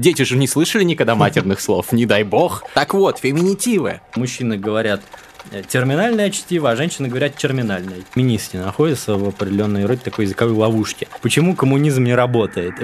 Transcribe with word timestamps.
Дети 0.00 0.22
же 0.22 0.38
не 0.38 0.46
слышали 0.46 0.82
никогда 0.82 1.14
матерных 1.14 1.60
слов, 1.60 1.92
не 1.92 2.06
дай 2.06 2.22
бог. 2.22 2.64
Так 2.72 2.94
вот, 2.94 3.18
феминитивы. 3.18 4.00
Мужчины 4.16 4.56
говорят 4.56 5.02
э, 5.50 5.62
терминальное 5.68 6.30
чтиво, 6.30 6.70
а 6.70 6.76
женщины 6.76 7.06
говорят 7.06 7.36
терминальное. 7.36 7.98
Министы 8.14 8.56
находятся 8.56 9.16
в 9.16 9.28
определенной 9.28 9.84
роде 9.84 10.00
такой 10.02 10.24
языковой 10.24 10.54
ловушки. 10.54 11.06
Почему 11.20 11.54
коммунизм 11.54 12.04
не 12.04 12.14
работает? 12.14 12.76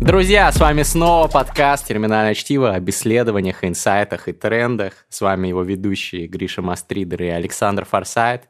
Друзья, 0.00 0.50
с 0.50 0.58
вами 0.58 0.82
снова 0.82 1.28
подкаст 1.28 1.88
«Терминальное 1.88 2.32
чтиво» 2.32 2.74
об 2.74 2.88
исследованиях, 2.88 3.62
инсайтах 3.64 4.28
и 4.28 4.32
трендах. 4.32 5.04
С 5.10 5.20
вами 5.20 5.48
его 5.48 5.62
ведущие 5.62 6.26
Гриша 6.26 6.62
Мастридер 6.62 7.22
и 7.22 7.26
Александр 7.26 7.84
Форсайт. 7.84 8.44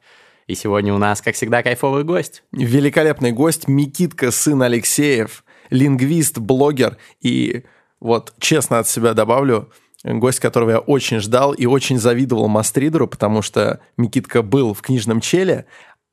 И 0.48 0.54
сегодня 0.54 0.94
у 0.94 0.98
нас, 0.98 1.20
как 1.20 1.34
всегда, 1.34 1.62
кайфовый 1.62 2.04
гость. 2.04 2.42
Великолепный 2.52 3.32
гость 3.32 3.68
Микитка, 3.68 4.30
сын 4.30 4.62
Алексеев, 4.62 5.44
лингвист, 5.68 6.38
блогер 6.38 6.96
и 7.20 7.64
вот 8.00 8.32
честно 8.40 8.78
от 8.78 8.88
себя 8.88 9.12
добавлю, 9.12 9.70
гость, 10.04 10.40
которого 10.40 10.70
я 10.70 10.78
очень 10.78 11.18
ждал 11.18 11.52
и 11.52 11.66
очень 11.66 11.98
завидовал 11.98 12.48
Мастридеру, 12.48 13.06
потому 13.06 13.42
что 13.42 13.80
Микитка 13.98 14.40
был 14.40 14.72
в 14.72 14.80
книжном 14.80 15.20
челе, 15.20 15.66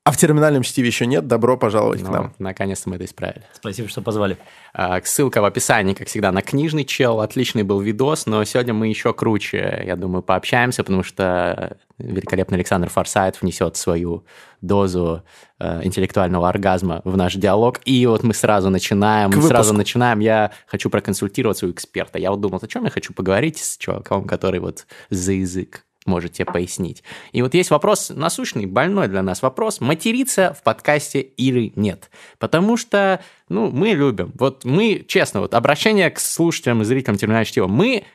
а 0.05 0.12
в 0.12 0.18
терминальном 0.18 0.62
чтиве 0.62 0.88
еще 0.88 1.08
нет. 1.08 1.26
Добро 1.26 1.58
пожаловать 1.58 2.02
Ну, 2.04 2.08
к 2.08 2.12
нам. 2.12 2.34
Наконец-то 2.38 2.88
мы 2.90 2.98
это 2.98 3.05
исправили. 3.05 3.41
Спасибо, 3.54 3.90
что 3.90 4.04
позвали. 4.04 4.38
А, 4.72 5.02
Ссылка 5.04 5.41
в 5.41 5.46
описании, 5.46 5.96
как 5.96 6.08
всегда, 6.08 6.32
на 6.32 6.44
книжный 6.44 6.86
чел. 6.86 7.22
Отличный 7.22 7.63
был 7.63 7.82
видос, 7.82 8.27
но 8.27 8.44
сегодня 8.44 8.76
мы 8.76 8.88
еще 8.88 9.16
круче, 9.16 9.84
я 9.84 9.96
думаю, 9.96 10.22
пообщаемся, 10.22 10.84
потому 10.84 11.02
что 11.02 11.77
великолепный 11.98 12.58
Александр 12.58 12.88
Форсайт 12.90 13.41
внесет 13.41 13.77
свою 13.77 14.26
дозу 14.62 15.23
э, 15.60 15.84
интеллектуального 15.84 16.49
оргазма 16.49 17.02
в 17.04 17.18
наш 17.18 17.34
диалог. 17.34 17.80
И 17.85 18.05
вот 18.05 18.22
мы 18.22 18.35
сразу 18.35 18.70
начинаем. 18.70 19.32
К 19.32 19.38
Мы 19.38 19.41
сразу 19.41 19.74
начинаем. 19.74 20.20
Я 20.20 20.51
хочу 20.68 20.91
проконсультироваться 20.91 21.66
у 21.66 21.72
эксперта. 21.72 22.20
Я 22.20 22.29
вот 22.29 22.41
думал, 22.41 22.60
о 22.62 22.68
чем 22.68 22.84
я 22.84 22.91
хочу 22.91 23.12
поговорить 23.12 23.57
с 23.57 23.76
чуваком, 23.77 24.26
который 24.26 24.60
вот 24.60 24.85
за 25.10 25.32
язык 25.32 25.85
может 26.05 26.34
тебе 26.34 26.45
пояснить. 26.45 27.03
И 27.31 27.41
вот 27.41 27.53
есть 27.53 27.71
вопрос 27.71 28.11
насущный, 28.13 28.65
больной 28.65 29.07
для 29.07 29.23
нас 29.23 29.41
вопрос, 29.41 29.81
материться 29.81 30.55
в 30.57 30.63
подкасте 30.63 31.21
или 31.21 31.73
нет. 31.75 32.09
Потому 32.39 32.77
что, 32.77 33.21
ну, 33.49 33.70
мы 33.71 33.89
любим. 33.89 34.31
Вот 34.35 34.65
мы, 34.65 35.03
честно, 35.07 35.41
вот 35.41 35.53
обращение 35.53 36.09
к 36.09 36.20
слушателям 36.20 36.81
и 36.81 36.85
зрителям 36.85 37.17
терминального 37.17 37.45
чтива, 37.45 37.67
мы 37.67 38.05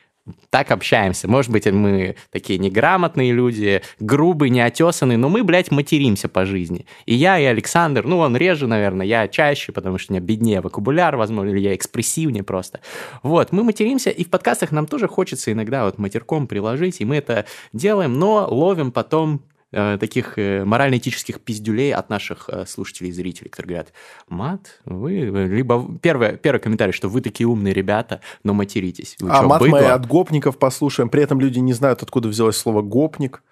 так 0.49 0.71
общаемся. 0.71 1.27
Может 1.27 1.51
быть, 1.51 1.65
мы 1.65 2.15
такие 2.29 2.59
неграмотные 2.59 3.31
люди, 3.31 3.81
грубые, 3.99 4.49
неотесанные, 4.49 5.17
но 5.17 5.29
мы, 5.29 5.43
блядь, 5.43 5.71
материмся 5.71 6.29
по 6.29 6.45
жизни. 6.45 6.85
И 7.05 7.15
я, 7.15 7.39
и 7.39 7.45
Александр, 7.45 8.05
ну, 8.05 8.19
он 8.19 8.37
реже, 8.37 8.67
наверное, 8.67 9.05
я 9.05 9.27
чаще, 9.27 9.71
потому 9.71 9.97
что 9.97 10.13
у 10.13 10.15
меня 10.15 10.25
беднее 10.25 10.61
вокабуляр, 10.61 11.17
возможно, 11.17 11.49
или 11.51 11.59
я 11.59 11.75
экспрессивнее 11.75 12.43
просто. 12.43 12.81
Вот, 13.23 13.51
мы 13.51 13.63
материмся, 13.63 14.11
и 14.11 14.23
в 14.23 14.29
подкастах 14.29 14.71
нам 14.71 14.85
тоже 14.85 15.07
хочется 15.07 15.51
иногда 15.51 15.85
вот 15.85 15.97
матерком 15.97 16.47
приложить, 16.47 17.01
и 17.01 17.05
мы 17.05 17.15
это 17.15 17.45
делаем, 17.73 18.13
но 18.13 18.47
ловим 18.47 18.91
потом 18.91 19.41
э, 19.71 19.97
таких 19.99 20.37
э, 20.37 20.63
морально-этических 20.63 21.39
пиздюлей 21.41 21.93
от 21.93 22.09
наших 22.09 22.49
э, 22.49 22.65
слушателей 22.65 23.09
и 23.09 23.13
зрителей, 23.13 23.49
которые 23.49 23.69
говорят, 23.69 23.93
мат, 24.27 24.81
вы, 24.85 25.47
либо 25.49 25.87
первый, 26.01 26.37
первый 26.37 26.59
комментарий, 26.59 26.93
что 26.93 27.09
вы 27.09 27.21
такие 27.21 27.47
умные 27.47 27.73
ребята, 27.73 28.21
но 28.43 28.53
материтесь. 28.53 29.15
Вы 29.19 29.29
а 29.29 29.41
чё, 29.41 29.47
мат 29.47 29.61
быдло? 29.61 29.77
мы 29.77 29.85
от 29.85 30.05
гопников 30.07 30.57
послушаем. 30.57 31.09
При 31.09 31.23
этом 31.23 31.39
люди 31.39 31.59
не 31.59 31.73
знают, 31.73 32.03
откуда 32.03 32.27
взялось 32.29 32.57
слово 32.57 32.81
гопник. 32.81 33.43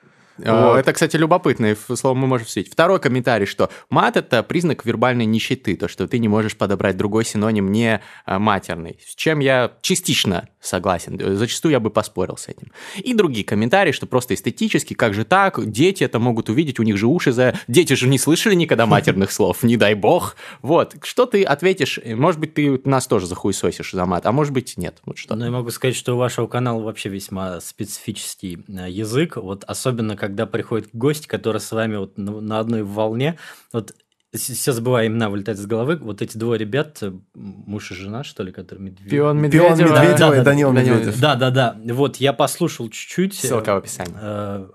А, 0.45 0.67
Вот. 0.67 0.77
Это, 0.77 0.93
кстати, 0.93 1.15
любопытное 1.15 1.75
слово 1.75 2.15
мы 2.15 2.27
можем 2.27 2.47
встретить. 2.47 2.71
Второй 2.73 2.99
комментарий, 2.99 3.45
что 3.45 3.69
мат– 3.89 4.17
это 4.17 4.43
признак 4.43 4.85
вербальной 4.85 5.25
нищеты, 5.25 5.75
то, 5.75 5.87
что 5.87 6.07
ты 6.07 6.19
не 6.19 6.27
можешь 6.27 6.55
подобрать 6.55 6.97
другой 6.97 7.25
синоним 7.25 7.71
не 7.71 8.01
а, 8.25 8.39
матерный, 8.39 8.99
с 9.05 9.15
чем 9.15 9.39
я 9.39 9.71
частично 9.81 10.49
согласен. 10.61 11.19
Э, 11.19 11.35
Зачастую 11.35 11.71
я 11.71 11.79
бы 11.79 11.89
поспорил 11.89 12.37
с 12.37 12.47
этим. 12.47 12.71
И 12.97 13.13
другие 13.13 13.45
комментарии, 13.45 13.91
что 13.91 14.05
просто 14.05 14.33
эстетически, 14.33 14.93
как 14.93 15.13
же 15.13 15.23
так, 15.23 15.69
дети 15.71 16.03
это 16.03 16.19
могут 16.19 16.49
увидеть, 16.49 16.79
у 16.79 16.83
них 16.83 16.97
же 16.97 17.07
уши 17.07 17.31
за... 17.31 17.53
Дети 17.67 17.93
же 17.93 18.07
не 18.07 18.17
слышали 18.17 18.55
никогда 18.55 18.85
матерных 18.87 19.31
слов, 19.31 19.63
не 19.63 19.77
дай 19.77 19.93
бог. 19.93 20.35
Вот, 20.61 20.95
что 21.03 21.25
ты 21.25 21.43
ответишь? 21.43 21.99
Э, 22.03 22.15
Может 22.15 22.39
быть, 22.39 22.53
ты 22.53 22.81
нас 22.83 23.07
тоже 23.07 23.25
захуесосишь 23.27 23.91
за 23.91 24.05
мат, 24.05 24.25
а 24.25 24.31
может 24.31 24.53
быть, 24.53 24.77
нет. 24.77 24.99
Вот 25.05 25.17
что. 25.17 25.35
Ну, 25.35 25.45
я 25.45 25.51
могу 25.51 25.69
сказать, 25.71 25.95
что 25.95 26.15
у 26.15 26.17
вашего 26.17 26.47
канала 26.47 26.81
вообще 26.81 27.09
весьма 27.09 27.59
специфический 27.61 28.59
э, 28.67 28.89
язык. 28.89 29.37
Вот 29.37 29.63
особенно, 29.65 30.15
когда 30.29 30.45
приходит 30.45 30.89
гость, 30.93 31.27
который 31.27 31.59
с 31.59 31.71
вами 31.71 31.97
вот 31.97 32.17
на, 32.17 32.59
одной 32.59 32.83
волне. 32.83 33.37
Вот 33.73 33.95
все 34.31 34.71
забываю 34.71 35.07
имена 35.07 35.29
вылетать 35.29 35.57
из 35.57 35.65
головы. 35.65 35.97
Вот 35.97 36.21
эти 36.21 36.37
двое 36.37 36.59
ребят, 36.59 36.99
э, 37.01 37.11
муж 37.33 37.91
и 37.91 37.95
жена, 37.95 38.23
что 38.23 38.43
ли, 38.43 38.51
которые 38.51 38.85
Медведев. 38.85 39.09
Пион 39.09 39.41
Пион 39.41 39.41
Медведева. 39.41 39.69
Медведева 39.71 39.95
Да, 39.95 40.05
и 40.05 40.17
да, 40.17 40.43
Данил 40.43 40.71
Данил 40.71 40.95
Медведев. 40.95 41.19
Да, 41.19 41.35
да, 41.35 41.49
да. 41.49 41.75
Вот 41.83 42.17
я 42.17 42.31
послушал 42.31 42.89
чуть-чуть. 42.89 43.33
Ссылка 43.33 43.73
в 43.73 43.77
описании. 43.77 44.15
Э, 44.21 44.69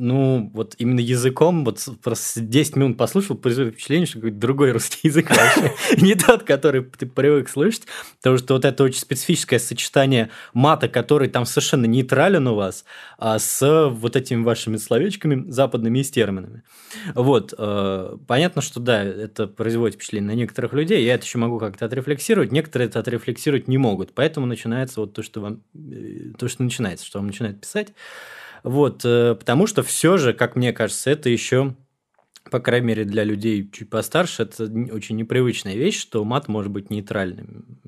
Ну, 0.00 0.50
вот 0.54 0.74
именно 0.78 1.00
языком, 1.00 1.64
вот 1.64 1.86
просто 2.02 2.40
10 2.40 2.76
минут 2.76 2.96
послушал, 2.96 3.36
производит 3.36 3.74
впечатление, 3.74 4.06
что 4.06 4.16
какой-то 4.16 4.38
другой 4.38 4.72
русский 4.72 5.00
язык 5.08 5.28
вообще. 5.28 5.74
Не 5.98 6.14
тот, 6.14 6.44
который 6.44 6.82
ты 6.82 7.04
привык 7.04 7.48
слышать, 7.50 7.82
потому 8.16 8.38
что 8.38 8.54
вот 8.54 8.64
это 8.64 8.82
очень 8.82 9.00
специфическое 9.00 9.58
сочетание 9.58 10.30
мата, 10.54 10.88
который 10.88 11.28
там 11.28 11.44
совершенно 11.44 11.84
нейтрален 11.84 12.48
у 12.48 12.54
вас, 12.54 12.84
а 13.18 13.38
с 13.38 13.88
вот 13.90 14.16
этими 14.16 14.42
вашими 14.42 14.78
словечками 14.78 15.50
западными 15.50 15.98
и 15.98 16.04
с 16.04 16.10
терминами. 16.10 16.62
Вот. 17.14 17.52
э, 17.56 18.16
Понятно, 18.26 18.62
что 18.62 18.80
да, 18.80 19.02
это 19.02 19.46
производит 19.46 19.96
впечатление 19.96 20.28
на 20.28 20.36
некоторых 20.36 20.72
людей, 20.72 21.04
я 21.04 21.14
это 21.14 21.24
еще 21.24 21.38
могу 21.38 21.58
как-то 21.58 21.84
отрефлексировать, 21.84 22.52
некоторые 22.52 22.88
это 22.88 23.00
отрефлексировать 23.00 23.68
не 23.68 23.76
могут, 23.76 24.14
поэтому 24.14 24.46
начинается 24.46 25.00
вот 25.00 25.12
то, 25.12 25.22
что 25.22 25.40
вам, 25.40 25.62
э, 25.74 26.32
то, 26.38 26.48
что 26.48 26.62
начинается, 26.62 27.04
что 27.04 27.18
вам 27.18 27.26
начинает 27.26 27.60
писать, 27.60 27.92
вот, 28.62 29.02
э, 29.04 29.34
потому 29.34 29.66
что 29.66 29.82
все 29.82 30.16
же, 30.16 30.32
как 30.32 30.56
мне 30.56 30.72
кажется, 30.72 31.10
это 31.10 31.28
еще, 31.28 31.76
по 32.50 32.60
крайней 32.60 32.86
мере, 32.86 33.04
для 33.04 33.24
людей 33.24 33.70
чуть 33.70 33.90
постарше, 33.90 34.42
это 34.42 34.64
очень 34.64 35.16
непривычная 35.16 35.76
вещь, 35.76 36.00
что 36.00 36.24
мат 36.24 36.48
может 36.48 36.72
быть 36.72 36.90
нейтральным 36.90 37.78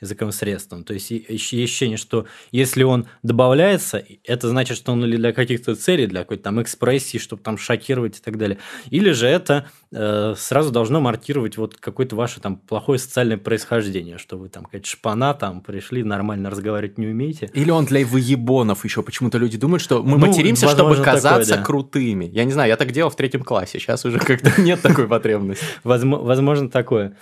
языковым 0.00 0.32
средством. 0.32 0.84
То 0.84 0.94
есть, 0.94 1.10
есть 1.10 1.28
ощущение, 1.28 1.96
что 1.96 2.26
если 2.50 2.82
он 2.82 3.06
добавляется, 3.22 4.04
это 4.24 4.48
значит, 4.48 4.76
что 4.76 4.92
он 4.92 5.04
или 5.04 5.16
для 5.16 5.32
каких-то 5.32 5.74
целей, 5.76 6.06
для 6.06 6.20
какой-то 6.20 6.44
там 6.44 6.62
экспрессии, 6.62 7.18
чтобы 7.18 7.42
там 7.42 7.58
шокировать 7.58 8.18
и 8.18 8.22
так 8.22 8.36
далее. 8.38 8.58
Или 8.90 9.10
же 9.12 9.26
это 9.26 9.70
э, 9.92 10.34
сразу 10.36 10.70
должно 10.70 11.00
маркировать 11.00 11.56
вот 11.56 11.76
какое-то 11.76 12.16
ваше 12.16 12.40
там 12.40 12.56
плохое 12.56 12.98
социальное 12.98 13.36
происхождение, 13.38 14.18
что 14.18 14.36
вы 14.36 14.48
там 14.48 14.64
какая-то 14.64 14.86
шпана, 14.86 15.34
там 15.34 15.60
пришли, 15.60 16.02
нормально 16.02 16.50
разговаривать 16.50 16.98
не 16.98 17.06
умеете. 17.06 17.50
Или 17.54 17.70
он 17.70 17.84
для 17.84 18.04
выебонов 18.06 18.84
еще. 18.84 19.02
Почему-то 19.02 19.38
люди 19.38 19.58
думают, 19.58 19.82
что 19.82 20.02
мы 20.02 20.18
Ну, 20.18 20.26
материмся, 20.26 20.68
чтобы 20.68 20.96
казаться 20.96 21.50
такое, 21.50 21.56
да. 21.58 21.64
крутыми. 21.64 22.24
Я 22.26 22.44
не 22.44 22.52
знаю, 22.52 22.68
я 22.68 22.76
так 22.76 22.92
делал 22.92 23.10
в 23.10 23.16
третьем 23.16 23.42
классе. 23.42 23.78
Сейчас 23.78 24.04
уже 24.04 24.18
как-то 24.18 24.60
нет 24.60 24.80
такой 24.80 25.08
потребности. 25.08 25.64
Возможно, 25.84 26.26
возможно 26.26 26.70
такое. 26.70 27.16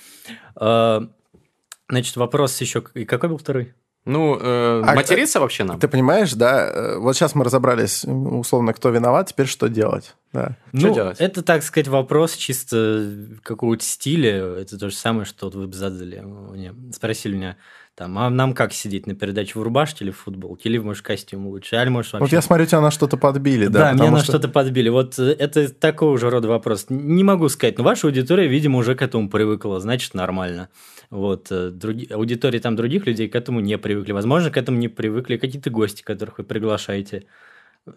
Э, 0.61 1.01
Значит, 1.91 2.17
вопрос 2.17 2.61
еще. 2.61 2.85
И 2.95 3.05
какой 3.07 3.31
был 3.31 3.39
второй? 3.39 3.73
Ну, 4.05 4.39
э, 4.41 4.83
А- 4.87 4.95
материться 4.95 5.39
вообще 5.39 5.65
нам? 5.65 5.79
Ты 5.79 5.87
понимаешь, 5.89 6.33
да? 6.33 6.67
э, 6.67 6.97
Вот 6.99 7.15
сейчас 7.15 7.35
мы 7.35 7.45
разобрались, 7.45 8.05
условно, 8.05 8.73
кто 8.73 8.89
виноват, 8.91 9.29
теперь 9.29 9.47
что 9.47 9.69
делать? 9.69 10.15
Да. 10.33 10.57
Что 10.75 10.89
ну, 10.89 10.95
делать? 10.95 11.21
это, 11.21 11.43
так 11.43 11.63
сказать, 11.63 11.89
вопрос 11.89 12.35
чисто 12.35 13.11
какого-то 13.43 13.85
стиля. 13.85 14.45
Это 14.57 14.79
то 14.79 14.89
же 14.89 14.97
самое, 14.97 15.25
что 15.27 15.47
вот 15.47 15.55
вы 15.55 15.67
бы 15.67 15.75
задали. 15.75 16.21
Мне, 16.21 16.75
спросили 16.95 17.37
меня, 17.37 17.57
там, 17.99 18.17
а 18.17 18.31
нам 18.31 18.55
как 18.55 18.73
сидеть 18.73 19.09
на 19.09 19.17
передаче 19.17 19.59
в 19.59 19.63
рубашке 19.63 20.05
или 20.05 20.13
в 20.13 20.19
футболке? 20.19 20.69
Или, 20.69 20.79
может, 20.79 21.03
костюм 21.03 21.49
лучше? 21.49 21.75
А, 21.75 21.83
или, 21.83 21.89
может, 21.89 22.13
вообще... 22.13 22.23
Вот 22.23 22.33
я 22.33 22.41
смотрю, 22.41 22.65
тебя 22.65 22.81
на 22.81 22.93
что-то 22.93 23.17
подбили, 23.17 23.67
да? 23.67 23.81
Да, 23.81 23.93
меня 23.93 24.13
на 24.13 24.19
что- 24.19 24.35
что-то 24.35 24.47
подбили. 24.47 24.89
Вот 24.89 25.19
э, 25.19 25.33
это 25.37 25.69
такого 25.69 26.17
же 26.17 26.31
рода 26.31 26.47
вопрос. 26.47 26.87
Не 26.91 27.25
могу 27.25 27.49
сказать, 27.49 27.77
но 27.77 27.83
ваша 27.83 28.07
аудитория, 28.07 28.47
видимо, 28.47 28.79
уже 28.79 28.95
к 28.95 29.03
этому 29.03 29.29
привыкла, 29.29 29.81
значит, 29.81 30.15
нормально. 30.15 30.69
Вот, 31.11 31.49
э, 31.51 31.71
други... 31.71 32.07
аудитории 32.09 32.61
там 32.61 32.77
других 32.77 33.05
людей 33.05 33.29
к 33.29 33.35
этому 33.35 33.59
не 33.59 33.77
привыкли. 33.79 34.13
Возможно, 34.13 34.53
к 34.53 34.57
этому 34.57 34.79
не 34.79 34.87
привыкли 34.87 35.37
какие-то 35.37 35.71
гости, 35.71 36.03
которых 36.03 36.39
вы 36.39 36.45
приглашаете. 36.45 37.25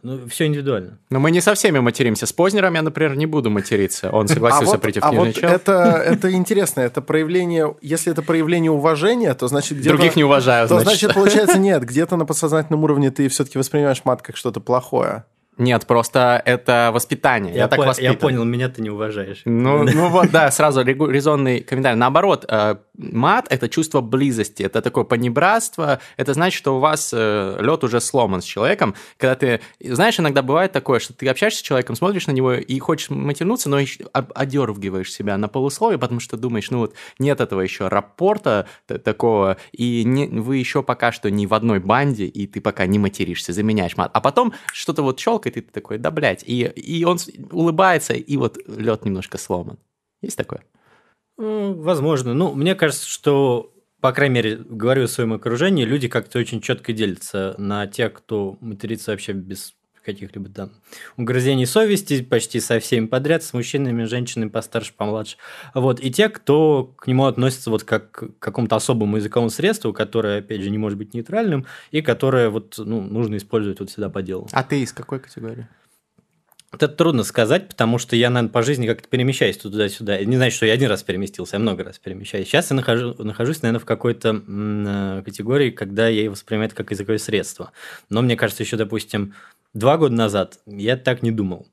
Ну, 0.04 0.28
все 0.28 0.46
индивидуально. 0.46 0.98
Но 1.10 1.20
мы 1.20 1.32
не 1.32 1.42
со 1.42 1.54
всеми 1.54 1.80
материмся. 1.80 2.26
С 2.26 2.34
Познером 2.34 2.74
я, 2.76 2.82
например, 2.82 3.16
не 3.16 3.26
буду 3.26 3.50
материться. 3.50 4.10
Он 4.10 4.28
согласился 4.28 4.74
а 4.74 4.76
вот, 4.76 4.82
прийти 4.82 5.00
в 5.00 5.04
а 5.04 5.10
книжный 5.10 5.28
вот 5.28 5.36
чел. 5.36 5.50
это, 5.50 5.74
это 6.06 6.32
интересно, 6.32 6.82
это 6.82 7.02
проявление, 7.02 7.76
если 7.82 8.12
это 8.12 8.22
проявление 8.22 8.72
уважения, 8.72 9.34
то 9.34 9.48
значит. 9.48 9.82
Других 9.82 10.16
не 10.16 10.24
уважаю, 10.24 10.68
То 10.68 10.80
значит. 10.80 11.00
значит, 11.00 11.16
получается, 11.16 11.58
нет, 11.58 11.84
где-то 11.84 12.16
на 12.16 12.26
подсознательном 12.26 12.84
уровне 12.84 13.12
ты 13.12 13.28
все-таки 13.30 13.58
воспринимаешь 13.58 14.02
мат 14.04 14.22
как 14.22 14.38
что-то 14.38 14.60
плохое. 14.60 15.26
Нет, 15.58 15.86
просто 15.86 16.42
это 16.46 16.92
воспитание. 16.94 17.54
Я, 17.54 17.60
Я, 17.62 17.68
так 17.68 17.78
по- 17.78 17.84
я 17.84 17.88
воспитан. 17.90 18.18
понял, 18.18 18.44
меня 18.46 18.70
ты 18.70 18.82
не 18.82 18.90
уважаешь. 18.90 19.42
Ну, 19.46 19.84
ну 19.84 20.10
вот, 20.10 20.32
да, 20.32 20.50
сразу 20.50 20.82
резонный 20.84 21.62
комментарий. 21.62 21.98
Наоборот, 21.98 22.46
э, 22.48 22.78
мат– 22.98 23.48
это 23.50 23.68
чувство 23.70 24.02
близости, 24.02 24.64
это 24.64 24.82
такое 24.82 25.04
понебратство, 25.04 26.00
это 26.18 26.34
значит, 26.34 26.58
что 26.58 26.78
у 26.78 26.80
вас 26.80 27.12
лед 27.14 27.84
уже 27.84 28.00
сломан 28.02 28.42
с 28.42 28.46
человеком. 28.46 28.96
Когда 29.18 29.36
ты, 29.36 29.62
знаешь, 29.80 30.20
иногда 30.20 30.42
бывает 30.42 30.72
такое, 30.72 31.00
что 31.00 31.14
ты 31.14 31.28
общаешься 31.28 31.60
с 31.60 31.64
человеком, 31.64 31.96
смотришь 31.96 32.28
на 32.28 32.32
него 32.32 32.54
и 32.54 32.80
хочешь 32.80 33.10
матернуться, 33.10 33.70
но 33.70 33.78
одергиваешь 34.14 35.12
себя 35.12 35.38
на 35.38 35.48
полусловие, 35.48 36.00
потому 36.00 36.20
что 36.20 36.38
думаешь, 36.38 36.72
ну 36.72 36.80
вот 36.80 36.94
нет 37.20 37.42
этого 37.42 37.62
еще 37.62 37.88
рапорта 37.88 38.68
такого, 39.04 39.58
и 39.72 40.04
не- 40.06 40.28
вы 40.28 40.58
еще 40.58 40.82
пока 40.84 41.12
что 41.12 41.30
не 41.30 41.46
в 41.48 41.54
одной 41.54 41.80
банде, 41.80 42.26
и 42.26 42.48
ты 42.48 42.62
пока 42.62 42.86
не 42.86 43.00
материшься, 43.00 43.54
заменяешь 43.54 43.98
мат. 43.98 44.12
А 44.14 44.22
потом 44.22 44.54
что-то 44.74 45.02
вот 45.04 45.20
щелкает, 45.20 45.51
и 45.58 45.62
ты 45.62 45.72
такой, 45.72 45.98
да, 45.98 46.12
блядь. 46.12 46.44
И, 46.46 46.64
и 46.64 47.04
он 47.04 47.18
улыбается, 47.52 48.14
и 48.14 48.38
вот 48.38 48.58
лед 48.68 49.06
немножко 49.06 49.38
сломан. 49.38 49.80
Есть 50.22 50.38
такое? 50.38 50.64
Возможно. 51.38 52.34
Ну, 52.34 52.54
мне 52.54 52.76
кажется, 52.76 53.08
что, 53.08 53.74
по 54.00 54.12
крайней 54.12 54.36
мере, 54.36 54.58
говорю 54.58 55.06
о 55.06 55.08
своем 55.08 55.34
окружении, 55.34 55.86
люди 55.86 56.08
как-то 56.08 56.40
очень 56.40 56.62
четко 56.62 56.94
делятся 56.94 57.56
на 57.58 57.88
тех, 57.88 58.14
кто 58.14 58.58
матерится 58.62 59.12
вообще 59.12 59.34
без 59.34 59.74
каких-либо 60.04 60.50
там 60.50 60.72
угрызений 61.18 61.66
совести, 61.66 62.24
почти 62.24 62.60
со 62.60 62.80
всеми 62.80 63.06
подряд, 63.06 63.44
с 63.44 63.54
мужчинами, 63.54 64.04
женщинами 64.04 64.50
постарше, 64.50 64.94
помладше. 64.96 65.38
Вот. 65.74 66.00
И 66.00 66.12
те, 66.12 66.30
кто 66.30 66.94
к 66.98 67.08
нему 67.08 67.26
относится 67.26 67.70
вот 67.70 67.84
как 67.84 68.12
к 68.12 68.40
какому-то 68.40 68.76
особому 68.76 69.18
языковому 69.18 69.50
средству, 69.50 69.94
которое, 69.94 70.40
опять 70.40 70.62
же, 70.62 70.70
не 70.70 70.78
может 70.78 70.98
быть 70.98 71.14
нейтральным, 71.14 71.66
и 71.92 72.02
которое 72.02 72.50
вот, 72.50 72.76
ну, 72.78 73.02
нужно 73.02 73.38
использовать 73.38 73.80
вот 73.80 73.90
всегда 73.90 74.10
по 74.10 74.22
делу. 74.22 74.48
А 74.52 74.64
ты 74.64 74.82
из 74.82 74.94
какой 74.94 75.20
категории? 75.20 75.68
Это 76.74 76.88
трудно 76.88 77.24
сказать, 77.24 77.68
потому 77.68 77.98
что 77.98 78.16
я, 78.16 78.30
наверное, 78.30 78.52
по 78.54 78.62
жизни 78.62 78.88
как-то 78.88 79.08
перемещаюсь 79.10 79.58
туда-сюда. 79.58 80.24
Не 80.24 80.38
значит, 80.38 80.56
что 80.56 80.66
я 80.66 80.74
один 80.74 80.90
раз 80.90 81.04
переместился, 81.04 81.58
я 81.58 81.60
много 81.60 81.84
раз 81.84 82.00
перемещаюсь. 82.00 82.48
Сейчас 82.48 82.70
я 82.70 82.78
нахожу, 82.78 83.14
нахожусь, 83.22 83.62
наверное, 83.62 83.82
в 83.82 83.86
какой-то 83.86 84.42
э, 84.48 85.22
категории, 85.26 85.72
когда 85.72 86.08
я 86.08 86.24
его 86.24 86.32
воспринимаю 86.32 86.72
как 86.74 86.92
языковое 86.92 87.18
средство. 87.18 87.72
Но 88.10 88.22
мне 88.22 88.38
кажется, 88.38 88.64
еще, 88.64 88.78
допустим, 88.78 89.34
два 89.74 89.98
года 89.98 90.16
назад 90.16 90.60
я 90.66 90.96
так 90.96 91.24
не 91.24 91.32
думал. 91.32 91.68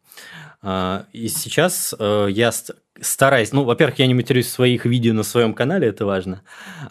А, 0.62 1.06
И 1.12 1.28
сейчас 1.28 1.94
э, 1.96 2.26
я 2.30 2.50
ст- 2.50 2.72
стараюсь... 3.00 3.52
Ну, 3.52 3.62
во-первых, 3.62 4.00
я 4.00 4.08
не 4.08 4.14
матерюсь 4.14 4.46
в 4.46 4.50
своих 4.50 4.84
видео 4.84 5.14
на 5.14 5.22
своем 5.22 5.54
канале, 5.54 5.86
это 5.86 6.06
важно. 6.06 6.42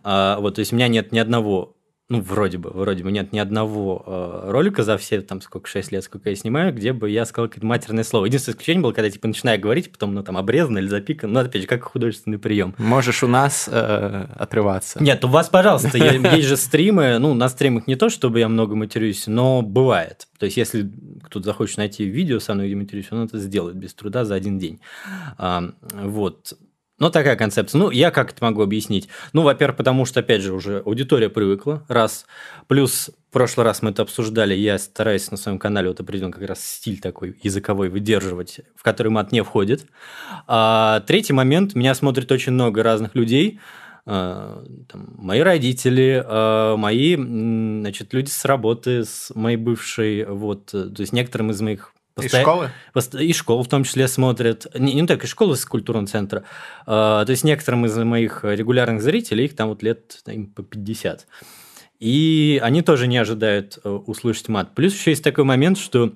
А, 0.03 0.39
Вот, 0.39 0.55
то 0.55 0.59
есть 0.59 0.71
у 0.71 0.77
меня 0.77 0.87
нет 0.87 1.11
ни 1.11 1.19
одного 1.19 1.75
ну, 2.09 2.21
вроде 2.21 2.57
бы, 2.57 2.69
вроде 2.69 3.03
бы 3.03 3.11
нет 3.11 3.33
ни 3.33 3.39
одного 3.39 4.01
э, 4.05 4.51
ролика 4.51 4.83
за 4.83 4.97
все, 4.97 5.21
там, 5.21 5.41
сколько, 5.41 5.67
6 5.67 5.91
лет, 5.91 6.03
сколько 6.05 6.29
я 6.29 6.35
снимаю, 6.37 6.73
где 6.73 6.93
бы 6.93 7.09
я 7.09 7.25
сказал 7.25 7.49
какое-то 7.49 7.65
матерное 7.65 8.05
слово. 8.05 8.25
Единственное 8.25 8.53
исключение 8.53 8.81
было, 8.81 8.93
когда, 8.93 9.09
типа, 9.09 9.27
начинаю 9.27 9.59
говорить, 9.59 9.91
потом, 9.91 10.13
ну, 10.13 10.23
там, 10.23 10.37
обрезано 10.37 10.77
или 10.77 10.87
запикано, 10.87 11.33
ну, 11.33 11.39
опять 11.47 11.63
же, 11.63 11.67
как 11.67 11.83
художественный 11.83 12.39
прием. 12.39 12.73
Можешь 12.77 13.23
у 13.23 13.27
нас 13.27 13.67
э, 13.69 14.25
отрываться. 14.35 15.03
Нет, 15.03 15.25
у 15.25 15.27
вас, 15.27 15.49
пожалуйста, 15.49 15.97
есть 15.97 16.47
же 16.47 16.55
стримы, 16.55 17.19
ну, 17.19 17.33
на 17.33 17.49
стримах 17.49 17.87
не 17.87 17.97
то, 17.97 18.09
чтобы 18.09 18.39
я 18.39 18.47
много 18.47 18.75
матерюсь, 18.75 19.27
но 19.27 19.61
бывает. 19.61 20.27
То 20.39 20.45
есть, 20.45 20.55
если 20.55 20.89
кто-то 21.23 21.45
захочет 21.45 21.77
найти 21.77 22.05
видео 22.05 22.39
со 22.39 22.53
мной, 22.53 22.67
где 22.67 22.75
матерюсь, 22.77 23.07
он 23.11 23.25
это 23.25 23.37
сделает 23.37 23.75
без 23.75 23.93
труда 23.93 24.23
за 24.23 24.35
один 24.35 24.59
день. 24.59 24.79
Вот. 25.37 26.53
Ну, 26.99 27.11
такая 27.11 27.35
концепция. 27.35 27.77
Ну, 27.77 27.91
я 27.91 28.09
как 28.09 28.31
это 28.31 28.43
могу 28.43 28.63
объяснить? 28.63 29.07
Ну, 29.31 29.43
во-первых, 29.43 29.77
потому 29.77 30.05
что, 30.05 30.21
опять 30.21 30.41
же, 30.41 30.53
уже 30.53 30.79
аудитория 30.79 31.29
привыкла, 31.29 31.83
раз. 31.87 32.25
Плюс, 32.67 33.11
в 33.29 33.33
прошлый 33.33 33.65
раз 33.65 33.83
мы 33.83 33.91
это 33.91 34.01
обсуждали, 34.01 34.55
я 34.55 34.79
стараюсь 34.79 35.29
на 35.29 35.37
своем 35.37 35.59
канале 35.59 35.89
вот 35.89 35.99
определен 35.99 36.31
как 36.31 36.41
раз 36.43 36.65
стиль 36.65 36.99
такой 36.99 37.37
языковой 37.43 37.89
выдерживать, 37.89 38.61
в 38.75 38.81
который 38.81 39.09
мат 39.09 39.31
не 39.31 39.43
входит. 39.43 39.85
А 40.47 41.01
третий 41.01 41.33
момент, 41.33 41.75
меня 41.75 41.93
смотрит 41.93 42.31
очень 42.31 42.53
много 42.53 42.81
разных 42.81 43.13
людей, 43.13 43.59
а, 44.07 44.63
там, 44.87 45.13
мои 45.17 45.41
родители, 45.41 46.23
а, 46.25 46.77
мои, 46.77 47.15
значит, 47.15 48.11
люди 48.13 48.29
с 48.29 48.43
работы, 48.45 49.03
с 49.03 49.31
моей 49.35 49.57
бывшей, 49.57 50.25
вот, 50.25 50.67
то 50.67 50.95
есть 50.97 51.13
некоторым 51.13 51.51
из 51.51 51.61
моих 51.61 51.93
Из 52.17 52.31
постоя- 52.31 52.41
школы? 52.41 52.71
И 53.23 53.33
школ 53.33 53.63
в 53.63 53.67
том 53.67 53.83
числе 53.83 54.07
смотрят. 54.07 54.67
Не, 54.77 54.93
не 54.93 55.07
только 55.07 55.27
школы 55.27 55.55
с 55.55 55.65
культурного 55.65 56.07
центра. 56.07 56.43
а, 56.85 57.25
То 57.25 57.31
есть 57.31 57.43
некоторым 57.43 57.85
из 57.85 57.95
моих 57.97 58.43
регулярных 58.43 59.01
зрителей, 59.01 59.45
их 59.45 59.55
там 59.55 59.69
вот 59.69 59.83
лет 59.83 60.21
им 60.27 60.47
по 60.47 60.63
50. 60.63 61.27
И 61.99 62.59
они 62.63 62.81
тоже 62.81 63.07
не 63.07 63.17
ожидают 63.17 63.79
э, 63.83 63.89
услышать 63.89 64.49
мат. 64.49 64.75
Плюс 64.75 64.93
еще 64.93 65.11
есть 65.11 65.23
такой 65.23 65.43
момент, 65.45 65.77
что 65.79 66.13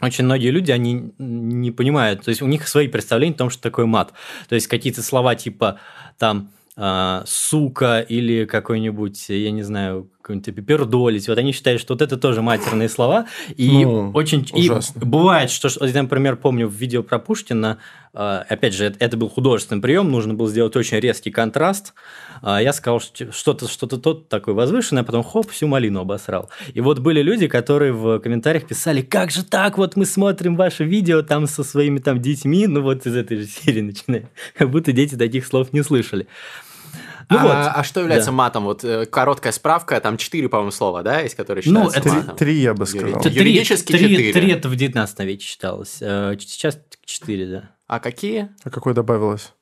очень 0.00 0.24
многие 0.24 0.48
люди, 0.50 0.70
они 0.70 1.12
не 1.18 1.70
понимают, 1.70 2.22
то 2.24 2.30
есть 2.30 2.40
у 2.40 2.46
них 2.46 2.66
свои 2.66 2.88
представления 2.88 3.34
о 3.34 3.38
том, 3.38 3.50
что 3.50 3.62
такое 3.62 3.84
мат. 3.84 4.14
То 4.48 4.54
есть 4.54 4.66
какие-то 4.66 5.02
слова 5.02 5.34
типа 5.34 5.78
там 6.16 6.52
а, 6.76 7.22
сука 7.26 8.00
или 8.00 8.46
какой-нибудь, 8.46 9.28
я 9.28 9.50
не 9.50 9.62
знаю, 9.62 10.10
какой-нибудь 10.22 10.66
пердолить. 10.66 11.28
Вот 11.28 11.38
они 11.38 11.52
считают, 11.52 11.80
что 11.80 11.94
вот 11.94 12.02
это 12.02 12.16
тоже 12.16 12.42
матерные 12.42 12.88
слова. 12.88 13.26
И 13.56 13.84
Ну, 13.84 14.10
очень... 14.12 14.46
И 14.54 14.70
бывает, 14.96 15.50
что, 15.50 15.68
я, 15.84 16.02
например, 16.02 16.36
помню 16.36 16.68
в 16.68 16.74
видео 16.74 17.02
про 17.02 17.18
Пушкина, 17.18 17.78
а, 18.12 18.44
опять 18.48 18.74
же, 18.74 18.94
это, 18.98 19.16
был 19.16 19.28
художественный 19.28 19.80
прием, 19.80 20.10
нужно 20.10 20.34
было 20.34 20.48
сделать 20.48 20.74
очень 20.74 20.98
резкий 20.98 21.30
контраст. 21.30 21.94
А, 22.42 22.60
Я 22.60 22.72
сказал, 22.72 23.00
что 23.00 23.32
что-то, 23.32 23.68
что-то 23.68 23.98
тот 23.98 24.28
такой 24.28 24.54
возвышенное, 24.54 25.02
а 25.02 25.06
потом 25.06 25.22
хоп, 25.22 25.50
всю 25.50 25.68
малину 25.68 26.00
обосрал. 26.00 26.50
И 26.74 26.80
вот 26.80 26.98
были 26.98 27.22
люди, 27.22 27.46
которые 27.46 27.92
в 27.92 28.18
комментариях 28.18 28.66
писали, 28.66 29.02
как 29.02 29.30
же 29.30 29.44
так, 29.44 29.78
вот 29.78 29.96
мы 29.96 30.06
смотрим 30.06 30.56
ваше 30.56 30.84
видео 30.84 31.22
там 31.22 31.46
со 31.46 31.62
своими 31.62 31.98
там 31.98 32.20
детьми, 32.20 32.66
ну 32.66 32.82
вот 32.82 33.06
из 33.06 33.14
этой 33.14 33.38
же 33.38 33.46
серии 33.46 33.80
начиная, 33.80 34.28
как 34.56 34.70
будто 34.70 34.92
дети 34.92 35.14
таких 35.14 35.46
слов 35.46 35.72
не 35.72 35.82
слышали. 35.82 36.26
Ну 37.30 37.38
а, 37.38 37.42
вот. 37.42 37.72
а 37.76 37.84
что 37.84 38.00
является 38.00 38.30
Да. 38.30 38.36
матом? 38.36 38.64
Вот 38.64 38.82
э, 38.84 39.06
короткая 39.06 39.52
справка, 39.52 40.00
там 40.00 40.16
четыре, 40.16 40.48
по-моему, 40.48 40.72
слова, 40.72 41.02
да, 41.02 41.20
есть, 41.20 41.36
которые 41.36 41.62
Ну, 41.66 41.90
считаются 41.90 41.98
это- 42.00 42.08
Три, 42.10 42.18
матом? 42.18 42.36
три, 42.36 42.54
я 42.60 42.74
бы 42.74 42.86
сказал. 42.86 43.20
Три- 43.22 43.32
юридически 43.32 43.92
три- 43.92 44.00
четыре. 44.08 44.32
Три 44.32 44.50
это 44.50 44.68
в 44.68 44.74
19 44.76 45.24
веке 45.24 45.44
считалось. 45.44 45.98
Э, 46.00 46.36
Сейчас 46.40 46.78
четыре, 47.04 47.46
да. 47.46 47.70
А 47.86 48.00
какие? 48.00 48.50
А 48.64 48.70
какой 48.70 48.94
добавилось? 48.94 49.52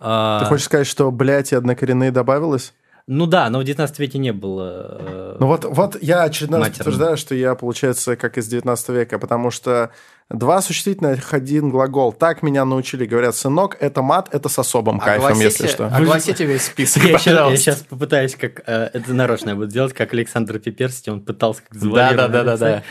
А, 0.00 0.40
Ты 0.40 0.46
хочешь 0.46 0.64
сказать, 0.66 0.86
что, 0.86 1.10
блядь, 1.12 1.52
и 1.52 1.54
однокоренные 1.56 2.10
добавилось? 2.10 2.72
Ну 3.08 3.26
да, 3.26 3.50
но 3.50 3.58
в 3.58 3.64
19 3.64 3.98
веке 3.98 4.18
не 4.18 4.32
было. 4.32 4.96
э, 5.00 5.36
Ну 5.40 5.46
вот, 5.48 5.64
вот 5.64 5.96
я 6.02 6.22
очередной 6.22 6.60
раз 6.60 6.68
подтверждаю, 6.70 7.16
что 7.16 7.34
я, 7.34 7.54
получается, 7.56 8.14
как 8.16 8.38
из 8.38 8.46
19 8.46 8.88
века, 8.90 9.18
потому 9.18 9.50
что 9.50 9.90
два 10.32 10.62
существительных, 10.62 11.32
один 11.32 11.70
глагол. 11.70 12.12
Так 12.12 12.42
меня 12.42 12.64
научили, 12.64 13.06
говорят, 13.06 13.36
сынок, 13.36 13.76
это 13.80 14.02
мат, 14.02 14.28
это 14.32 14.48
с 14.48 14.58
особым 14.58 14.98
кайфом, 14.98 15.38
если 15.40 15.66
что. 15.66 15.86
Огласите 15.86 16.44
весь 16.44 16.62
список, 16.62 17.02
Я 17.04 17.18
сейчас, 17.18 17.50
я 17.50 17.56
сейчас 17.56 17.76
попытаюсь, 17.88 18.34
как 18.34 18.62
э, 18.66 18.90
это 18.92 19.12
нарочно 19.12 19.50
я 19.50 19.54
буду 19.54 19.68
делать, 19.68 19.92
как 19.92 20.12
Александр 20.14 20.58
Пиперсти, 20.58 21.10
он 21.10 21.20
пытался 21.20 21.62
как 21.68 21.78
Да-да-да-да-да. 21.80 22.82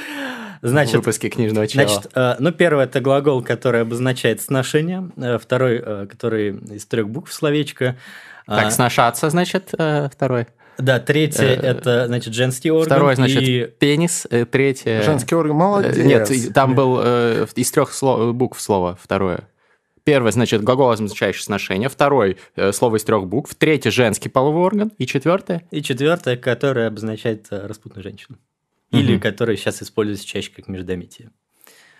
В 0.61 0.67
Значит, 0.67 0.97
выпуске 0.97 1.29
книжного 1.29 1.67
чела. 1.67 1.87
Значит, 1.87 2.11
э, 2.13 2.35
ну, 2.37 2.51
первый 2.51 2.85
это 2.85 3.01
глагол, 3.01 3.41
который 3.41 3.81
обозначает 3.81 4.41
сношение. 4.41 5.09
Э, 5.17 5.39
Второй, 5.39 5.81
э, 5.83 6.07
который 6.07 6.51
из 6.51 6.85
трех 6.85 7.09
букв 7.09 7.33
словечко. 7.33 7.97
А, 8.45 8.57
Так, 8.57 8.71
сношаться, 8.71 9.29
значит, 9.31 9.73
э, 9.77 10.09
второй. 10.13 10.47
Да, 10.77 10.99
третье 10.99 11.43
э, 11.43 11.53
это, 11.55 12.07
значит, 12.07 12.33
женский 12.33 12.71
орган. 12.71 12.85
Второй, 12.87 13.15
значит, 13.15 13.41
и- 13.43 13.65
пенис. 13.79 14.25
э, 14.29 14.45
Третье... 14.45 15.01
Женский 15.03 15.35
орган, 15.35 15.51
э, 15.51 15.59
молодец. 15.59 15.97
Нет, 15.97 16.53
там 16.53 16.73
был 16.75 16.99
э, 17.03 17.45
из 17.55 17.71
трех 17.71 17.91
сло- 17.91 18.31
букв 18.33 18.59
слово 18.59 18.97
второе. 19.01 19.47
Первое, 20.03 20.31
значит, 20.31 20.63
глагол, 20.63 20.89
означающий 20.89 21.43
сношение. 21.43 21.87
Второй, 21.87 22.37
э, 22.55 22.71
слово 22.71 22.95
из 22.95 23.03
трех 23.03 23.27
букв. 23.27 23.53
Третье, 23.53 23.91
женский 23.91 24.29
половой 24.29 24.63
орган. 24.63 24.91
И 24.97 25.05
четвертое, 25.05 25.63
И 25.69 25.83
четвертое, 25.83 26.37
которое 26.37 26.87
обозначает 26.87 27.47
распутную 27.51 28.01
женщину. 28.03 28.37
Или 28.91 29.13
Мгм. 29.13 29.21
которое 29.21 29.55
сейчас 29.57 29.83
используется 29.83 30.25
чаще 30.25 30.51
как 30.55 30.67
междометие. 30.67 31.29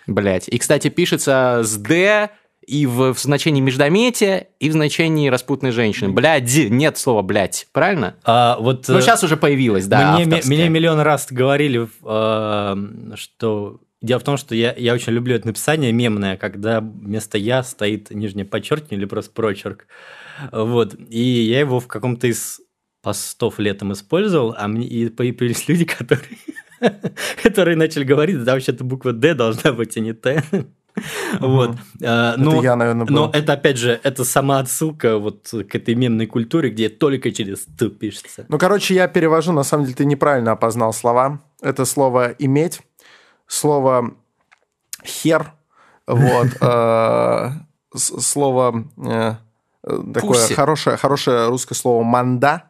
блять. 0.07 0.47
И, 0.49 0.57
кстати, 0.57 0.89
пишется 0.89 1.61
с 1.63 1.77
«д», 1.77 2.31
и 2.71 2.85
в, 2.85 3.13
в 3.13 3.19
значении 3.19 3.59
междометия, 3.59 4.47
и 4.61 4.69
в 4.69 4.71
значении 4.71 5.27
распутной 5.27 5.71
женщины. 5.71 6.09
Блядь, 6.09 6.55
нет 6.69 6.97
слова 6.97 7.21
блядь, 7.21 7.67
правильно? 7.73 8.15
А 8.23 8.57
вот 8.59 8.87
Ну, 8.87 8.97
э, 8.97 9.01
сейчас 9.01 9.25
уже 9.25 9.35
появилось, 9.35 9.87
да, 9.87 10.13
мне, 10.13 10.23
авторское. 10.23 10.55
мне 10.55 10.69
миллион 10.69 11.01
раз 11.01 11.27
говорили, 11.29 11.89
э, 12.03 13.15
что 13.15 13.81
дело 14.01 14.19
в 14.21 14.23
том, 14.23 14.37
что 14.37 14.55
я, 14.55 14.73
я 14.77 14.93
очень 14.93 15.11
люблю 15.11 15.35
это 15.35 15.47
написание 15.47 15.91
мемное, 15.91 16.37
когда 16.37 16.79
вместо 16.79 17.37
я 17.37 17.61
стоит 17.63 18.09
нижнее 18.09 18.45
подчеркивание 18.45 18.99
или 18.99 19.05
просто 19.05 19.31
прочерк. 19.33 19.87
Вот. 20.53 20.95
И 21.09 21.21
я 21.21 21.59
его 21.59 21.81
в 21.81 21.87
каком-то 21.87 22.27
из 22.27 22.61
постов 23.01 23.59
летом 23.59 23.91
использовал, 23.91 24.55
а 24.57 24.69
мне 24.69 24.87
и 24.87 25.09
появились 25.09 25.67
люди, 25.67 25.83
которые, 25.97 26.37
которые 27.43 27.75
начали 27.75 28.05
говорить, 28.05 28.41
да, 28.45 28.53
вообще-то 28.53 28.85
буква 28.85 29.11
«Д» 29.11 29.33
должна 29.33 29.73
быть, 29.73 29.97
а 29.97 29.99
не 29.99 30.13
«Т». 30.13 30.41
Вот. 31.39 31.77
А, 32.03 32.33
Это 32.33 32.41
ну, 32.41 32.61
я, 32.61 32.75
наверное, 32.75 33.05
был. 33.05 33.15
но 33.15 33.31
это, 33.33 33.53
опять 33.53 33.77
же, 33.77 33.99
это 34.03 34.23
сама 34.23 34.59
отсылка 34.59 35.17
вот 35.17 35.47
к 35.49 35.75
этой 35.75 35.95
мемной 35.95 36.27
культуре, 36.27 36.69
где 36.69 36.89
только 36.89 37.31
через 37.31 37.65
«т» 37.65 37.89
пишется. 37.89 38.45
Ну, 38.49 38.57
короче, 38.57 38.93
я 38.93 39.07
перевожу, 39.07 39.51
на 39.53 39.63
самом 39.63 39.85
деле 39.85 39.95
ты 39.95 40.05
неправильно 40.05 40.51
опознал 40.51 40.93
слова. 40.93 41.39
Это 41.61 41.85
слово 41.85 42.35
«иметь», 42.39 42.81
слово 43.47 44.13
хер, 45.05 45.53
вот, 46.07 46.47
э, 46.61 47.49
слово 47.95 48.85
э, 48.97 49.35
такое 50.13 50.47
хорошее, 50.55 50.97
хорошее 50.97 51.47
русское 51.47 51.75
слово 51.75 52.03
манда, 52.03 52.63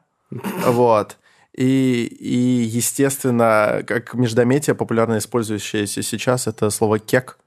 вот. 0.65 1.17
И, 1.53 2.05
и, 2.05 2.63
естественно, 2.63 3.83
как 3.85 4.13
междометие, 4.13 4.73
популярно 4.73 5.17
использующееся 5.17 6.01
сейчас, 6.01 6.47
это 6.47 6.69
слово 6.69 6.99
кек. 6.99 7.37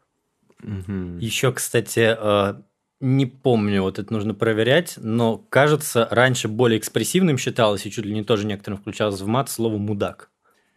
Мгм. 0.64 1.18
Еще, 1.18 1.52
кстати, 1.52 2.16
э, 2.18 2.54
не 3.00 3.26
помню, 3.26 3.82
вот 3.82 3.98
это 3.98 4.12
нужно 4.12 4.34
проверять, 4.34 4.94
но 4.96 5.36
кажется, 5.36 6.08
раньше 6.10 6.48
более 6.48 6.78
экспрессивным 6.78 7.38
считалось, 7.38 7.86
и 7.86 7.90
чуть 7.90 8.04
ли 8.06 8.14
не 8.14 8.24
тоже 8.24 8.46
некоторым 8.46 8.78
включалось 8.78 9.20
в 9.20 9.26
мат 9.26 9.50
слово 9.50 9.76
мудак. 9.78 10.30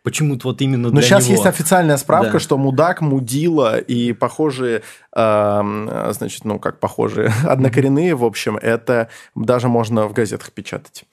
Почему-то 0.04 0.48
вот 0.50 0.62
именно 0.62 0.90
Но 0.90 0.92
для 0.94 1.02
сейчас 1.02 1.26
него. 1.26 1.34
есть 1.34 1.46
официальная 1.46 1.98
справка, 1.98 2.34
Да. 2.34 2.40
что 2.40 2.58
мудак, 2.58 3.02
мудила 3.02 3.78
и 3.78 4.14
похожие, 4.14 4.84
эм, 5.14 5.90
значит, 6.12 6.46
ну 6.46 6.60
как 6.60 6.80
похожие, 6.80 7.30
однокоренные, 7.46 8.16
в 8.16 8.24
общем, 8.24 8.58
это 8.58 9.10
даже 9.36 9.68
можно 9.68 10.08
в 10.08 10.14
газетах 10.14 10.52
печатать. 10.54 11.04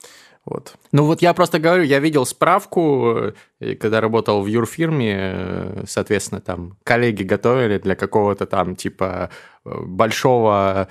Вот. 0.45 0.75
Ну 0.91 1.05
вот 1.05 1.21
я 1.23 1.33
просто 1.33 1.57
говорю, 1.57 1.83
я 1.83 1.99
видел 1.99 2.25
справку, 2.25 3.33
э, 3.59 3.75
когда 3.75 3.99
работал 3.99 4.43
в 4.43 4.45
юрфирме, 4.45 5.15
э, 5.17 5.83
соответственно, 5.87 6.39
там 6.39 6.77
коллеги 6.83 7.23
готовили 7.23 7.79
для 7.79 7.95
какого-то 7.95 8.45
там 8.45 8.75
типа 8.75 9.31
э, 9.65 9.69
большого 9.85 10.87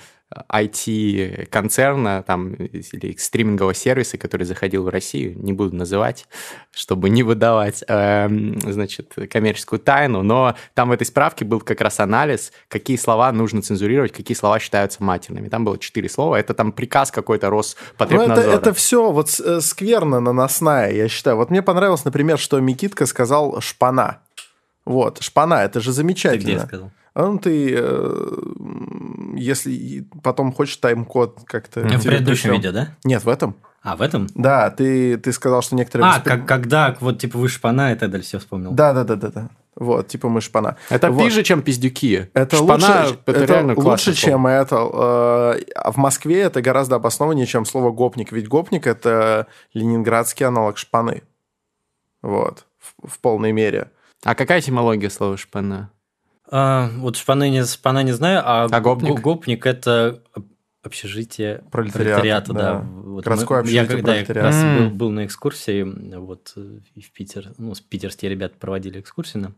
IT-концерна 0.51 2.23
там, 2.23 2.53
или 2.53 3.15
стримингового 3.17 3.73
сервиса, 3.73 4.17
который 4.17 4.43
заходил 4.43 4.83
в 4.83 4.89
Россию, 4.89 5.35
не 5.37 5.53
буду 5.53 5.75
называть, 5.75 6.27
чтобы 6.71 7.09
не 7.09 7.23
выдавать, 7.23 7.83
эм, 7.87 8.59
значит, 8.61 9.13
коммерческую 9.31 9.79
тайну, 9.79 10.23
но 10.23 10.55
там 10.73 10.89
в 10.89 10.91
этой 10.91 11.05
справке 11.05 11.45
был 11.45 11.61
как 11.61 11.81
раз 11.81 11.99
анализ, 11.99 12.51
какие 12.67 12.97
слова 12.97 13.31
нужно 13.31 13.61
цензурировать, 13.61 14.11
какие 14.11 14.35
слова 14.35 14.59
считаются 14.59 15.03
матерными. 15.03 15.49
Там 15.49 15.63
было 15.63 15.77
четыре 15.77 16.09
слова, 16.09 16.35
это 16.39 16.53
там 16.53 16.71
приказ 16.71 17.11
какой-то 17.11 17.47
Ну, 17.49 17.59
это, 17.59 17.67
Роспотребнадзора. 17.97 18.51
это 18.55 18.73
все 18.73 19.11
вот 19.11 19.39
э, 19.39 19.61
скверно 19.61 20.19
наносная, 20.19 20.91
я 20.91 21.07
считаю. 21.07 21.37
Вот 21.37 21.49
мне 21.49 21.61
понравилось, 21.61 22.05
например, 22.05 22.37
что 22.39 22.59
Микитка 22.59 23.05
сказал 23.05 23.61
шпана. 23.61 24.19
Вот, 24.85 25.21
шпана, 25.21 25.63
это 25.63 25.79
же 25.79 25.87
Ты 25.87 25.93
замечательно. 25.93 26.43
где 26.43 26.59
сказал? 26.59 26.91
А 27.15 27.25
ну 27.25 27.39
ты, 27.39 27.73
э, 27.75 28.31
если 29.35 30.05
потом 30.21 30.51
хочешь 30.51 30.77
тайм-код 30.77 31.39
как-то... 31.45 31.81
В 31.81 32.03
предыдущем 32.03 32.51
видео, 32.51 32.71
да? 32.71 32.89
Нет, 33.03 33.23
в 33.23 33.29
этом. 33.29 33.55
А, 33.81 33.95
в 33.95 34.01
этом? 34.01 34.27
Да, 34.35 34.69
ты, 34.71 35.17
ты 35.17 35.31
сказал, 35.31 35.61
что 35.61 35.75
некоторые... 35.75 36.09
А, 36.09 36.17
воспри- 36.19 36.23
как, 36.23 36.45
когда 36.47 36.95
вот 36.99 37.19
типа 37.19 37.37
вы 37.37 37.47
шпана 37.47 37.93
и 37.93 37.95
так 37.95 38.09
далее, 38.11 38.25
все 38.25 38.39
вспомнил. 38.39 38.71
Да, 38.71 38.93
да, 38.93 39.03
да, 39.03 39.15
да, 39.15 39.29
да. 39.29 39.49
Вот, 39.75 40.07
типа 40.07 40.27
мы 40.29 40.41
шпана. 40.41 40.77
Это 40.89 41.11
Вот. 41.11 41.23
пизже, 41.23 41.43
чем 41.43 41.61
пиздюки. 41.61 42.29
Это 42.33 42.55
Шпана, 42.57 42.73
лучше, 43.03 43.19
это, 43.25 43.31
это 43.31 43.45
реально 43.45 43.73
лучше 43.73 43.81
классное 43.83 44.13
слово. 44.13 44.31
чем 44.31 44.47
это. 44.47 44.75
э, 44.75 45.71
А 45.75 45.91
в 45.91 45.97
Москве 45.97 46.39
это 46.41 46.61
гораздо 46.61 46.95
обоснованнее, 46.95 47.45
чем 47.45 47.65
слово 47.65 47.91
гопник. 47.91 48.31
Ведь 48.31 48.47
гопник 48.47 48.87
это 48.87 49.47
ленинградский 49.73 50.45
аналог 50.45 50.77
шпаны. 50.77 51.23
Вот, 52.21 52.65
в, 52.79 53.07
в 53.07 53.19
полной 53.19 53.51
мере. 53.51 53.91
А 54.23 54.33
какая 54.33 54.59
этимология 54.61 55.09
слова 55.09 55.37
шпана? 55.37 55.91
А, 56.49 56.89
вот 56.97 57.15
шпана 57.17 57.49
не, 57.49 57.63
шпана 57.65 58.03
не 58.03 58.11
знаю, 58.11 58.41
а, 58.45 58.65
А 58.71 58.79
гопник? 58.81 59.09
го- 59.15 59.21
гопник 59.21 59.65
это 59.65 60.21
общежитие 60.83 61.63
Пролетариата, 61.71 62.53
да. 62.53 62.73
да. 62.73 62.79
Вот 62.79 63.23
Городское 63.23 63.57
мы- 63.57 63.61
общежитие 63.61 63.83
Я 63.83 63.87
когда 63.89 64.15
я 64.15 64.25
как 64.25 64.35
раз 64.35 64.55
пролетариата. 64.55 64.89
был, 64.89 64.95
был 64.95 65.11
на 65.11 65.25
экскурсии, 65.25 66.15
вот 66.17 66.53
и 66.93 67.01
в 67.01 67.11
Питер, 67.11 67.53
ну, 67.57 67.73
с 67.73 67.81
питерские 67.81 68.29
ребята 68.29 68.55
проводили 68.59 68.99
экскурсию 68.99 69.43
нам, 69.43 69.55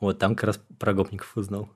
вот 0.00 0.18
там 0.18 0.34
как 0.34 0.44
раз 0.48 0.60
про 0.78 0.92
гопников 0.92 1.36
узнал. 1.36 1.68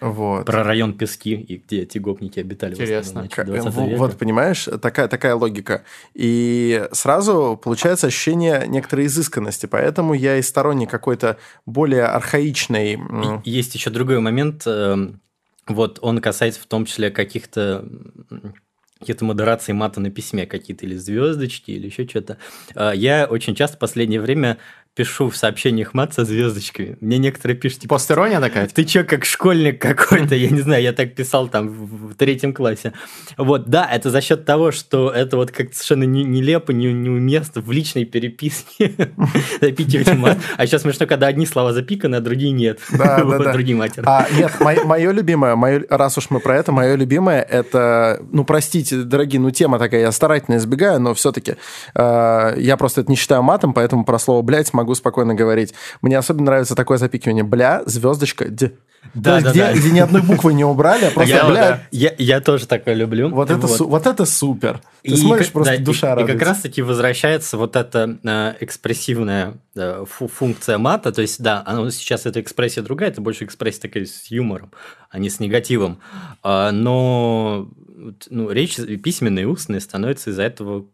Вот. 0.00 0.44
Про 0.46 0.64
район 0.64 0.92
Пески, 0.94 1.34
и 1.34 1.56
где 1.58 1.82
эти 1.82 1.98
гопники 1.98 2.40
обитали. 2.40 2.70
в 2.74 2.74
основном, 2.74 2.94
Интересно. 2.96 3.20
значит, 3.20 3.34
Как- 3.36 3.46
20 3.46 3.74
в- 3.74 3.86
века. 3.88 3.98
Вот, 3.98 4.18
понимаешь, 4.18 4.68
такая, 4.82 5.08
такая 5.08 5.34
логика. 5.36 5.84
И 6.14 6.86
сразу 6.92 7.58
получается 7.62 8.08
ощущение 8.08 8.64
некоторой 8.66 9.06
изысканности. 9.06 9.66
Поэтому 9.66 10.14
я 10.14 10.36
и 10.36 10.42
сторонник 10.42 10.90
какой-то 10.90 11.38
более 11.66 12.04
архаичной... 12.04 12.98
Есть 13.44 13.74
еще 13.74 13.90
другой 13.90 14.20
момент. 14.20 14.62
эм, 14.66 15.20
Вот 15.68 15.98
он 16.02 16.20
касается 16.20 16.60
в 16.60 16.66
том 16.66 16.84
числе 16.86 17.10
каких-то 17.10 17.86
м, 18.30 18.54
каких-то 18.98 19.24
модерации 19.26 19.72
мата 19.72 20.00
на 20.00 20.10
письме, 20.10 20.46
какие-то 20.46 20.86
или 20.86 20.96
звездочки, 20.96 21.70
или 21.72 21.86
еще 21.86 22.06
что-то. 22.08 22.38
А, 22.74 22.92
Я 22.92 23.26
очень 23.26 23.54
часто 23.54 23.76
в 23.76 23.80
последнее 23.80 24.20
время 24.20 24.58
пишу 24.94 25.28
в 25.28 25.36
сообщениях 25.36 25.92
мат 25.92 26.14
со 26.14 26.24
звездочками. 26.24 26.96
Мне 27.00 27.18
некоторые 27.18 27.56
пишут, 27.56 27.80
типа, 27.80 27.96
Постерония 27.96 28.40
такая? 28.40 28.68
ты 28.68 28.84
чё, 28.84 29.04
как 29.04 29.24
школьник 29.24 29.80
какой-то, 29.82 30.34
я 30.36 30.48
не 30.50 30.60
знаю, 30.60 30.82
я 30.82 30.92
так 30.92 31.14
писал 31.14 31.48
там 31.48 31.68
в, 31.68 32.14
третьем 32.14 32.54
классе. 32.54 32.92
Вот, 33.36 33.66
да, 33.68 33.88
это 33.90 34.10
за 34.10 34.20
счет 34.20 34.44
того, 34.44 34.70
что 34.70 35.10
это 35.10 35.36
вот 35.36 35.50
как-то 35.50 35.74
совершенно 35.74 36.04
не- 36.04 36.22
нелепо, 36.24 36.70
не, 36.72 36.92
неуместно 36.92 37.60
в 37.60 37.72
личной 37.72 38.04
переписке 38.04 38.92
запикивать 39.60 40.14
мат. 40.16 40.38
А 40.56 40.66
сейчас 40.66 40.82
смешно, 40.82 41.06
когда 41.06 41.26
одни 41.26 41.44
слова 41.46 41.72
запиканы, 41.72 42.16
а 42.16 42.20
другие 42.20 42.52
нет. 42.52 42.78
Да, 42.92 43.24
да, 43.24 43.38
да. 43.38 43.52
Другие 43.52 43.76
матеры. 43.76 44.06
А, 44.06 44.26
нет, 44.36 44.52
мое 44.60 45.10
любимое, 45.10 45.56
моё- 45.56 45.82
раз 45.90 46.16
уж 46.18 46.30
мы 46.30 46.38
про 46.38 46.56
это, 46.56 46.70
мое 46.70 46.94
любимое, 46.94 47.42
это, 47.42 48.22
ну, 48.30 48.44
простите, 48.44 48.98
дорогие, 48.98 49.40
ну, 49.40 49.50
тема 49.50 49.78
такая, 49.80 50.02
я 50.02 50.12
старательно 50.12 50.56
избегаю, 50.56 51.00
но 51.00 51.14
все-таки 51.14 51.56
я 51.96 52.76
просто 52.78 53.00
это 53.00 53.10
не 53.10 53.16
считаю 53.16 53.42
матом, 53.42 53.72
поэтому 53.74 54.04
про 54.04 54.18
слово 54.18 54.42
«блядь» 54.42 54.72
могу 54.72 54.83
спокойно 54.92 55.34
говорить. 55.34 55.72
Мне 56.02 56.18
особенно 56.18 56.46
нравится 56.46 56.74
такое 56.74 56.98
запикивание 56.98 57.44
«бля», 57.44 57.82
звездочка, 57.86 58.46
«д». 58.48 58.72
Да, 59.12 59.32
То 59.32 59.36
есть, 59.36 59.44
да, 59.44 59.50
где, 59.52 59.60
да. 59.60 59.72
где 59.74 59.90
ни 59.90 59.98
одной 59.98 60.22
буквы 60.22 60.54
не 60.54 60.64
убрали, 60.64 61.04
а 61.04 61.10
просто 61.14 61.34
Я- 61.36 61.44
«бля». 61.44 61.60
да. 61.60 61.82
Я, 61.90 62.14
я 62.16 62.40
тоже 62.40 62.66
такое 62.66 62.94
люблю. 62.94 63.28
Вот 63.28 63.50
это, 63.50 63.66
су- 63.68 63.86
вот 63.86 64.06
это 64.06 64.24
супер. 64.24 64.80
Ты 65.02 65.10
И 65.12 65.16
смотришь, 65.16 65.52
просто 65.52 65.72
да, 65.74 65.76
и- 65.80 65.84
душа 65.84 66.06
и, 66.06 66.10
радуется. 66.16 66.32
как 66.38 66.48
раз-таки 66.48 66.80
возвращается 66.80 67.58
вот 67.58 67.76
эта 67.76 68.18
э, 68.24 68.54
экспрессивная 68.60 69.54
э, 69.76 70.04
фу- 70.08 70.28
функция 70.28 70.78
мата. 70.78 71.12
То 71.12 71.20
есть, 71.20 71.42
да, 71.42 71.62
она, 71.66 71.90
сейчас 71.90 72.24
эта 72.24 72.40
экспрессия 72.40 72.82
другая, 72.82 73.10
это 73.10 73.20
больше 73.20 73.44
экспрессия 73.44 73.82
такая 73.82 74.06
с 74.06 74.24
юмором, 74.30 74.70
а 75.10 75.18
не 75.18 75.28
с 75.28 75.38
негативом. 75.38 75.98
А, 76.42 76.70
но 76.72 77.68
вот, 77.98 78.26
ну, 78.30 78.50
речь 78.50 78.76
письменная 79.02 79.42
и 79.42 79.46
устная 79.46 79.80
становится 79.80 80.30
из-за 80.30 80.44
этого 80.44 80.86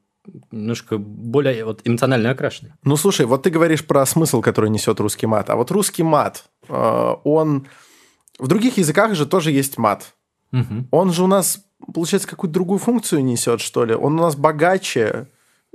немножко 0.51 0.99
более 0.99 1.65
вот, 1.65 1.81
эмоционально 1.85 2.31
окрашенной. 2.31 2.73
Ну, 2.85 2.97
слушай, 2.97 3.27
вот 3.27 3.43
ты 3.43 3.51
говоришь 3.51 3.87
про 3.87 4.05
смысл, 4.07 4.41
который 4.41 4.71
несет 4.71 5.01
русский 5.01 5.27
мат. 5.27 5.51
А 5.51 5.57
вот 5.57 5.71
русский 5.71 6.03
мат, 6.03 6.45
э, 6.69 7.15
он... 7.25 7.67
В 8.39 8.49
других 8.49 8.79
языках 8.79 9.15
же 9.15 9.27
тоже 9.27 9.51
есть 9.51 9.77
мат. 9.77 10.15
Он 10.91 11.13
же 11.13 11.25
у 11.25 11.27
нас, 11.27 11.65
получается, 11.93 12.29
какую-то 12.29 12.55
другую 12.55 12.79
функцию 12.79 13.23
несет, 13.23 13.61
что 13.61 13.85
ли? 13.85 13.95
Он 13.95 14.19
у 14.19 14.23
нас 14.23 14.35
богаче. 14.35 15.29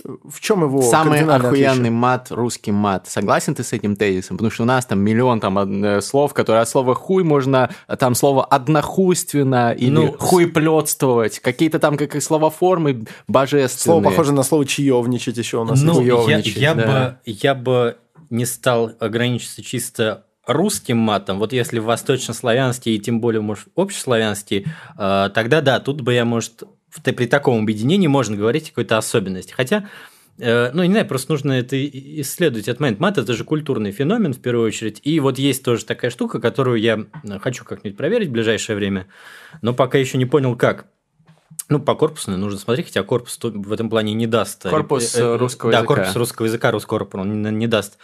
В 0.04 0.42
чем 0.42 0.62
его 0.64 0.82
Самый 0.82 1.22
охуенный 1.22 1.90
мат, 1.90 2.28
русский 2.30 2.72
мат. 2.72 3.08
Согласен 3.08 3.56
ты 3.56 3.64
с 3.64 3.72
этим 3.72 3.96
тезисом? 3.96 4.36
Потому 4.36 4.52
что 4.52 4.64
у 4.64 4.66
нас 4.66 4.86
там 4.86 5.00
миллион 5.00 5.40
там 5.40 5.84
э, 5.84 6.02
слов, 6.02 6.34
которые 6.34 6.64
от 6.64 6.70
слова 6.70 6.94
хуй 6.94 7.24
можно, 7.24 7.70
э, 7.88 7.96
там 7.96 8.14
слово 8.14 8.44
однохуйственно 8.44 9.72
или 9.72 9.90
Ну, 9.90 10.16
хуйплетствовать. 10.20 11.40
Какие-то 11.40 11.80
там 11.80 11.96
как 11.96 12.16
и 12.16 12.20
слова 12.20 12.50
формы 12.50 13.06
божественные. 13.30 14.02
Слово 14.02 14.04
похоже 14.04 14.34
на 14.34 14.44
слово 14.44 14.66
чаевничать 14.66 15.38
еще 15.38 15.62
у 15.62 15.64
нас. 15.64 15.82
Ну, 15.82 16.02
я, 16.02 16.40
я 16.40 16.75
да. 16.75 16.84
бы, 16.86 17.32
я 17.32 17.56
бы 17.56 17.98
не 18.30 18.46
стал 18.46 18.92
ограничиться 19.00 19.64
чисто 19.64 20.25
русским 20.46 20.98
матом. 20.98 21.40
Вот 21.40 21.54
если 21.54 21.80
в 21.80 21.86
восточнославянский 21.86 22.96
и 22.96 23.00
тем 23.00 23.22
более, 23.22 23.42
может, 23.42 23.68
общеславянский, 23.75 24.68
э, 24.98 25.30
тогда 25.34 25.62
да, 25.62 25.80
тут 25.80 26.02
бы 26.02 26.14
я, 26.14 26.25
может, 26.25 26.64
при 27.04 27.28
таком 27.28 27.64
объединении 27.64 28.08
можно 28.08 28.36
говорить 28.36 28.68
о 28.68 28.70
какой-то 28.70 28.98
особенности. 28.98 29.54
Хотя, 29.54 29.90
э, 30.38 30.72
ну, 30.74 30.84
не 30.84 30.92
знаю, 30.92 31.08
просто 31.08 31.32
нужно 31.32 31.54
это 31.54 31.75
исследовать. 32.22 32.68
Этот 32.68 33.00
мат– 33.00 33.18
это 33.20 33.34
же 33.34 33.44
культурный 33.44 33.92
феномен, 33.92 34.34
в 34.34 34.40
первую 34.40 34.68
очередь. 34.68 35.02
И 35.04 35.20
вот 35.20 35.38
есть 35.38 35.64
тоже 35.64 35.86
такая 35.86 36.12
штука, 36.12 36.40
которую 36.40 36.80
я 36.80 37.06
э, 37.24 37.40
хочу 37.40 37.66
как-нибудь 37.66 37.98
проверить 37.98 38.30
в 38.30 38.32
ближайшее 38.32 38.75
время, 38.75 39.08
но 39.62 39.74
пока 39.74 39.98
еще 39.98 40.18
не 40.18 40.25
понял, 40.25 40.56
как. 40.56 40.88
Ну, 41.68 41.80
по 41.80 41.96
корпусу 41.96 42.32
нужно 42.32 42.60
смотреть, 42.60 42.88
хотя 42.88 43.02
корпус 43.02 43.40
в 43.42 43.72
этом 43.72 43.90
плане 43.90 44.14
не 44.14 44.28
даст. 44.28 44.64
Корпус, 44.64 45.16
э, 45.16 45.36
русского 45.38 45.72
да, 45.72 45.80
языка. 45.80 45.96
корпус 45.96 46.16
русского 46.16 46.46
языка, 46.46 46.72
Роскорпор, 46.72 47.22
он 47.22 47.42
не, 47.42 47.52
не 47.52 47.68
даст 47.68 47.98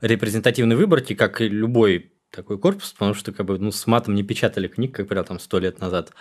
репрезентативной 0.00 0.76
выборки, 0.76 1.14
как 1.14 1.40
и 1.40 1.48
любой 1.48 2.12
такой 2.30 2.58
корпус, 2.58 2.92
потому 2.92 3.14
что 3.14 3.32
как 3.32 3.46
бы, 3.46 3.58
ну, 3.58 3.70
с 3.70 3.86
матом 3.86 4.14
не 4.14 4.22
печатали 4.22 4.66
книг, 4.66 4.94
как 4.94 5.08
правило, 5.08 5.26
там 5.26 5.38
сто 5.38 5.58
лет 5.58 5.80
назад. 5.80 6.12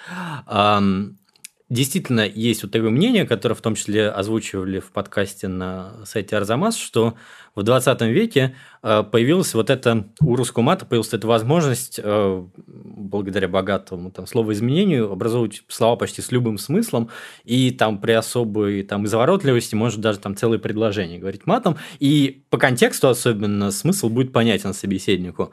Действительно 1.71 2.27
есть 2.27 2.63
вот 2.63 2.71
такое 2.73 2.89
мнение, 2.89 3.25
которое 3.25 3.55
в 3.55 3.61
том 3.61 3.75
числе 3.75 4.09
озвучивали 4.09 4.81
в 4.81 4.91
подкасте 4.91 5.47
на 5.47 5.93
сайте 6.05 6.35
Арзамас, 6.35 6.75
что 6.75 7.15
в 7.55 7.63
20 7.63 8.01
веке 8.01 8.55
э, 8.83 9.03
появилась 9.09 9.53
вот 9.53 9.69
эта, 9.69 10.05
у 10.21 10.35
русского 10.35 10.63
мата 10.63 10.85
появилась 10.85 11.13
эта 11.13 11.27
возможность, 11.27 11.97
э, 12.03 12.43
благодаря 12.57 13.47
богатому 13.47 14.11
там, 14.11 14.27
словоизменению, 14.27 15.13
образовывать 15.13 15.63
слова 15.69 15.95
почти 15.95 16.21
с 16.21 16.33
любым 16.33 16.57
смыслом, 16.57 17.09
и 17.45 17.71
там 17.71 17.99
при 17.99 18.11
особой 18.11 18.83
там, 18.83 19.05
изворотливости 19.05 19.73
может 19.73 20.01
даже 20.01 20.19
там 20.19 20.35
целое 20.35 20.59
предложение 20.59 21.19
говорить 21.19 21.45
матом, 21.45 21.77
и 21.99 22.43
по 22.49 22.57
контексту 22.57 23.07
особенно 23.07 23.71
смысл 23.71 24.09
будет 24.09 24.33
понятен 24.33 24.73
собеседнику. 24.73 25.51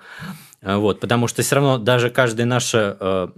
Э, 0.63 0.77
вот, 0.79 0.99
потому 0.99 1.29
что 1.29 1.43
все 1.43 1.55
равно 1.55 1.79
даже 1.79 2.11
каждая 2.11 2.47
наша 2.47 3.31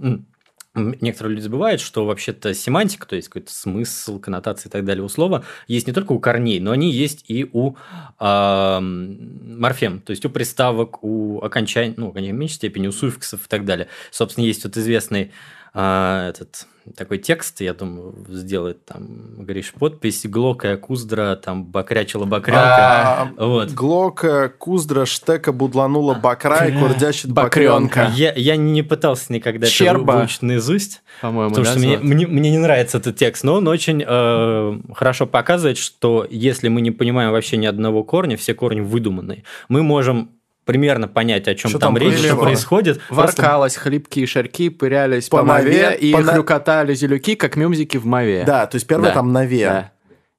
Некоторые 0.74 1.34
люди 1.34 1.44
забывают, 1.44 1.80
что 1.80 2.06
вообще-то 2.06 2.54
семантика, 2.54 3.04
то 3.04 3.16
есть 3.16 3.28
какой-то 3.28 3.52
смысл, 3.52 4.20
коннотация 4.20 4.68
и 4.68 4.72
так 4.72 4.84
далее 4.84 5.02
у 5.02 5.08
слова, 5.08 5.42
есть 5.66 5.88
не 5.88 5.92
только 5.92 6.12
у 6.12 6.20
корней, 6.20 6.60
но 6.60 6.70
они 6.70 6.92
есть 6.92 7.24
и 7.26 7.44
у 7.52 7.74
э, 8.20 8.78
морфем, 8.80 10.00
то 10.00 10.10
есть 10.10 10.24
у 10.24 10.30
приставок, 10.30 11.02
у 11.02 11.40
окончаний, 11.40 11.94
ну, 11.96 12.12
в 12.12 12.14
меньшей 12.14 12.54
степени, 12.54 12.86
у 12.86 12.92
суффиксов 12.92 13.46
и 13.46 13.48
так 13.48 13.64
далее. 13.64 13.88
Собственно, 14.12 14.44
есть 14.44 14.62
вот 14.62 14.76
известный 14.76 15.32
э, 15.74 16.28
этот 16.28 16.68
такой 16.96 17.18
текст, 17.18 17.60
я 17.60 17.74
думаю, 17.74 18.14
сделает 18.28 18.84
там, 18.84 19.36
говоришь, 19.38 19.72
подпись 19.72 20.26
Глока, 20.26 20.76
Куздра, 20.76 21.36
там, 21.36 21.64
Бакрячила 21.64 22.24
Бакренка. 22.24 22.62
А, 22.62 23.32
вот. 23.36 23.72
Глока, 23.72 24.48
Куздра, 24.48 25.04
Штека, 25.06 25.52
Будланула, 25.52 26.14
Бакра 26.14 26.66
и 26.66 26.78
Курдящит 26.78 27.32
Бакренка. 27.32 28.12
Я, 28.14 28.32
я 28.34 28.56
не 28.56 28.82
пытался 28.82 29.32
никогда 29.32 29.66
Щерба. 29.66 30.12
это 30.12 30.18
выучить 30.20 30.42
наизусть, 30.42 31.02
По-моему, 31.20 31.50
потому 31.50 31.64
да, 31.64 31.70
что 31.72 31.80
мне, 31.80 31.98
мне, 31.98 32.26
мне 32.26 32.50
не 32.50 32.58
нравится 32.58 32.98
этот 32.98 33.16
текст, 33.16 33.44
но 33.44 33.54
он 33.54 33.68
очень 33.68 34.04
э, 34.06 34.80
хорошо 34.94 35.26
показывает, 35.26 35.78
что 35.78 36.26
если 36.30 36.68
мы 36.68 36.80
не 36.80 36.90
понимаем 36.90 37.32
вообще 37.32 37.56
ни 37.56 37.66
одного 37.66 38.04
корня, 38.04 38.36
все 38.36 38.54
корни 38.54 38.80
выдуманные, 38.80 39.44
мы 39.68 39.82
можем 39.82 40.30
примерно 40.70 41.08
понять, 41.08 41.48
о 41.48 41.54
чем 41.56 41.68
Что 41.70 41.78
там 41.80 41.94
там 41.94 42.02
речь, 42.02 42.14
что 42.18 42.36
происходит? 42.36 42.98
происходит. 42.98 43.00
Просто- 43.08 43.42
Воркалось, 43.42 43.76
хлипкие 43.76 44.26
шарьки, 44.26 44.68
пырялись 44.70 45.28
по, 45.28 45.38
По 45.38 45.42
мове, 45.44 45.64
мове, 45.64 45.96
и 45.96 46.12
по 46.12 46.22
хрюкотали 46.22 46.94
зелюки, 46.94 47.34
как 47.34 47.56
мюмзики 47.56 47.96
в 47.96 48.06
мове. 48.06 48.44
Да, 48.46 48.66
то 48.66 48.76
есть 48.76 48.86
первое 48.86 49.08
Да, 49.08 49.14
там 49.14 49.32
«наве». 49.32 49.66
Да. 49.66 49.92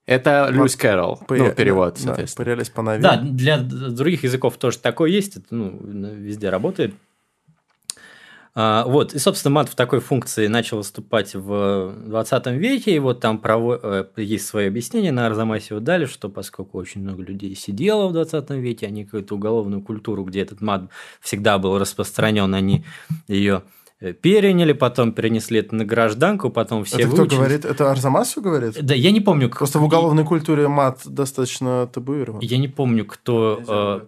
Это 0.06 0.48
Льюис 0.50 0.76
Кэрролл, 0.78 1.22
Пыря- 1.28 1.50
ну, 1.50 1.52
перевод, 1.52 1.96
да, 1.96 2.02
соответственно. 2.02 2.46
Пырялись 2.46 2.70
по 2.70 2.82
«наве». 2.82 3.02
Да, 3.02 3.18
для 3.18 3.58
других 3.58 4.24
языков 4.24 4.58
тоже 4.58 4.78
такое 4.78 5.10
есть, 5.10 5.36
это 5.36 5.46
ну, 5.52 5.78
везде 5.82 6.50
работает. 6.50 6.96
А, 8.54 8.84
Вот, 8.86 9.14
и, 9.14 9.20
собственно, 9.20 9.54
мат 9.56 9.70
в 9.70 9.76
такой 9.76 10.02
функции 10.02 10.48
начал 10.48 10.78
выступать 10.78 11.34
в 11.36 11.94
20 12.06 12.58
веке, 12.58 12.96
и 12.96 13.00
вот 13.00 13.22
там 13.22 13.40
прово- 13.42 13.80
э, 14.16 14.22
есть 14.22 14.46
свое 14.46 14.68
объяснение, 14.68 15.14
на 15.14 15.28
Арзамасе 15.28 15.68
его 15.70 15.80
дали, 15.80 16.06
что 16.06 16.28
поскольку 16.28 16.78
очень 16.78 17.02
много 17.02 17.24
людей 17.24 17.56
сидело 17.56 18.08
в 18.08 18.14
20 18.14 18.50
веке, 18.60 18.88
они 18.88 19.06
какую-то 19.06 19.36
уголовную 19.36 19.82
культуру, 19.82 20.26
где 20.26 20.42
этот 20.42 20.60
мат 20.60 20.90
всегда 21.22 21.58
был 21.60 21.80
распространен, 21.80 22.54
они 22.54 22.84
ее 23.30 23.64
э, 23.64 23.81
переняли, 24.22 24.74
потом 24.74 25.12
перенесли 25.14 25.60
это 25.60 25.76
на 25.76 25.86
гражданку, 25.86 26.50
потом 26.50 26.84
все 26.84 26.98
Это 26.98 27.08
кто 27.08 27.18
выучились. 27.18 27.38
говорит? 27.38 27.66
Это 27.66 27.92
Арзамас 27.92 28.30
все 28.30 28.42
говорит? 28.42 28.84
Да, 28.84 28.96
я 28.96 29.12
не 29.12 29.22
помню. 29.22 29.50
Просто 29.50 29.78
в 29.78 29.84
уголовной 29.84 30.26
культуре 30.26 30.68
мат 30.68 31.02
достаточно 31.06 31.88
табуирован. 31.88 32.40
Я 32.42 32.58
не 32.58 32.68
помню, 32.68 33.06
кто... 33.06 33.62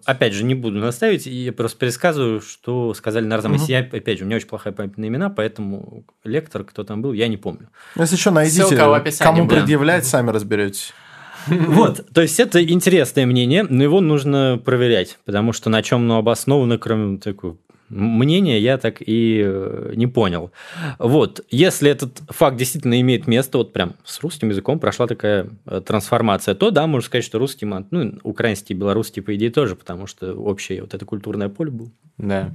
Э, 0.05 0.11
опять 0.11 0.33
же, 0.33 0.45
не 0.45 0.55
буду 0.55 0.79
наставить, 0.79 1.27
я 1.27 1.53
просто 1.53 1.77
пересказываю, 1.77 2.41
что 2.41 2.93
сказали 2.95 3.25
на 3.25 3.35
Арзамасе. 3.35 3.63
Мгм. 3.63 3.71
Я, 3.71 3.79
опять 3.99 4.17
же, 4.17 4.23
у 4.23 4.27
меня 4.27 4.37
очень 4.37 4.47
плохая 4.47 4.73
память 4.73 4.97
на 4.97 5.05
имена, 5.05 5.29
поэтому 5.29 6.05
лектор, 6.23 6.63
кто 6.63 6.83
там 6.83 7.03
был, 7.03 7.13
я 7.13 7.27
не 7.27 7.37
помню. 7.37 7.69
Если 7.95 8.15
что, 8.15 8.31
найдите, 8.31 8.65
Ссылка 8.65 8.89
в 8.89 8.93
описании, 8.93 9.37
кому 9.37 9.47
да. 9.47 9.57
предъявлять, 9.57 10.05
сами 10.05 10.31
разберетесь. 10.31 10.93
Вот, 11.47 12.05
то 12.13 12.21
есть 12.21 12.39
это 12.39 12.63
интересное 12.63 13.25
мнение, 13.25 13.63
но 13.63 13.83
его 13.83 13.99
нужно 13.99 14.61
проверять, 14.63 15.19
потому 15.25 15.51
что 15.51 15.69
на 15.69 15.83
чем 15.83 16.03
оно 16.03 16.17
обосновано, 16.17 16.77
кроме 16.77 17.17
такого 17.17 17.57
мнения, 17.93 18.59
я 18.59 18.77
так 18.77 18.97
и 18.99 19.41
э, 19.45 19.93
не 19.95 20.07
понял. 20.07 20.51
Вот, 20.99 21.45
если 21.49 21.89
этот 21.89 22.21
факт 22.29 22.57
действительно 22.57 22.99
имеет 23.01 23.27
место, 23.27 23.57
вот 23.59 23.73
прям 23.73 23.95
с 24.03 24.21
русским 24.21 24.49
языком 24.49 24.79
прошла 24.79 25.07
такая 25.07 25.49
э, 25.65 25.81
трансформация, 25.85 26.55
то 26.55 26.71
да, 26.71 26.87
можно 26.87 27.05
сказать, 27.05 27.25
что 27.25 27.39
русский, 27.39 27.65
ну, 27.65 28.19
украинский, 28.23 28.73
белорусский, 28.73 29.21
по 29.21 29.35
идее, 29.35 29.51
тоже, 29.51 29.75
потому 29.75 30.07
что 30.07 30.33
общее 30.33 30.81
вот 30.81 30.93
это 30.93 31.05
культурное 31.05 31.49
поле 31.49 31.71
было. 31.71 31.91
Да. 32.17 32.53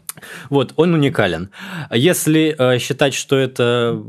Вот, 0.51 0.73
он 0.77 0.95
уникален. 0.95 1.51
Если 1.93 2.55
э, 2.57 2.79
считать, 2.79 3.15
что 3.15 3.37
это 3.37 4.01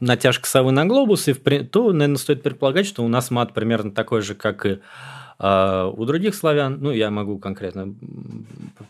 натяжка 0.00 0.46
совы 0.46 0.70
на 0.72 0.84
глобус, 0.84 1.28
и 1.28 1.32
в 1.32 1.40
при- 1.40 1.64
то, 1.64 1.92
наверное, 1.92 2.16
стоит 2.16 2.42
предполагать, 2.42 2.86
что 2.86 3.02
у 3.04 3.08
нас 3.08 3.30
мат 3.30 3.54
примерно 3.54 3.90
такой 3.90 4.20
же, 4.20 4.34
как 4.34 4.66
и 4.66 4.78
э, 5.42 5.92
у 5.94 6.04
других 6.04 6.34
славян. 6.34 6.78
Ну, 6.80 6.90
я 6.92 7.10
могу 7.10 7.38
конкретно 7.38 7.94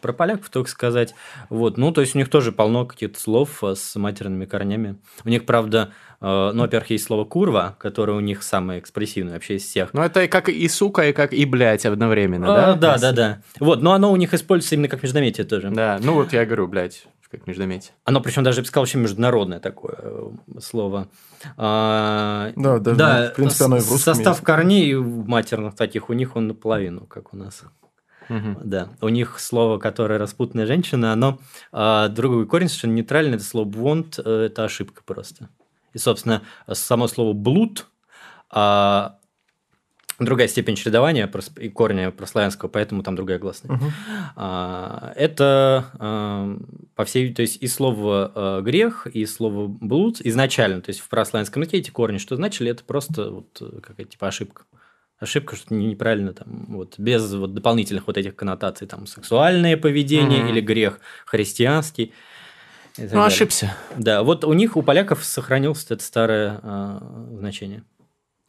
про 0.00 0.12
поляков 0.12 0.50
только 0.50 0.70
сказать. 0.70 1.14
Вот, 1.48 1.76
ну, 1.78 1.90
то 1.92 2.00
есть 2.00 2.14
у 2.14 2.18
них 2.18 2.28
тоже 2.28 2.52
полно 2.52 2.86
каких-то 2.86 3.18
слов 3.18 3.64
э, 3.64 3.74
с 3.74 3.96
матерными 3.96 4.44
корнями. 4.44 4.96
У 5.24 5.28
них, 5.28 5.46
правда, 5.46 5.92
э, 6.20 6.50
ну, 6.54 6.62
во-первых, 6.62 6.90
есть 6.90 7.04
слово 7.04 7.24
«курва», 7.24 7.76
которое 7.78 8.12
у 8.12 8.20
них 8.20 8.42
самое 8.42 8.78
экспрессивное 8.78 9.34
вообще 9.34 9.56
из 9.56 9.64
всех. 9.64 9.94
Ну, 9.94 10.02
это 10.02 10.28
как 10.28 10.48
и 10.48 10.68
сука, 10.68 11.08
и 11.08 11.12
как 11.12 11.32
и 11.32 11.44
блядь 11.44 11.86
одновременно, 11.86 12.52
А, 12.52 12.74
да? 12.74 12.74
да, 12.74 12.98
да, 12.98 13.12
да. 13.12 13.42
Вот, 13.58 13.82
но 13.82 13.92
оно 13.92 14.12
у 14.12 14.16
них 14.16 14.34
используется 14.34 14.74
именно 14.74 14.88
как 14.88 15.02
междометие 15.02 15.46
тоже. 15.46 15.70
Да, 15.70 15.98
ну 16.02 16.14
вот 16.14 16.32
я 16.32 16.44
говорю, 16.44 16.68
блядь, 16.68 17.06
как 17.30 17.46
междометие. 17.46 17.92
Оно, 18.04 18.20
причем 18.20 18.44
даже, 18.44 18.58
я 18.58 18.62
бы 18.62 18.68
сказал, 18.68 18.82
очень 18.82 19.00
международное 19.00 19.58
такое 19.58 19.96
э, 19.98 20.30
слово. 20.60 21.08
А, 21.56 22.52
Да, 22.56 22.78
даже, 22.78 23.30
в 23.32 23.34
принципе, 23.34 23.64
оно 23.64 23.76
и 23.76 23.80
в 23.80 23.90
русском 23.90 24.14
Состав 24.14 24.36
есть. 24.36 24.44
корней 24.44 24.94
матерных 24.94 25.74
таких 25.74 26.10
у 26.10 26.12
них 26.12 26.36
он 26.36 26.48
наполовину, 26.48 27.06
как 27.06 27.32
у 27.32 27.36
нас. 27.36 27.62
Мгм. 28.28 28.58
Да, 28.64 28.88
у 29.00 29.08
них 29.08 29.38
слово, 29.40 29.78
которое 29.78 30.18
распутная 30.18 30.66
женщина, 30.66 31.12
оно 31.12 31.38
а, 31.72 32.08
другой 32.08 32.46
корень 32.46 32.68
совершенно 32.68 32.92
нейтральный. 32.94 33.36
Это 33.36 33.44
слово 33.44 33.66
«бвонт»– 33.66 34.18
это 34.24 34.64
ошибка 34.64 35.02
просто. 35.04 35.48
И, 35.92 35.98
собственно, 35.98 36.42
само 36.72 37.08
слово 37.08 37.32
«блуд» 37.32 37.86
а, 38.50 39.16
другая 40.18 40.48
степень 40.48 40.76
чередования 40.76 41.30
и 41.58 41.68
корня 41.68 42.10
прославянского, 42.10 42.68
поэтому 42.68 43.02
там 43.02 43.16
другая 43.16 43.38
гласная. 43.38 43.76
Мгм. 43.76 43.92
А, 44.36 45.12
Это, 45.16 45.86
а, 45.98 46.56
по 46.94 47.04
всей, 47.04 47.32
то 47.32 47.42
есть 47.42 47.62
и 47.62 47.66
слово 47.66 48.32
а, 48.34 48.60
грех, 48.60 49.06
и 49.06 49.24
слово 49.26 49.66
блуд 49.68 50.20
изначально, 50.20 50.80
то 50.80 50.90
есть 50.90 51.00
в 51.00 51.08
прославянском 51.08 51.62
языке 51.62 51.78
эти 51.78 51.90
корни, 51.90 52.18
что 52.18 52.36
значили, 52.36 52.70
это 52.70 52.84
просто 52.84 53.30
вот 53.30 53.58
э, 53.60 53.80
какая-то 53.80 54.10
типа 54.12 54.28
ошибка. 54.28 54.62
Ошибка, 55.18 55.54
что 55.54 55.72
не- 55.74 55.86
неправильно 55.86 56.32
там, 56.32 56.66
вот, 56.68 56.98
без 56.98 57.32
вот 57.32 57.54
дополнительных 57.54 58.06
вот 58.08 58.18
этих 58.18 58.34
коннотаций, 58.34 58.88
там, 58.88 59.06
сексуальное 59.06 59.76
поведение 59.76 60.40
Мгм. 60.40 60.48
или 60.50 60.60
грех 60.60 60.98
христианский. 61.26 62.12
Ну, 62.98 63.06
далее. 63.08 63.24
ошибся. 63.26 63.74
Да, 63.96 64.22
вот 64.22 64.44
у 64.44 64.52
них, 64.52 64.76
у 64.76 64.82
поляков 64.82 65.24
сохранилось 65.24 65.86
это 65.88 66.02
старое 66.04 66.60
а, 66.62 67.26
значение. 67.38 67.84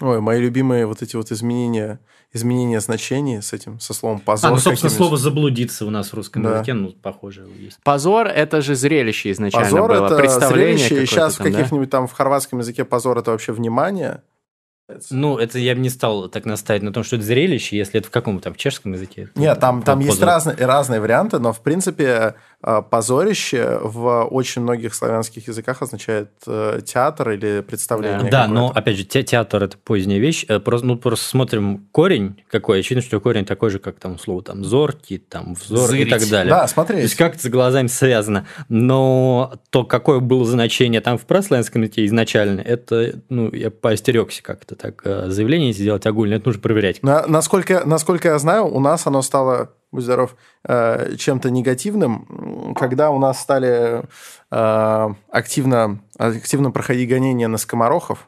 Ой, 0.01 0.21
мои 0.21 0.41
любимые 0.41 0.86
вот 0.86 1.01
эти 1.01 1.15
вот 1.15 1.32
изменения, 1.32 1.99
изменения 2.32 2.79
значений 2.79 3.41
с 3.41 3.53
этим, 3.53 3.79
со 3.79 3.93
словом 3.93 4.19
позор. 4.19 4.49
А, 4.51 4.53
ну, 4.53 4.60
собственно, 4.60 4.89
слово 4.89 5.17
«заблудиться» 5.17 5.86
у 5.86 5.91
нас 5.91 6.10
в 6.10 6.13
русском 6.15 6.41
Да. 6.41 6.56
языке, 6.56 6.73
ну, 6.73 6.93
похоже, 7.01 7.47
есть. 7.60 7.79
Позор– 7.84 8.27
это 8.36 8.62
же 8.62 8.75
зрелище 8.75 9.32
изначально 9.32 9.69
Позор 9.69 9.91
было, 9.91 10.06
это 10.08 10.17
представление 10.17 10.77
зрелище, 10.77 10.86
и 10.86 10.89
какое-то 10.89 11.12
сейчас 11.12 11.34
в 11.36 11.38
там, 11.38 11.51
да? 11.51 11.58
каких-нибудь 11.58 11.89
там 11.89 12.08
в 12.08 12.12
хорватском 12.13 12.60
языке 12.60 12.86
позор 12.86 13.19
это 13.19 13.32
вообще 13.32 13.51
внимание. 13.51 14.23
Ну, 15.12 15.38
это 15.38 15.60
я 15.60 15.75
бы 15.75 15.82
не 15.82 15.89
стал 15.89 16.27
так 16.27 16.45
наставить 16.45 16.84
на 16.84 16.91
том, 16.91 17.03
что 17.03 17.15
это 17.15 17.23
зрелище, 17.25 17.77
если 17.77 17.99
это 17.99 18.10
в 18.10 18.12
каком 18.12 18.39
там 18.39 18.53
в 18.53 18.58
чешском 18.58 18.93
языке. 18.93 19.29
Нет, 19.36 19.60
там, 19.60 19.82
там 19.82 19.99
есть 19.99 20.19
позор. 20.19 20.27
разные, 20.27 20.56
разные 20.58 20.99
варианты, 20.99 21.39
но 21.39 21.53
в 21.53 21.62
принципе 21.62 22.36
позорище 22.63 23.80
в 23.84 24.23
очень 24.26 24.62
многих 24.62 24.93
славянских 24.95 25.47
языках 25.47 25.82
означает 25.82 26.30
э, 26.47 26.80
театр 26.86 27.32
или 27.32 27.62
представление. 27.62 28.30
Да, 28.32 28.47
но 28.47 28.71
опять 28.73 28.97
же, 28.97 29.04
те- 29.04 29.23
театр 29.23 29.63
это 29.63 29.78
поздняя 29.78 30.19
вещь. 30.19 30.45
Э, 30.47 30.60
Просто, 30.60 30.88
ну, 30.88 30.97
просто 30.97 31.28
смотрим 31.28 31.88
корень 31.91 32.41
какой. 32.49 32.80
Очевидно, 32.80 33.02
что 33.04 33.19
корень 33.19 33.45
такой 33.45 33.69
же, 33.69 33.80
как 33.80 33.99
там 33.99 34.17
слово 34.17 34.41
там 34.43 34.63
зоркий, 34.63 35.17
там 35.17 35.56
взор 35.56 35.86
и 35.89 35.97
Зырить. 35.99 36.10
так 36.10 36.28
далее. 36.30 36.49
Да, 36.52 36.58
То 36.60 36.62
есть 36.63 36.73
смотреть. 36.73 37.15
как 37.15 37.36
это 37.36 37.43
с 37.43 37.49
глазами 37.49 37.88
связано. 37.88 38.47
Но 38.69 39.54
то, 39.69 39.84
какое 39.84 40.19
было 40.19 40.45
значение 40.45 41.02
там 41.02 41.17
в 41.17 41.26
прославянском 41.26 41.82
языке 41.82 42.06
изначально, 42.06 42.62
это, 42.62 43.15
ну, 43.30 43.52
я 43.54 43.71
поостерегся 43.71 44.41
как-то 44.43 44.76
так 44.76 45.02
э, 45.06 45.30
заявление 45.30 45.73
сделать 45.73 46.06
огульное, 46.06 46.38
это 46.38 46.47
нужно 46.47 46.62
проверять. 46.62 47.04
На- 47.04 47.26
насколько, 47.28 47.84
насколько 47.86 48.30
я 48.30 48.39
знаю, 48.39 48.65
у 48.67 48.80
нас 48.80 49.06
оно 49.08 49.21
стало, 49.21 49.71
будь 49.93 50.03
здоров, 50.03 50.36
э, 50.67 51.15
чем-то 51.17 51.49
негативным, 51.51 52.73
когда 52.77 53.12
у 53.12 53.19
нас 53.19 53.39
стали 53.39 54.03
э, 54.51 55.10
активно, 55.32 55.99
активно 56.17 56.71
проходить 56.71 57.10
гонения 57.10 57.47
на 57.47 57.58
скоморохов, 57.58 58.27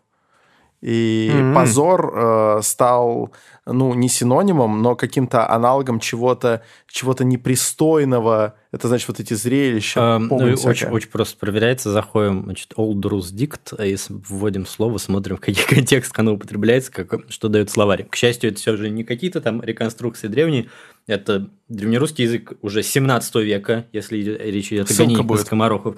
и 0.82 1.41
Мгм. 1.41 1.56
позор 1.56 2.13
э, 2.15 2.60
стал, 2.62 3.32
ну, 3.65 3.95
не 3.95 4.08
синонимом, 4.08 4.82
но 4.84 4.95
каким-то 4.95 5.49
аналогом 5.49 5.99
чего-то 5.99 6.62
чего 6.88 7.15
непристойного 7.23 8.54
Это 8.76 8.90
значит 8.90 9.08
вот 9.08 9.22
эти 9.22 9.34
зрелища, 9.34 10.18
Эм, 10.18 10.28
ну, 10.28 10.50
и 10.50 10.52
очень, 10.52 10.88
очень 10.88 11.08
просто 11.08 11.38
проверяется. 11.38 11.92
Заходим, 11.92 12.44
значит, 12.44 12.74
Old 12.76 13.00
Rus 13.04 13.34
Dict, 13.34 13.74
а 13.78 13.86
если 13.86 14.14
вводим 14.28 14.66
слово, 14.66 14.98
смотрим, 14.98 15.38
в 15.38 15.40
каких 15.40 15.66
контекстах 15.66 16.20
оно 16.20 16.34
употребляется, 16.34 16.92
как, 16.92 17.22
что 17.30 17.48
дает 17.48 17.70
словарь. 17.70 18.04
К 18.04 18.18
счастью, 18.18 18.50
это 18.50 18.60
все 18.60 18.76
же 18.76 18.90
не 18.90 19.06
какие-то 19.06 19.40
там 19.40 19.62
реконструкции 19.62 20.28
древние, 20.28 20.70
это 21.08 21.50
древнерусский 21.70 22.26
язык 22.26 22.52
уже 22.62 22.84
17 22.84 23.36
века, 23.36 23.86
если 23.94 24.18
речь 24.18 24.74
идет 24.74 24.92
о 24.92 24.94
гонении 24.94 25.38
скоморохов. 25.38 25.96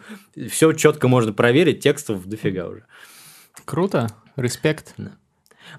Все 0.47 0.71
четко 0.73 1.07
можно 1.07 1.33
проверить, 1.33 1.79
текстов 1.79 2.27
дофига 2.27 2.67
уже. 2.67 2.83
Круто, 3.65 4.07
респект. 4.35 4.93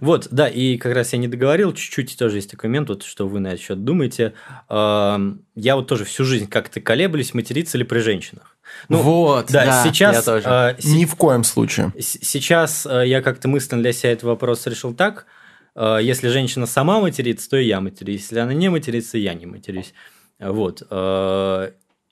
Вот, 0.01 0.29
да, 0.31 0.49
и 0.49 0.77
как 0.77 0.95
раз 0.95 1.13
я 1.13 1.19
не 1.19 1.29
договорил, 1.29 1.73
чуть-чуть 1.73 2.17
тоже 2.19 2.37
есть 2.37 2.51
такой 2.51 2.69
момент, 2.69 2.89
вот, 2.89 3.03
что 3.03 3.27
вы 3.29 3.41
на 3.41 3.49
этот 3.49 3.61
счет 3.61 3.85
думаете. 3.85 4.35
Я 4.69 5.77
вот 5.77 5.87
тоже 5.89 6.05
всю 6.05 6.25
жизнь 6.25 6.49
как-то 6.49 6.81
колеблюсь, 6.81 7.35
материться 7.35 7.79
ли 7.79 7.85
при 7.85 7.99
женщинах. 8.01 8.57
Ну, 8.89 8.99
вот, 8.99 9.47
Да, 9.51 9.65
да, 9.65 9.85
сейчас, 9.85 10.17
я 10.17 10.23
тоже. 10.23 10.47
э, 10.79 10.81
се- 10.81 10.89
Ни 10.97 11.05
в 11.05 11.15
коем 11.17 11.43
случае. 11.43 11.93
с- 11.99 12.19
сейчас 12.23 12.85
э, 12.87 13.09
я 13.09 13.23
как-то 13.23 13.49
мысленно 13.49 13.81
для 13.83 13.93
себя 13.93 14.13
этот 14.13 14.25
вопрос 14.25 14.67
решил 14.67 14.93
так. 14.95 15.27
э, 15.75 15.99
Если 16.03 16.29
женщина 16.29 16.67
сама 16.67 17.01
матерится, 17.01 17.49
то 17.49 17.57
и 17.57 17.67
я 17.67 17.81
матерюсь. 17.81 18.21
Если 18.23 18.39
она 18.39 18.53
не 18.53 18.69
матерится, 18.69 19.17
я 19.17 19.33
не 19.35 19.47
матерюсь. 19.47 19.95
Вот. 20.39 20.83
э, 20.91 21.71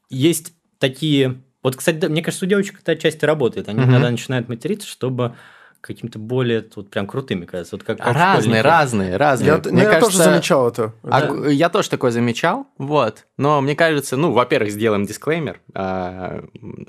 Есть 0.08 0.52
такие... 0.78 1.42
Вот, 1.62 1.74
кстати, 1.76 1.96
да, 1.96 2.08
мне 2.08 2.22
кажется, 2.22 2.44
у 2.46 2.48
девочек 2.48 2.78
это 2.80 2.92
отчасти 2.92 3.24
работает. 3.24 3.68
Они 3.68 3.80
Мгм. 3.80 3.90
иногда 3.90 4.10
начинают 4.10 4.48
материться, 4.48 4.86
чтобы 4.88 5.34
каким-то 5.80 6.18
более 6.18 6.64
вот 6.74 6.90
прям 6.90 7.06
крутыми 7.06 7.44
казаться. 7.44 7.76
Вот 7.76 7.84
как, 7.84 7.98
как 7.98 8.14
разные, 8.14 8.62
разные, 8.62 9.16
разные. 9.16 9.48
Я, 9.64 9.70
ну, 9.70 9.78
я 9.78 10.00
тоже 10.00 10.18
замечал 10.18 10.68
это. 10.68 10.92
А, 11.02 11.46
Я 11.48 11.68
тоже 11.68 11.90
такое 11.90 12.10
замечал, 12.10 12.66
вот. 12.78 13.26
Но 13.36 13.60
мне 13.60 13.76
кажется, 13.76 14.16
ну, 14.16 14.32
во-первых, 14.32 14.72
сделаем 14.72 15.06
дисклеймер. 15.06 15.60
а, 15.74 16.44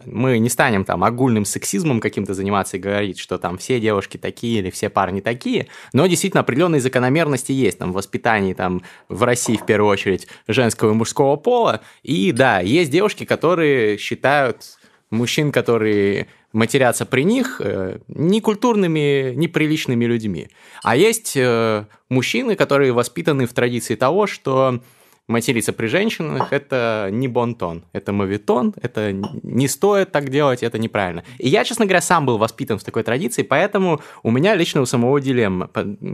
Мы 0.05 0.39
не 0.39 0.49
станем 0.49 0.83
там 0.83 1.03
огульным 1.03 1.45
сексизмом 1.45 1.99
каким-то 1.99 2.33
заниматься 2.33 2.77
и 2.77 2.79
говорить, 2.79 3.19
что 3.19 3.37
там 3.37 3.57
все 3.57 3.79
девушки 3.79 4.17
такие 4.17 4.59
или 4.59 4.69
все 4.71 4.89
парни 4.89 5.21
такие. 5.21 5.67
Но 5.93 6.07
действительно 6.07 6.41
определенные 6.41 6.81
закономерности 6.81 7.51
есть 7.51 7.77
там 7.77 7.91
в 7.91 7.95
воспитании 7.95 8.53
там 8.53 8.81
в 9.09 9.23
России 9.23 9.57
в 9.57 9.65
первую 9.65 9.91
очередь 9.91 10.27
женского 10.47 10.91
и 10.91 10.93
мужского 10.93 11.35
пола. 11.35 11.81
И 12.03 12.31
да, 12.31 12.59
есть 12.59 12.91
девушки, 12.91 13.25
которые 13.25 13.97
считают 13.97 14.63
мужчин, 15.09 15.51
которые 15.51 16.27
матерятся 16.53 17.05
при 17.05 17.23
них, 17.23 17.61
э, 17.63 17.99
некультурными, 18.07 19.33
неприличными 19.35 20.05
людьми. 20.05 20.49
А 20.83 20.95
есть 20.95 21.33
э, 21.35 21.85
мужчины, 22.09 22.55
которые 22.55 22.93
воспитаны 22.93 23.45
в 23.45 23.53
традиции 23.53 23.95
того, 23.95 24.27
что 24.27 24.81
материться 25.27 25.73
при 25.73 25.87
женщинах– 25.87 26.47
это 26.51 27.09
не 27.11 27.27
бонтон, 27.27 27.83
это 27.93 28.13
мовитон, 28.13 28.73
это 28.81 29.11
не 29.11 29.67
стоит 29.67 30.11
так 30.11 30.29
делать, 30.29 30.63
это 30.63 30.77
неправильно. 30.79 31.23
И 31.37 31.49
я, 31.49 31.63
честно 31.63 31.85
говоря, 31.85 32.01
сам 32.01 32.25
был 32.25 32.37
воспитан 32.37 32.79
в 32.79 32.83
такой 32.83 33.03
традиции, 33.03 33.43
поэтому 33.43 34.01
у 34.23 34.31
меня 34.31 34.55
лично 34.55 34.81
у 34.81 34.85
самого 34.85 35.19
дилемма, 35.19 35.69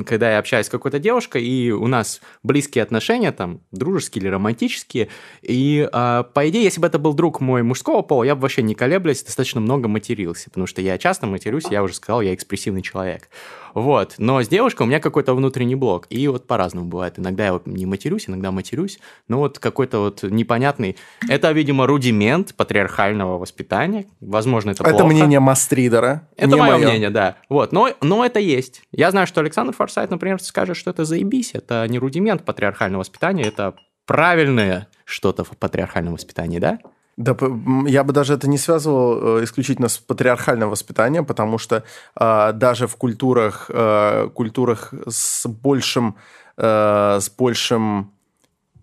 когда 0.06 0.32
я 0.32 0.40
общаюсь 0.40 0.66
с 0.66 0.70
какой-то 0.70 1.00
девушкой, 1.00 1.44
и 1.44 1.72
у 1.72 1.88
нас 1.88 2.22
близкие 2.42 2.84
отношения, 2.84 3.32
там, 3.32 3.62
дружеские 3.72 4.24
или 4.24 4.30
романтические, 4.30 5.10
и, 5.42 5.88
а, 5.92 6.24
по 6.24 6.50
идее, 6.50 6.64
если 6.64 6.82
бы 6.82 6.88
это 6.88 7.00
был 7.00 7.14
друг 7.14 7.40
мой 7.40 7.64
мужского 7.64 8.02
пола, 8.02 8.24
я 8.24 8.36
бы 8.36 8.42
вообще 8.42 8.64
не 8.64 8.76
колеблясь, 8.76 9.24
достаточно 9.24 9.62
много 9.62 9.88
матерился, 9.88 10.50
потому 10.50 10.66
что 10.68 10.82
я 10.82 10.98
часто 10.98 11.28
матерюсь, 11.28 11.66
я 11.70 11.84
уже 11.84 11.94
сказал, 11.94 12.22
я 12.22 12.34
экспрессивный 12.34 12.82
человек. 12.82 13.30
Вот, 13.74 14.16
но 14.20 14.42
с 14.42 14.48
девушкой 14.48 14.84
у 14.84 14.86
меня 14.86 15.00
какой-то 15.00 15.34
внутренний 15.34 15.76
блок, 15.76 16.06
и 16.10 16.28
вот 16.28 16.46
по-разному 16.46 16.88
бывает. 16.88 17.18
Иногда 17.18 17.46
я 17.46 17.60
не 17.66 17.88
матерюсь, 17.88 18.30
иногда 18.30 18.52
матерюсь, 18.52 19.00
но 19.28 19.40
вот 19.40 19.60
какой-то 19.60 20.00
вот 20.00 20.24
непонятный... 20.24 20.98
Это, 21.30 21.52
видимо, 21.52 21.88
рудимент 21.88 22.56
патриархального 22.56 23.38
воспитания, 23.38 24.06
возможно, 24.22 24.72
это, 24.72 24.84
Это 24.84 24.92
плохо. 24.92 25.08
мнение 25.08 25.40
Мастридера. 25.40 26.28
Это 26.36 26.48
не 26.48 26.56
мое 26.56 26.78
моё. 26.78 26.88
мнение, 26.88 27.10
да. 27.10 27.38
Вот, 27.50 27.72
но, 27.72 27.90
но 28.02 28.26
это 28.26 28.40
есть. 28.40 28.82
Я 28.92 29.12
знаю, 29.12 29.28
что 29.28 29.42
Александр 29.42 29.74
Форсайт, 29.74 30.10
например, 30.10 30.42
скажет, 30.42 30.78
что 30.78 30.92
это 30.92 31.06
заебись, 31.06 31.52
это 31.54 31.88
не 31.88 32.00
рудимент 32.00 32.46
патриархального 32.46 33.02
воспитания, 33.02 33.44
это 33.44 33.76
правильное 34.06 34.88
что-то 35.06 35.44
в 35.44 35.50
патриархальном 35.58 36.14
воспитании, 36.14 36.60
да? 36.60 36.80
Да, 37.16 37.38
я 37.86 38.04
бы 38.04 38.12
даже 38.12 38.34
это 38.34 38.50
не 38.50 38.58
связывал 38.58 39.38
э, 39.40 39.44
исключительно 39.44 39.88
с 39.88 40.00
патриархальным 40.00 40.70
воспитанием, 40.70 41.26
потому 41.26 41.60
что 41.60 41.84
э, 42.20 42.52
даже 42.54 42.88
в 42.88 42.96
культурах, 42.96 43.70
э, 43.70 44.30
культурах 44.34 44.94
с 45.08 45.48
большим, 45.48 46.16
э, 46.58 47.20
с 47.22 47.30
большим 47.30 48.13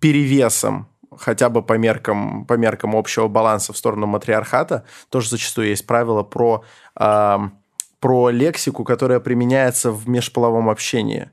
перевесом, 0.00 0.88
хотя 1.16 1.48
бы 1.48 1.62
по 1.62 1.74
меркам, 1.74 2.44
по 2.46 2.54
меркам 2.54 2.96
общего 2.96 3.28
баланса 3.28 3.72
в 3.72 3.76
сторону 3.76 4.06
матриархата, 4.06 4.84
тоже 5.08 5.28
зачастую 5.28 5.68
есть 5.68 5.86
правила 5.86 6.22
про, 6.22 6.64
э, 6.98 7.38
про 8.00 8.30
лексику, 8.30 8.84
которая 8.84 9.20
применяется 9.20 9.90
в 9.92 10.08
межполовом 10.08 10.68
общении. 10.68 11.30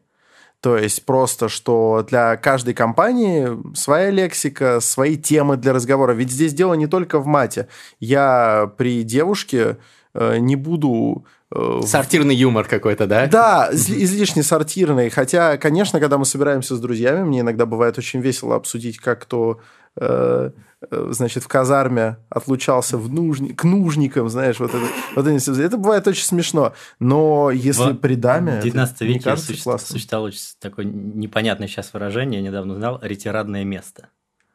То 0.59 0.75
есть 0.75 1.05
просто, 1.05 1.49
что 1.49 2.03
для 2.07 2.35
каждой 2.35 2.73
компании 2.73 3.47
своя 3.75 4.09
лексика, 4.09 4.79
свои 4.79 5.15
темы 5.15 5.55
для 5.55 5.71
разговора. 5.71 6.13
Ведь 6.13 6.31
здесь 6.31 6.53
дело 6.53 6.73
не 6.73 6.87
только 6.87 7.19
в 7.19 7.27
мате. 7.27 7.67
Я 7.99 8.71
при 8.77 9.03
девушке 9.03 9.77
э, 10.13 10.37
не 10.39 10.55
буду... 10.55 11.25
э, 11.53 11.81
Сортирный 11.85 12.35
юмор 12.35 12.67
какой-то, 12.67 13.07
да? 13.07 13.27
да, 13.27 13.69
изли- 13.71 14.03
излишне 14.03 14.43
сортирный. 14.43 15.09
Хотя, 15.09 15.57
конечно, 15.57 15.99
когда 15.99 16.17
мы 16.17 16.25
собираемся 16.25 16.75
с 16.75 16.79
друзьями, 16.79 17.23
мне 17.23 17.39
иногда 17.41 17.65
бывает 17.65 17.97
очень 17.97 18.19
весело 18.21 18.55
обсудить, 18.55 18.97
как 18.97 19.21
кто, 19.23 19.59
э, 19.99 20.51
э, 20.91 21.07
значит, 21.11 21.43
в 21.43 21.47
казарме 21.47 22.17
отлучался 22.29 22.97
в 22.97 23.09
нужни- 23.11 23.53
к 23.53 23.63
нужникам, 23.63 24.29
знаешь, 24.29 24.59
вот 24.59 24.71
это, 24.73 24.85
вот 25.15 25.41
все- 25.41 25.61
это 25.63 25.77
бывает 25.77 26.07
очень 26.07 26.25
смешно. 26.25 26.73
Но 26.99 27.49
если 27.51 27.93
В 27.93 27.97
при 27.97 28.15
даме, 28.15 28.51
В 28.51 28.55
это 28.55 28.63
19 28.63 29.01
не 29.01 29.07
веке 29.15 29.23
кажется 29.23 29.53
суще- 29.53 29.77
существовало 29.79 30.27
очень 30.27 30.39
такое 30.59 30.85
непонятное 30.85 31.67
сейчас 31.67 31.93
выражение, 31.93 32.41
я 32.41 32.47
недавно 32.47 32.73
узнал, 32.73 32.99
ретирадное 33.01 33.63
место. 33.63 34.09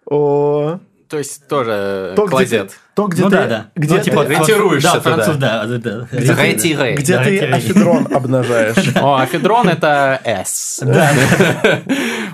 О, 0.07 0.79
То 1.13 1.19
есть 1.19 1.47
тоже 1.47 2.15
то, 2.17 2.23
где 2.25 2.31
клозет. 2.31 2.69
ты, 2.71 2.75
то, 2.95 3.07
где 3.07 3.23
ну 3.23 3.29
ты, 3.29 3.37
да, 3.37 3.47
да. 3.47 3.67
где 3.77 3.93
ну, 3.93 3.99
ты- 3.99 4.05
типа, 4.07 4.27
ретируешься 4.27 4.93
Да, 4.95 4.99
туда. 4.99 5.15
француз, 5.17 5.37
да, 5.37 5.65
да, 5.67 5.79
да. 5.79 6.07
Ретире. 6.43 6.95
где 6.95 7.17
Да, 7.19 7.25
ты 7.25 7.39
афедрон 7.39 8.09
обнажаешь. 8.11 8.93
О, 8.97 9.17
афедрон 9.21 9.69
это 9.69 10.19
S. 10.25 10.81
Да, 10.83 11.11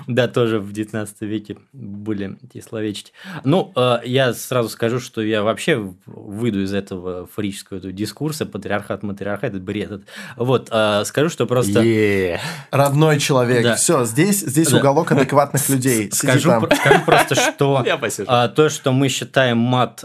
да, 0.09 0.27
тоже 0.27 0.59
в 0.59 0.71
19 0.73 1.21
веке 1.21 1.57
были 1.71 2.35
эти 2.43 2.61
словечки. 2.61 3.11
Ну, 3.43 3.71
э, 3.75 3.99
я 4.05 4.33
сразу 4.33 4.67
скажу, 4.69 4.99
что 4.99 5.21
я 5.21 5.43
вообще 5.43 5.93
выйду 6.07 6.63
из 6.63 6.73
этого 6.73 7.27
фрического 7.27 7.77
этого 7.77 7.93
дискурса, 7.93 8.47
патриархат, 8.47 9.03
матриархат, 9.03 9.51
это 9.53 9.59
бред. 9.63 9.91
Это- 9.91 10.03
Вот, 10.35 10.69
э, 10.71 11.03
скажу, 11.05 11.29
что 11.29 11.45
просто... 11.45 12.39
Родной 12.71 13.19
человек. 13.19 13.63
Да. 13.63 13.75
Все, 13.75 14.03
здесь, 14.05 14.39
здесь 14.39 14.71
Да. 14.71 14.77
уголок 14.79 15.11
адекватных 15.11 15.69
людей. 15.69 16.11
Скажу, 16.11 16.49
там. 16.49 16.65
про- 16.65 16.75
скажу 16.75 17.05
просто, 17.05 17.35
что 17.35 17.85
а, 18.27 18.47
то, 18.47 18.69
что 18.69 18.91
мы 18.91 19.09
считаем 19.09 19.59
мат 19.59 20.03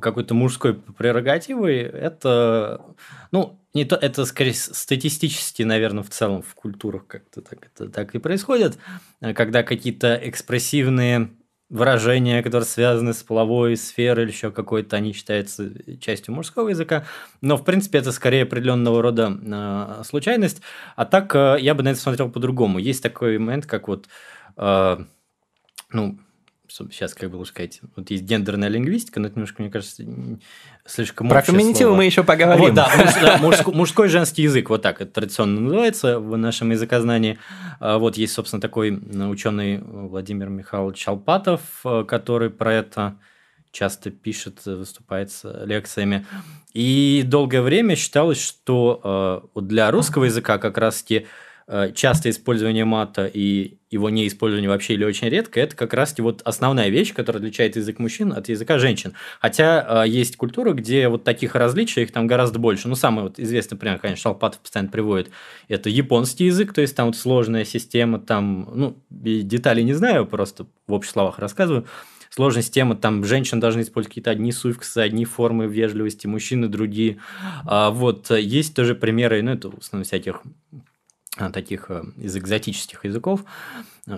какой-то 0.00 0.34
мужской 0.34 0.74
прерогативой, 0.74 1.78
это, 1.78 2.80
ну, 3.30 3.61
не 3.74 3.84
то, 3.84 3.96
это 3.96 4.24
скорее 4.26 4.54
статистически, 4.54 5.62
наверное, 5.62 6.02
в 6.02 6.10
целом 6.10 6.42
в 6.42 6.54
культурах 6.54 7.06
как-то 7.06 7.40
так, 7.40 7.66
это, 7.66 7.88
так 7.88 8.14
и 8.14 8.18
происходит, 8.18 8.78
а, 9.20 9.32
когда 9.32 9.62
какие-то 9.62 10.20
экспрессивные 10.22 11.30
выражения, 11.72 12.42
которые 12.42 12.66
связаны 12.66 13.14
с 13.14 13.22
половой 13.22 13.78
сферой 13.78 14.24
или 14.24 14.32
еще 14.32 14.50
какой-то, 14.50 14.96
они 14.96 15.14
считаются 15.14 15.72
частью 16.00 16.34
мужского 16.34 16.68
языка. 16.68 17.06
Но, 17.40 17.56
в 17.56 17.64
принципе, 17.64 17.98
это 17.98 18.12
скорее 18.12 18.42
определенного 18.42 19.00
рода 19.00 19.40
э, 19.42 20.02
случайность. 20.04 20.60
А 20.96 21.06
так 21.06 21.34
э, 21.34 21.56
я 21.60 21.74
бы 21.74 21.82
на 21.82 21.88
это 21.88 21.98
смотрел 21.98 22.30
по-другому. 22.30 22.78
Есть 22.78 23.02
такой 23.02 23.38
момент, 23.38 23.64
как 23.64 23.88
вот, 23.88 24.06
э, 24.58 24.98
ну, 25.92 26.18
сейчас 26.90 27.14
как 27.14 27.30
бы 27.30 27.36
лучше 27.36 27.50
сказать, 27.52 27.80
вот 27.96 28.10
есть 28.10 28.24
гендерная 28.24 28.68
лингвистика, 28.68 29.20
но 29.20 29.26
это 29.26 29.36
немножко, 29.36 29.62
мне 29.62 29.70
кажется, 29.70 30.02
слишком 30.86 31.28
Про 31.28 31.42
феминитивы 31.42 31.88
слово. 31.90 31.96
мы 31.96 32.04
еще 32.04 32.24
поговорим. 32.24 32.64
Вот, 32.64 32.74
да, 32.74 32.88
муж- 32.96 33.14
да, 33.20 33.38
мужско- 33.38 33.72
мужской 33.74 34.08
женский 34.08 34.42
язык, 34.42 34.70
вот 34.70 34.82
так 34.82 35.00
это 35.00 35.12
традиционно 35.12 35.60
называется 35.60 36.18
в 36.18 36.36
нашем 36.36 36.70
языкознании. 36.70 37.38
А, 37.80 37.98
Вот 37.98 38.16
есть, 38.16 38.32
собственно, 38.32 38.60
такой 38.60 38.90
ученый 38.90 39.78
Владимир 39.82 40.48
Михайлович 40.48 41.06
Алпатов, 41.06 41.60
э, 41.84 42.04
который 42.06 42.50
про 42.50 42.72
это 42.74 43.16
часто 43.70 44.10
пишет, 44.10 44.64
выступает 44.66 45.30
с 45.30 45.50
лекциями. 45.64 46.26
И 46.74 47.22
долгое 47.26 47.62
время 47.62 47.96
считалось, 47.96 48.40
что 48.42 49.50
э, 49.54 49.60
для 49.60 49.90
русского 49.90 50.24
языка 50.24 50.58
как 50.58 50.76
раз-таки 50.78 51.26
частое 51.94 52.32
использование 52.32 52.84
мата 52.84 53.26
и 53.26 53.78
его 53.92 54.08
неиспользование 54.08 54.70
вообще 54.70 54.94
или 54.94 55.04
очень 55.04 55.28
редко, 55.28 55.60
это 55.60 55.76
как 55.76 55.92
раз-таки 55.92 56.22
вот 56.22 56.40
основная 56.44 56.88
вещь, 56.88 57.12
которая 57.12 57.42
отличает 57.42 57.76
язык 57.76 57.98
мужчин 57.98 58.32
от 58.32 58.48
языка 58.48 58.78
женщин. 58.78 59.12
Хотя 59.38 60.04
э, 60.04 60.08
есть 60.08 60.36
культуры, 60.36 60.72
где 60.72 61.08
вот 61.08 61.24
таких 61.24 61.54
различий, 61.54 62.02
их 62.02 62.10
там 62.10 62.26
гораздо 62.26 62.58
больше. 62.58 62.88
Ну, 62.88 62.94
самый 62.94 63.24
вот 63.24 63.38
известный 63.38 63.76
пример, 63.76 63.98
конечно, 63.98 64.22
Шалпатов 64.22 64.60
постоянно 64.60 64.90
приводит, 64.90 65.30
это 65.68 65.90
японский 65.90 66.46
язык, 66.46 66.72
то 66.72 66.80
есть 66.80 66.96
там 66.96 67.08
вот 67.08 67.16
сложная 67.16 67.66
система, 67.66 68.18
там, 68.18 68.70
ну, 68.74 68.96
и 69.22 69.42
деталей 69.42 69.84
не 69.84 69.92
знаю, 69.92 70.26
просто 70.26 70.66
в 70.86 70.92
общих 70.94 71.12
словах 71.12 71.38
рассказываю. 71.38 71.86
сложность 72.30 72.72
темы, 72.72 72.96
там 72.96 73.24
женщины 73.24 73.60
должны 73.60 73.82
использовать 73.82 74.08
какие-то 74.08 74.30
одни 74.30 74.52
суффиксы, 74.52 74.98
одни 74.98 75.26
формы 75.26 75.66
вежливости, 75.66 76.26
мужчины 76.26 76.68
другие. 76.68 77.18
А, 77.66 77.90
вот, 77.90 78.30
есть 78.30 78.74
тоже 78.74 78.94
примеры, 78.94 79.42
ну, 79.42 79.52
это 79.52 79.68
в 79.68 79.78
основном 79.80 80.04
всяких 80.04 80.40
таких 81.52 81.86
э, 81.90 82.02
из 82.18 82.36
экзотических 82.36 83.04
языков, 83.04 83.44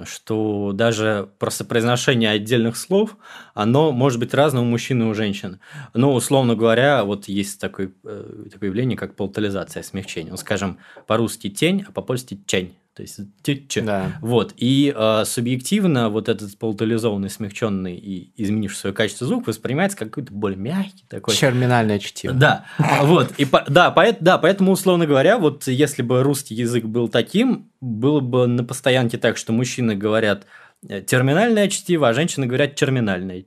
что 0.05 0.73
даже 0.73 1.29
просто 1.39 1.65
произношение 1.65 2.31
отдельных 2.31 2.77
слов, 2.77 3.17
оно 3.55 3.93
может 3.93 4.19
быть 4.19 4.35
разным 4.35 4.65
у 4.65 4.71
мужчин 4.71 5.03
и 5.03 5.07
у 5.07 5.15
женщин. 5.15 5.61
Но, 5.93 6.13
условно 6.13 6.57
говоря, 6.57 7.05
вот 7.05 7.29
есть 7.29 7.61
такое, 7.61 7.93
э, 8.05 8.47
такое 8.51 8.71
явление, 8.71 8.97
как 8.97 9.15
полтализация, 9.15 9.83
смягчение. 9.83 10.33
Ну, 10.33 10.37
скажем, 10.37 10.79
по-русски 11.07 11.51
тень, 11.51 11.85
а 11.87 11.93
по-польски 11.93 12.41
чень. 12.47 12.77
То 12.95 13.03
есть 13.03 13.19
тютче. 13.43 13.81
Да. 13.81 14.13
Вот. 14.21 14.55
И 14.57 14.95
э, 14.97 15.25
субъективно 15.27 16.11
вот 16.11 16.29
этот 16.29 16.57
полутализованный, 16.57 17.29
смягченный 17.29 17.97
и 17.97 18.33
изменивший 18.41 18.79
свое 18.79 18.95
качество 18.95 19.27
звук 19.27 19.49
воспринимается 19.49 19.99
как 19.99 20.11
какой-то 20.11 20.33
более 20.33 20.59
мягкий 20.59 21.05
такой. 21.09 21.35
Терминальное 21.35 21.99
чтиво. 21.99 22.35
Да. 22.35 22.67
Вот. 23.03 23.33
И 23.37 23.45
по, 23.47 23.65
да, 23.69 23.91
по, 23.91 24.05
да, 24.21 24.39
поэтому, 24.39 24.71
условно 24.71 25.07
говоря, 25.07 25.39
вот 25.39 25.67
если 25.67 26.03
бы 26.03 26.23
русский 26.23 26.55
язык 26.55 26.85
был 26.85 27.09
таким, 27.09 27.69
было 27.81 28.21
бы 28.21 28.47
на 28.47 28.63
постоянке 28.63 29.19
так, 29.19 29.37
что 29.39 29.53
мужчины 29.53 29.97
говорят 29.97 30.47
э, 30.89 31.03
терминальное 31.03 31.69
чтиво, 31.69 32.09
а 32.09 32.15
женщины 32.15 32.47
говорят 32.47 32.77
терминальное 32.77 33.47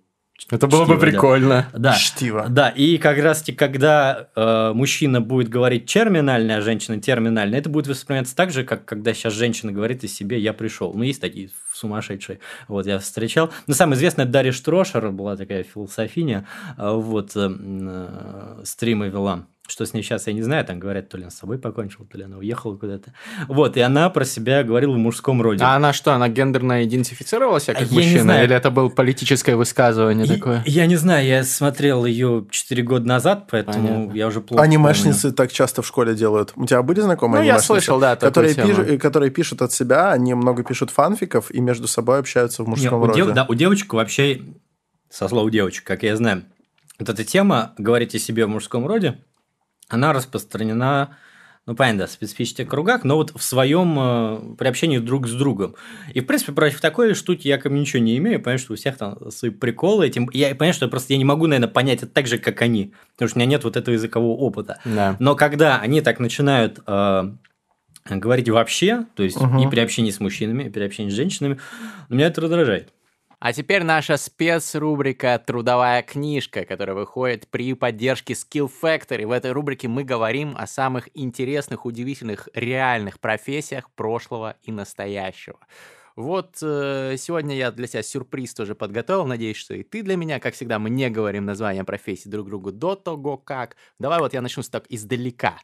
Это 0.49 0.67
было 0.67 0.85
бы 0.85 0.95
Чтиво, 0.95 0.99
да. 0.99 1.05
прикольно. 1.05 1.67
да. 1.73 1.93
Чтиво. 1.93 2.45
Да, 2.49 2.69
и 2.69 2.97
как 2.97 3.17
раз 3.17 3.39
таки, 3.39 3.53
когда 3.53 4.29
э, 4.35 4.71
мужчина 4.73 5.19
будет 5.19 5.49
говорить 5.49 5.85
терминально, 5.85 6.57
а 6.57 6.61
женщина 6.61 7.01
терминально, 7.01 7.55
это 7.55 7.69
будет 7.69 7.87
восприниматься 7.87 8.35
так 8.35 8.51
же, 8.51 8.63
как 8.63 8.85
когда 8.85 9.13
сейчас 9.13 9.33
женщина 9.33 9.71
говорит 9.71 10.03
о 10.03 10.07
себе 10.07 10.39
«я 10.39 10.53
пришел». 10.53 10.93
Ну, 10.93 11.03
есть 11.03 11.19
такие 11.19 11.49
сумасшедшие, 11.73 12.39
вот, 12.67 12.85
я 12.85 12.99
встречал. 12.99 13.51
Но 13.67 13.73
самое 13.73 13.97
известное, 13.97 14.23
это 14.23 14.31
Дарья 14.33 14.51
Штрошер, 14.51 15.11
была 15.11 15.35
такая 15.35 15.63
философиня, 15.63 16.47
э, 16.77 16.91
вот, 16.91 17.35
э, 17.35 17.49
э, 17.49 18.61
стримы 18.63 19.09
вела. 19.09 19.47
Что 19.69 19.85
с 19.85 19.93
ней 19.93 20.01
сейчас, 20.01 20.27
я 20.27 20.33
не 20.33 20.41
знаю, 20.41 20.63
там 20.63 20.79
говорят, 20.79 21.09
то 21.09 21.17
ли 21.17 21.23
она 21.23 21.29
с 21.29 21.35
собой 21.37 21.59
покончила, 21.59 22.05
то 22.05 22.17
ли 22.17 22.23
она 22.23 22.37
уехала 22.37 22.77
куда-то. 22.77 23.13
Вот, 23.49 23.75
и 23.75 23.81
она 23.81 24.09
про 24.09 24.23
себя 24.23 24.63
говорила 24.63 24.93
в 24.93 24.97
мужском 24.97 25.41
роде. 25.41 25.61
А 25.61 25.75
она 25.75 25.91
что, 25.91 26.13
она 26.13 26.29
гендерно 26.29 26.85
идентифицировала 26.85 27.59
себя 27.59 27.73
как 27.73 27.83
Я 27.83 27.89
не 27.89 27.95
мужчина? 27.97 28.21
знаю. 28.21 28.45
Или 28.45 28.55
это 28.55 28.71
было 28.71 28.87
политическое 28.87 29.57
высказывание 29.57 30.25
И- 30.25 30.29
такое? 30.29 30.63
Я 30.65 30.85
не 30.85 30.95
знаю, 30.95 31.27
я 31.27 31.43
смотрел 31.43 32.05
ее 32.05 32.47
4 32.49 32.81
года 32.83 33.05
назад, 33.05 33.47
поэтому 33.51 33.87
Понятно. 33.87 34.17
я 34.17 34.27
уже 34.27 34.39
плохо 34.39 34.63
Анимешницы 34.63 35.33
так 35.33 35.51
часто 35.51 35.81
в 35.81 35.87
школе 35.87 36.15
делают. 36.15 36.53
У 36.55 36.65
тебя 36.65 36.81
были 36.81 37.01
знакомые 37.01 37.41
Ну, 37.41 37.47
я 37.47 37.59
слышал, 37.59 37.99
да, 37.99 38.15
которые, 38.15 38.53
тему. 38.53 38.69
пиш- 38.71 38.97
которые 38.99 39.31
пишут 39.31 39.61
от 39.61 39.73
себя, 39.73 40.11
они 40.13 40.33
много 40.33 40.63
пишут 40.63 40.91
фанфиков 40.91 41.51
и 41.51 41.59
между 41.59 41.87
собой 41.87 42.19
общаются 42.19 42.63
в 42.63 42.67
Не, 42.67 42.69
мужском 42.69 43.01
у, 43.01 43.05
роде. 43.07 43.21
дев- 43.21 43.33
да, 43.33 43.45
у 43.49 43.53
девочек 43.53 43.91
вообще, 43.93 44.43
со 45.09 45.27
слова 45.27 45.51
девочек, 45.51 45.83
как 45.83 46.03
я 46.03 46.15
знаю, 46.15 46.43
вот 46.99 47.09
эта 47.09 47.23
тема 47.23 47.73
говорить 47.77 48.15
о 48.15 48.19
себе 48.19 48.45
в 48.45 48.49
мужском 48.49 48.87
роде, 48.87 49.19
она 49.89 50.13
распространена, 50.13 51.17
ну, 51.65 51.75
понятно, 51.75 51.99
да, 52.01 52.07
в 52.07 52.11
специфических 52.11 52.67
кругах, 52.67 53.03
но 53.03 53.15
вот 53.15 53.31
в 53.35 53.43
своем 53.43 53.97
э, 53.99 54.55
при 54.57 54.67
общении 54.67 54.99
друг 54.99 55.27
с 55.27 55.33
другом. 55.33 55.75
И, 56.13 56.21
в 56.21 56.25
принципе, 56.25 56.53
против 56.53 56.79
такой 56.79 57.13
штуки 57.13 57.47
я 57.47 57.57
как 57.57 57.71
ничего 57.71 58.01
не 58.01 58.17
имею, 58.17 58.41
понятно, 58.41 58.63
что 58.63 58.73
у 58.73 58.75
всех 58.75 58.97
там 58.97 59.31
свои 59.31 59.51
приколы. 59.51 60.07
Этим... 60.07 60.29
Я 60.33 60.55
понимаю, 60.55 60.73
что 60.73 60.87
просто 60.87 61.13
я 61.13 61.17
не 61.17 61.25
могу, 61.25 61.47
наверное, 61.47 61.71
понять 61.71 62.03
это 62.03 62.07
так 62.07 62.27
же, 62.27 62.37
как 62.37 62.61
они, 62.61 62.93
потому 63.13 63.29
что 63.29 63.37
у 63.37 63.39
меня 63.39 63.49
нет 63.49 63.63
вот 63.63 63.75
этого 63.75 63.93
языкового 63.93 64.37
опыта. 64.37 64.79
Да. 64.85 65.15
Но 65.19 65.35
когда 65.35 65.79
они 65.79 66.01
так 66.01 66.19
начинают 66.19 66.79
э, 66.87 67.31
говорить 68.09 68.49
вообще, 68.49 69.05
то 69.15 69.23
есть 69.23 69.39
Мгм. 69.39 69.59
и 69.59 69.69
при 69.69 69.79
общении 69.81 70.11
с 70.11 70.19
мужчинами, 70.19 70.63
и 70.63 70.69
при 70.69 70.83
общении 70.83 71.11
с 71.11 71.15
женщинами, 71.15 71.59
меня 72.09 72.27
это 72.27 72.41
раздражает. 72.41 72.93
А 73.39 73.53
теперь 73.53 73.83
наша 73.83 74.17
спецрубрика 74.17 75.37
«Трудовая 75.45 76.01
книжка», 76.01 76.65
которая 76.65 76.95
выходит 76.95 77.47
при 77.47 77.73
поддержке 77.75 78.33
Skill 78.33 78.71
Factory. 78.81 79.27
В 79.27 79.31
этой 79.31 79.51
рубрике 79.51 79.87
мы 79.87 80.03
говорим 80.03 80.55
о 80.57 80.65
самых 80.65 81.07
интересных, 81.13 81.85
удивительных, 81.85 82.49
реальных 82.55 83.19
профессиях 83.19 83.91
прошлого 83.91 84.55
и 84.63 84.71
настоящего. 84.71 85.59
Вот 86.15 86.57
э, 86.63 87.15
сегодня 87.19 87.55
я 87.55 87.69
для 87.69 87.85
тебя 87.85 88.01
сюрприз 88.01 88.55
тоже 88.55 88.73
подготовил. 88.73 89.27
Надеюсь, 89.27 89.57
что 89.57 89.75
и 89.75 89.83
ты 89.83 90.01
для 90.01 90.15
меня, 90.15 90.39
как 90.39 90.55
всегда, 90.55 90.79
мы 90.79 90.89
не 90.89 91.11
говорим 91.11 91.45
названия 91.45 91.83
профессий 91.83 92.29
друг 92.29 92.47
другу 92.47 92.71
до 92.71 92.95
того, 92.95 93.37
как. 93.37 93.75
Давай 93.99 94.17
вот 94.17 94.33
я 94.33 94.41
начну 94.41 94.63
с 94.63 94.69
так 94.69 94.85
издалека. 94.89 95.59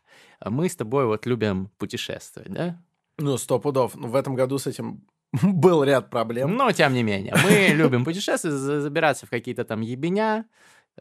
Мы 0.45 0.69
с 0.69 0.75
тобой 0.75 1.07
вот 1.07 1.25
любим 1.25 1.71
путешествовать, 1.79 2.53
да? 2.53 2.79
Ну, 3.17 3.37
сто 3.37 3.59
пудов. 3.59 3.95
В 3.95 4.15
этом 4.15 4.35
году 4.35 4.59
с 4.59 4.67
этим 4.67 5.07
был 5.41 5.83
ряд 5.83 6.09
проблем. 6.09 6.55
Но, 6.55 6.71
тем 6.71 6.93
не 6.93 7.03
менее, 7.03 7.35
мы 7.43 7.67
любим 7.73 8.05
путешествовать, 8.05 8.57
за- 8.57 8.81
забираться 8.81 9.25
в 9.25 9.29
какие-то 9.29 9.63
там 9.63 9.81
ебеня, 9.81 10.45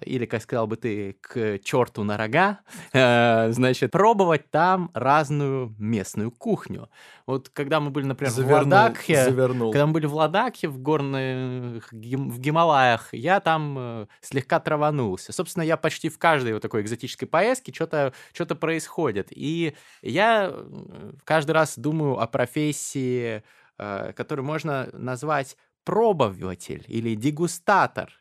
или, 0.00 0.24
как 0.24 0.40
сказал 0.40 0.66
бы 0.66 0.76
ты, 0.76 1.18
к 1.20 1.58
черту 1.58 2.02
на 2.02 2.16
рога, 2.16 2.60
э, 2.94 3.52
значит, 3.52 3.90
пробовать 3.90 4.50
там 4.50 4.90
разную 4.94 5.74
местную 5.78 6.30
кухню. 6.30 6.88
Вот 7.26 7.50
когда 7.50 7.78
мы 7.78 7.90
были, 7.90 8.06
например, 8.06 8.32
в 8.32 8.34
Завернул, 8.34 8.56
Ладакхе, 8.56 9.24
завернул. 9.24 9.70
когда 9.70 9.86
мы 9.86 9.92
были 9.92 10.06
в 10.06 10.14
Ладакхе, 10.14 10.68
в 10.68 10.78
горных, 10.78 11.92
в 11.92 12.40
Гималаях, 12.40 13.12
я 13.12 13.38
там 13.40 13.76
э, 13.78 14.06
слегка 14.22 14.60
траванулся. 14.60 15.32
Собственно, 15.32 15.62
я 15.62 15.76
почти 15.76 16.08
в 16.08 16.18
каждой 16.18 16.54
вот 16.54 16.62
такой 16.62 16.80
экзотической 16.80 17.28
поездке 17.28 17.72
что-то 17.72 18.14
что 18.32 18.54
происходит. 18.54 19.28
И 19.30 19.74
я 20.00 20.50
э, 20.52 21.12
каждый 21.24 21.52
раз 21.52 21.74
думаю 21.76 22.18
о 22.18 22.26
профессии, 22.26 23.42
э, 23.82 24.12
которую 24.12 24.46
можно 24.46 24.88
назвать 24.92 25.56
пробователь 25.84 26.84
или 26.86 27.14
дегустатор. 27.14 28.12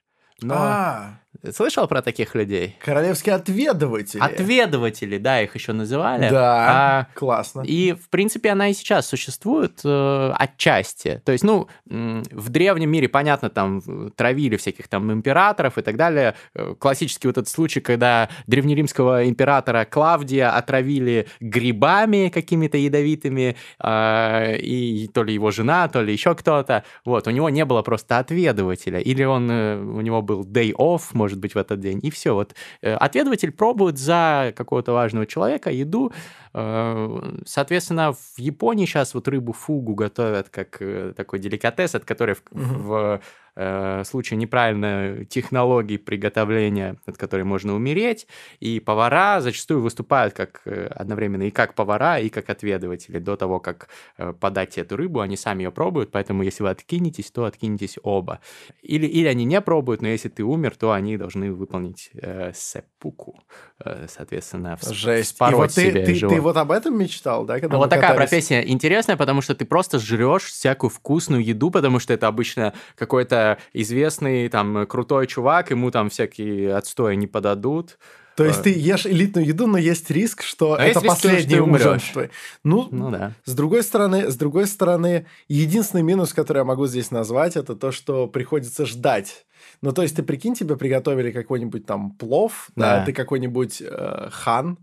Но 0.42 0.56
А, 0.58 1.20
слышал 1.54 1.88
про 1.88 2.02
таких 2.02 2.36
людей? 2.36 2.76
королевские 2.84 3.36
отведыватели. 3.36 4.22
Отведыватели, 4.22 5.18
да, 5.18 5.42
их 5.42 5.56
еще 5.56 5.74
называли. 5.74 6.30
Да, 6.30 7.00
А, 7.00 7.08
классно. 7.16 7.62
и, 7.62 7.94
в 7.94 8.10
принципе, 8.10 8.50
она 8.50 8.70
и 8.70 8.74
сейчас 8.74 9.08
существует 9.08 9.80
э, 9.84 10.32
отчасти. 10.36 11.22
То 11.26 11.32
есть, 11.32 11.44
ну, 11.44 11.68
в 11.86 12.50
древнем 12.50 12.90
мире, 12.90 13.08
понятно, 13.10 13.50
там 13.50 13.82
травили 14.16 14.58
всяких 14.58 14.88
там 14.88 15.12
императоров 15.12 15.78
и 15.78 15.82
так 15.82 15.96
далее. 15.98 16.36
Э, 16.54 16.76
Классический 16.78 17.28
вот 17.28 17.38
этот 17.38 17.50
случай, 17.50 17.80
когда 17.80 18.30
древнеримского 18.48 19.28
императора 19.28 19.86
Клавдия 19.86 20.56
отравили 20.56 21.28
грибами 21.40 22.30
какими-то 22.34 22.78
ядовитыми, 22.78 23.56
э, 23.80 24.58
и 24.58 25.08
то 25.08 25.24
ли 25.24 25.34
его 25.34 25.52
жена, 25.52 25.88
то 25.88 26.02
ли 26.02 26.14
еще 26.14 26.36
кто-то. 26.36 26.84
Вот, 27.06 27.28
у 27.28 27.32
него 27.32 27.50
не 27.50 27.66
было 27.66 27.82
просто 27.82 28.20
отведывателя. 28.20 29.00
Или 29.00 29.24
он, 29.24 29.50
э, 29.50 29.78
у 29.78 30.02
него 30.02 30.22
был 30.22 30.44
day 30.44 30.72
off, 30.74 31.02
может 31.22 31.40
быть, 31.40 31.54
в 31.56 31.58
этот 31.58 31.80
день. 31.80 32.00
И 32.04 32.10
все, 32.10 32.34
вот 32.34 32.56
э, 32.82 32.94
отведыватель 32.94 33.52
пробует 33.52 33.98
за 33.98 34.54
какого-то 34.56 34.94
важного 34.94 35.26
человека 35.26 35.70
еду, 35.70 36.12
Соответственно, 36.54 38.14
в 38.14 38.38
Японии 38.38 38.86
сейчас 38.86 39.14
вот 39.14 39.28
рыбу 39.28 39.54
фугу 39.54 39.96
готовят 39.96 40.50
как 40.50 40.82
э, 40.82 41.14
такой 41.16 41.40
деликатес, 41.40 41.96
от 41.96 42.04
которой 42.04 42.36
в, 42.36 42.42
в, 42.52 43.22
э, 43.56 44.04
случае 44.04 44.38
неправильной 44.38 45.26
технологии 45.26 45.98
приготовления, 45.98 46.98
от 47.06 47.18
которой 47.18 47.44
можно 47.44 47.74
умереть, 47.74 48.28
и 48.60 48.80
повара 48.80 49.42
зачастую 49.42 49.82
выступают 49.82 50.34
как 50.34 50.62
э, 50.66 50.88
одновременно 50.88 51.44
и 51.44 51.52
как 51.52 51.74
повара, 51.74 52.20
и 52.20 52.30
как 52.30 52.50
отведыватели. 52.50 53.20
До 53.20 53.36
того, 53.36 53.60
как 53.60 53.88
э, 54.18 54.34
подать 54.34 54.78
эту 54.78 54.98
рыбу, 54.98 55.22
они 55.22 55.38
сами 55.38 55.64
ее 55.64 55.72
пробуют, 55.72 56.12
поэтому 56.12 56.44
если 56.44 56.64
вы 56.64 56.70
откинетесь, 56.70 57.32
то 57.32 57.46
откинетесь 57.46 57.98
оба. 58.04 58.40
Или, 58.82 59.06
или 59.06 59.28
они 59.28 59.46
не 59.46 59.62
пробуют, 59.62 60.02
но 60.02 60.08
если 60.08 60.30
ты 60.30 60.44
умер, 60.44 60.76
то 60.78 60.92
они 60.92 61.18
должны 61.18 61.52
выполнить 61.52 62.10
э, 62.14 62.52
сеппуку, 62.54 63.42
э, 63.84 64.08
соответственно, 64.10 64.78
Жесть. 64.82 65.38
И 65.40 65.54
вот 65.54 65.72
ты, 65.72 65.92
ты, 65.92 66.16
живот. 66.16 66.41
Ты 66.42 66.44
вот 66.48 66.58
об 66.58 66.72
этом 66.72 66.98
мечтал, 66.98 67.46
да? 67.46 67.60
Когда 67.60 67.76
мы 67.76 67.84
вот 67.84 67.90
такая 67.90 68.10
катались? 68.12 68.30
профессия 68.30 68.68
интересная, 68.68 69.18
потому 69.18 69.42
что 69.42 69.56
ты 69.56 69.66
просто 69.66 70.00
жрешь 70.00 70.44
всякую 70.46 70.90
вкусную 70.90 71.44
еду, 71.44 71.72
потому 71.72 72.00
что 72.00 72.14
это 72.14 72.28
обычно 72.28 72.74
какой-то 72.96 73.58
известный 73.74 74.50
там 74.50 74.86
крутой 74.88 75.28
чувак, 75.28 75.72
ему 75.72 75.92
там 75.92 76.10
всякие 76.10 76.76
отстои 76.76 77.16
не 77.16 77.28
подадут. 77.28 77.98
То 78.38 78.46
есть 78.46 78.62
Э. 78.62 78.64
ты 78.64 78.70
ешь 78.74 79.06
элитную 79.06 79.46
еду, 79.46 79.68
но 79.68 79.78
есть 79.78 80.10
риск, 80.10 80.42
что 80.42 80.74
А 80.74 80.84
это 80.84 81.00
риск, 81.02 81.06
последний 81.06 81.56
ты 81.56 81.62
ужин 81.62 81.70
умрёшь. 81.90 82.10
твой. 82.14 82.30
Ну, 82.64 82.88
Ну 82.90 83.12
да. 83.12 83.34
С 83.44 83.54
другой 83.54 83.84
стороны, 83.84 84.32
с 84.32 84.36
другой 84.38 84.68
стороны, 84.68 85.26
единственный 85.50 86.02
минус, 86.02 86.34
который 86.34 86.60
я 86.60 86.64
могу 86.64 86.88
здесь 86.88 87.12
назвать, 87.12 87.58
это 87.58 87.76
то, 87.76 87.92
что 87.92 88.28
приходится 88.28 88.86
ждать. 88.86 89.46
Ну, 89.82 89.92
то 89.92 90.02
есть, 90.02 90.16
ты 90.16 90.24
прикинь, 90.24 90.56
тебе 90.56 90.78
приготовили 90.78 91.32
какой-нибудь 91.32 91.86
там 91.86 92.12
плов, 92.12 92.70
да, 92.76 93.00
Да. 93.00 93.06
ты 93.06 93.14
какой-нибудь 93.14 93.82
э, 93.86 94.30
хан, 94.32 94.78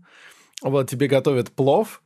вот 0.61 0.89
тебе 0.89 1.07
готовят 1.07 1.51
плов, 1.51 2.01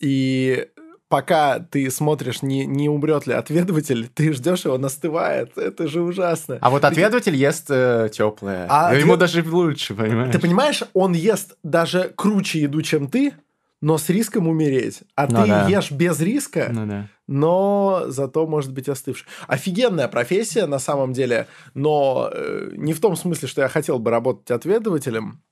и 0.00 0.68
пока 1.08 1.60
ты 1.60 1.90
смотришь, 1.90 2.42
не, 2.42 2.66
не 2.66 2.88
умрет 2.88 3.26
ли 3.26 3.34
отведыватель, 3.34 4.08
ты 4.14 4.32
ждешь, 4.32 4.64
его 4.64 4.78
настывает. 4.78 5.56
Это 5.56 5.86
же 5.86 6.02
ужасно. 6.02 6.58
А 6.60 6.70
вот 6.70 6.84
отведыватель 6.84 7.36
ест 7.36 7.66
теплое. 7.68 8.66
А 8.68 8.94
Ему 8.94 9.14
отвед- 9.14 9.18
даже 9.18 9.42
лучше, 9.48 9.94
понимаешь? 9.94 10.32
Ты 10.32 10.38
понимаешь, 10.40 10.82
он 10.92 11.12
ест 11.12 11.56
даже 11.62 12.12
круче 12.16 12.60
еду, 12.62 12.82
чем 12.82 13.08
ты, 13.08 13.34
но 13.80 13.98
с 13.98 14.08
риском 14.08 14.48
умереть. 14.48 15.02
А 15.14 15.26
Ну 15.30 15.42
ты 15.42 15.48
да. 15.48 15.68
ешь 15.68 15.90
без 15.90 16.18
риска, 16.20 16.68
Ну 16.72 16.86
да. 16.86 17.08
но 17.26 18.04
зато 18.08 18.46
может 18.46 18.72
быть 18.72 18.88
остывший. 18.88 19.26
Офигенная 19.46 20.08
профессия 20.08 20.66
на 20.66 20.78
самом 20.78 21.12
деле, 21.12 21.46
но 21.74 22.30
э, 22.32 22.70
не 22.72 22.94
в 22.94 23.00
том 23.00 23.14
смысле, 23.14 23.46
что 23.46 23.60
я 23.60 23.68
хотел 23.68 23.98
бы 23.98 24.10
работать 24.10 24.50
отведывателем. 24.50 25.42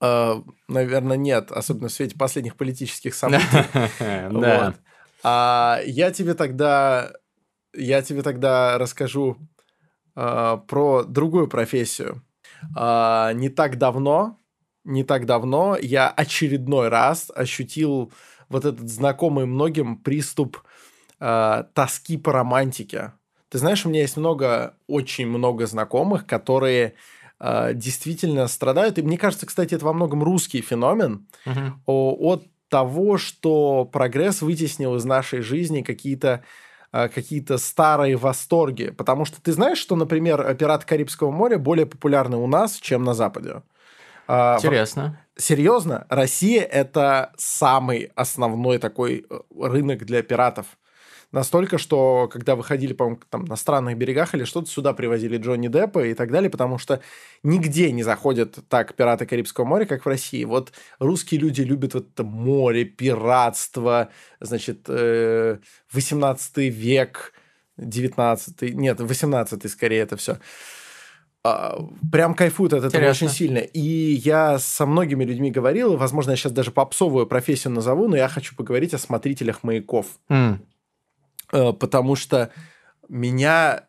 Э, 0.00 0.42
наверное, 0.68 1.16
нет, 1.16 1.52
особенно 1.52 1.88
в 1.88 1.92
свете 1.92 2.16
последних 2.16 2.56
политических 2.56 3.14
событий. 3.14 3.44
Да. 4.30 4.74
А 5.22 5.80
я 5.84 6.10
тебе 6.12 6.32
тогда, 6.32 7.12
я 7.74 8.00
тебе 8.00 8.22
тогда 8.22 8.78
расскажу 8.78 9.36
э, 10.16 10.58
про 10.66 11.04
другую 11.04 11.46
профессию. 11.46 12.22
А, 12.74 13.32
не 13.34 13.50
так 13.50 13.76
давно, 13.76 14.38
не 14.84 15.04
так 15.04 15.26
давно 15.26 15.76
я 15.80 16.08
очередной 16.08 16.88
раз 16.88 17.30
ощутил 17.34 18.12
вот 18.48 18.64
этот 18.64 18.88
знакомый 18.88 19.46
многим 19.46 19.96
приступ 19.96 20.58
тоски 21.18 22.16
по 22.16 22.32
романтике. 22.32 23.12
Ты 23.50 23.58
знаешь, 23.58 23.84
у 23.84 23.90
меня 23.90 24.00
есть 24.00 24.16
много, 24.16 24.74
очень 24.86 25.26
много 25.26 25.66
знакомых, 25.66 26.24
которые 26.26 26.94
действительно 27.74 28.46
страдают. 28.48 28.98
И 28.98 29.02
мне 29.02 29.16
кажется, 29.16 29.46
кстати, 29.46 29.74
это 29.74 29.84
во 29.84 29.92
многом 29.92 30.22
русский 30.22 30.60
феномен 30.60 31.26
о- 31.86 32.16
от 32.32 32.44
того, 32.68 33.18
что 33.18 33.84
прогресс 33.84 34.42
вытеснил 34.42 34.96
из 34.96 35.04
нашей 35.04 35.40
жизни 35.40 35.82
какие-то 35.82 36.44
э, 36.92 37.08
какие-то 37.08 37.58
старые 37.58 38.16
восторги. 38.16 38.90
Потому 38.90 39.24
что 39.24 39.40
ты 39.40 39.52
знаешь, 39.52 39.78
что, 39.78 39.96
например, 39.96 40.54
«Пираты 40.54 40.86
Карибского 40.86 41.30
моря» 41.30 41.58
более 41.58 41.86
популярны 41.86 42.36
у 42.36 42.46
нас, 42.46 42.76
чем 42.76 43.04
на 43.04 43.14
Западе. 43.14 43.62
А, 44.26 44.56
Интересно. 44.58 45.20
серьезно, 45.36 46.06
Россия 46.08 46.62
это 46.62 47.32
самый 47.36 48.12
основной 48.14 48.78
такой 48.78 49.26
э, 49.28 49.40
рынок 49.60 50.04
для 50.04 50.22
пиратов. 50.22 50.66
Настолько, 51.32 51.78
что 51.78 52.28
когда 52.32 52.56
выходили, 52.56 52.92
по-моему, 52.92 53.20
там 53.30 53.44
на 53.44 53.54
странных 53.54 53.96
берегах 53.96 54.34
или 54.34 54.44
что-то, 54.44 54.68
сюда 54.68 54.92
привозили 54.92 55.36
Джонни 55.38 55.68
Деппа 55.68 56.04
и 56.04 56.14
так 56.14 56.32
далее, 56.32 56.50
потому 56.50 56.76
что 56.78 57.00
нигде 57.44 57.92
не 57.92 58.02
заходят 58.02 58.58
так 58.68 58.94
пираты 58.94 59.26
Карибского 59.26 59.64
моря, 59.64 59.84
как 59.84 60.04
в 60.04 60.08
России. 60.08 60.44
Вот 60.44 60.72
русские 60.98 61.40
люди 61.40 61.62
любят 61.62 61.94
вот 61.94 62.08
это 62.12 62.24
море, 62.24 62.84
пиратство, 62.84 64.08
значит, 64.40 64.86
э, 64.88 65.58
18 65.92 66.56
век, 66.68 67.32
19 67.76 68.74
нет, 68.74 69.00
18 69.00 69.70
скорее 69.70 70.00
это 70.00 70.16
все. 70.16 70.38
А, 71.42 71.78
Прям 72.12 72.34
кайфуют 72.34 72.72
от 72.74 72.80
этого 72.80 73.00
Интересно. 73.00 73.26
очень 73.26 73.34
сильно. 73.34 73.58
И 73.58 73.80
я 73.80 74.58
со 74.58 74.84
многими 74.84 75.24
людьми 75.24 75.50
говорил, 75.50 75.96
возможно, 75.96 76.32
я 76.32 76.36
сейчас 76.36 76.52
даже 76.52 76.70
попсовую 76.70 77.26
профессию 77.26 77.72
назову, 77.72 78.08
но 78.08 78.16
я 78.16 78.28
хочу 78.28 78.54
поговорить 78.54 78.92
о 78.94 78.98
смотрителях 78.98 79.62
маяков. 79.62 80.06
Э, 80.28 80.56
Потому 81.50 82.16
что 82.16 82.50
меня 83.08 83.86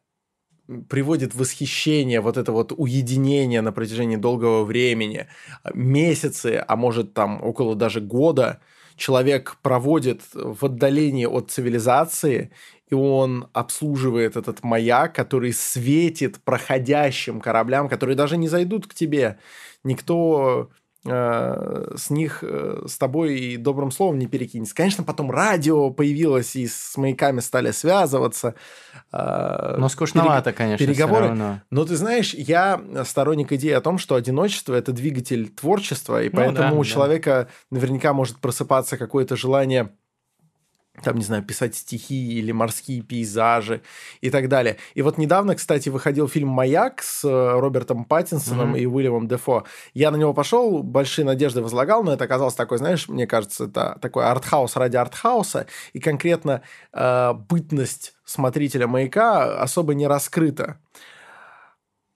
приводит 0.89 1.36
восхищение 1.36 2.21
вот 2.21 2.38
это 2.38 2.52
вот 2.52 2.71
уединение 2.76 3.62
на 3.62 3.71
протяжении 3.71 4.15
долгого 4.15 4.63
времени, 4.63 5.28
месяцы, 5.74 6.63
а 6.65 6.76
может 6.76 7.13
там 7.13 7.43
около 7.43 7.76
даже 7.76 8.00
года 8.00 8.62
человек 8.95 9.58
проводит 9.62 10.21
в 10.34 10.65
отдалении 10.65 11.26
от 11.26 11.52
цивилизации, 11.52 12.52
и 12.89 12.93
он 12.93 13.50
обслуживает 13.54 14.36
этот 14.36 14.63
маяк, 14.63 15.15
который 15.15 15.54
светит 15.54 16.39
проходящим 16.43 17.41
кораблям, 17.41 17.89
которые 17.89 18.15
даже 18.15 18.38
не 18.38 18.47
зайдут 18.47 18.88
к 18.88 18.93
тебе. 18.93 19.39
Никто 19.84 20.69
э, 20.71 20.80
с 21.03 22.09
них 22.11 22.39
э, 22.43 22.83
с 22.87 22.97
тобой 22.97 23.39
и 23.39 23.57
добрым 23.57 23.89
словом 23.91 24.19
не 24.19 24.27
перекинется. 24.27 24.75
Конечно, 24.75 25.03
потом 25.03 25.31
радио 25.31 25.89
появилось, 25.89 26.55
и 26.55 26.67
с 26.67 26.95
маяками 26.95 27.39
стали 27.39 27.71
связываться. 27.71 28.53
э, 29.11 29.75
Но 29.79 29.89
скучновато, 29.89 30.53
конечно, 30.53 30.85
всё 30.85 30.93
переговоры. 30.93 31.61
Но 31.71 31.85
ты 31.85 31.95
знаешь, 31.95 32.33
я 32.35 32.79
сторонник 33.03 33.51
идеи 33.53 33.71
о 33.71 33.81
том, 33.81 33.97
что 33.97 34.15
одиночество 34.15 34.75
это 34.75 34.91
двигатель 34.91 35.49
творчества, 35.49 36.21
и 36.21 36.29
Ну 36.29 36.35
поэтому 36.35 36.69
да, 36.69 36.75
у 36.75 36.83
да. 36.83 36.89
человека 36.89 37.47
наверняка 37.71 38.13
может 38.13 38.37
просыпаться 38.37 38.97
какое-то 38.97 39.35
желание 39.35 39.89
там, 41.04 41.15
не 41.15 41.23
знаю, 41.23 41.41
писать 41.43 41.75
стихи 41.75 42.34
или 42.38 42.51
морские 42.51 43.01
пейзажи 43.01 43.82
и 44.19 44.30
так 44.30 44.49
далее. 44.49 44.77
И 44.93 45.01
вот 45.01 45.17
недавно, 45.17 45.56
кстати, 45.56 45.89
выходил 45.89 46.27
фильм 46.27 46.49
«Маяк» 46.49 47.01
с 47.01 47.23
э, 47.23 47.60
Робертом 47.60 48.04
Паттинсоном 48.04 48.69
Мгм. 48.69 48.75
и 48.75 48.86
Уильямом 48.86 49.27
Дефо. 49.27 49.65
Я 49.93 50.12
на 50.12 50.17
него 50.17 50.34
пошел, 50.34 50.84
большие 50.84 51.25
надежды 51.25 51.62
возлагал, 51.62 52.04
но 52.04 52.13
это 52.13 52.25
оказалось 52.25 52.56
такой, 52.56 52.77
знаешь, 52.77 53.08
мне 53.08 53.25
кажется, 53.25 53.65
это 53.65 53.97
такой 54.01 54.25
артхаус 54.25 54.75
ради 54.75 54.97
артхауса, 54.97 55.65
и 55.93 55.99
конкретно 55.99 56.62
э, 56.91 57.34
бытность 57.34 58.13
смотрителя 58.25 58.86
«Маяка» 58.88 59.62
особо 59.62 59.93
не 59.93 60.08
раскрыта. 60.08 60.77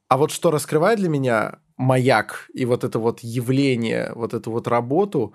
А 0.10 0.18
вот 0.18 0.32
что 0.32 0.52
раскрывает 0.52 1.00
для 1.00 1.10
меня 1.10 1.60
«Маяк» 1.78 2.50
и 2.54 2.66
вот 2.66 2.84
это 2.84 3.00
вот 3.00 3.22
явление, 3.22 4.12
вот 4.16 4.34
эту 4.34 4.52
вот 4.52 4.68
работу, 4.68 5.34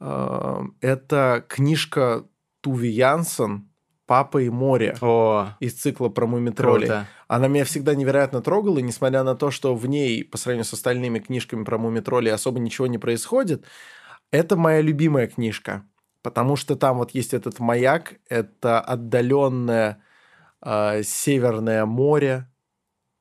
э, 0.00 0.60
это 0.80 1.44
книжка 1.48 2.24
Туви 2.64 2.88
Янсен 2.88 3.68
«Папа 4.06 4.38
и 4.38 4.48
море» 4.48 4.96
О, 5.02 5.48
из 5.60 5.74
цикла 5.74 6.08
про 6.08 6.26
мумитролей. 6.26 6.86
круто. 6.86 7.06
Она 7.28 7.48
меня 7.48 7.64
всегда 7.64 7.94
невероятно 7.94 8.40
трогала, 8.40 8.78
и 8.78 8.82
несмотря 8.82 9.22
на 9.22 9.34
то, 9.34 9.50
что 9.50 9.74
в 9.74 9.86
ней, 9.86 10.24
по 10.24 10.38
сравнению 10.38 10.64
с 10.64 10.72
остальными 10.72 11.18
книжками 11.18 11.62
про 11.64 11.76
мумитроли, 11.76 12.30
особо 12.30 12.58
ничего 12.58 12.86
не 12.86 12.96
происходит, 12.98 13.64
это 14.30 14.56
моя 14.56 14.80
любимая 14.80 15.26
книжка. 15.26 15.84
Потому 16.22 16.56
что 16.56 16.74
там 16.74 16.96
вот 16.98 17.10
есть 17.10 17.34
этот 17.34 17.60
маяк, 17.60 18.14
это 18.30 18.80
отдаленное 18.80 20.02
э, 20.64 21.02
северное 21.02 21.84
море, 21.84 22.50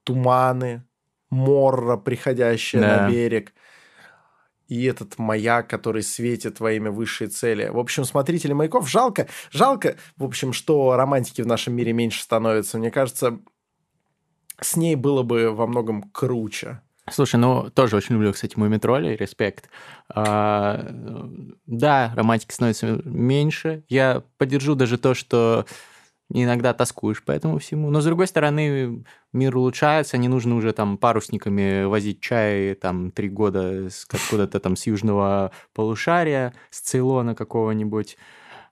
туманы, 0.05 0.85
морра, 1.29 1.97
приходящая 1.97 2.81
Да. 2.81 3.01
на 3.01 3.09
берег, 3.11 3.53
и 4.73 4.85
этот 4.85 5.19
маяк, 5.19 5.69
который 5.69 6.01
светит 6.01 6.59
во 6.59 6.71
имя 6.71 6.89
высшей 6.89 7.27
цели. 7.27 7.69
В 7.69 7.77
общем, 7.77 8.05
смотрители 8.05 8.53
маяков, 8.53 8.89
жалко, 8.89 9.27
жалко, 9.51 9.97
в 10.17 10.23
общем, 10.23 10.51
что 10.51 10.95
романтики 10.95 11.41
в 11.41 11.47
нашем 11.47 11.75
мире 11.75 11.93
меньше 11.93 12.23
становится. 12.23 12.79
Мне 12.79 12.89
кажется, 12.89 13.39
с 14.59 14.75
ней 14.75 14.95
было 14.95 15.21
бы 15.21 15.51
во 15.51 15.67
многом 15.67 16.01
круче. 16.03 16.81
Слушай, 17.11 17.35
ну, 17.35 17.69
тоже 17.69 17.97
очень 17.97 18.15
люблю, 18.15 18.31
кстати, 18.31 18.57
Мумитроли, 18.57 19.15
респект. 19.15 19.69
А, 20.09 20.87
да, 21.67 22.13
романтики 22.15 22.53
становится 22.53 23.01
меньше. 23.03 23.83
Я 23.89 24.23
поддержу 24.37 24.73
даже 24.73 24.97
то, 24.97 25.13
что 25.13 25.65
иногда 26.33 26.73
тоскуешь 26.73 27.23
по 27.23 27.31
этому 27.31 27.59
всему. 27.59 27.91
Но, 27.91 28.01
с 28.01 28.05
другой 28.05 28.25
стороны, 28.27 29.03
мир 29.33 29.55
улучшается, 29.55 30.17
не 30.17 30.27
нужно 30.27 30.55
уже 30.55 30.73
там 30.73 30.97
парусниками 30.97 31.83
возить 31.83 32.21
чай 32.21 32.73
там 32.73 33.11
три 33.11 33.29
года 33.29 33.89
с- 33.89 34.07
откуда-то 34.09 34.59
там 34.59 34.75
с 34.75 34.87
южного 34.87 35.51
полушария, 35.73 36.53
с 36.71 36.79
Цейлона 36.81 37.35
какого-нибудь. 37.35 38.17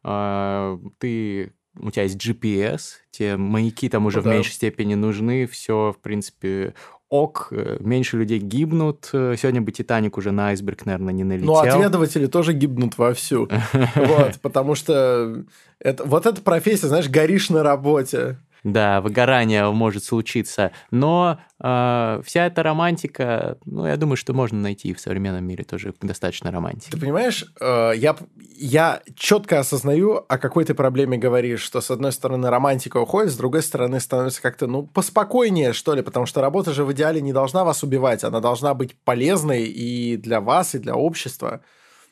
А, 0.04 0.80
Ты 0.98 1.54
у 1.80 1.92
тебя 1.92 2.04
есть 2.04 2.18
GPS, 2.18 2.82
те 3.12 3.38
маяки 3.38 3.90
там 3.90 4.06
уже 4.06 4.18
Ну 4.18 4.24
в 4.24 4.26
да. 4.26 4.34
меньшей 4.34 4.54
степени 4.54 4.96
нужны, 4.96 5.48
все, 5.48 5.94
в 5.98 6.02
принципе, 6.02 6.74
ок, 7.10 7.50
э, 7.52 7.78
меньше 7.80 8.18
людей 8.18 8.40
гибнут. 8.40 9.10
Э, 9.14 9.36
Сегодня 9.38 9.62
бы 9.62 9.72
Титаник 9.72 10.18
уже 10.18 10.32
на 10.32 10.48
айсберг, 10.48 10.86
наверное, 10.86 11.14
не 11.14 11.24
налетел. 11.24 11.54
Ну, 11.54 11.60
отведыватели 11.60 12.26
тоже 12.28 12.54
гибнут 12.54 12.98
вовсю. 12.98 13.50
Вот, 13.96 14.40
потому 14.42 14.76
что 14.76 15.44
это, 15.80 16.04
вот 16.06 16.26
эта 16.26 16.42
профессия, 16.42 16.88
знаешь, 16.88 17.10
горишь 17.10 17.50
на 17.50 17.64
работе. 17.64 18.38
Да, 18.64 19.02
выгорание 19.02 19.72
может 19.72 20.04
случиться. 20.04 20.72
Но 20.92 21.40
э, 21.60 22.22
вся 22.24 22.46
эта 22.46 22.62
романтика, 22.62 23.58
ну, 23.66 23.88
я 23.88 23.98
думаю, 23.98 24.18
что 24.18 24.34
можно 24.34 24.60
найти 24.60 24.94
в 24.94 25.00
современном 25.00 25.44
мире 25.46 25.64
тоже 25.64 25.94
достаточно 26.02 26.52
романтики. 26.52 26.92
Ты 26.92 27.00
понимаешь, 27.00 27.46
э, 27.60 27.94
я, 27.96 28.16
я 28.56 29.02
четко 29.16 29.60
осознаю, 29.60 30.24
о 30.28 30.38
какой 30.38 30.66
ты 30.66 30.76
проблеме 30.76 31.18
говоришь, 31.18 31.62
что 31.62 31.82
с 31.82 31.90
одной 31.90 32.12
стороны 32.12 32.50
романтика 32.52 32.98
уходит, 32.98 33.32
с 33.32 33.38
другой 33.38 33.64
стороны 33.64 34.00
становится 34.00 34.42
как-то, 34.44 34.68
ну, 34.68 34.84
поспокойнее, 34.84 35.74
что 35.74 35.96
ли, 35.96 36.04
потому 36.04 36.28
что 36.28 36.42
работа 36.42 36.72
же 36.72 36.84
в 36.86 36.92
идеале 36.94 37.20
не 37.20 37.34
должна 37.34 37.64
вас 37.64 37.82
убивать, 37.82 38.24
она 38.24 38.42
должна 38.42 38.76
быть 38.76 38.96
полезной 39.04 39.64
и 39.64 40.18
для 40.18 40.40
вас, 40.40 40.76
и 40.76 40.80
для 40.80 40.96
общества. 40.96 41.62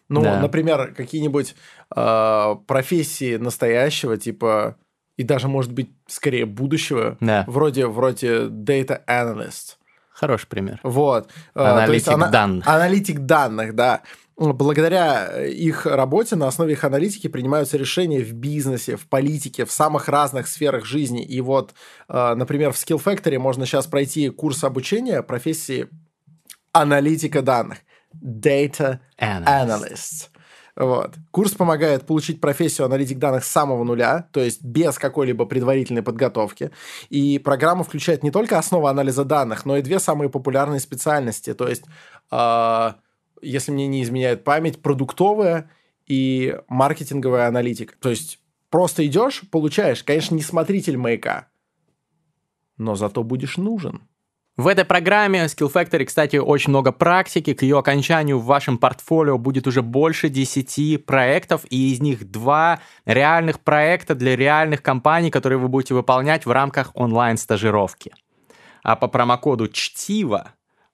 Ну, 0.07 0.23
Да. 0.23 0.39
например, 0.41 0.95
какие-нибудь 0.95 1.55
э, 1.95 2.55
профессии 2.65 3.37
настоящего, 3.37 4.17
типа, 4.17 4.77
и 5.19 5.23
даже, 5.23 5.49
может 5.49 5.73
быть, 5.73 5.89
скорее 6.07 6.45
будущего, 6.45 7.17
Да. 7.19 7.43
вроде, 7.45 7.87
вроде 7.87 8.45
data 8.45 9.01
analyst. 9.05 9.75
Хороший 10.13 10.47
пример. 10.47 10.79
Вот. 10.81 11.27
Есть 11.55 12.07
Аналитик 12.07 12.31
данных. 12.31 12.67
Аналитик 12.67 13.19
данных, 13.19 13.75
да. 13.75 14.01
Благодаря 14.37 15.45
их 15.45 15.85
работе 15.85 16.37
на 16.37 16.47
основе 16.47 16.71
их 16.71 16.85
аналитики 16.85 17.27
принимаются 17.27 17.75
решения 17.75 18.21
в 18.21 18.31
бизнесе, 18.31 18.95
в 18.95 19.07
политике, 19.09 19.65
в 19.65 19.73
самых 19.73 20.07
разных 20.07 20.47
сферах 20.47 20.85
жизни. 20.85 21.21
И 21.21 21.41
вот, 21.41 21.73
э, 22.07 22.35
например, 22.35 22.71
в 22.71 22.77
Skill 22.77 23.03
Factory 23.03 23.37
можно 23.39 23.65
сейчас 23.65 23.87
пройти 23.87 24.29
курс 24.29 24.63
обучения 24.63 25.21
профессии 25.21 25.89
аналитика 26.71 27.41
данных. 27.41 27.79
Data 28.23 28.99
Analyst. 29.19 29.45
Analyst. 29.45 30.28
Вот. 30.79 31.15
Курс 31.31 31.51
помогает 31.55 32.05
получить 32.05 32.39
профессию 32.39 32.85
аналитик 32.85 33.19
данных 33.19 33.43
с 33.43 33.51
самого 33.51 33.83
нуля, 33.83 34.29
то 34.31 34.39
есть 34.39 34.63
без 34.63 34.97
какой-либо 34.97 35.45
предварительной 35.45 36.01
подготовки. 36.01 36.71
И 37.09 37.37
программа 37.37 37.83
включает 37.83 38.23
не 38.23 38.31
только 38.31 38.57
основы 38.57 38.89
анализа 38.89 39.25
данных, 39.25 39.65
но 39.65 39.75
и 39.75 39.81
две 39.81 39.99
самые 39.99 40.29
популярные 40.29 40.79
специальности, 40.79 41.53
то 41.53 41.67
есть, 41.67 41.83
э, 42.31 42.93
если 43.41 43.73
мне 43.73 43.87
не 43.87 44.01
изменяет 44.03 44.45
память, 44.45 44.81
продуктовая 44.81 45.69
и 46.07 46.57
маркетинговая 46.69 47.49
аналитика. 47.49 47.95
То 47.99 48.09
есть 48.09 48.39
просто 48.69 49.05
идешь, 49.05 49.43
получаешь, 49.51 50.01
конечно, 50.05 50.33
не 50.35 50.43
смотритель 50.43 50.95
маяка, 50.95 51.49
но 52.77 52.95
зато 52.95 53.21
будешь 53.25 53.57
нужен. 53.57 54.07
В 54.59 54.67
этой 54.67 54.83
программе 54.83 55.45
Skill 55.45 55.71
Factory, 55.71 56.03
кстати, 56.03 56.35
очень 56.35 56.71
много 56.71 56.91
практики. 56.91 57.53
К 57.53 57.61
ее 57.61 57.79
окончанию 57.79 58.39
в 58.39 58.43
вашем 58.43 58.77
портфолио 58.77 59.37
будет 59.37 59.67
уже 59.67 59.81
больше 59.81 60.27
10 60.27 61.05
проектов, 61.05 61.61
и 61.69 61.93
из 61.93 62.01
них 62.01 62.29
два 62.29 62.81
реальных 63.05 63.61
проекта 63.61 64.15
для 64.15 64.35
реальных 64.35 64.81
компаний, 64.81 65.31
которые 65.31 65.59
вы 65.59 65.69
будете 65.69 65.93
выполнять 65.93 66.45
в 66.45 66.51
рамках 66.51 66.91
онлайн-стажировки. 66.93 68.11
А 68.83 68.97
по 68.97 69.07
промокоду 69.07 69.69
«Чтиво» 69.69 70.51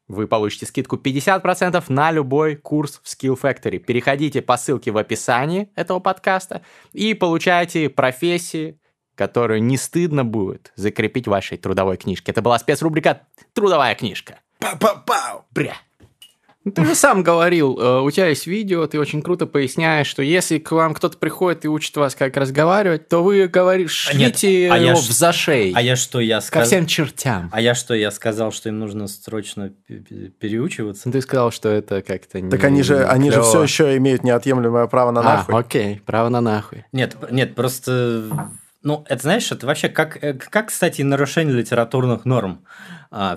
вы 0.08 0.28
получите 0.28 0.68
скидку 0.68 0.98
50% 0.98 1.84
на 1.88 2.12
любой 2.12 2.58
курс 2.58 3.02
в 3.04 3.08
Skill 3.08 3.36
Factory. 3.42 3.80
Переходите 3.80 4.44
по 4.44 4.58
ссылке 4.58 4.92
в 4.92 4.98
описании 5.00 5.72
этого 5.74 6.00
подкаста 6.00 6.62
и 6.94 7.16
получайте 7.16 7.90
профессии, 7.90 8.78
которую 9.16 9.64
не 9.64 9.78
стыдно 9.78 10.24
будет 10.26 10.72
закрепить 10.76 11.28
в 11.28 11.32
вашей 11.32 11.58
трудовой 11.58 11.98
книжке. 11.98 12.32
Это 12.32 12.42
была 12.42 12.60
спецрубрика 12.60 13.22
«Трудовая 13.54 13.96
книжка». 13.96 14.40
Па-па-пау! 14.60 15.46
Бря. 15.52 15.76
Ну, 16.68 16.72
ты 16.72 16.84
же 16.84 16.96
сам 16.96 17.22
говорил, 17.22 17.78
э, 17.80 18.02
у 18.02 18.10
тебя 18.10 18.26
есть 18.30 18.48
видео, 18.48 18.88
ты 18.88 19.00
очень 19.00 19.22
круто 19.22 19.46
поясняешь, 19.46 20.08
что 20.08 20.24
если 20.24 20.58
к 20.58 20.72
вам 20.72 20.96
кто-то 20.96 21.16
приходит 21.20 21.64
и 21.64 21.68
учит 21.68 21.96
вас, 21.96 22.16
как 22.16 22.36
разговаривать, 22.38 23.08
то 23.08 23.24
вы 23.24 23.48
говоришь, 23.48 24.10
А 24.12 24.16
нет, 24.18 24.40
шлите 24.40 24.72
а 24.72 24.78
я 24.80 24.90
его 24.90 25.00
ш- 25.00 25.10
в 25.10 25.12
зашей, 25.12 25.74
А 25.76 25.82
я 25.84 25.96
что, 25.96 26.20
я 26.20 26.38
ко 26.38 26.42
сказал... 26.48 26.66
всем 26.66 26.88
чертям. 26.88 27.52
А 27.54 27.62
я 27.62 27.76
что, 27.76 27.94
я 27.94 28.10
сказал, 28.10 28.52
что 28.52 28.70
им 28.70 28.80
нужно 28.80 29.08
срочно 29.08 29.74
пе- 29.88 29.98
пе- 30.00 30.30
переучиваться? 30.30 31.04
Ну, 31.06 31.12
Ты 31.12 31.22
сказал, 31.22 31.52
что 31.52 31.70
это 31.70 32.02
как-то 32.02 32.42
не 32.42 32.50
Так 32.50 32.64
они 32.64 32.82
же, 32.82 33.06
они 33.06 33.30
же 33.30 33.44
все 33.44 33.62
еще 33.62 33.96
имеют 33.98 34.24
неотъемлемое 34.24 34.88
право 34.88 35.12
на 35.12 35.20
А, 35.22 35.24
нахуй. 35.24 35.54
окей, 35.60 36.02
право 36.04 36.30
на 36.30 36.42
нахуй. 36.42 36.84
Нет, 36.92 37.16
нет, 37.30 37.54
просто... 37.54 38.50
Ну, 38.86 39.04
это, 39.10 39.24
знаешь, 39.24 39.52
это 39.52 39.66
вообще 39.66 39.90
как, 39.90 40.24
э, 40.24 40.36
как 40.36 40.68
кстати, 40.68 41.02
нарушение 41.02 41.56
литературных 41.56 42.24
норм. 42.24 42.64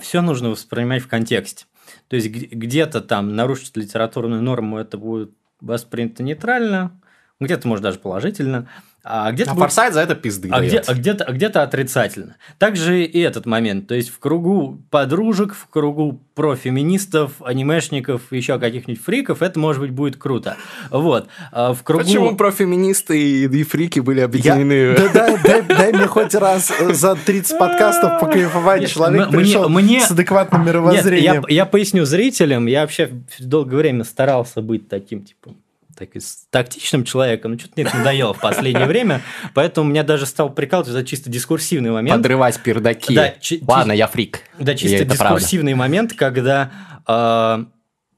все 0.03 0.21
нужно 0.21 0.51
воспринимать 0.51 1.03
в 1.03 1.09
контексте. 1.09 1.65
То 2.09 2.17
есть 2.17 2.29
где-то 2.29 3.01
там 3.01 3.35
нарушить 3.35 3.75
литературную 3.75 4.43
норму 4.43 4.77
это 4.77 4.99
будет 4.99 5.33
воспринято 5.61 6.23
нейтрально, 6.23 7.01
где-то, 7.41 7.67
может, 7.67 7.83
даже 7.83 7.99
положительно, 7.99 8.69
а 9.05 9.33
где-то 9.33 9.53
А 9.53 9.55
будет 9.55 9.63
форсайт 9.65 9.95
за 9.95 10.01
это 10.01 10.15
пизды 10.15 10.49
А, 10.53 10.61
где, 10.61 10.79
а, 10.81 10.93
где-то, 10.93 11.25
а 11.25 11.33
где-то 11.33 11.63
отрицательно. 11.63 12.37
Также 12.59 13.05
и 13.05 13.19
этот 13.21 13.47
момент. 13.47 13.87
То 13.87 13.95
есть 13.95 14.11
в 14.11 14.19
кругу 14.19 14.83
подружек, 14.91 15.55
в 15.55 15.67
кругу 15.69 16.21
профеминистов, 16.35 17.41
анимешников, 17.41 18.33
еще 18.33 18.59
каких-нибудь 18.59 19.03
фриков, 19.03 19.41
это, 19.43 19.59
может 19.59 19.81
быть, 19.81 19.93
будет 19.93 20.17
круто. 20.17 20.57
Вот. 20.91 21.29
А 21.53 21.73
в 21.73 21.83
кругу... 21.83 22.05
Почему 22.05 22.37
профеминисты 22.37 23.19
и, 23.19 23.45
и 23.47 23.63
фрики 23.63 24.01
были 24.01 24.19
Я- 24.19 24.25
объединены? 24.27 24.97
Да 25.15 25.39
дай, 25.69 25.93
мне 25.93 26.07
хоть 26.07 26.35
раз 26.35 26.71
за 26.93 27.15
30 27.17 27.59
подкастов 27.59 28.21
покайфовать. 28.21 28.83
Нет, 28.83 28.91
Человек 28.91 29.31
пришел 29.31 29.69
мне- 29.69 30.01
с 30.01 30.11
адекватным 30.11 30.61
Нет, 30.63 30.67
я, 30.67 30.73
мировоззрением. 30.73 31.45
я 31.49 31.67
поясню 31.67 32.05
зрителям, 32.05 32.67
я 32.67 32.83
вообще 32.83 33.11
долгое 33.39 33.77
время 33.77 34.05
старался 34.05 34.61
быть 34.61 34.89
таким, 34.89 35.23
типа, 35.25 35.55
так 35.99 36.15
с- 36.17 36.47
тактичным 36.51 37.05
человеком, 37.05 37.53
но 37.53 37.59
что-то 37.59 37.75
мне 37.77 37.85
это 37.87 37.97
надоело 37.97 38.33
в 38.35 38.41
последнее 38.41 38.87
время, 38.87 39.21
поэтому 39.55 39.91
меня 39.91 40.03
даже 40.05 40.27
стал 40.27 40.51
прикалывать 40.51 40.91
за 40.91 41.05
чисто 41.05 41.29
дискурсивный 41.31 41.91
момент. 41.91 42.17
Подрывать 42.19 42.61
пердаки. 42.63 43.15
Да, 43.15 43.35
Ладно, 43.67 43.93
я 43.93 44.07
фрик. 44.07 44.41
Да, 44.59 44.75
чисто 44.75 45.05
дискурсивный 45.05 45.75
момент, 45.75 46.13
когда 46.15 46.71
э, 47.07 47.65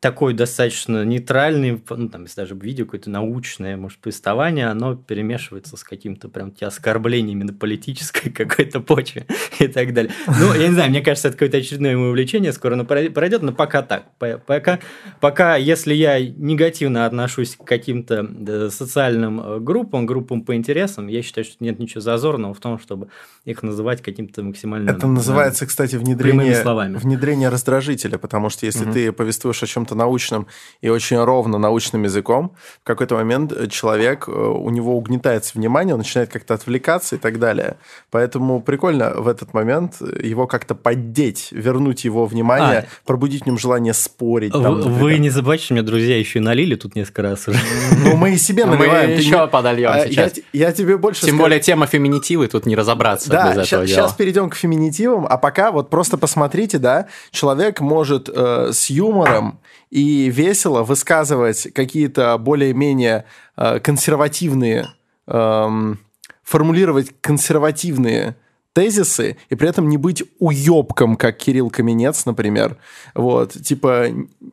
такой 0.01 0.33
достаточно 0.33 1.05
нейтральный, 1.05 1.81
ну, 1.91 2.09
там, 2.09 2.23
если 2.23 2.41
даже 2.41 2.55
видео 2.55 2.87
какое-то 2.87 3.11
научное, 3.11 3.77
может, 3.77 3.99
повествование, 3.99 4.69
оно 4.69 4.95
перемешивается 4.97 5.77
с 5.77 5.85
каким-то 5.85 6.31
прям 6.31 6.55
оскорблениями 6.59 7.43
на 7.45 7.53
политической 7.53 8.31
какой-то 8.35 8.81
почве 8.81 9.27
и 9.59 9.69
так 9.69 9.93
далее. 9.93 10.11
Ну, 10.27 10.55
я 10.55 10.69
не 10.69 10.75
знаю, 10.75 10.89
мне 10.91 11.03
кажется, 11.03 11.29
это 11.29 11.37
какое-то 11.37 11.59
очередное 11.59 11.97
мое 11.99 12.09
увлечение, 12.09 12.53
скоро 12.55 12.75
оно 12.75 12.85
прой- 12.85 13.11
пройдет, 13.11 13.43
но 13.43 13.53
пока 13.53 13.83
так. 13.83 14.11
По- 14.19 14.39
Пока, 14.47 14.79
пока 15.21 15.57
если 15.57 15.93
я 15.93 16.19
негативно 16.19 17.05
отношусь 17.05 17.57
к 17.57 17.65
каким-то 17.65 18.27
да, 18.29 18.71
социальным 18.71 19.39
э, 19.41 19.59
группам, 19.61 20.07
группам 20.07 20.43
по 20.43 20.55
интересам, 20.57 21.09
я 21.09 21.21
считаю, 21.23 21.45
что 21.45 21.57
нет 21.63 21.79
ничего 21.79 22.01
зазорного 22.01 22.55
в 22.55 22.59
том, 22.59 22.79
чтобы 22.79 23.09
их 23.45 23.63
называть 23.63 24.01
каким-то 24.03 24.43
максимально... 24.43 24.91
Это 24.93 25.07
называется, 25.07 25.67
кстати, 25.67 25.97
внедрение, 25.97 26.55
словами. 26.55 26.97
внедрение 26.97 27.51
раздражителя, 27.51 28.17
потому 28.17 28.49
что 28.49 28.65
если 28.65 28.85
Мгм. 28.85 28.93
ты 28.95 29.13
повествуешь 29.13 29.63
о 29.63 29.67
чем-то 29.67 29.90
научном 29.95 30.47
и 30.81 30.89
очень 30.89 31.19
ровно 31.23 31.59
научным 31.59 32.05
языком, 32.05 32.53
в 32.83 32.85
какой-то 32.85 33.15
момент 33.15 33.53
э, 33.53 33.67
человек, 33.69 34.25
э, 34.29 34.33
у 34.33 34.71
него 34.71 34.97
угнетается 34.97 35.53
внимание, 35.55 35.95
он 35.95 35.99
начинает 36.01 36.31
как-то 36.31 36.55
отвлекаться 36.55 37.17
и 37.17 37.19
так 37.19 37.39
далее. 37.39 37.77
Поэтому 38.11 38.61
прикольно 38.61 39.11
в 39.15 39.29
этот 39.29 39.55
момент 39.55 39.97
э, 40.01 40.27
его 40.27 40.47
как-то 40.47 40.75
поддеть, 40.75 41.49
вернуть 41.53 42.05
его 42.05 42.27
внимание, 42.27 42.89
пробудить 43.05 43.43
в 43.43 43.47
нем 43.47 43.59
желание 43.59 43.95
спорить. 43.95 44.53
там, 44.53 44.81
Вы, 44.81 45.19
не 45.19 45.31
забывайте, 45.31 45.65
что 45.65 45.75
меня 45.75 45.83
друзья 45.83 46.19
еще 46.19 46.39
и 46.39 46.43
налили 46.43 46.75
тут 46.77 46.95
несколько 46.95 47.23
раз 47.23 47.49
уже. 47.49 47.59
Ну, 48.05 48.17
мы 48.17 48.33
и 48.33 48.37
себе 48.37 48.65
Мы 48.67 48.77
наливаем. 48.77 49.17
ты 49.17 49.23
еще 49.23 49.47
подольем 49.49 49.91
А, 49.93 50.07
сейчас. 50.07 50.35
я 50.53 50.73
тебе 50.73 50.97
больше 50.97 51.27
Тем 51.27 51.39
более 51.39 51.61
тема 51.61 51.87
феминитивы, 51.87 52.49
тут 52.49 52.67
не 52.67 52.77
разобраться 52.77 53.29
без 53.29 53.33
Да, 53.33 53.51
этого 53.53 53.65
дела. 53.65 53.87
сейчас 53.87 54.13
перейдем 54.15 54.51
к 54.51 54.55
феминитивам, 54.55 55.27
а 55.29 55.37
пока 55.39 55.71
вот 55.73 55.91
просто 55.91 56.17
посмотрите, 56.19 56.79
да, 56.79 57.07
человек 57.31 57.81
может 57.81 58.29
с 58.29 58.91
юмором 58.91 59.59
и 59.91 60.31
весело 60.31 60.83
высказывать 60.83 61.73
какие-то 61.75 62.39
более-менее 62.39 63.25
э, 63.57 63.81
консервативные, 63.81 64.91
эм, 65.27 65.99
формулировать 66.43 67.13
консервативные 67.21 68.37
тезисы 68.73 69.37
и 69.49 69.55
при 69.57 69.69
этом 69.69 69.89
не 69.89 69.97
быть 69.97 70.23
уебком, 70.39 71.17
как 71.17 71.37
Кирилл 71.37 71.71
Каменец, 71.71 72.25
например, 72.25 72.77
вот, 73.15 73.53
типа 73.53 74.07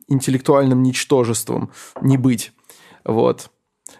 интеллектуальным 0.08 0.82
ничтожеством 0.82 1.70
не 2.00 2.16
быть, 2.16 2.52
вот. 3.04 3.50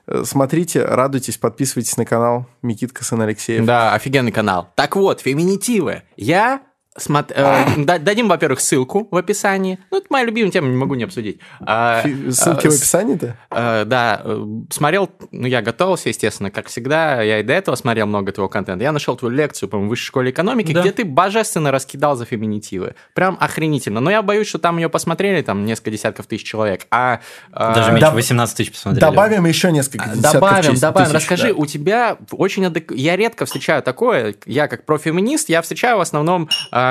Э, 0.07 0.23
Смотрите, 0.25 0.85
радуйтесь, 0.85 1.39
подписывайтесь 1.39 1.97
на 1.97 2.05
канал 2.05 2.47
Микитка 2.63 3.05
Сын 3.05 3.21
Алексеев. 3.21 3.65
Да, 3.65 3.95
офигенный 3.95 4.33
канал. 4.33 4.71
Так 4.75 4.97
вот, 4.97 5.21
феминитивы. 5.21 6.03
Я 6.17 6.63
смот- 6.97 7.33
э, 7.35 7.85
дадим, 7.99 8.29
во-первых, 8.29 8.61
ссылку 8.61 9.09
в 9.11 9.17
описании. 9.17 9.79
Ну, 9.91 9.99
это 9.99 10.07
моя 10.11 10.25
любимая 10.25 10.51
тема, 10.51 10.69
не 10.69 10.77
могу 10.77 10.95
не 10.95 11.05
обсудить. 11.05 11.39
А, 11.61 12.03
Фи- 12.03 12.31
Ссылки 12.33 12.67
а, 12.67 12.71
в 12.71 12.75
описании-то? 12.75 13.37
Э, 13.51 13.85
да, 13.85 14.21
э, 14.25 14.45
смотрел, 14.71 15.11
ну, 15.31 15.47
я 15.47 15.63
готовился, 15.63 16.09
естественно, 16.09 16.51
как 16.51 16.67
всегда, 16.69 17.23
я 17.23 17.41
и 17.41 17.43
до 17.43 17.53
этого 17.53 17.77
смотрел 17.77 18.07
много 18.07 18.33
твоего 18.33 18.49
контента. 18.49 18.83
Я 18.85 18.93
нашел 18.93 19.17
твою 19.17 19.35
лекцию, 19.35 19.69
по-моему, 19.69 19.89
в 19.89 19.91
высшей 19.91 20.07
школе 20.07 20.31
экономики, 20.31 20.73
Да. 20.73 20.81
где 20.81 20.93
ты 20.93 21.05
божественно 21.05 21.71
раскидал 21.71 22.17
за 22.17 22.25
феминитивы. 22.25 22.95
Прям 23.15 23.37
охренительно. 23.41 24.01
Но 24.01 24.11
я 24.11 24.23
боюсь, 24.23 24.49
что 24.49 24.59
там 24.59 24.79
ее 24.79 24.89
посмотрели, 24.89 25.43
там, 25.43 25.65
несколько 25.65 25.91
десятков 25.91 26.27
тысяч 26.27 26.45
человек. 26.45 26.87
А, 26.91 27.21
э, 27.53 27.75
Даже 27.75 27.93
меньше 27.93 28.07
доб- 28.07 28.15
18 28.15 28.57
тысяч 28.57 28.73
посмотрели. 28.73 29.01
Добавим 29.01 29.47
еще 29.47 29.71
несколько 29.73 30.09
десятков 30.09 30.33
Добавим, 30.33 30.73
чис- 30.73 30.81
добавим. 30.81 31.07
тысяч, 31.07 31.15
Расскажи, 31.17 31.49
да. 31.49 31.55
у 31.55 31.67
тебя 31.67 32.17
очень 32.33 32.65
адек- 32.65 32.95
Я 32.95 33.17
редко 33.17 33.47
встречаю 33.47 33.83
такое. 33.83 34.35
Я 34.47 34.67
как 34.69 34.85
профеминист, 34.85 35.49
я 35.49 35.63
встречаю 35.63 35.99
в 35.99 36.01
основном 36.01 36.49
э, 36.73 36.88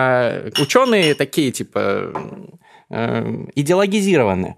ученые 0.60 1.16
такие, 1.16 1.52
типа, 1.52 2.12
э, 2.90 3.46
идеологизированные 3.56 4.56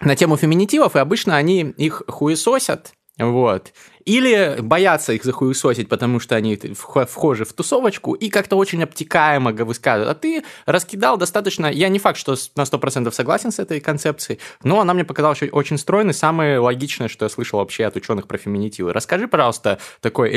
на 0.00 0.16
тему 0.16 0.36
феминитивов, 0.36 0.96
и 0.96 0.98
обычно 0.98 1.36
они 1.36 1.60
их 1.60 2.02
хуесосят, 2.08 2.92
вот. 3.18 3.72
Или 4.04 4.56
боятся 4.60 5.12
их 5.12 5.22
захуесосить, 5.22 5.88
потому 5.88 6.18
что 6.18 6.34
они 6.34 6.56
вх- 6.56 7.06
вхожи 7.06 7.44
в 7.44 7.52
тусовочку 7.52 8.14
и 8.14 8.30
как-то 8.30 8.56
очень 8.56 8.82
обтекаемо 8.82 9.52
высказывают. 9.52 10.10
А 10.10 10.18
ты 10.18 10.42
раскидал 10.66 11.16
достаточно... 11.18 11.66
Я 11.66 11.88
не 11.88 11.98
факт, 11.98 12.18
что 12.18 12.34
на 12.56 12.62
100% 12.62 13.12
согласен 13.12 13.52
с 13.52 13.58
этой 13.60 13.80
концепцией, 13.80 14.40
но 14.64 14.80
она 14.80 14.94
мне 14.94 15.04
показалась 15.04 15.42
очень- 15.52 15.78
стройной, 15.78 16.14
самое 16.14 16.58
логичное, 16.58 17.08
что 17.08 17.24
я 17.26 17.28
слышал 17.28 17.58
вообще 17.60 17.84
от 17.84 17.94
ученых 17.94 18.26
про 18.26 18.38
феминитивы. 18.38 18.92
Расскажи, 18.92 19.28
пожалуйста, 19.28 19.78
такой 20.00 20.30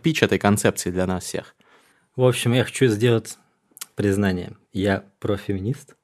pitch 0.00 0.24
этой 0.24 0.38
концепции 0.38 0.90
для 0.90 1.06
нас 1.06 1.24
всех. 1.24 1.56
В 2.18 2.24
общем, 2.24 2.52
я 2.52 2.64
хочу 2.64 2.88
сделать 2.88 3.38
признание. 3.94 4.56
Я 4.72 5.04
профеминист, 5.20 5.94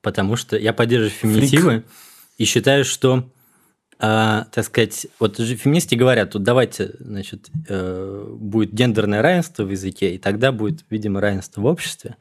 потому 0.00 0.36
что 0.36 0.56
я 0.56 0.72
поддерживаю 0.72 1.10
феминитивы 1.10 1.82
и 2.38 2.44
считаю, 2.44 2.84
что, 2.84 3.28
а, 3.98 4.44
так 4.52 4.64
сказать, 4.64 5.08
вот 5.18 5.38
же 5.38 5.56
феминисты 5.56 5.96
говорят, 5.96 6.30
тут 6.30 6.44
давайте, 6.44 6.94
значит, 7.00 7.50
э, 7.68 8.26
будет 8.38 8.72
гендерное 8.72 9.22
равенство 9.22 9.64
в 9.64 9.70
языке, 9.72 10.14
и 10.14 10.18
тогда 10.18 10.52
будет, 10.52 10.84
видимо, 10.88 11.20
равенство 11.20 11.62
в 11.62 11.66
обществе. 11.66 12.14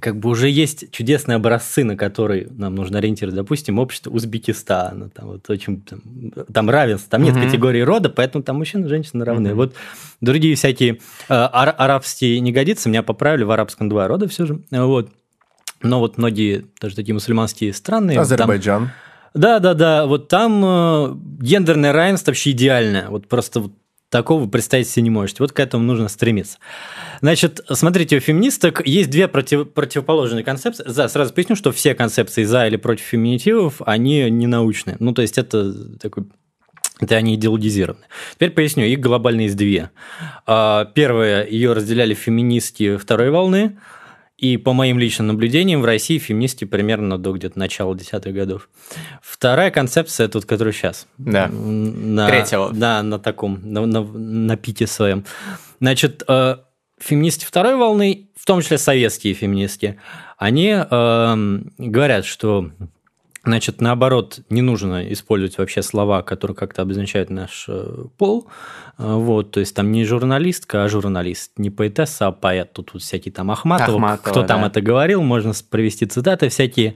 Как 0.00 0.18
бы 0.18 0.30
уже 0.30 0.48
есть 0.48 0.90
чудесные 0.90 1.36
образцы, 1.36 1.84
на 1.84 1.96
которые 1.96 2.48
нам 2.50 2.74
нужно 2.74 2.98
ориентировать. 2.98 3.36
Допустим, 3.36 3.78
общество 3.78 4.10
Узбекистана, 4.10 5.10
там 5.10 5.26
вот 5.28 5.48
очень 5.50 5.82
там, 5.82 6.00
там 6.52 6.70
равенство, 6.70 7.10
там 7.10 7.22
нет 7.22 7.34
Мгм. 7.34 7.44
категории 7.46 7.80
рода, 7.80 8.08
поэтому 8.08 8.42
там 8.44 8.56
мужчины 8.56 8.86
и 8.86 8.88
женщины 8.88 9.24
равны. 9.24 9.50
Мгм. 9.50 9.56
Вот 9.58 9.74
другие 10.20 10.54
всякие 10.54 10.94
э, 10.94 10.98
ар- 11.28 11.74
арабские 11.76 12.40
не 12.40 12.52
годится, 12.52 12.88
меня 12.88 13.02
поправили 13.02 13.44
в 13.44 13.50
арабском 13.50 13.88
два 13.88 14.08
рода 14.08 14.28
все 14.28 14.46
же, 14.46 14.60
вот. 14.70 15.10
Но 15.82 15.98
вот 15.98 16.16
многие 16.16 16.66
даже 16.80 16.94
такие 16.94 17.12
мусульманские 17.12 17.72
страны, 17.72 18.14
там- 18.14 18.22
Азербайджан. 18.22 18.90
да, 19.34 19.58
да, 19.58 19.74
да. 19.74 20.06
Вот 20.06 20.28
там 20.28 20.62
э, 20.64 21.14
гендерное 21.40 21.92
равенство 21.92 22.30
вообще 22.30 22.52
идеальное. 22.52 23.08
Вот 23.08 23.26
просто 23.26 23.60
вот 23.60 23.72
такого 24.12 24.46
представить 24.46 24.88
себе 24.88 25.04
не 25.04 25.10
можете. 25.10 25.38
Вот 25.40 25.52
к 25.52 25.58
этому 25.58 25.82
нужно 25.84 26.08
стремиться. 26.08 26.58
Значит, 27.22 27.60
смотрите, 27.70 28.18
у 28.18 28.20
феминисток 28.20 28.86
есть 28.86 29.08
две 29.08 29.26
против- 29.26 29.72
противоположные 29.72 30.44
концепции. 30.44 30.84
За, 30.86 31.08
сразу 31.08 31.32
поясню, 31.32 31.56
что 31.56 31.72
все 31.72 31.94
концепции 31.94 32.44
за 32.44 32.66
или 32.66 32.76
против 32.76 33.04
феминитивов, 33.04 33.80
они 33.86 34.28
не 34.30 34.46
научные. 34.46 34.96
Ну, 35.00 35.12
то 35.12 35.22
есть 35.22 35.38
это 35.38 35.72
такой 35.98 36.26
это 37.00 37.16
они 37.16 37.34
идеологизированы. 37.34 38.04
Теперь 38.34 38.50
поясню, 38.50 38.84
их 38.84 39.00
глобально 39.00 39.40
есть 39.40 39.56
две. 39.56 39.90
А, 40.46 40.84
Первое, 40.84 41.46
ее 41.46 41.72
разделяли 41.72 42.14
феминистки 42.14 42.96
второй 42.98 43.30
волны, 43.30 43.78
и 44.42 44.56
по 44.56 44.72
моим 44.72 44.98
личным 44.98 45.28
наблюдениям 45.28 45.80
в 45.82 45.84
России 45.84 46.18
феминистки 46.18 46.64
примерно 46.64 47.16
до 47.16 47.32
где-то 47.32 47.56
начала 47.56 47.94
десятых 47.94 48.34
годов. 48.34 48.68
Вторая 49.22 49.70
концепция, 49.70 50.26
тут, 50.26 50.46
которая 50.46 50.74
сейчас. 50.74 51.06
Да. 51.16 51.46
На, 51.46 52.26
Третьего. 52.26 52.72
Да, 52.72 53.04
на 53.04 53.20
таком, 53.20 53.60
на, 53.62 53.86
на, 53.86 54.02
на 54.02 54.56
пике 54.56 54.88
своем. 54.88 55.24
Значит, 55.80 56.24
э, 56.26 56.56
феминистки 57.00 57.44
второй 57.44 57.76
волны, 57.76 58.30
в 58.36 58.44
том 58.44 58.62
числе 58.62 58.78
советские 58.78 59.34
феминистки, 59.34 60.00
они 60.38 60.70
эм, 60.70 61.72
говорят, 61.78 62.24
что 62.24 62.72
Значит, 63.44 63.80
наоборот, 63.80 64.40
не 64.50 64.62
нужно 64.62 65.12
использовать 65.12 65.58
вообще 65.58 65.82
слова, 65.82 66.22
которые 66.22 66.54
как-то 66.54 66.82
обозначают 66.82 67.28
наш 67.28 67.66
э, 67.68 68.04
пол. 68.16 68.46
Э, 68.98 69.14
Вот, 69.14 69.50
то 69.50 69.60
есть 69.60 69.74
там 69.74 69.90
не 69.90 70.04
журналистка, 70.04 70.84
а 70.84 70.88
журналист, 70.88 71.52
не 71.56 71.70
поэтесса, 71.70 72.28
а 72.28 72.32
поэт. 72.32 72.72
Тут 72.72 72.94
вот 72.94 73.02
всякие 73.02 73.32
там 73.32 73.50
Ахматова, 73.50 73.96
Ахматова, 73.96 74.30
кто 74.30 74.42
там 74.44 74.60
да. 74.60 74.68
это 74.68 74.80
говорил, 74.80 75.22
можно 75.22 75.52
привести 75.68 76.06
цитаты 76.06 76.50
всякие. 76.50 76.94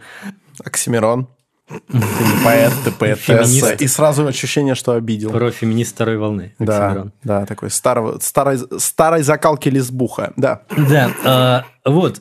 Оксимирон. 0.65 1.29
Ты 1.69 1.75
не 1.97 2.45
поэт, 2.45 2.73
ты 2.85 2.93
поэтесса. 2.93 3.45
Феминист. 3.45 3.83
И 3.83 3.89
сразу 3.89 4.25
ощущение, 4.25 4.77
что 4.77 4.93
обидел. 4.93 5.33
Про 5.33 5.51
феминист 5.51 5.95
второй 5.95 6.17
волны. 6.17 6.55
Да, 6.61 7.07
да, 7.25 7.45
такой 7.45 7.71
старого, 7.71 8.21
старой, 8.21 8.59
старой 8.79 9.23
закалки 9.23 9.69
лесбуха. 9.69 10.33
Да. 10.37 10.63
Да, 10.77 11.65
э, 11.85 11.91
вот. 11.91 12.21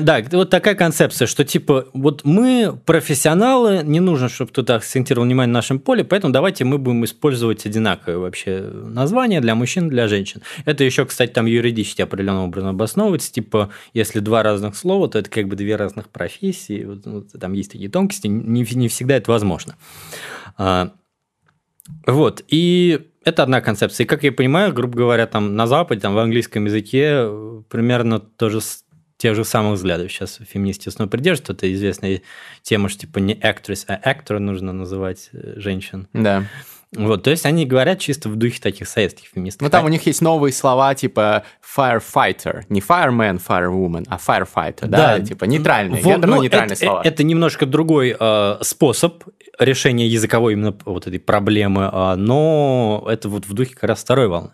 Да, 0.00 0.22
вот 0.30 0.50
такая 0.50 0.74
концепция, 0.74 1.26
что 1.26 1.44
типа 1.44 1.86
вот 1.92 2.24
мы 2.24 2.78
профессионалы, 2.86 3.80
не 3.82 3.98
нужно, 4.00 4.28
чтобы 4.28 4.50
кто-то 4.50 4.76
акцентировал 4.76 5.26
внимание 5.26 5.52
на 5.52 5.58
нашем 5.58 5.80
поле, 5.80 6.04
поэтому 6.04 6.32
давайте 6.32 6.64
мы 6.64 6.78
будем 6.78 7.04
использовать 7.04 7.66
одинаковые 7.66 8.18
вообще 8.18 8.60
названия 8.60 9.40
для 9.40 9.54
мужчин 9.54 9.88
для 9.88 10.06
женщин. 10.06 10.42
Это 10.64 10.84
еще, 10.84 11.04
кстати, 11.06 11.32
там 11.32 11.46
юридически 11.46 12.02
определенным 12.02 12.44
образом 12.44 12.70
обосновывается, 12.70 13.32
типа 13.32 13.70
если 13.92 14.20
два 14.20 14.42
разных 14.42 14.76
слова, 14.76 15.08
то 15.08 15.18
это 15.18 15.28
как 15.28 15.48
бы 15.48 15.56
две 15.56 15.76
разных 15.76 16.08
профессии, 16.08 16.84
вот, 16.84 17.06
вот 17.06 17.32
там 17.40 17.52
есть 17.54 17.72
такие 17.72 17.90
тонкости, 17.90 18.28
не, 18.28 18.62
не 18.62 18.88
всегда 18.88 19.16
это 19.16 19.30
возможно. 19.30 19.76
А, 20.56 20.92
вот, 22.06 22.44
и 22.48 23.08
это 23.24 23.42
одна 23.42 23.60
концепция. 23.60 24.04
И, 24.04 24.06
как 24.06 24.22
я 24.22 24.32
понимаю, 24.32 24.72
грубо 24.72 24.96
говоря, 24.96 25.26
там 25.26 25.56
на 25.56 25.66
Западе, 25.66 26.00
там 26.00 26.14
в 26.14 26.18
английском 26.18 26.64
языке 26.64 27.28
примерно 27.68 28.20
тоже 28.20 28.60
с 28.60 28.84
тех 29.20 29.36
же 29.36 29.44
самых 29.44 29.74
взглядов 29.74 30.10
сейчас 30.10 30.40
феминисты 30.48 30.90
снова 30.90 31.10
придерживаются. 31.10 31.52
Это 31.52 31.72
известная 31.74 32.22
тема, 32.62 32.88
что 32.88 33.00
типа 33.00 33.18
не 33.18 33.34
actress, 33.34 33.84
а 33.86 34.00
actor 34.10 34.38
нужно 34.38 34.72
называть 34.72 35.28
э, 35.32 35.54
женщин. 35.56 36.08
Да. 36.14 36.46
Вот, 36.96 37.22
то 37.22 37.30
есть 37.30 37.46
они 37.46 37.66
говорят 37.66 38.00
чисто 38.00 38.28
в 38.28 38.34
духе 38.34 38.60
таких 38.60 38.88
советских 38.88 39.28
феминистов. 39.28 39.62
Ну, 39.62 39.70
там 39.70 39.84
у 39.84 39.88
них 39.88 40.06
есть 40.06 40.20
новые 40.20 40.52
слова, 40.52 40.94
типа 40.94 41.44
firefighter. 41.76 42.62
Не 42.68 42.80
fireman, 42.80 43.40
firewoman, 43.40 44.06
а 44.08 44.16
firefighter, 44.16 44.86
да? 44.86 45.18
Да. 45.18 45.20
Типа 45.20 45.44
нейтральные, 45.44 46.02
Вот, 46.02 46.14
гендерно 46.14 46.36
ну, 46.36 46.42
нейтральные 46.42 46.74
это, 46.74 46.84
слова. 46.84 47.02
Это 47.04 47.22
немножко 47.22 47.66
другой 47.66 48.16
э, 48.18 48.56
способ 48.62 49.22
решения 49.60 50.08
языковой 50.08 50.54
именно 50.54 50.74
вот 50.84 51.06
этой 51.06 51.20
проблемы, 51.20 51.88
а, 51.92 52.16
но 52.16 53.06
это 53.08 53.28
вот 53.28 53.46
в 53.46 53.52
духе 53.52 53.74
как 53.74 53.84
раз 53.84 54.00
второй 54.02 54.28
волны. 54.28 54.52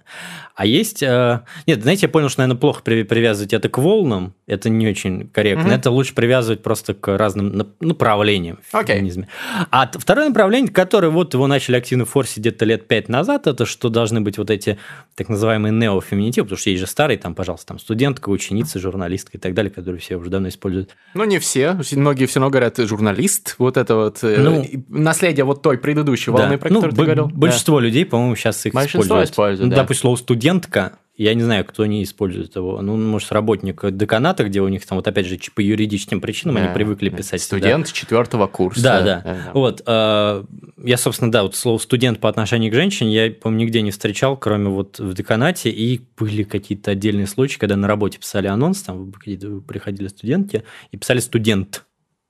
А 0.56 0.66
есть... 0.66 1.02
э, 1.02 1.40
нет, 1.66 1.82
знаете, 1.82 2.06
я 2.06 2.08
понял, 2.08 2.28
что, 2.28 2.40
наверное, 2.40 2.58
плохо 2.58 2.82
при- 2.82 3.02
привязывать 3.04 3.52
это 3.52 3.68
к 3.68 3.78
волнам, 3.78 4.34
это 4.46 4.68
не 4.68 4.88
очень 4.88 5.28
корректно. 5.28 5.64
Мгм. 5.64 5.72
Это 5.74 5.90
лучше 5.90 6.14
привязывать 6.14 6.62
просто 6.62 6.94
к 6.94 7.16
разным 7.16 7.52
нап- 7.52 7.74
направлениям 7.80 8.58
в 8.70 8.84
феминизме. 8.84 9.28
А 9.70 9.90
второе 9.92 10.28
направление, 10.28 10.72
которое 10.72 11.08
вот 11.08 11.34
его 11.34 11.46
начали 11.46 11.76
активно 11.76 12.04
форсить 12.26 12.38
где-то 12.38 12.64
лет 12.64 12.88
пять 12.88 13.08
назад, 13.08 13.46
это 13.46 13.64
что 13.66 13.88
должны 13.88 14.20
быть 14.20 14.36
вот 14.38 14.50
эти 14.50 14.78
так 15.14 15.28
называемые 15.28 15.72
неофеминитивы, 15.72 16.46
потому 16.46 16.58
что 16.58 16.70
есть 16.70 16.80
же 16.80 16.86
старые, 16.86 17.18
там, 17.18 17.34
пожалуйста, 17.34 17.68
там 17.68 17.78
студентка, 17.78 18.28
ученица, 18.30 18.78
журналистка 18.78 19.38
и 19.38 19.40
так 19.40 19.54
далее, 19.54 19.70
которые 19.70 20.00
все 20.00 20.16
уже 20.16 20.28
давно 20.30 20.48
используют. 20.48 20.90
Ну, 21.14 21.24
не 21.24 21.38
все. 21.38 21.78
Многие 21.92 22.26
все 22.26 22.40
равно 22.40 22.50
говорят, 22.50 22.78
журналист, 22.78 23.54
вот 23.58 23.76
это 23.76 23.94
вот 23.94 24.18
э, 24.22 24.36
Ну, 24.38 24.62
и 24.62 24.80
наследие 24.88 25.44
вот 25.44 25.62
той 25.62 25.78
предыдущей 25.78 26.30
волны, 26.30 26.50
Да. 26.50 26.58
про 26.58 26.68
Ну, 26.70 26.76
которую 26.80 26.96
ты 26.96 27.02
говорил. 27.04 27.26
Большинство 27.28 27.80
людей, 27.80 28.04
по-моему, 28.04 28.34
сейчас 28.36 28.66
их 28.66 28.74
Большинство 28.74 29.02
используют. 29.02 29.30
используют, 29.30 29.70
Ну, 29.70 29.76
да. 29.76 29.82
Допустим, 29.82 30.00
слово 30.02 30.16
студентка, 30.16 30.92
я 31.16 31.34
не 31.34 31.42
знаю, 31.42 31.64
кто 31.64 31.86
не 31.86 32.02
использует 32.02 32.56
его. 32.56 32.80
Ну, 32.82 32.96
может, 32.96 33.32
работник 33.32 33.82
деканата, 33.90 34.44
где 34.44 34.60
у 34.60 34.68
них 34.68 34.84
там, 34.86 34.96
вот 34.96 35.08
опять 35.08 35.26
же, 35.26 35.38
по 35.54 35.60
юридическим 35.60 36.20
причинам 36.20 36.56
Да. 36.56 36.64
они 36.64 36.74
привыкли 36.74 37.08
писать. 37.08 37.40
Студент 37.42 37.92
четвертого 37.92 38.46
курса. 38.46 38.82
Да, 38.82 39.02
да. 39.02 39.50
Вот, 39.54 39.82
э, 39.86 40.44
я, 40.84 40.96
собственно, 40.98 41.32
да, 41.32 41.42
вот 41.42 41.56
слово 41.56 41.78
студент 41.78 42.20
по 42.20 42.28
отношению 42.28 42.70
к 42.70 42.74
женщине 42.74 43.14
я, 43.14 43.30
по-моему, 43.30 43.64
нигде 43.64 43.82
не 43.82 43.90
встречал, 43.90 44.36
кроме 44.36 44.68
вот 44.68 44.98
в 44.98 45.14
деканате, 45.14 45.70
и 45.70 46.02
были 46.18 46.42
какие-то 46.42 46.90
отдельные 46.90 47.26
случаи, 47.26 47.58
когда 47.58 47.76
на 47.76 47.88
работе 47.88 48.18
писали 48.18 48.46
анонс, 48.46 48.82
там 48.82 49.12
приходили 49.12 50.08
студентки 50.08 50.64
и 50.90 50.96
писали 50.96 51.20
студент. 51.20 51.84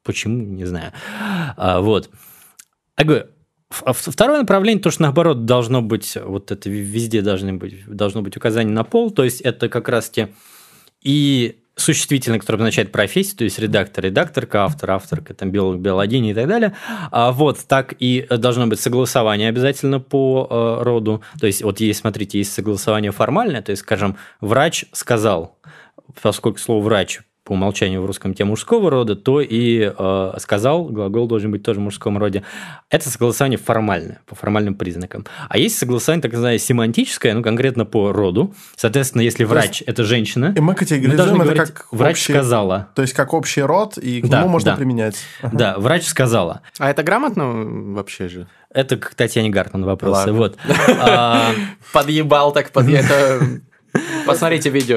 Почему, 0.04 0.44
не 0.44 0.64
знаю. 0.64 0.92
А, 1.56 1.80
вот. 1.80 2.10
Я 2.96 3.04
говорю, 3.04 3.24
а 3.24 3.35
Второе 3.68 4.40
направление, 4.40 4.80
то, 4.80 4.90
что 4.90 5.02
наоборот 5.02 5.44
должно 5.44 5.82
быть, 5.82 6.16
вот 6.22 6.52
это 6.52 6.70
везде 6.70 7.20
должны 7.20 7.54
быть, 7.54 7.84
должно 7.86 8.22
быть 8.22 8.36
указание 8.36 8.72
на 8.72 8.84
пол, 8.84 9.10
то 9.10 9.24
есть 9.24 9.40
это 9.40 9.68
как 9.68 9.88
раз 9.88 10.08
те 10.08 10.28
и 11.02 11.62
существительное, 11.76 12.38
которое 12.38 12.56
обозначает 12.56 12.90
профессию, 12.90 13.36
то 13.36 13.44
есть 13.44 13.58
редактор, 13.58 14.04
редакторка, 14.04 14.64
автор, 14.64 14.92
авторка, 14.92 15.34
там, 15.34 15.50
биолог, 15.50 15.78
биологиня 15.78 16.30
и 16.30 16.34
так 16.34 16.48
далее. 16.48 16.74
А 17.10 17.32
вот 17.32 17.58
так 17.68 17.94
и 17.98 18.26
должно 18.30 18.66
быть 18.66 18.80
согласование 18.80 19.50
обязательно 19.50 20.00
по 20.00 20.48
э, 20.50 20.82
роду. 20.82 21.22
То 21.38 21.46
есть 21.46 21.62
вот 21.62 21.80
есть, 21.80 22.00
смотрите, 22.00 22.38
есть 22.38 22.52
согласование 22.52 23.12
формальное, 23.12 23.62
то 23.62 23.70
есть, 23.70 23.82
скажем, 23.82 24.16
врач 24.40 24.86
сказал, 24.92 25.58
поскольку 26.22 26.58
слово 26.58 26.82
врач 26.82 27.20
по 27.46 27.52
умолчанию 27.52 28.02
в 28.02 28.06
русском 28.06 28.34
те 28.34 28.44
мужского 28.44 28.90
рода, 28.90 29.14
то 29.14 29.40
и 29.40 29.92
э, 29.96 30.32
сказал, 30.38 30.86
глагол 30.86 31.28
должен 31.28 31.52
быть 31.52 31.62
тоже 31.62 31.78
в 31.78 31.82
мужском 31.84 32.18
роде. 32.18 32.42
Это 32.90 33.08
согласование 33.08 33.56
формальное, 33.56 34.20
по 34.26 34.34
формальным 34.34 34.74
признакам. 34.74 35.24
А 35.48 35.56
есть 35.56 35.78
согласование, 35.78 36.22
так 36.22 36.32
называемое, 36.32 36.58
семантическое, 36.58 37.34
ну, 37.34 37.44
конкретно 37.44 37.84
по 37.84 38.12
роду. 38.12 38.52
Соответственно, 38.74 39.22
если 39.22 39.44
врач– 39.44 39.84
это 39.86 40.02
женщина, 40.02 40.52
И 40.56 40.60
мы 40.60 40.66
мы 40.66 40.74
должны 40.74 40.86
категоризуем 40.86 41.34
это 41.40 41.44
говорить, 41.54 41.72
как 41.72 41.86
врач 41.92 42.16
общий- 42.16 42.32
сказала. 42.32 42.88
То 42.96 43.02
есть 43.02 43.14
как 43.14 43.32
общий 43.32 43.62
род, 43.62 43.96
и 43.96 44.20
к 44.22 44.26
Да, 44.28 44.40
нему 44.40 44.48
можно 44.50 44.72
да. 44.72 44.76
применять. 44.76 45.16
Да, 45.52 45.78
врач 45.78 46.04
сказала. 46.06 46.62
А 46.80 46.90
это 46.90 47.04
грамотно 47.04 47.44
вообще 47.94 48.28
же? 48.28 48.48
Это 48.74 48.96
к 48.96 49.14
Татьяне 49.14 49.50
Гартман 49.50 49.84
вопросы. 49.84 50.32
Ладно. 50.32 50.32
Вот. 50.34 50.56
А, 51.00 51.50
Подъебал 51.92 52.52
так, 52.52 52.72
под 52.72 52.88
это... 52.88 53.40
Посмотрите 54.26 54.70
видео 54.70 54.96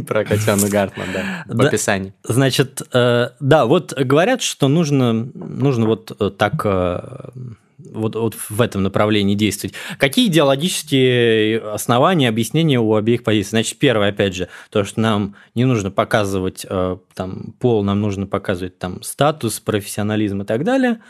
про 0.06 0.24
Катяну 0.24 0.68
Гартман, 0.68 1.06
да, 1.12 1.44
в 1.46 1.56
Да. 1.56 1.68
описании. 1.68 2.12
Значит, 2.24 2.82
э, 2.92 3.28
да, 3.40 3.66
вот 3.66 3.92
говорят, 3.92 4.42
что 4.42 4.68
нужно, 4.68 5.12
нужно 5.12 5.86
вот 5.86 6.16
э, 6.18 6.30
так 6.30 6.60
э, 6.64 7.28
вот, 7.78 8.14
вот 8.14 8.36
в 8.48 8.60
этом 8.60 8.82
направлении 8.82 9.34
действовать. 9.34 9.74
Какие 9.98 10.28
идеологические 10.28 11.60
основания, 11.72 12.28
объяснения 12.28 12.78
у 12.78 12.94
обеих 12.94 13.22
позиций? 13.22 13.50
Значит, 13.50 13.78
первое, 13.78 14.10
опять 14.10 14.34
же, 14.34 14.48
то, 14.70 14.84
что 14.84 15.00
нам 15.00 15.34
не 15.54 15.64
нужно 15.64 15.90
показывать 15.90 16.66
э, 16.68 16.96
там, 17.14 17.54
пол, 17.58 17.82
нам 17.82 18.00
нужно 18.00 18.26
показывать 18.26 18.78
там 18.78 19.02
статус, 19.02 19.60
профессионализм 19.60 20.42
и 20.42 20.44
так 20.44 20.64
далее. 20.64 21.00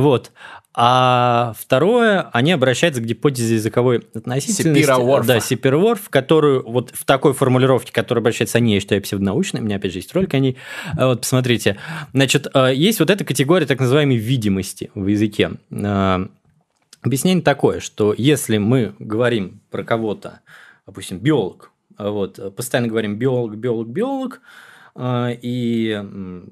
Вот. 0.00 0.32
А 0.74 1.54
второе, 1.58 2.28
они 2.32 2.52
обращаются 2.52 3.00
к 3.00 3.04
гипотезе 3.04 3.54
языковой 3.54 4.06
относительности. 4.14 4.84
Сапира-Ворфа. 4.84 5.26
Да, 5.26 5.40
Сипер-Ворф, 5.40 6.08
которую 6.08 6.68
вот 6.70 6.90
в 6.94 7.04
такой 7.04 7.32
формулировке, 7.32 7.92
которая 7.92 8.22
обращается 8.22 8.58
о 8.58 8.60
ней, 8.60 8.74
я 8.74 8.80
считаю 8.80 9.02
псевдонаучной, 9.02 9.60
у 9.60 9.64
меня 9.64 9.76
опять 9.76 9.92
же 9.92 9.98
есть 9.98 10.14
ролик 10.14 10.34
о 10.34 10.38
ней. 10.38 10.56
А 10.96 11.08
Вот, 11.08 11.22
посмотрите. 11.22 11.78
Значит, 12.12 12.46
э, 12.54 12.72
есть 12.74 13.00
вот 13.00 13.10
эта 13.10 13.24
категория 13.24 13.66
так 13.66 13.80
называемой 13.80 14.16
видимости 14.16 14.90
в 14.94 15.06
языке. 15.06 15.52
Э, 15.70 16.26
Объяснение 17.00 17.42
такое, 17.42 17.78
что 17.78 18.12
если 18.16 18.58
мы 18.58 18.92
говорим 18.98 19.60
про 19.70 19.84
кого-то, 19.84 20.40
допустим, 20.84 21.18
биолог, 21.18 21.70
вот, 21.96 22.54
постоянно 22.56 22.88
говорим 22.88 23.16
биолог, 23.16 23.56
биолог, 23.56 23.88
биолог, 23.88 24.40
и 25.00 26.04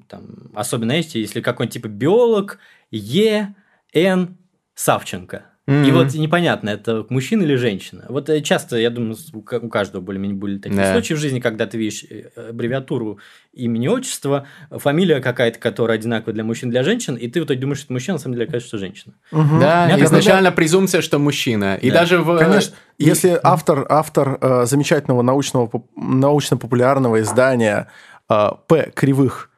там, 0.07 0.25
особенно, 0.55 0.91
знаете, 0.91 1.19
если 1.19 1.41
какой-нибудь 1.41 1.73
типа 1.73 1.87
биолог 1.89 2.59
Е. 2.91 3.53
Н. 3.93 4.37
Савченко. 4.75 5.41
И 5.67 5.71
Мгм. 5.71 5.93
вот 5.95 6.13
непонятно, 6.13 6.69
это 6.69 7.05
мужчина 7.09 7.43
или 7.43 7.55
женщина. 7.55 8.05
Вот 8.07 8.29
э, 8.29 8.39
часто, 8.41 8.77
я 8.77 8.89
думаю, 8.89 9.17
у 9.33 9.41
ка- 9.41 9.59
у 9.61 9.67
каждого 9.67 10.01
более-менее 10.01 10.37
были 10.37 10.59
такие 10.59 10.77
Да. 10.81 10.93
случаи 10.93 11.13
в 11.13 11.17
жизни, 11.17 11.41
когда 11.41 11.65
ты 11.65 11.77
видишь 11.77 12.05
э, 12.09 12.29
аббревиатуру 12.51 13.19
имени, 13.51 13.89
отчества, 13.89 14.47
фамилия 14.71 15.19
какая-то, 15.19 15.59
которая 15.59 15.97
одинаковая 15.97 16.33
для 16.35 16.45
мужчин 16.45 16.69
и 16.69 16.71
для 16.71 16.83
женщин, 16.83 17.15
и 17.15 17.27
ты 17.27 17.41
в 17.41 17.45
итоге 17.45 17.59
думаешь, 17.59 17.79
что 17.79 17.87
это 17.87 17.93
мужчина, 17.93 18.13
на 18.15 18.19
самом 18.19 18.35
деле 18.35 18.45
оказывается, 18.45 18.67
что 18.69 18.77
женщина. 18.77 19.13
Мгм. 19.31 19.59
Да, 19.59 19.99
изначально 20.05 20.53
презумпция, 20.53 21.01
что 21.01 21.19
мужчина. 21.19 21.75
И 21.75 21.89
Да. 21.91 21.99
даже 21.99 22.19
в... 22.21 22.37
Конечно, 22.37 22.75
и- 22.97 23.03
если 23.03 23.37
автор, 23.43 23.85
автор 23.89 24.37
э, 24.39 24.65
замечательного 24.67 25.21
научного, 25.21 25.67
поп- 25.67 25.89
научно-популярного 25.97 27.19
издания 27.19 27.87
э, 28.29 28.49
П. 28.67 28.91
Кривых, 28.95 29.49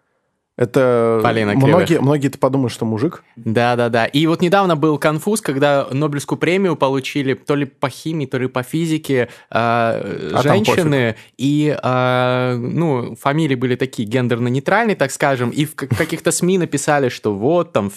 это 0.59 1.21
Полина 1.23 1.53
многие, 1.53 1.85
Кривых. 1.85 2.01
многие-то 2.01 2.37
подумают, 2.37 2.73
что 2.73 2.83
мужик. 2.83 3.23
Да, 3.37 3.77
да, 3.77 3.87
да. 3.87 4.05
И 4.05 4.27
вот 4.27 4.41
недавно 4.41 4.75
был 4.75 4.97
конфуз, 4.97 5.39
когда 5.39 5.87
Нобелевскую 5.89 6.37
премию 6.37 6.75
получили 6.75 7.33
то 7.33 7.55
ли 7.55 7.63
по 7.63 7.89
химии, 7.89 8.25
то 8.25 8.37
ли 8.37 8.47
по 8.47 8.61
физике 8.61 9.29
э, 9.29 9.29
А 9.51 10.41
женщины. 10.43 11.15
И, 11.37 11.73
э, 11.81 12.55
ну, 12.57 13.15
фамилии 13.15 13.55
были 13.55 13.77
такие 13.77 14.05
гендерно-нейтральные, 14.05 14.97
так 14.97 15.11
скажем. 15.11 15.49
И 15.51 15.63
в 15.63 15.75
каких-то 15.75 16.31
СМИ 16.31 16.57
написали, 16.57 17.07
что 17.07 17.33
вот 17.33 17.71
там 17.71 17.89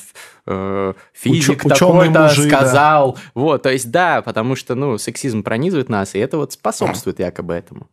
э, 0.46 0.92
физик 1.12 1.64
учёные 1.64 2.12
такой-то 2.12 2.22
мужи, 2.22 2.48
да. 2.48 2.58
сказал. 2.58 3.18
Вот, 3.34 3.64
то 3.64 3.72
есть 3.72 3.90
да, 3.90 4.22
потому 4.22 4.54
что, 4.54 4.76
ну, 4.76 4.98
сексизм 4.98 5.42
пронизывает 5.42 5.88
нас, 5.88 6.14
и 6.14 6.20
это 6.20 6.36
вот 6.36 6.52
способствует 6.52 7.18
якобы 7.18 7.54
этому. 7.54 7.88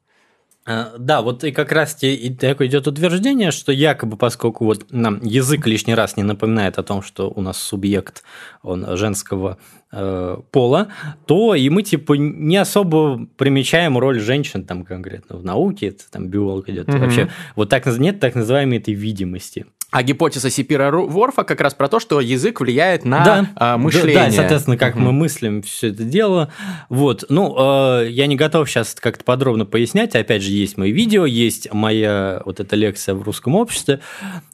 А, 0.70 0.94
Да, 1.00 1.24
вот 1.24 1.44
и 1.44 1.52
как 1.52 1.72
раз 1.72 1.98
и 2.02 2.30
такое 2.30 2.68
идет 2.68 2.88
утверждение, 2.88 3.50
что 3.50 3.72
якобы, 3.72 4.18
поскольку 4.18 4.66
вот 4.66 4.86
нам 4.92 5.20
язык 5.24 5.66
лишний 5.66 5.96
раз 5.96 6.16
не 6.16 6.22
напоминает 6.22 6.78
о 6.78 6.84
том, 6.84 7.02
что 7.02 7.32
у 7.36 7.42
нас 7.42 7.58
субъект, 7.58 8.24
он 8.62 8.86
женского 8.96 9.58
э, 9.92 10.38
пола, 10.52 10.90
то 11.26 11.56
и 11.56 11.68
мы 11.70 11.82
типа 11.82 12.14
не 12.14 12.58
особо 12.58 13.26
примечаем 13.38 13.98
роль 13.98 14.20
женщин 14.20 14.64
там 14.64 14.86
конкретно 14.86 15.38
в 15.38 15.44
науке, 15.44 15.88
это 15.88 16.04
там 16.12 16.28
биолог 16.28 16.70
идет. 16.70 16.88
Мгм. 16.88 17.00
Вообще 17.00 17.30
вот 17.56 17.70
так 17.70 17.88
нет 17.98 18.20
так 18.20 18.36
называемой 18.36 18.78
этой 18.78 18.94
видимости. 18.94 19.66
А 19.92 20.04
гипотеза 20.04 20.52
Сипира 20.52 20.92
Ворфа 20.92 21.44
как 21.44 21.62
раз 21.62 21.74
про 21.74 21.88
то, 21.88 22.00
что 22.00 22.22
язык 22.22 22.62
влияет 22.62 23.06
на 23.06 23.24
да, 23.24 23.50
а, 23.56 23.78
мышление. 23.78 24.14
Да, 24.14 24.28
и, 24.28 24.32
соответственно, 24.32 24.78
как 24.78 24.96
Мгм. 24.96 25.06
мы 25.06 25.12
мыслим 25.14 25.62
все 25.64 25.88
это 25.88 26.04
дело. 26.04 26.52
Вот. 26.90 27.26
Ну, 27.30 27.56
э, 27.58 28.08
я 28.10 28.28
не 28.28 28.36
готов 28.36 28.70
сейчас 28.70 28.94
как-то 28.94 29.24
подробно 29.24 29.66
пояснять. 29.66 30.16
Опять 30.16 30.44
же, 30.44 30.52
есть 30.52 30.78
мои 30.78 30.92
видео, 30.92 31.26
есть 31.26 31.74
моя 31.74 32.42
вот 32.46 32.60
эта 32.60 32.76
лекция 32.76 33.16
в 33.16 33.24
русском 33.24 33.56
обществе. 33.56 34.00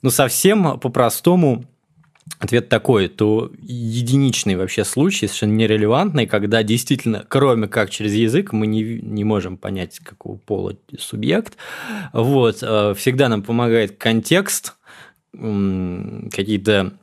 Но 0.01 0.09
совсем 0.09 0.79
по-простому 0.79 1.65
ответ 2.39 2.69
такой, 2.69 3.07
то 3.07 3.51
единичный 3.61 4.55
вообще 4.55 4.83
случай, 4.83 5.27
совершенно 5.27 5.53
нерелевантный, 5.53 6.27
когда 6.27 6.63
действительно, 6.63 7.25
кроме 7.27 7.67
как 7.67 7.89
через 7.89 8.13
язык, 8.13 8.51
мы 8.53 8.67
не, 8.67 8.99
не 9.01 9.23
можем 9.23 9.57
понять, 9.57 9.99
какого 9.99 10.38
пола 10.38 10.75
субъект. 10.97 11.57
Вот. 12.13 12.59
э, 12.61 12.93
Всегда 12.97 13.27
нам 13.29 13.43
помогает 13.43 13.97
контекст, 13.97 14.75
какие-то 16.31 16.93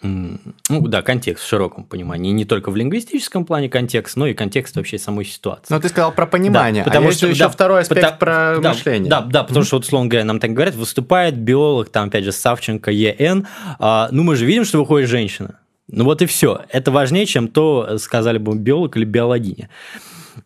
ну 0.00 0.38
да, 0.86 1.02
контекст 1.02 1.44
в 1.44 1.48
широком 1.48 1.82
понимании. 1.82 2.30
Не 2.30 2.44
только 2.44 2.70
в 2.70 2.76
лингвистическом 2.76 3.44
плане 3.44 3.68
контекст, 3.68 4.16
но 4.16 4.28
и 4.28 4.34
контекст 4.34 4.76
вообще 4.76 4.96
самой 4.96 5.24
ситуации. 5.24 5.74
Но 5.74 5.80
ты 5.80 5.88
сказал 5.88 6.12
про 6.12 6.24
понимание, 6.26 6.84
Да, 6.84 6.90
потому 6.90 7.08
а 7.08 7.12
что- 7.12 7.26
еще 7.26 7.44
да, 7.44 7.48
второй 7.48 7.80
аспект 7.80 8.02
пота- 8.02 8.16
про 8.16 8.58
да, 8.60 8.68
мышление. 8.74 9.10
Да, 9.10 9.22
да, 9.22 9.42
потому 9.42 9.64
что, 9.64 9.76
вот, 9.76 9.84
условно 9.84 10.08
говоря, 10.08 10.24
нам 10.24 10.38
так 10.38 10.52
говорят, 10.52 10.76
выступает 10.76 11.36
биолог, 11.36 11.88
там, 11.88 12.08
опять 12.08 12.22
же, 12.24 12.30
Савченко, 12.30 12.92
ЕН, 12.92 13.48
а, 13.80 14.08
ну, 14.12 14.22
мы 14.22 14.36
же 14.36 14.46
видим, 14.46 14.64
что 14.64 14.78
выходит 14.78 15.08
женщина. 15.08 15.58
Ну, 15.88 16.04
вот 16.04 16.22
и 16.22 16.26
все. 16.26 16.62
Это 16.68 16.92
важнее, 16.92 17.26
чем 17.26 17.48
то, 17.48 17.98
сказали 17.98 18.38
бы 18.38 18.54
биолог 18.54 18.96
или 18.96 19.04
биологиня. 19.04 19.68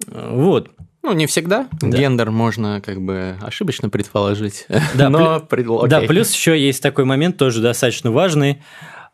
Вот. 0.07 0.70
Ну, 1.03 1.12
не 1.12 1.26
всегда. 1.26 1.68
Да. 1.80 1.96
Гендер 1.98 2.30
можно 2.30 2.80
как 2.80 3.00
бы 3.00 3.36
ошибочно 3.42 3.88
предположить. 3.90 4.66
Да, 4.94 5.09
но 5.09 5.40
пред- 5.40 5.66
Да, 5.88 6.00
плюс 6.03 6.32
еще 6.32 6.59
есть 6.61 6.82
такой 6.82 7.05
момент, 7.05 7.36
тоже 7.36 7.61
достаточно 7.61 8.11
важный, 8.12 8.62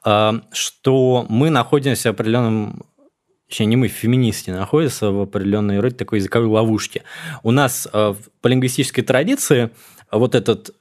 а, 0.04 0.42
что 0.52 1.26
мы 1.28 1.50
находимся 1.50 2.10
в 2.10 2.14
определенном 2.14 2.84
Точнее, 3.48 3.64
не 3.64 3.76
мы, 3.76 3.88
феминисты, 3.88 4.52
находятся 4.52 5.10
в 5.10 5.22
определенной 5.22 5.80
роде 5.80 5.94
такой 5.94 6.18
языковой 6.18 6.48
ловушки. 6.48 7.02
У 7.42 7.50
нас 7.50 7.88
в- 7.90 8.18
по 8.42 8.48
лингвистической 8.48 9.02
традиции 9.02 9.70
вот 10.12 10.34
этот 10.34 10.72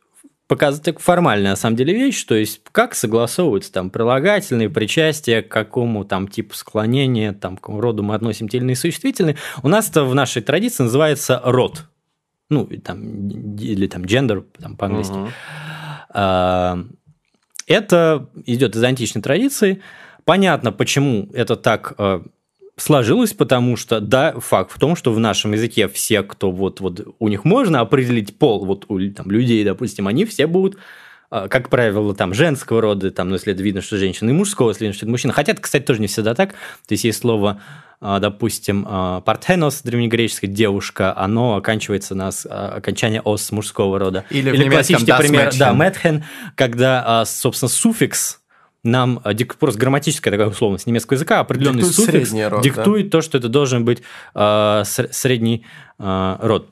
показывает 0.47 0.85
так 0.85 0.99
формальная 0.99 1.51
на 1.51 1.55
самом 1.55 1.75
деле 1.75 1.93
вещь, 1.93 2.23
то 2.23 2.35
есть 2.35 2.61
как 2.71 2.95
согласовываются 2.95 3.71
там 3.71 3.89
прилагательные, 3.89 4.69
причастия, 4.69 5.41
к 5.41 5.49
какому 5.49 6.05
там 6.05 6.27
типу 6.27 6.55
склонения, 6.55 7.33
там 7.33 7.57
к 7.57 7.61
какому 7.61 7.81
роду 7.81 8.03
мы 8.03 8.15
относим 8.15 8.47
те 8.47 8.57
или 8.57 8.63
иные 8.63 8.75
существительные. 8.75 9.37
У 9.61 9.67
нас 9.67 9.89
это 9.89 10.03
в 10.03 10.15
нашей 10.15 10.41
традиции 10.41 10.83
называется 10.83 11.41
род. 11.43 11.85
Ну, 12.49 12.63
и 12.63 12.77
там, 12.77 13.27
или 13.57 13.87
там 13.87 14.03
gender, 14.03 14.45
там 14.59 14.77
по-английски. 14.77 15.13
Мгм. 15.13 15.29
А, 16.09 16.79
Это 17.67 18.29
идет 18.45 18.75
из 18.77 18.83
античной 18.83 19.21
традиции. 19.21 19.81
Понятно, 20.23 20.71
почему 20.71 21.29
это 21.33 21.57
так 21.57 21.93
э, 21.97 22.21
сложилось, 22.77 23.33
потому 23.33 23.75
что, 23.75 23.99
да, 23.99 24.33
факт 24.39 24.71
в 24.71 24.79
том, 24.79 24.95
что 24.95 25.11
в 25.11 25.19
нашем 25.19 25.53
языке 25.53 25.87
все, 25.87 26.23
кто 26.23 26.51
вот, 26.51 26.79
вот 26.79 27.15
у 27.19 27.27
них 27.27 27.43
можно 27.43 27.81
определить 27.81 28.37
пол, 28.37 28.65
вот 28.65 28.85
у 28.87 28.99
там, 29.11 29.29
людей, 29.31 29.63
допустим, 29.63 30.07
они 30.07 30.25
все 30.25 30.45
будут 30.47 30.77
э, 31.31 31.47
как 31.49 31.69
правило, 31.69 32.13
там 32.13 32.33
женского 32.35 32.81
рода, 32.81 33.09
там, 33.09 33.29
ну, 33.29 33.35
если 33.35 33.51
это 33.53 33.63
видно, 33.63 33.81
что 33.81 33.97
женщина, 33.97 34.29
и 34.29 34.33
мужского, 34.33 34.69
если 34.69 34.85
видно, 34.85 34.95
что 34.95 35.05
это 35.05 35.11
мужчина. 35.11 35.33
Хотя 35.33 35.53
это, 35.53 35.61
кстати, 35.61 35.83
тоже 35.83 35.99
не 35.99 36.07
всегда 36.07 36.35
так. 36.35 36.51
То 36.51 36.91
есть 36.91 37.03
есть 37.03 37.19
слово, 37.19 37.59
э, 37.99 38.17
допустим, 38.21 38.85
партенос, 38.85 39.81
древнегреческое 39.81 40.49
девушка, 40.49 41.17
оно 41.17 41.55
оканчивается 41.55 42.13
на 42.13 42.29
э, 42.29 42.47
окончание 42.47 43.21
ос 43.21 43.51
мужского 43.51 43.97
рода. 43.97 44.23
Или 44.29 44.51
немецком 44.51 44.71
классический 44.71 45.17
пример, 45.17 45.51
да, 45.57 45.73
Мэтхен, 45.73 46.23
когда, 46.55 47.21
а, 47.21 47.25
собственно, 47.25 47.69
суффикс 47.69 48.39
нам 48.87 49.19
дик- 49.25 49.57
просто 49.57 49.79
грамматическая 49.79 50.31
такая 50.31 50.47
условность 50.49 50.87
немецкого 50.87 51.15
языка, 51.15 51.39
определенный 51.39 51.83
Диктует 51.83 51.95
суффикс 51.95 52.33
род, 52.49 52.63
диктует 52.63 53.09
то, 53.11 53.21
что 53.21 53.37
это 53.37 53.49
должен 53.49 53.85
быть 53.85 54.01
ср- 54.33 55.09
средний 55.11 55.65
а, 55.99 56.39
род. 56.41 56.69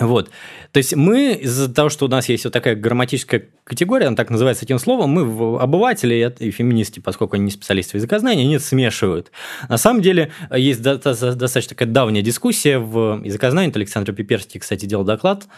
Вот. 0.00 0.30
То 0.70 0.78
есть 0.78 0.94
мы 0.94 1.32
из-за 1.34 1.72
того, 1.72 1.88
что 1.88 2.06
у 2.06 2.08
нас 2.08 2.28
есть 2.28 2.44
вот 2.44 2.52
такая 2.52 2.76
грамматическая 2.76 3.48
категория, 3.64 4.06
она 4.06 4.16
так 4.16 4.30
называется 4.30 4.64
этим 4.64 4.78
словом, 4.78 5.10
мы 5.10 5.58
обыватели 5.58 6.14
и 6.14 6.18
это- 6.18 6.50
феминисты, 6.52 7.00
поскольку 7.00 7.34
они 7.34 7.46
не 7.46 7.50
специалисты 7.50 7.92
в 7.92 7.94
языкознании, 7.94 8.44
они 8.44 8.56
это 8.56 8.64
смешивают. 8.64 9.32
На 9.68 9.78
самом 9.78 10.00
деле 10.02 10.30
есть 10.54 10.82
до- 10.82 10.98
до- 10.98 11.34
достаточно 11.34 11.70
такая 11.70 11.88
давняя 11.88 12.22
дискуссия 12.22 12.78
в 12.78 13.22
языкознании. 13.24 13.70
Вот 13.70 13.76
Александр 13.76 14.12
Пиперский, 14.12 14.60
кстати, 14.60 14.86
делал 14.86 15.04
доклад 15.04 15.48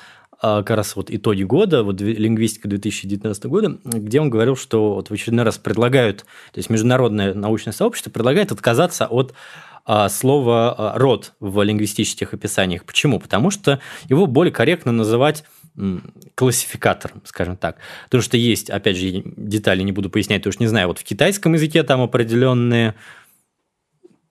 как 0.41 0.70
раз 0.70 0.97
вот 0.97 1.11
итоги 1.11 1.43
года, 1.43 1.82
вот 1.82 2.01
лингвистика 2.01 2.66
2019 2.66 3.45
года, 3.45 3.78
где 3.84 4.20
он 4.20 4.30
говорил, 4.30 4.57
что 4.57 4.95
вот 4.95 5.11
в 5.11 5.12
очередной 5.12 5.45
раз 5.45 5.59
предлагают, 5.59 6.20
то 6.53 6.59
есть 6.59 6.70
международное 6.70 7.34
научное 7.34 7.72
сообщество 7.72 8.11
предлагает 8.11 8.51
отказаться 8.51 9.07
от 9.07 9.34
а, 9.84 10.09
слова 10.09 10.74
а, 10.76 10.99
род 10.99 11.32
в 11.41 11.62
лингвистических 11.62 12.34
описаниях. 12.34 12.84
Почему? 12.84 13.18
Потому 13.18 13.51
что 13.51 13.80
его 14.09 14.26
более 14.26 14.53
корректно 14.53 14.93
называть 14.93 15.45
м, 15.76 16.12
классификатором, 16.34 17.22
скажем 17.24 17.57
так. 17.57 17.78
Потому 18.05 18.22
что 18.22 18.36
есть, 18.36 18.70
опять 18.70 18.97
же, 18.97 19.22
детали 19.24 19.82
не 19.82 19.93
буду 19.93 20.11
пояснять, 20.11 20.43
потому 20.43 20.53
что 20.53 20.62
не 20.62 20.68
знаю, 20.68 20.88
вот 20.88 20.99
в 20.99 21.05
китайском 21.05 21.55
языке 21.55 21.82
там 21.82 22.03
определенные 22.03 22.95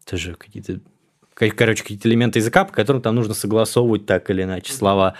тоже 0.05 0.35
какие-то 0.35 0.79
короче, 1.47 1.83
какие-то 1.83 2.09
элементы 2.09 2.39
языка, 2.39 2.65
по 2.65 2.73
которым 2.73 3.01
там 3.01 3.15
нужно 3.15 3.33
согласовывать 3.33 4.05
так 4.05 4.29
или 4.29 4.43
иначе 4.43 4.73
слова. 4.73 5.15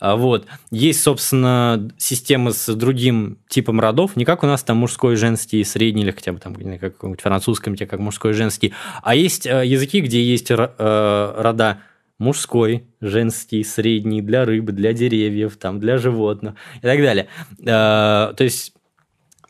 А, 0.00 0.16
Вот. 0.16 0.46
Есть, 0.70 1.02
собственно, 1.02 1.90
система 1.98 2.52
с 2.52 2.72
другим 2.74 3.38
типом 3.48 3.80
родов, 3.80 4.16
не 4.16 4.24
как 4.24 4.44
у 4.44 4.46
нас 4.46 4.62
там 4.62 4.76
мужской, 4.76 5.16
женский, 5.16 5.64
средний, 5.64 6.02
или 6.02 6.12
хотя 6.12 6.32
бы 6.32 6.38
там 6.38 6.54
в 6.54 6.78
каком-нибудь 6.78 7.20
французском, 7.20 7.74
где 7.74 7.86
как 7.86 7.98
мужской, 7.98 8.32
женский, 8.32 8.72
а 9.02 9.14
есть 9.14 9.46
э, 9.46 9.66
языки, 9.66 10.00
где 10.00 10.22
есть 10.22 10.50
э, 10.50 11.34
рода 11.36 11.78
мужской, 12.18 12.84
женский, 13.00 13.64
средний, 13.64 14.22
для 14.22 14.44
рыбы, 14.44 14.72
для 14.72 14.92
деревьев, 14.92 15.56
там, 15.56 15.80
для 15.80 15.98
животных 15.98 16.54
и 16.76 16.82
так 16.82 16.98
далее. 16.98 17.26
Э, 17.60 18.32
То 18.36 18.44
есть 18.44 18.72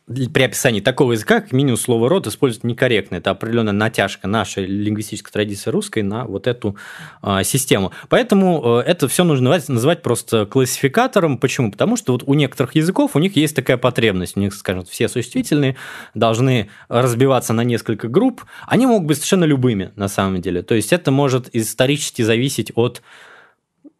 при 0.07 0.42
описании 0.42 0.80
такого 0.80 1.12
языка, 1.12 1.40
как 1.40 1.52
минимум 1.52 1.78
слово 1.78 2.11
род 2.11 2.26
использовать 2.26 2.64
некорректно. 2.64 3.16
Это 3.16 3.30
определенная 3.30 3.72
натяжка 3.72 4.28
нашей 4.28 4.66
лингвистической 4.66 5.32
традиции 5.32 5.70
русской 5.70 6.02
на 6.02 6.26
вот 6.26 6.46
эту 6.46 6.76
а, 7.22 7.42
систему. 7.42 7.90
Поэтому 8.11 8.80
э, 8.80 8.82
это 8.82 9.09
все 9.09 9.24
нужно 9.24 9.48
называть, 9.50 9.68
называть 9.70 10.02
просто 10.02 10.44
классификатором. 10.44 11.38
Почему? 11.38 11.70
Потому 11.72 11.96
что 11.96 12.12
вот 12.12 12.22
у 12.26 12.34
некоторых 12.34 12.74
языков 12.74 13.12
у 13.14 13.18
них 13.18 13.34
есть 13.36 13.57
такая 13.57 13.78
потребность. 13.78 14.36
У 14.36 14.40
них, 14.40 14.52
скажем, 14.55 14.84
все 14.84 15.09
существительные 15.09 15.76
должны 16.12 16.68
разбиваться 16.88 17.55
на 17.55 17.64
несколько 17.64 18.09
групп. 18.09 18.44
Они 18.66 18.86
могут 18.86 19.09
быть 19.09 19.16
совершенно 19.16 19.44
любыми 19.44 19.92
на 19.96 20.09
самом 20.09 20.42
деле. 20.42 20.62
То 20.62 20.74
есть 20.74 20.92
это 20.92 21.11
может 21.12 21.48
исторически 21.55 22.20
зависеть 22.20 22.72
от 22.74 23.00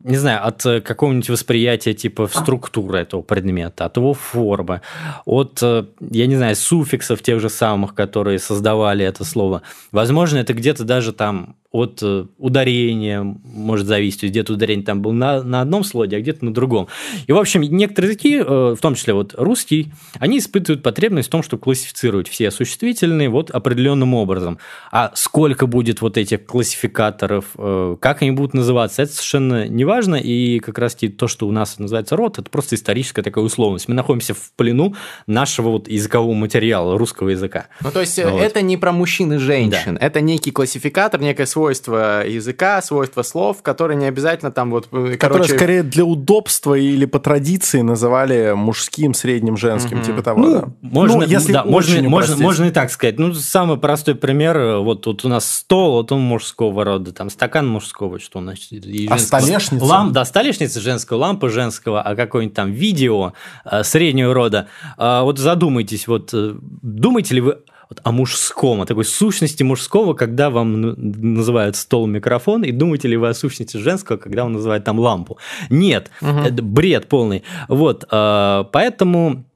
не 0.05 0.18
знаю, 0.18 0.46
от 0.46 0.64
э, 0.66 0.80
какого-нибудь 0.82 1.30
восприятия 1.30 1.94
типа 1.94 2.28
структуры 2.28 2.98
этого 2.98 3.22
предмета, 3.22 3.86
от 3.86 3.96
его 3.96 4.12
формы, 4.12 4.82
от, 5.24 5.61
э, 5.62 5.86
я 6.11 6.26
не 6.26 6.36
знаю, 6.36 6.55
суффиксов 6.57 7.22
тех 7.22 7.40
же 7.40 7.48
самых, 7.48 7.94
которые 7.94 8.38
создавали 8.38 9.05
это 9.05 9.24
слово. 9.24 9.62
Возможно, 9.92 10.38
это 10.38 10.52
где-то 10.52 10.84
даже 10.84 11.14
там 11.14 11.57
от 11.70 12.00
э, 12.02 12.26
ударения 12.38 13.22
может 13.22 13.86
зависеть. 13.86 14.24
Где-то 14.24 14.52
ударение 14.52 14.84
там 14.84 15.00
было 15.00 15.12
на, 15.12 15.42
на 15.42 15.62
одном 15.62 15.82
слоге, 15.84 16.18
а 16.18 16.20
где-то 16.20 16.44
на 16.44 16.52
другом. 16.52 16.86
И, 17.26 17.32
в 17.32 17.38
общем, 17.38 17.62
некоторые 17.62 18.11
языки, 18.11 18.40
в 18.40 18.76
том 18.80 18.94
числе 18.94 19.14
вот 19.14 19.34
русский, 19.36 19.90
они 20.20 20.38
испытывают 20.38 20.82
потребность 20.84 21.28
в 21.28 21.32
том, 21.32 21.42
чтобы 21.42 21.62
классифицировать 21.62 22.28
все 22.28 22.50
существительные 22.50 23.28
вот 23.28 23.50
определенным 23.50 24.14
образом. 24.14 24.59
А 24.92 25.12
сколько 25.14 25.66
будет 25.66 26.00
вот 26.00 26.16
этих 26.16 26.44
классификаторов, 26.46 27.46
как 28.00 28.22
они 28.22 28.30
будут 28.30 28.55
называться, 28.55 29.02
это 29.02 29.12
совершенно 29.12 29.66
не 29.66 29.84
важно. 29.84 29.93
И 30.03 30.59
как 30.61 30.78
раз 30.78 30.97
то, 31.18 31.28
что 31.28 31.47
у 31.47 31.53
нас 31.53 31.78
называется 31.78 32.16
род, 32.16 32.38
это 32.38 32.51
просто 32.51 32.76
историческая 32.76 33.22
такая 33.22 33.45
условность. 33.45 33.88
Мы 33.88 33.95
находимся 33.95 34.34
в 34.34 34.53
плену 34.57 34.95
нашего 35.26 35.70
вот 35.70 35.88
языкового 35.88 36.34
материала, 36.34 36.99
русского 36.99 37.30
языка. 37.30 37.66
Ну, 37.80 37.90
то 37.90 38.01
есть 38.01 38.22
вот. 38.22 38.40
это 38.40 38.62
не 38.62 38.76
про 38.76 38.92
мужчин 38.92 39.32
и 39.34 39.36
женщин, 39.38 39.95
да. 39.95 40.07
это 40.07 40.20
некий 40.20 40.51
классификатор, 40.51 41.20
некое 41.20 41.47
свойство 41.47 42.26
языка, 42.26 42.80
свойства 42.82 43.22
слов, 43.22 43.62
которые 43.62 43.97
не 43.97 44.07
обязательно 44.07 44.51
там 44.51 44.70
вот... 44.70 44.88
Э, 44.92 45.16
которые 45.16 45.18
короче... 45.18 45.55
скорее 45.55 45.82
для 45.82 46.05
удобства 46.05 46.74
или 46.74 47.05
по 47.05 47.18
традиции 47.18 47.80
называли 47.80 48.53
мужским, 48.55 49.14
средним, 49.14 49.57
женским, 49.57 49.99
угу. 49.99 50.07
типа 50.07 50.22
того, 50.22 50.40
ну, 50.40 50.51
да? 50.53 50.64
Можно, 50.82 51.18
ну, 51.18 51.22
если 51.26 51.53
да, 51.53 51.64
можно, 51.64 52.03
можно, 52.09 52.36
можно 52.36 52.64
и 52.64 52.70
так 52.70 52.90
сказать. 52.90 53.18
Ну, 53.18 53.34
самый 53.34 53.78
простой 53.78 54.14
пример, 54.14 54.57
э, 54.57 54.78
вот 54.78 55.03
тут 55.03 55.24
у 55.24 55.28
нас 55.28 55.51
стол, 55.51 55.92
вот 55.92 56.12
он 56.12 56.20
мужского 56.20 56.84
рода, 56.84 57.12
там 57.12 57.30
стакан 57.30 57.66
мужского, 57.68 58.18
что 58.18 58.40
значит? 58.40 58.72
И 58.72 59.07
а 59.09 59.18
столешница? 59.18 59.84
Лам, 59.85 60.12
да, 60.12 60.24
столешница 60.24 60.80
женского, 60.80 61.18
лампа 61.18 61.49
женского, 61.49 62.03
а 62.03 62.16
какое-нибудь 62.16 62.57
там 62.57 62.72
видео 62.72 63.32
э, 63.64 63.82
среднего 63.85 64.35
рода. 64.35 64.68
Э, 64.99 65.22
вот 65.22 65.39
задумайтесь, 65.39 66.07
вот 66.07 66.30
э, 66.32 66.55
думаете 66.82 67.35
ли 67.35 67.41
вы 67.41 67.59
вот 67.89 68.01
о 68.03 68.12
мужском, 68.12 68.80
о 68.80 68.87
такой 68.87 69.05
сущности 69.05 69.62
мужского, 69.62 70.14
когда 70.14 70.51
вам 70.51 70.80
называют 70.80 71.76
стол 71.76 72.07
микрофон, 72.07 72.64
и 72.64 72.72
думаете 72.72 73.09
ли 73.09 73.16
вы 73.16 73.28
о 73.28 73.35
сущности 73.35 73.76
женского, 73.76 74.16
когда 74.16 74.45
вам 74.45 74.55
называют 74.55 74.85
там 74.85 74.99
лампу? 74.99 75.39
Нет, 75.70 76.11
угу. 76.20 76.41
это 76.41 76.62
бред 76.62 77.09
полный. 77.09 77.43
Вот, 77.68 78.05
а, 78.11 78.64
поэтому 78.64 79.30
а, 79.30 79.53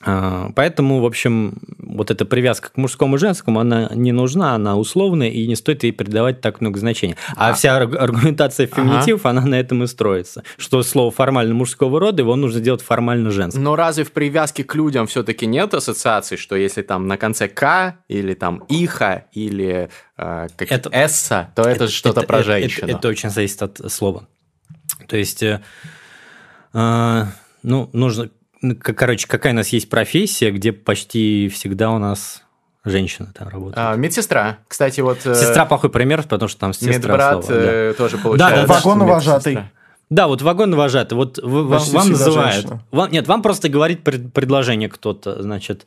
Поэтому, 0.00 1.00
в 1.00 1.06
общем, 1.06 1.58
вот 1.78 2.10
эта 2.10 2.24
привязка 2.24 2.70
к 2.70 2.76
мужскому 2.76 3.16
и 3.16 3.18
женскому, 3.18 3.58
она 3.58 3.90
не 3.94 4.12
нужна, 4.12 4.54
она 4.54 4.76
условная, 4.76 5.28
и 5.28 5.46
не 5.46 5.56
стоит 5.56 5.82
ей 5.82 5.92
придавать 5.92 6.40
так 6.40 6.60
много 6.60 6.78
значения. 6.78 7.16
А, 7.34 7.50
а 7.50 7.54
вся 7.54 7.76
аргументация 7.76 8.68
феминитивов, 8.68 9.22
ага. 9.26 9.30
она 9.30 9.46
на 9.46 9.54
этом 9.56 9.82
и 9.82 9.86
строится. 9.88 10.44
Что 10.56 10.82
слово 10.84 11.10
формально 11.10 11.54
мужского 11.54 11.98
рода, 11.98 12.22
его 12.22 12.36
нужно 12.36 12.60
делать 12.60 12.80
формально 12.80 13.30
женским. 13.30 13.62
Но 13.62 13.74
разве 13.74 14.04
в 14.04 14.12
привязке 14.12 14.62
к 14.62 14.74
людям 14.76 15.08
все-таки 15.08 15.46
нет 15.46 15.74
ассоциации, 15.74 16.36
что 16.36 16.54
если 16.54 16.82
там 16.82 17.08
на 17.08 17.16
конце 17.16 17.48
«к» 17.48 17.96
или 18.06 18.34
там 18.34 18.64
«иха» 18.68 19.24
или 19.32 19.90
э, 20.16 20.46
как 20.56 20.70
это, 20.70 20.90
«эсса», 20.92 21.50
то 21.56 21.62
это, 21.62 21.84
это 21.84 21.88
что-то 21.88 22.22
про 22.22 22.44
женщину? 22.44 22.86
Это, 22.86 22.98
это 22.98 23.08
очень 23.08 23.30
зависит 23.30 23.62
от 23.62 23.92
слова. 23.92 24.28
То 25.08 25.16
есть... 25.16 25.42
Э, 25.42 25.60
э, 26.72 27.24
ну, 27.64 27.90
нужно 27.92 28.24
ну, 28.24 28.30
короче, 28.80 29.26
какая 29.26 29.52
у 29.52 29.56
нас 29.56 29.68
есть 29.68 29.88
профессия, 29.88 30.50
где 30.50 30.72
почти 30.72 31.48
всегда 31.48 31.90
у 31.90 31.98
нас 31.98 32.42
женщина 32.84 33.32
там 33.36 33.48
работает. 33.48 33.78
А, 33.78 33.94
медсестра. 33.96 34.58
Кстати, 34.66 35.00
вот... 35.00 35.18
Э, 35.24 35.34
сестра 35.34 35.66
плохой 35.66 35.90
пример, 35.90 36.22
потому 36.22 36.48
что 36.48 36.60
там 36.60 36.72
сестра 36.72 36.92
Медбрат 36.92 37.44
слово, 37.44 37.60
да. 37.60 37.72
Э, 37.72 37.94
тоже 37.96 38.18
получается. 38.18 38.56
Да, 38.56 38.66
да, 38.66 38.74
вагон-вожатый. 38.74 39.58
Да, 40.10 40.26
вот 40.26 40.42
вагон-вожатый. 40.42 41.16
Вот 41.16 41.38
вам, 41.42 41.66
вам 41.66 42.08
называют... 42.10 42.66
Вам, 42.90 43.10
нет, 43.10 43.28
вам 43.28 43.42
просто 43.42 43.68
говорит 43.68 44.02
пред, 44.04 44.32
предложение 44.32 44.88
кто-то, 44.88 45.42
значит... 45.42 45.86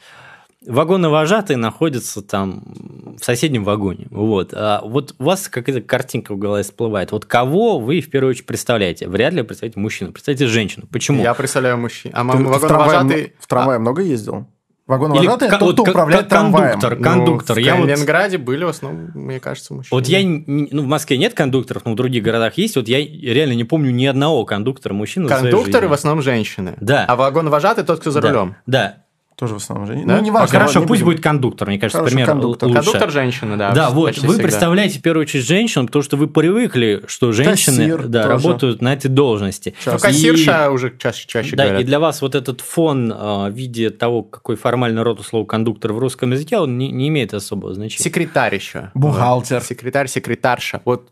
Вагоны-вожатые 0.65 1.57
находятся 1.57 2.21
там 2.21 3.15
в 3.19 3.23
соседнем 3.23 3.63
вагоне. 3.63 4.07
Вот. 4.11 4.53
А 4.53 4.81
вот 4.83 5.15
у 5.17 5.23
вас 5.23 5.47
какая-то 5.47 5.81
картинка 5.81 6.33
в 6.35 6.37
голове 6.37 6.63
всплывает. 6.63 7.11
Вот 7.11 7.25
кого 7.25 7.79
вы 7.79 7.99
в 8.01 8.09
первую 8.09 8.31
очередь 8.31 8.45
представляете? 8.45 9.07
Вряд 9.07 9.33
ли 9.33 9.41
представляете 9.41 9.79
мужчину, 9.79 10.11
представляете 10.11 10.45
женщину. 10.45 10.85
Почему? 10.91 11.23
Я 11.23 11.33
представляю 11.33 11.77
мужчину. 11.77 12.13
А 12.15 12.23
вагон-вожатый... 12.23 13.33
В 13.39 13.47
трамвае 13.47 13.77
а... 13.77 13.79
много 13.79 14.03
ездил? 14.03 14.45
Это 14.87 15.57
тот, 15.57 15.73
кто 15.73 15.83
управляет 15.83 16.27
трамваем. 16.27 16.79
Кондуктор, 16.79 17.01
кондуктор. 17.01 17.55
Ну, 17.55 17.61
в 17.61 17.65
я 17.65 17.75
Калининграде 17.77 18.37
вот... 18.37 18.45
были 18.45 18.63
в 18.65 18.67
основном, 18.67 19.11
мне 19.13 19.39
кажется, 19.39 19.73
мужчины. 19.73 19.97
Вот 19.97 20.07
я, 20.07 20.19
ну, 20.23 20.81
в 20.81 20.85
Москве 20.85 21.17
нет 21.17 21.33
кондукторов, 21.33 21.85
но 21.85 21.93
в 21.93 21.95
других 21.95 22.23
городах 22.23 22.57
есть. 22.57 22.75
Вот 22.75 22.87
я 22.87 22.99
реально 22.99 23.53
не 23.53 23.63
помню 23.63 23.91
ни 23.91 24.05
одного 24.05 24.43
кондуктора 24.43 24.93
мужчины. 24.93 25.29
Кондукторы 25.29 25.87
в 25.87 25.93
основном 25.93 26.21
женщины. 26.21 26.75
Да. 26.81 27.05
А 27.07 27.15
вагон-вожатый 27.15 27.85
тот, 27.85 28.01
кто 28.01 28.11
за 28.11 28.21
да. 28.21 28.29
рулем. 28.29 28.55
Да. 28.65 29.05
Тоже 29.35 29.55
в 29.55 29.57
основном 29.57 29.87
женщина. 29.87 30.07
Да? 30.07 30.17
Ну, 30.17 30.23
не 30.23 30.31
важно. 30.31 30.45
А 30.45 30.59
хорошо, 30.59 30.85
пусть 30.85 31.01
будет 31.01 31.21
кондуктор, 31.21 31.67
мне 31.67 31.79
кажется, 31.79 31.97
Хорошо, 31.97 32.11
пример 32.11 32.27
кондуктор. 32.27 32.69
лучше. 32.69 32.83
Кондуктор 32.83 33.11
женщина, 33.11 33.57
да. 33.57 33.71
Да, 33.71 33.89
вот, 33.89 34.17
вы 34.17 34.27
всегда. 34.27 34.43
представляете 34.43 34.99
в 34.99 35.01
первую 35.01 35.23
очередь 35.23 35.45
женщину, 35.45 35.87
потому 35.87 36.03
что 36.03 36.17
вы 36.17 36.27
привыкли, 36.27 37.03
что 37.07 37.31
женщины 37.31 37.77
Кассир 37.77 38.07
да, 38.07 38.27
работают 38.27 38.81
на 38.81 38.93
этой 38.93 39.07
должности. 39.07 39.73
Ну, 39.85 39.97
кассирша 39.97 40.65
и, 40.65 40.69
уже 40.69 40.95
чаще, 40.97 41.27
чаще 41.27 41.55
Да, 41.55 41.63
говорят. 41.63 41.81
и 41.81 41.85
для 41.85 41.99
вас 41.99 42.21
вот 42.21 42.35
этот 42.35 42.61
фон 42.61 43.11
а, 43.15 43.49
в 43.49 43.53
виде 43.53 43.89
того, 43.89 44.23
какой 44.23 44.55
формальный 44.57 45.01
род 45.01 45.19
у 45.19 45.23
слова 45.23 45.45
кондуктор 45.45 45.93
в 45.93 45.99
русском 45.99 46.31
языке, 46.31 46.59
он 46.59 46.77
не, 46.77 46.91
не 46.91 47.07
имеет 47.07 47.33
особого 47.33 47.73
значения. 47.73 48.03
Секретарь 48.03 48.55
еще. 48.55 48.91
Бухгалтер. 48.93 49.61
Секретарь, 49.61 50.07
секретарша. 50.07 50.81
Вот 50.85 51.09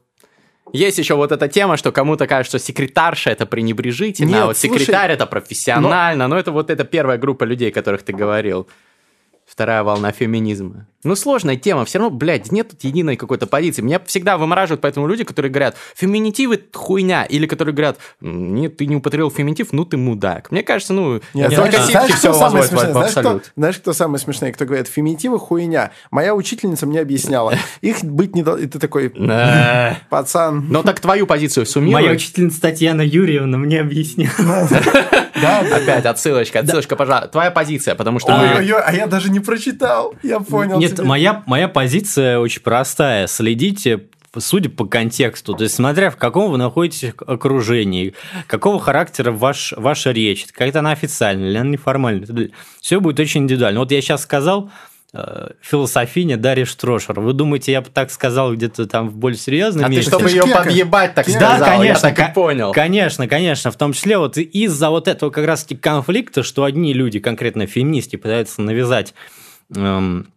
есть 0.73 0.97
еще 0.97 1.15
вот 1.15 1.31
эта 1.31 1.47
тема, 1.47 1.77
что 1.77 1.91
кому-то 1.91 2.27
кажется, 2.27 2.57
что 2.57 2.65
секретарша 2.65 3.31
это 3.31 3.45
пренебрежительно, 3.45 4.29
Нет, 4.29 4.43
а 4.43 4.45
вот 4.47 4.57
слушай, 4.57 4.79
секретарь 4.79 5.11
это 5.11 5.25
профессионально. 5.25 6.27
Но... 6.27 6.35
но 6.35 6.39
это 6.39 6.51
вот 6.51 6.69
эта 6.69 6.83
первая 6.83 7.17
группа 7.17 7.43
людей, 7.43 7.69
о 7.69 7.73
которых 7.73 8.03
ты 8.03 8.13
говорил 8.13 8.67
вторая 9.45 9.83
волна 9.83 10.11
феминизма. 10.11 10.87
Ну, 11.03 11.15
сложная 11.15 11.55
тема, 11.55 11.85
все 11.85 11.99
равно, 11.99 12.15
блядь, 12.15 12.51
нет 12.51 12.69
тут 12.69 12.83
единой 12.83 13.15
какой-то 13.15 13.47
позиции. 13.47 13.81
Меня 13.81 14.01
всегда 14.05 14.37
вымораживают 14.37 14.81
поэтому 14.81 15.07
люди, 15.07 15.23
которые 15.23 15.49
говорят, 15.49 15.77
феминитивы 15.95 16.59
хуйня, 16.73 17.23
или 17.23 17.47
которые 17.47 17.73
говорят, 17.73 17.97
нет, 18.19 18.75
ты 18.75 18.85
не 18.85 18.97
употребил 18.97 19.31
феминитив, 19.31 19.71
ну 19.71 19.85
ты 19.85 19.95
мудак. 19.95 20.51
Мне 20.51 20.61
кажется, 20.61 20.93
ну, 20.93 21.21
нет, 21.33 21.55
только 21.55 21.71
знаешь, 21.71 21.91
знаешь, 21.91 22.13
все 22.15 22.33
самое 22.33 22.65
смешное? 22.65 22.91
Знаешь 22.91 23.11
кто, 23.11 23.41
знаешь, 23.55 23.77
кто 23.77 23.93
самый 23.93 24.19
смешной, 24.19 24.51
кто 24.51 24.65
говорит, 24.65 24.87
феминитивы 24.87 25.39
хуйня. 25.39 25.91
Моя 26.11 26.35
учительница 26.35 26.85
мне 26.85 26.99
объясняла, 26.99 27.53
их 27.79 28.03
быть 28.03 28.35
не 28.35 28.43
должно. 28.43 28.65
И 28.65 28.67
ты 28.67 28.77
такой, 28.77 29.09
пацан. 30.09 30.65
Ну, 30.69 30.83
так 30.83 30.99
твою 30.99 31.25
позицию 31.27 31.65
суммируй. 31.65 31.93
Моя 32.01 32.11
учительница 32.11 32.59
Татьяна 32.59 33.01
Юрьевна 33.01 33.57
мне 33.57 33.79
объяснила. 33.79 34.31
Да, 35.41 35.59
Опять 35.59 36.05
отсылочка, 36.05 36.59
отсылочка, 36.59 36.97
пожалуйста. 36.97 37.29
Твоя 37.29 37.49
позиция, 37.49 37.95
потому 37.95 38.19
что 38.19 38.33
мы... 38.33 38.45
А 38.47 38.91
я 38.91 39.07
даже 39.07 39.31
не 39.31 39.39
прочитал, 39.39 40.13
я 40.21 40.41
понял. 40.41 40.79
Нет, 40.97 41.05
моя, 41.05 41.43
моя 41.45 41.67
позиция 41.67 42.39
очень 42.39 42.61
простая. 42.61 43.27
Следите 43.27 44.05
судя 44.37 44.69
по 44.69 44.85
контексту, 44.85 45.55
то 45.55 45.63
есть 45.63 45.73
смотря 45.73 46.11
в 46.11 46.15
каком 46.15 46.51
вы 46.51 46.59
находитесь 46.59 47.13
окружении, 47.25 48.13
какого 48.45 48.79
характера 48.79 49.31
ваш, 49.31 49.73
ваша 49.75 50.11
речь, 50.11 50.45
какая-то 50.45 50.79
она 50.79 50.91
официальная 50.91 51.49
или 51.49 51.57
она 51.57 51.71
неформальная, 51.71 52.51
все 52.79 52.99
будет 52.99 53.19
очень 53.19 53.41
индивидуально. 53.41 53.79
Вот 53.79 53.91
я 53.91 53.99
сейчас 54.01 54.21
сказал, 54.21 54.69
Э, 55.11 55.53
философиня 55.61 56.37
Дарья 56.37 56.65
Штрошер. 56.65 57.19
Вы 57.19 57.33
думаете, 57.33 57.71
я 57.71 57.81
бы 57.81 57.87
так 57.91 58.11
сказал 58.11 58.53
где-то 58.53 58.85
там 58.85 59.09
в 59.09 59.15
более 59.15 59.39
серьезном 59.39 59.85
а 59.85 59.87
месте? 59.87 60.11
ты, 60.11 60.17
чтобы 60.17 60.29
ее 60.29 60.43
подъебать, 60.45 61.15
так 61.15 61.27
сказал, 61.27 61.57
да, 61.57 61.65
конечно, 61.65 62.07
я 62.07 62.13
так 62.13 62.29
и 62.29 62.33
понял. 62.33 62.71
Конечно, 62.73 63.27
конечно. 63.27 63.71
В 63.71 63.75
том 63.75 63.93
числе 63.93 64.19
вот 64.19 64.37
из-за 64.37 64.91
вот 64.91 65.07
этого 65.07 65.31
как 65.31 65.47
раз-таки 65.47 65.75
конфликта, 65.75 66.43
что 66.43 66.63
одни 66.63 66.93
люди, 66.93 67.19
конкретно 67.19 67.65
феминистки, 67.65 68.17
пытаются 68.17 68.61
навязать 68.61 69.15
эм, 69.75 70.31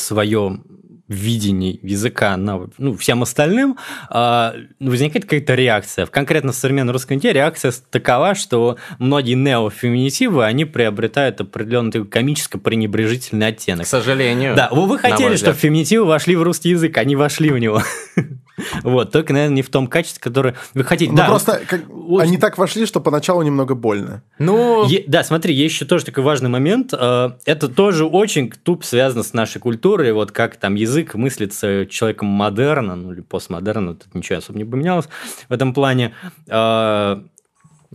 свое 0.00 0.60
видении 1.08 1.78
языка 1.82 2.36
на 2.36 2.68
ну, 2.78 2.96
всем 2.96 3.22
остальным, 3.22 3.78
э, 4.10 4.52
возникает 4.80 5.24
какая-то 5.24 5.54
реакция. 5.54 6.06
В 6.06 6.10
конкретно 6.10 6.52
в 6.52 6.56
современном 6.56 6.92
русском 6.92 7.16
языке 7.16 7.32
реакция 7.32 7.72
такова, 7.90 8.34
что 8.34 8.76
многие 8.98 9.34
неофеминитивы, 9.34 10.44
они 10.44 10.64
приобретают 10.64 11.40
определенный 11.40 11.92
такой 11.92 12.08
комическо-пренебрежительный 12.08 13.48
оттенок. 13.48 13.86
К 13.86 13.88
сожалению. 13.88 14.56
Да, 14.56 14.68
вы, 14.72 14.86
вы 14.86 14.98
хотели, 14.98 15.36
чтобы 15.36 15.56
феминитивы 15.56 16.06
вошли 16.06 16.34
в 16.34 16.42
русский 16.42 16.70
язык, 16.70 16.96
они 16.98 17.14
вошли 17.14 17.50
в 17.50 17.58
него. 17.58 17.82
Вот, 18.82 19.12
только, 19.12 19.32
наверное, 19.32 19.56
не 19.56 19.62
в 19.62 19.70
том 19.70 19.86
качестве, 19.86 20.20
которое 20.20 20.54
вы 20.74 20.84
хотите. 20.84 21.10
Ну, 21.10 21.16
да, 21.16 21.26
просто 21.26 21.60
как, 21.66 21.86
вот, 21.88 22.22
они 22.22 22.38
так 22.38 22.58
вошли, 22.58 22.86
что 22.86 23.00
поначалу 23.00 23.42
немного 23.42 23.74
больно. 23.74 24.22
Ну... 24.38 24.86
Е, 24.88 25.04
да, 25.06 25.24
смотри, 25.24 25.54
есть 25.54 25.74
еще 25.74 25.84
тоже 25.84 26.04
такой 26.04 26.24
важный 26.24 26.48
момент. 26.48 26.92
Э, 26.92 27.32
это 27.44 27.68
тоже 27.68 28.06
очень 28.06 28.50
туп 28.50 28.84
связано 28.84 29.22
с 29.22 29.32
нашей 29.32 29.60
культурой, 29.60 30.12
вот 30.12 30.32
как 30.32 30.56
там 30.56 30.74
язык 30.74 31.14
мыслится 31.14 31.86
человеком 31.86 32.28
модерна, 32.28 32.96
ну 32.96 33.12
или 33.12 33.20
постмодерна, 33.20 33.94
тут 33.94 34.14
ничего 34.14 34.38
особо 34.38 34.58
не 34.58 34.64
поменялось 34.64 35.08
в 35.48 35.52
этом 35.52 35.74
плане. 35.74 36.14
Э, 36.48 37.20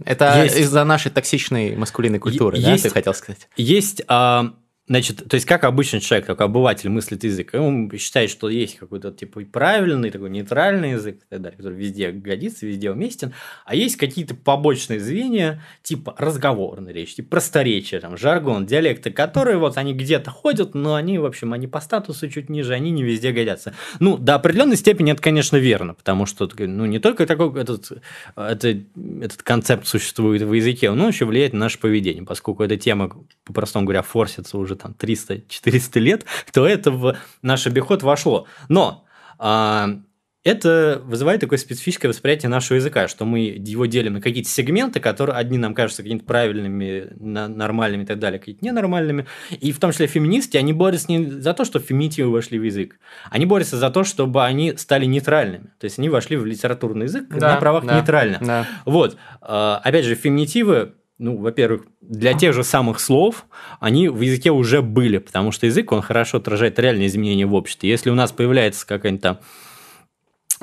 это 0.05 0.43
есть... 0.43 0.57
из-за 0.57 0.84
нашей 0.84 1.12
токсичной 1.12 1.76
маскулинной 1.76 2.20
культуры, 2.20 2.57
есть... 2.57 2.84
да, 2.84 2.89
ты 2.89 2.93
хотел 2.93 3.14
сказать? 3.14 3.47
Есть 3.55 4.03
а, 4.07 4.53
Значит, 4.88 5.30
то 5.30 5.36
есть 5.36 5.46
как 5.46 5.64
обычный 5.64 6.00
человек, 6.00 6.26
как 6.26 6.42
обыватель 6.42 6.90
мыслит 6.90 7.24
язык, 7.24 7.52
он 7.54 7.90
считает, 7.98 8.30
что 8.30 8.50
есть 8.50 8.78
какой-то 8.78 9.12
типа 9.12 9.42
правильный, 9.42 10.10
такой 10.10 10.30
нейтральный 10.30 10.92
язык 10.92 11.20
который 11.30 11.78
везде 11.78 12.12
годится, 12.12 12.66
везде 12.66 12.92
уместен, 12.92 13.34
а 13.66 13.76
есть 13.76 13.96
какие-то 13.96 14.36
побочные 14.36 15.00
звенья, 15.00 15.62
типа 15.84 16.16
разговорная 16.18 16.94
речь, 16.94 17.16
типа 17.16 17.30
просторечие, 17.30 18.00
там, 18.02 18.18
жаргон, 18.18 18.66
диалекты, 18.66 19.12
которые 19.12 19.58
вот 19.58 19.78
они 19.78 19.94
где-то 19.94 20.32
ходят, 20.32 20.74
но 20.74 20.96
они, 20.96 21.20
в 21.20 21.26
общем, 21.26 21.54
они 21.54 21.68
по 21.68 21.80
статусу 21.80 22.28
чуть 22.28 22.50
ниже, 22.50 22.74
они 22.74 22.92
не 22.92 23.04
везде 23.04 23.32
годятся. 23.32 23.74
Ну, 24.00 24.18
до 24.18 24.36
определенной 24.36 24.78
степени 24.78 25.12
это, 25.12 25.22
конечно, 25.22 25.58
верно, 25.58 25.94
потому 25.94 26.26
что 26.26 26.50
ну, 26.58 26.86
не 26.86 27.00
только 27.00 27.26
такой 27.26 27.62
этот, 27.62 27.92
это, 28.36 28.78
этот 29.22 29.44
концепт 29.44 29.88
существует 29.88 30.42
в 30.42 30.52
языке, 30.52 30.90
он 30.90 31.08
еще 31.08 31.26
влияет 31.26 31.54
на 31.54 31.60
наше 31.60 31.80
поведение, 31.80 32.24
поскольку 32.24 32.64
эта 32.64 32.78
тема, 32.78 33.12
по-простому 33.46 33.86
говоря, 33.86 34.02
форсится 34.02 34.58
уже 34.58 34.70
там 34.76 34.95
300-400 34.97 35.99
лет, 35.99 36.26
то 36.53 36.67
это 36.67 36.91
в 36.91 37.17
наш 37.41 37.67
обиход 37.67 38.03
вошло. 38.03 38.47
Но 38.69 39.05
а, 39.39 40.01
это 40.43 41.01
вызывает 41.05 41.41
такое 41.41 41.59
специфическое 41.59 42.09
восприятие 42.09 42.49
нашего 42.49 42.78
языка, 42.78 43.07
что 43.07 43.26
мы 43.26 43.41
его 43.41 43.86
делим 43.86 44.13
на 44.13 44.22
какие-то 44.22 44.49
сегменты, 44.49 44.99
которые 44.99 45.36
одни 45.36 45.59
нам 45.59 45.76
кажутся 45.76 46.01
какими-то 46.01 46.26
правильными, 46.26 47.09
нормальными 47.19 48.03
и 48.03 48.05
так 48.07 48.17
далее, 48.17 48.39
какие-то 48.39 48.65
ненормальными. 48.65 49.28
И 49.51 49.72
в 49.72 49.80
том 49.80 49.91
числе 49.91 50.07
феминистки, 50.07 50.57
они 50.57 50.74
борются 50.74 51.11
не 51.11 51.30
за 51.30 51.53
то, 51.53 51.63
чтобы 51.63 51.86
феминитивы 51.86 52.32
вошли 52.32 52.57
в 52.57 52.63
язык, 52.63 52.99
они 53.30 53.45
борются 53.45 53.78
за 53.78 53.91
то, 53.91 54.03
чтобы 54.03 54.43
они 54.43 54.76
стали 54.78 55.05
нейтральными. 55.05 55.65
То 55.80 55.86
есть 55.86 55.99
они 55.99 56.09
вошли 56.09 56.38
в 56.38 56.45
литературный 56.45 57.05
язык 57.05 57.28
да, 57.30 57.53
на 57.53 57.55
правах 57.57 57.86
да, 57.86 57.97
нейтрально. 57.99 58.39
Да. 58.41 58.67
Вот. 58.86 59.17
А, 59.41 59.80
опять 59.84 60.05
же, 60.05 60.15
феминитивы 60.15 60.93
ну, 61.22 61.38
во-первых, 61.38 61.84
для 62.01 62.34
тех 62.34 62.51
же 62.53 62.63
самых 62.63 62.99
слов 62.99 63.45
они 63.80 64.09
в 64.09 64.19
языке 64.22 64.49
уже 64.49 64.82
были, 64.82 65.19
потому 65.19 65.51
что 65.51 65.67
язык, 65.67 65.91
он 65.91 66.01
хорошо 66.01 66.39
отражает 66.39 66.80
реальные 66.80 67.07
изменения 67.07 67.45
в 67.45 67.53
обществе. 67.53 67.91
Если 67.91 68.09
у 68.09 68.15
нас 68.15 68.32
появляется 68.32 68.88
какая-нибудь 68.88 69.22
там 69.22 69.39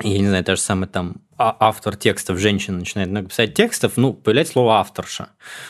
я 0.01 0.19
не 0.19 0.27
знаю, 0.27 0.43
та 0.43 0.55
же 0.55 0.61
самая 0.61 0.87
там 0.87 1.17
а, 1.41 1.55
автор 1.57 1.95
текстов, 1.95 2.37
женщина 2.37 2.79
начинает 2.79 3.09
много 3.09 3.29
писать 3.29 3.53
текстов, 3.53 3.93
ну, 3.95 4.11
появляется 4.13 4.53
слово 4.53 4.79
авторша. 4.79 5.29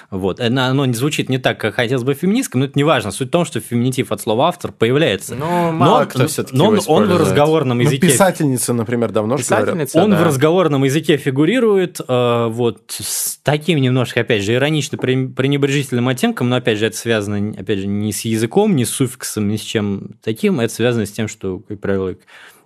Вот. 0.10 0.40
Оно 0.40 0.86
не 0.88 0.96
звучит 0.96 1.30
не 1.30 1.38
так, 1.38 1.60
как 1.60 1.76
хотелось 1.76 2.04
бы 2.04 2.16
феминистком, 2.16 2.62
но 2.62 2.66
это 2.66 2.74
не 2.76 2.84
важно. 2.84 3.12
Суть 3.12 3.28
в 3.28 3.32
том, 3.32 3.46
что 3.46 3.60
феминитив 3.60 4.12
от 4.12 4.20
слова 4.20 4.48
автор 4.48 4.72
появляется. 4.72 5.36
Ну, 5.36 5.72
мало 5.72 6.00
но, 6.00 6.06
кто 6.08 6.26
все-таки 6.26 6.58
Но 6.58 6.70
он, 6.70 6.80
он 6.88 7.08
в 7.08 7.18
разговорном 7.18 7.78
ну, 7.78 7.84
языке... 7.84 8.08
Ну, 8.08 8.12
писательница, 8.12 8.74
например, 8.74 9.12
давно 9.12 9.38
Писательница, 9.38 10.04
Он 10.04 10.10
да. 10.10 10.18
в 10.18 10.24
разговорном 10.24 10.86
языке 10.86 11.18
фигурирует 11.18 12.02
э, 12.08 12.48
вот 12.50 12.86
с 12.98 13.38
таким 13.44 13.80
немножко, 13.80 14.22
опять 14.22 14.42
же, 14.42 14.56
иронично 14.56 14.98
пренебрежительным 14.98 16.08
оттенком, 16.08 16.50
но, 16.50 16.56
опять 16.56 16.80
же, 16.80 16.88
это 16.88 16.98
связано, 16.98 17.54
опять 17.56 17.78
же, 17.78 17.86
не 17.86 18.12
с 18.12 18.22
языком, 18.22 18.76
не 18.76 18.86
с 18.86 18.90
суффиксом, 18.90 19.48
ни 19.48 19.58
с 19.58 19.62
чем 19.62 20.16
таким, 20.24 20.60
это 20.60 20.74
связано 20.74 21.06
с 21.06 21.12
тем, 21.12 21.28
что, 21.28 21.60
как 21.60 21.80
правило, 21.80 22.16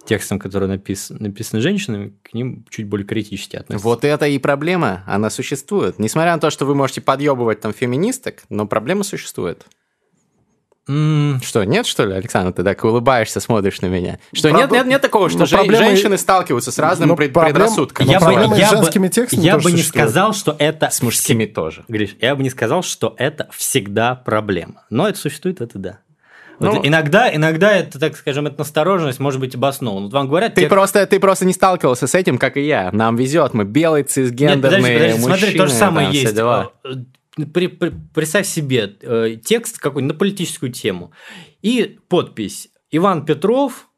текстам, 0.05 0.39
которые 0.39 0.69
напис... 0.69 1.09
написаны 1.09 1.61
женщинами, 1.61 2.13
к 2.23 2.33
ним 2.33 2.65
чуть 2.69 2.87
более 2.87 3.05
критически 3.05 3.55
относятся. 3.55 3.87
Вот 3.87 4.03
это 4.03 4.27
и 4.27 4.37
проблема, 4.37 5.03
она 5.07 5.29
существует. 5.29 5.99
Несмотря 5.99 6.33
на 6.33 6.39
то, 6.39 6.49
что 6.49 6.65
вы 6.65 6.75
можете 6.75 7.01
подъебывать 7.01 7.61
там 7.61 7.73
феминисток, 7.73 8.43
но 8.49 8.67
проблема 8.67 9.03
существует. 9.03 9.65
Mm. 10.89 11.41
Что, 11.41 11.63
нет, 11.63 11.85
что 11.85 12.05
ли, 12.05 12.13
Александр, 12.13 12.51
ты 12.51 12.61
так 12.63 12.83
улыбаешься, 12.83 13.39
смотришь 13.39 13.79
на 13.79 13.85
меня? 13.85 14.19
Что, 14.33 14.49
Проб... 14.49 14.61
нет, 14.61 14.71
нет, 14.71 14.85
нет 14.85 15.01
такого, 15.01 15.29
что 15.29 15.45
же... 15.45 15.55
проблемы... 15.55 15.85
женщины 15.85 16.17
сталкиваются 16.17 16.73
с 16.73 16.79
разными 16.79 17.09
ну, 17.09 17.15
пред... 17.15 17.31
проблем... 17.31 17.53
предрассудками? 17.53 18.11
Я, 18.11 18.19
бы, 18.19 18.57
я, 18.57 18.69
женскими 18.69 19.07
текстами 19.07 19.45
я 19.45 19.57
бы 19.57 19.71
не 19.71 19.77
существует. 19.77 20.09
сказал, 20.09 20.33
что 20.33 20.55
это... 20.59 20.89
С 20.89 21.01
мужскими 21.01 21.45
тоже. 21.45 21.85
Гриш, 21.87 22.17
я 22.19 22.35
бы 22.35 22.43
не 22.43 22.49
сказал, 22.49 22.83
что 22.83 23.15
это 23.17 23.49
всегда 23.53 24.15
проблема. 24.15 24.83
Но 24.89 25.07
это 25.07 25.17
существует, 25.17 25.61
это 25.61 25.79
да. 25.79 25.99
Вот 26.59 26.75
ну, 26.75 26.81
иногда, 26.83 27.33
иногда 27.33 27.71
это, 27.71 27.99
так 27.99 28.15
скажем, 28.15 28.47
эта 28.47 28.59
настороженность 28.59 29.19
может 29.19 29.39
быть 29.39 29.55
обоснована. 29.55 30.05
Вот 30.05 30.13
вам 30.13 30.27
говорят... 30.27 30.55
Ты, 30.55 30.61
те... 30.61 30.67
просто, 30.67 31.05
ты 31.05 31.19
просто 31.19 31.45
не 31.45 31.53
сталкивался 31.53 32.07
с 32.07 32.15
этим, 32.15 32.37
как 32.37 32.57
и 32.57 32.61
я. 32.61 32.91
Нам 32.91 33.15
везет, 33.15 33.53
мы 33.53 33.63
белые, 33.63 34.03
цисгендерные 34.03 34.59
Нет, 34.59 34.61
подожди, 34.61 34.93
подожди, 34.93 35.19
мужчины. 35.19 35.37
Смотри, 35.37 35.57
то 35.57 35.67
же 35.67 35.73
самое 35.73 36.07
там, 36.07 36.15
есть. 36.15 36.35
Дела. 36.35 36.71
Э, 36.83 37.45
при, 37.53 37.67
при, 37.67 37.91
представь 38.13 38.47
себе 38.47 38.95
э, 39.01 39.37
текст 39.43 39.79
какой-нибудь 39.79 40.13
на 40.13 40.19
политическую 40.19 40.71
тему 40.71 41.11
и 41.61 41.97
подпись 42.07 42.69
«Иван 42.91 43.25
Петров, 43.25 43.89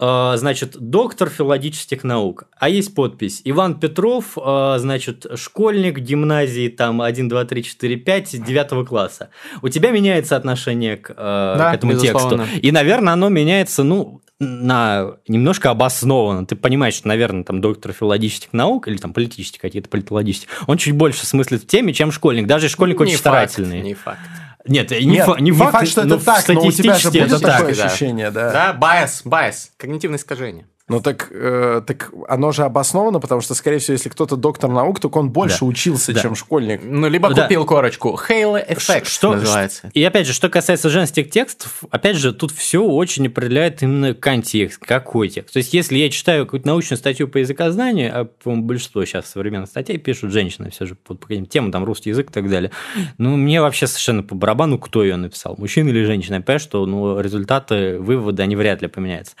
значит, 0.00 0.76
доктор 0.78 1.28
филологических 1.28 2.04
наук. 2.04 2.44
А 2.58 2.68
есть 2.70 2.94
подпись. 2.94 3.42
Иван 3.44 3.78
Петров, 3.78 4.36
а, 4.36 4.78
значит, 4.78 5.26
школьник 5.34 5.98
гимназии 5.98 6.68
там 6.68 7.02
1, 7.02 7.28
2, 7.28 7.44
3, 7.44 7.62
4, 7.62 7.96
5, 7.96 8.44
9 8.44 8.86
класса. 8.86 9.28
У 9.60 9.68
тебя 9.68 9.90
меняется 9.90 10.36
отношение 10.36 10.96
к, 10.96 11.12
а, 11.16 11.56
да, 11.58 11.72
к 11.72 11.74
этому 11.74 11.92
безусловно. 11.92 12.44
тексту. 12.46 12.66
И, 12.66 12.72
наверное, 12.72 13.12
оно 13.12 13.28
меняется, 13.28 13.82
ну, 13.82 14.22
на 14.40 15.16
немножко 15.28 15.70
обоснованно. 15.70 16.46
Ты 16.46 16.56
понимаешь, 16.56 16.94
что, 16.94 17.08
наверное, 17.08 17.44
там 17.44 17.60
доктор 17.60 17.92
филологических 17.92 18.54
наук 18.54 18.88
или 18.88 18.96
там 18.96 19.12
политические 19.12 19.60
какие-то 19.60 19.90
политологические, 19.90 20.48
он 20.66 20.78
чуть 20.78 20.94
больше 20.94 21.26
смыслит 21.26 21.64
в 21.64 21.66
теме, 21.66 21.92
чем 21.92 22.10
школьник. 22.10 22.46
Даже 22.46 22.70
школьник 22.70 22.98
не 22.98 23.02
очень 23.02 23.12
факт, 23.16 23.20
старательный. 23.52 23.82
Не 23.82 23.94
факт. 23.94 24.18
Нет, 24.66 24.90
не, 24.90 25.04
Нет, 25.04 25.26
фа- 25.26 25.40
не, 25.40 25.52
факт, 25.52 25.72
факт, 25.72 25.88
что 25.88 26.02
это 26.02 26.18
так, 26.18 26.46
но 26.48 26.62
у 26.62 26.70
тебя 26.70 26.94
же 26.94 27.10
будет 27.10 27.32
это 27.32 27.40
такое 27.40 27.74
так, 27.74 27.86
ощущение, 27.86 28.30
да. 28.30 28.52
Да, 28.52 28.72
bias, 28.72 29.22
bias, 29.24 29.72
когнитивное 29.76 30.18
искажение. 30.18 30.66
Ну 30.90 31.00
так, 31.00 31.28
э, 31.30 31.82
так 31.86 32.10
оно 32.26 32.50
же 32.50 32.64
обосновано, 32.64 33.20
потому 33.20 33.40
что, 33.40 33.54
скорее 33.54 33.78
всего, 33.78 33.92
если 33.92 34.08
кто-то 34.08 34.34
доктор 34.34 34.68
наук, 34.68 34.98
то 34.98 35.06
он 35.06 35.30
больше 35.30 35.60
да. 35.60 35.66
учился, 35.66 36.12
да. 36.12 36.20
чем 36.20 36.34
школьник. 36.34 36.80
Ну, 36.82 37.08
либо 37.08 37.32
да. 37.32 37.44
купил 37.44 37.64
корочку. 37.64 38.18
Хейла 38.18 38.56
эффект 38.56 39.06
что, 39.06 39.36
называется. 39.36 39.92
И 39.94 40.02
опять 40.02 40.26
же, 40.26 40.32
что 40.32 40.48
касается 40.48 40.88
женских 40.88 41.30
текстов, 41.30 41.84
опять 41.92 42.16
же, 42.16 42.32
тут 42.32 42.50
все 42.50 42.82
очень 42.82 43.28
определяет 43.28 43.84
именно 43.84 44.14
контекст, 44.14 44.84
какой 44.84 45.28
текст. 45.28 45.52
То 45.52 45.58
есть, 45.58 45.72
если 45.74 45.96
я 45.96 46.10
читаю 46.10 46.44
какую-то 46.44 46.66
научную 46.66 46.98
статью 46.98 47.28
по 47.28 47.38
языкознанию, 47.38 48.10
а 48.12 48.24
по 48.24 48.52
большинство 48.56 49.04
сейчас 49.04 49.30
современных 49.30 49.68
статей 49.68 49.96
пишут 49.96 50.32
женщины, 50.32 50.70
все 50.70 50.86
же 50.86 50.96
по 50.96 51.14
каким-то 51.14 51.48
темам, 51.48 51.70
там, 51.70 51.84
русский 51.84 52.10
язык 52.10 52.30
и 52.30 52.32
так 52.32 52.50
далее, 52.50 52.72
ну, 53.16 53.36
мне 53.36 53.60
вообще 53.60 53.86
совершенно 53.86 54.24
по 54.24 54.34
барабану, 54.34 54.76
кто 54.76 55.04
ее 55.04 55.14
написал, 55.14 55.54
мужчина 55.56 55.90
или 55.90 56.02
женщина. 56.02 56.34
Я 56.34 56.40
понимаю, 56.40 56.58
что 56.58 56.84
ну, 56.84 57.20
результаты, 57.20 58.00
выводы, 58.00 58.42
они 58.42 58.56
вряд 58.56 58.82
ли 58.82 58.88
поменяются. 58.88 59.36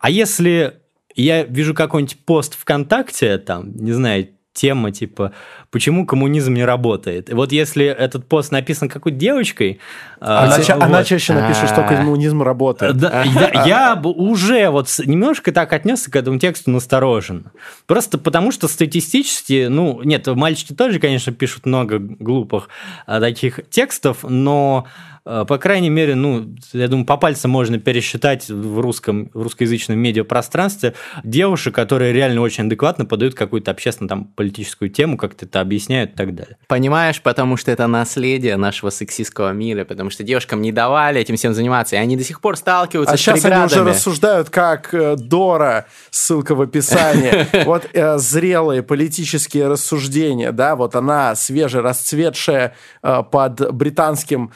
А 0.00 0.08
если 0.08 0.79
я 1.14 1.44
вижу 1.44 1.74
какой-нибудь 1.74 2.18
пост 2.24 2.54
ВКонтакте, 2.54 3.38
там, 3.38 3.72
не 3.76 3.92
знаю, 3.92 4.28
тема 4.52 4.90
типа 4.90 5.32
«Почему 5.70 6.06
коммунизм 6.06 6.54
не 6.54 6.64
работает?». 6.64 7.30
И 7.30 7.34
вот 7.34 7.52
если 7.52 7.86
этот 7.86 8.26
пост 8.26 8.50
написан 8.50 8.88
какой-то 8.88 9.16
девочкой... 9.16 9.78
Она, 10.18 10.56
а, 10.56 10.62
ча- 10.62 10.74
вот, 10.74 10.84
она 10.84 11.04
чаще 11.04 11.32
напишет, 11.32 11.68
что 11.68 11.82
коммунизм 11.82 12.42
работает. 12.42 12.96
Да, 12.96 13.22
я, 13.54 13.64
я 13.64 13.96
бы 13.96 14.10
уже 14.10 14.68
вот 14.70 14.88
немножко 15.04 15.52
так 15.52 15.72
отнесся 15.72 16.10
к 16.10 16.16
этому 16.16 16.38
тексту 16.38 16.70
настороженно. 16.70 17.52
Просто 17.86 18.18
потому 18.18 18.50
что 18.50 18.66
статистически, 18.68 19.68
ну, 19.70 20.02
нет, 20.02 20.26
мальчики 20.26 20.74
тоже, 20.74 20.98
конечно, 20.98 21.32
пишут 21.32 21.64
много 21.64 21.98
глупых 21.98 22.68
а, 23.06 23.20
таких 23.20 23.60
текстов, 23.70 24.24
но 24.28 24.86
Э, 25.19 25.19
по 25.24 25.58
крайней 25.58 25.90
мере, 25.90 26.14
ну, 26.14 26.54
я 26.72 26.88
думаю, 26.88 27.06
по 27.06 27.16
пальцам 27.16 27.50
можно 27.50 27.78
пересчитать 27.78 28.48
в 28.48 28.80
русском, 28.80 29.30
в 29.34 29.42
русскоязычном 29.42 29.98
медиапространстве 29.98 30.94
девушек, 31.24 31.74
которые 31.74 32.12
реально 32.12 32.40
очень 32.40 32.66
адекватно 32.66 33.04
подают 33.04 33.34
какую-то 33.34 33.70
общественно 33.70 34.08
там 34.08 34.24
политическую 34.24 34.90
тему, 34.90 35.16
как-то 35.16 35.46
это 35.46 35.60
объясняют 35.60 36.12
и 36.12 36.16
так 36.16 36.34
далее. 36.34 36.56
Понимаешь, 36.66 37.20
потому 37.20 37.56
что 37.56 37.70
это 37.70 37.86
наследие 37.86 38.56
нашего 38.56 38.90
сексистского 38.90 39.52
мира, 39.52 39.84
потому 39.84 40.10
что 40.10 40.22
девушкам 40.24 40.62
не 40.62 40.72
давали 40.72 41.20
этим 41.20 41.36
всем 41.36 41.54
заниматься, 41.54 41.96
и 41.96 41.98
они 41.98 42.16
до 42.16 42.24
сих 42.24 42.40
пор 42.40 42.56
сталкиваются 42.56 43.14
а 43.14 43.16
с 43.16 43.20
сейчас 43.20 43.40
преградами. 43.40 43.72
они 43.72 43.82
уже 43.82 43.84
рассуждают, 43.84 44.50
как 44.50 44.94
э, 44.94 45.16
Дора, 45.16 45.86
ссылка 46.10 46.54
в 46.54 46.62
описании, 46.62 47.46
вот 47.64 47.88
э, 47.92 48.18
зрелые 48.18 48.82
политические 48.82 49.68
рассуждения, 49.68 50.52
да, 50.52 50.76
вот 50.76 50.94
она 50.94 51.34
свежерасцветшая 51.34 52.74
под 53.02 53.74
британским 53.74 54.52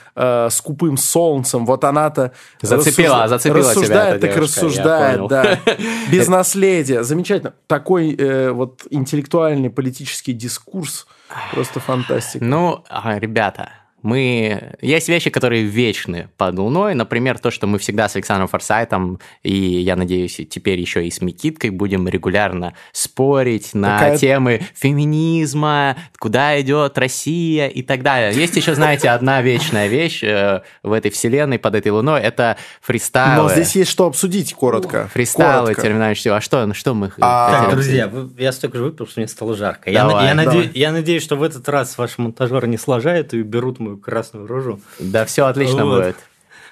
скупым 0.54 0.96
солнцем, 0.96 1.66
вот 1.66 1.84
она-то 1.84 2.32
зацепила, 2.62 3.22
рассуж... 3.22 3.30
зацепила 3.30 3.58
рассуждает, 3.58 4.20
тебя 4.20 4.28
так 4.28 4.36
девушка, 4.36 4.60
рассуждает, 4.60 5.28
да, 5.28 5.58
без 6.10 6.28
наследия, 6.28 7.02
замечательно. 7.02 7.54
Такой 7.66 8.14
э, 8.14 8.50
вот 8.50 8.82
интеллектуальный 8.90 9.70
политический 9.70 10.32
дискурс, 10.32 11.06
просто 11.52 11.80
фантастика. 11.80 12.44
Ну, 12.44 12.84
ребята, 13.18 13.70
мы... 14.04 14.74
Есть 14.82 15.08
вещи, 15.08 15.30
которые 15.30 15.64
вечны 15.64 16.28
под 16.36 16.58
Луной. 16.58 16.94
Например, 16.94 17.38
то, 17.38 17.50
что 17.50 17.66
мы 17.66 17.78
всегда 17.78 18.08
с 18.08 18.16
Александром 18.16 18.48
Форсайтом, 18.48 19.18
и, 19.42 19.52
я 19.52 19.96
надеюсь, 19.96 20.40
теперь 20.48 20.78
еще 20.78 21.06
и 21.06 21.10
с 21.10 21.22
Микиткой 21.22 21.70
будем 21.70 22.06
регулярно 22.06 22.74
спорить 22.92 23.72
на 23.72 23.98
Какая... 23.98 24.18
темы 24.18 24.60
феминизма, 24.74 25.96
куда 26.18 26.60
идет 26.60 26.98
Россия 26.98 27.68
и 27.68 27.82
так 27.82 28.02
далее. 28.02 28.38
Есть 28.38 28.56
еще, 28.56 28.74
знаете, 28.74 29.08
одна 29.08 29.40
вечная 29.40 29.88
вещь 29.88 30.22
э, 30.22 30.60
в 30.82 30.92
этой 30.92 31.10
вселенной 31.10 31.58
под 31.58 31.74
этой 31.74 31.90
Луной, 31.90 32.20
это 32.20 32.58
фристайлы. 32.82 33.44
Но 33.44 33.48
здесь 33.48 33.74
есть 33.74 33.90
что 33.90 34.06
обсудить 34.06 34.52
коротко. 34.52 35.08
Фристайлы, 35.12 35.68
коротко. 35.68 35.82
терминальное 35.82 36.36
А 36.36 36.40
что, 36.40 36.66
ну, 36.66 36.74
что 36.74 36.94
мы 36.94 37.10
а... 37.20 37.50
Так, 37.50 37.70
друзья, 37.70 38.12
я 38.36 38.52
столько 38.52 38.78
же 38.78 38.84
выпил, 38.84 39.06
что 39.06 39.20
мне 39.20 39.28
стало 39.28 39.56
жарко. 39.56 39.90
Давай, 39.90 40.24
я, 40.24 40.30
я, 40.30 40.36
давай. 40.36 40.56
Наде... 40.58 40.70
я 40.78 40.92
надеюсь, 40.92 41.22
что 41.22 41.36
в 41.36 41.42
этот 41.42 41.66
раз 41.70 41.96
ваши 41.96 42.20
монтажеры 42.20 42.68
не 42.68 42.76
сложают 42.76 43.32
и 43.32 43.42
берут 43.42 43.78
мою 43.78 43.93
красную 43.96 44.46
рожу. 44.46 44.80
Да, 44.98 45.24
все 45.24 45.46
отлично 45.46 45.84
вот. 45.84 46.04
будет. 46.04 46.16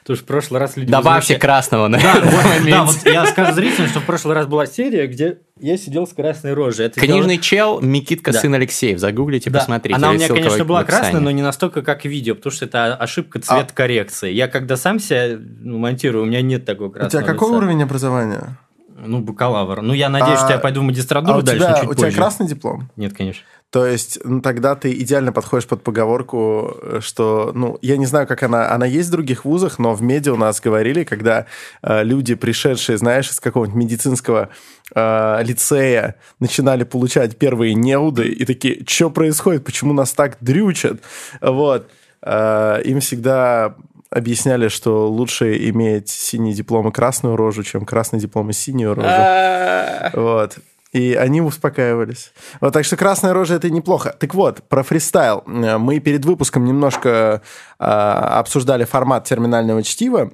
Потому 0.00 0.16
что 0.16 0.24
в 0.24 0.26
прошлый 0.26 0.60
раз 0.60 0.76
люди... 0.76 0.90
Добавьте 0.90 1.36
красного 1.38 1.86
на 1.86 1.98
Да, 1.98 2.20
вот, 2.24 2.64
да, 2.68 2.84
вот 2.84 2.96
я 3.04 3.24
скажу 3.24 3.52
зрителям, 3.52 3.88
что 3.88 4.00
в 4.00 4.04
прошлый 4.04 4.34
раз 4.34 4.46
была 4.46 4.66
серия, 4.66 5.06
где 5.06 5.38
я 5.60 5.76
сидел 5.76 6.08
с 6.08 6.12
красной 6.12 6.54
рожей. 6.54 6.86
Это 6.86 6.98
Книжный 6.98 7.38
чел 7.38 7.80
Микитка 7.80 8.32
Да. 8.32 8.40
сын 8.40 8.52
Алексеев. 8.52 8.98
Загуглите, 8.98 9.48
Да. 9.48 9.60
посмотрите. 9.60 9.94
Она 9.94 10.10
у 10.10 10.14
меня, 10.14 10.26
конечно, 10.26 10.64
была 10.64 10.82
красная, 10.82 11.20
но 11.20 11.30
не 11.30 11.42
настолько, 11.42 11.82
как 11.82 12.04
видео, 12.04 12.34
потому 12.34 12.52
что 12.52 12.64
это 12.64 12.96
ошибка 12.96 13.38
цвет 13.40 13.70
коррекции. 13.70 14.32
Я 14.32 14.48
когда 14.48 14.76
сам 14.76 14.98
себя 14.98 15.38
ну, 15.38 15.78
монтирую, 15.78 16.24
у 16.24 16.26
меня 16.26 16.42
нет 16.42 16.64
такого 16.64 16.88
У 16.88 16.90
красного 16.90 17.22
тебя 17.24 17.32
какой 17.32 17.48
лица. 17.50 17.56
уровень 17.58 17.82
образования? 17.84 18.58
Ну, 19.04 19.20
бакалавр. 19.20 19.82
Ну, 19.82 19.94
я 19.94 20.08
надеюсь, 20.08 20.40
А- 20.40 20.44
что 20.44 20.52
я 20.54 20.58
пойду 20.58 20.80
в 20.80 20.82
А 20.82 20.86
магистратуру 20.86 21.38
у 21.38 21.42
дальше, 21.42 21.64
тебя, 21.64 21.74
чуть 21.80 21.90
у 21.90 21.94
тебя 21.94 22.04
позже. 22.06 22.16
красный 22.16 22.46
диплом? 22.48 22.90
Нет, 22.96 23.16
конечно. 23.16 23.42
То 23.72 23.84
есть, 23.86 24.20
ну, 24.22 24.40
тогда 24.40 24.76
ты 24.76 24.92
идеально 24.92 25.32
подходишь 25.32 25.66
под 25.66 25.82
поговорку, 25.82 26.76
э, 26.80 27.00
что, 27.00 27.50
ну, 27.54 27.78
я 27.82 27.96
не 27.96 28.06
знаю, 28.06 28.28
как 28.28 28.44
она, 28.44 28.70
она 28.70 28.86
есть 28.86 29.08
в 29.08 29.12
других 29.12 29.44
вузах, 29.44 29.80
но 29.80 29.94
в 29.94 30.02
медиа 30.02 30.34
у 30.34 30.36
нас 30.36 30.60
говорили, 30.60 31.02
когда 31.02 31.46
э, 31.82 32.04
люди, 32.04 32.36
пришедшие, 32.36 32.98
знаешь, 32.98 33.30
из 33.30 33.40
какого-нибудь 33.40 33.82
медицинского 33.82 34.50
э, 34.94 35.42
лицея, 35.42 36.14
начинали 36.38 36.84
получать 36.84 37.36
первые 37.36 37.74
неуды 37.74 38.28
и 38.28 38.44
такие, 38.44 38.84
что 38.86 39.10
происходит, 39.10 39.64
почему 39.64 39.92
нас 39.92 40.12
так 40.12 40.36
дрючат, 40.40 41.00
вот, 41.40 41.88
Э, 42.22 42.80
им 42.84 43.00
всегда 43.00 43.74
объясняли, 44.10 44.68
что 44.68 45.08
лучше 45.08 45.56
иметь 45.70 46.08
синий 46.08 46.54
диплом 46.54 46.88
и 46.88 46.92
красную 46.92 47.36
рожу, 47.36 47.62
чем 47.62 47.84
красный 47.84 48.20
диплом 48.20 48.50
и 48.50 48.52
синюю 48.52 48.94
рожу. 48.94 49.08
А, 49.08 50.10
Вот. 50.14 50.58
И 50.92 51.14
они 51.14 51.40
успокаивались. 51.40 52.32
Вот, 52.60 52.74
так 52.74 52.84
что 52.84 52.96
красная 52.96 53.32
рожа 53.32 53.54
это 53.54 53.70
неплохо. 53.70 54.14
Так 54.18 54.34
вот, 54.34 54.62
про 54.68 54.82
фристайл. 54.82 55.42
Мы 55.46 56.00
перед 56.00 56.24
выпуском 56.26 56.66
немножко 56.66 57.40
э, 57.78 57.84
обсуждали 57.84 58.84
формат 58.84 59.24
терминального 59.24 59.82
чтива. 59.82 60.32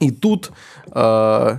И 0.00 0.10
тут 0.10 0.50
э, 0.90 1.58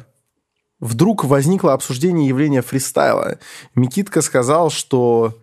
вдруг 0.82 1.24
возникло 1.24 1.72
обсуждение 1.72 2.28
явления 2.28 2.62
фристайла. 2.62 3.40
Микитка 3.76 4.22
сказал, 4.22 4.70
что 4.70 5.38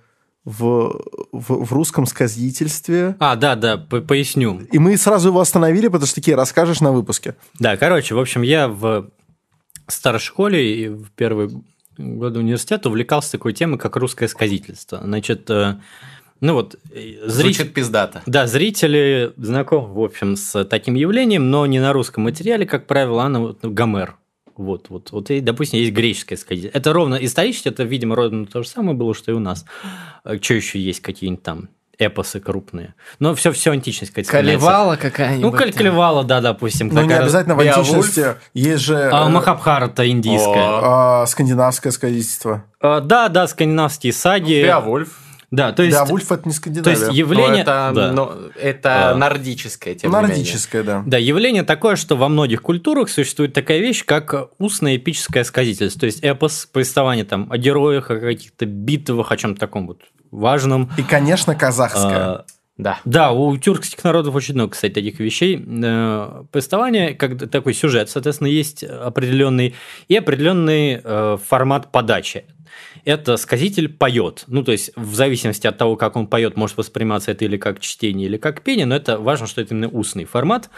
в, 0.44 1.00
в, 1.32 1.64
в 1.64 1.72
русском 1.72 2.04
сказительстве... 2.04 3.16
А, 3.18 3.36
да, 3.36 3.54
да, 3.54 3.78
по- 3.78 4.02
поясню. 4.02 4.60
И 4.72 4.78
мы 4.78 4.98
сразу 4.98 5.28
его 5.28 5.40
остановили, 5.40 5.86
потому 5.86 6.06
что 6.06 6.16
такие 6.16 6.36
расскажешь 6.36 6.80
на 6.80 6.92
выпуске. 6.92 7.34
Да, 7.58 7.78
короче, 7.78 8.14
в 8.14 8.18
общем, 8.18 8.42
я 8.42 8.68
в 8.68 9.08
старшей 9.86 10.26
школе 10.26 10.76
и 10.76 10.88
в 10.88 11.10
первые 11.12 11.50
годы 11.98 12.40
университета 12.40 12.88
увлекался 12.88 13.32
такой 13.32 13.52
темой, 13.52 13.78
как 13.78 13.96
русское 13.96 14.28
сказительство. 14.28 15.00
Значит, 15.02 15.48
э, 15.50 15.76
ну 16.40 16.54
вот, 16.54 16.76
э, 16.90 17.28
зритель... 17.28 17.30
Звучит 17.30 17.74
пиздато. 17.74 18.22
Да, 18.26 18.46
зрители 18.46 19.32
знакомы, 19.36 19.94
в 19.94 20.00
общем, 20.00 20.36
с 20.36 20.64
таким 20.64 20.94
явлением, 20.94 21.50
но 21.50 21.66
не 21.66 21.80
на 21.80 21.92
русском 21.92 22.24
материале, 22.24 22.66
как 22.66 22.86
правило, 22.86 23.24
а 23.24 23.28
на 23.28 23.40
вот, 23.40 23.64
Гомер. 23.64 24.16
Вот, 24.56 24.90
вот, 24.90 25.12
вот, 25.12 25.30
и, 25.30 25.40
допустим, 25.40 25.78
есть 25.78 25.92
греческое 25.92 26.36
сказительство. 26.36 26.76
Это 26.78 26.92
ровно 26.92 27.14
исторически, 27.14 27.68
это, 27.68 27.84
видимо, 27.84 28.16
ровно 28.16 28.46
то 28.46 28.62
же 28.62 28.68
самое 28.68 28.96
было, 28.96 29.14
что 29.14 29.32
и 29.32 29.34
у 29.34 29.38
нас. 29.38 29.64
Что 30.24 30.54
еще 30.54 30.78
есть 30.78 31.00
какие-нибудь 31.00 31.42
там 31.42 31.68
эпосы 31.98 32.40
крупные? 32.40 32.94
Но 33.18 33.34
все, 33.34 33.52
все 33.52 33.70
античность, 33.72 34.12
сказать, 34.12 34.28
Калевала 34.28 34.96
какая-нибудь. 34.96 35.52
Ну, 35.52 35.56
Калькалевала, 35.58 36.24
да, 36.24 36.40
допустим. 36.40 36.88
Ну, 36.92 37.02
не 37.02 37.14
обязательно 37.14 37.54
в 37.54 37.60
античности. 37.60 38.36
Есть 38.54 38.82
же 38.82 39.10
А, 39.12 39.26
э, 39.26 39.28
Махабхарата 39.28 40.08
индийская. 40.08 41.20
О. 41.20 41.22
э, 41.24 41.26
скандинавское 41.26 41.92
сказительство. 41.92 42.64
А, 42.80 43.00
да, 43.00 43.28
да, 43.28 43.46
скандинавские 43.46 44.12
саги. 44.12 44.62
Беовульф. 44.62 45.10
Да, 45.52 45.72
то 45.72 45.82
есть, 45.82 45.94
Беовульф 45.96 46.32
это 46.32 46.42
не 46.48 46.52
то 46.52 46.56
Скандинавия. 46.56 46.90
есть 46.92 47.06
Ну, 47.08 47.12
явление... 47.14 47.60
это, 47.62 47.92
да. 47.94 48.12
ну, 48.12 48.32
это 48.58 49.10
А. 49.10 49.14
нордическое, 49.14 49.94
тем 49.94 50.10
не 50.10 50.16
менее. 50.16 50.28
Нордическое, 50.30 50.82
да. 50.82 51.02
Да, 51.06 51.18
явление 51.18 51.62
такое, 51.62 51.96
что 51.96 52.16
во 52.16 52.28
многих 52.30 52.62
культурах 52.62 53.10
существует 53.10 53.52
такая 53.52 53.78
вещь, 53.80 54.02
как 54.04 54.48
устное 54.58 54.96
эпическое 54.96 55.44
сказительство. 55.44 56.00
То 56.00 56.06
есть 56.06 56.20
эпос, 56.24 56.66
повествование 56.72 57.26
там 57.26 57.46
о 57.52 57.58
героях, 57.58 58.10
о 58.10 58.18
каких-то 58.18 58.64
битвах, 58.64 59.30
о 59.30 59.36
чем-то 59.36 59.60
таком 59.60 59.86
вот 59.86 60.00
важном. 60.30 60.90
И, 60.96 61.02
конечно, 61.02 61.54
казахское. 61.54 62.16
А, 62.16 62.44
Да. 62.78 62.98
Да, 63.04 63.32
у 63.32 63.54
тюркских 63.58 64.02
народов 64.02 64.34
очень 64.34 64.54
много, 64.54 64.70
кстати, 64.70 64.94
таких 64.94 65.20
вещей. 65.20 65.62
Э, 65.84 66.44
Повествование, 66.50 67.12
как 67.14 67.50
такой 67.50 67.74
сюжет, 67.74 68.08
соответственно, 68.08 68.48
есть 68.48 68.82
определенный 68.82 69.74
и 70.08 70.16
определенный 70.16 70.98
э, 71.04 71.36
формат 71.46 71.92
подачи. 71.92 72.46
Это 73.04 73.36
сказитель 73.36 73.88
поет. 73.88 74.44
Ну, 74.46 74.62
то 74.62 74.72
есть, 74.72 74.92
в 74.96 75.14
зависимости 75.14 75.66
от 75.66 75.76
того, 75.76 75.96
как 75.96 76.16
он 76.16 76.26
поет, 76.26 76.56
может 76.56 76.76
восприниматься 76.76 77.32
это 77.32 77.44
или 77.44 77.56
как 77.56 77.80
чтение, 77.80 78.28
или 78.28 78.36
как 78.36 78.62
пение, 78.62 78.86
но 78.86 78.94
это 78.94 79.18
важно, 79.18 79.46
что 79.46 79.60
это 79.60 79.74
именно 79.74 79.88
устный 79.88 80.24
формат. 80.24 80.70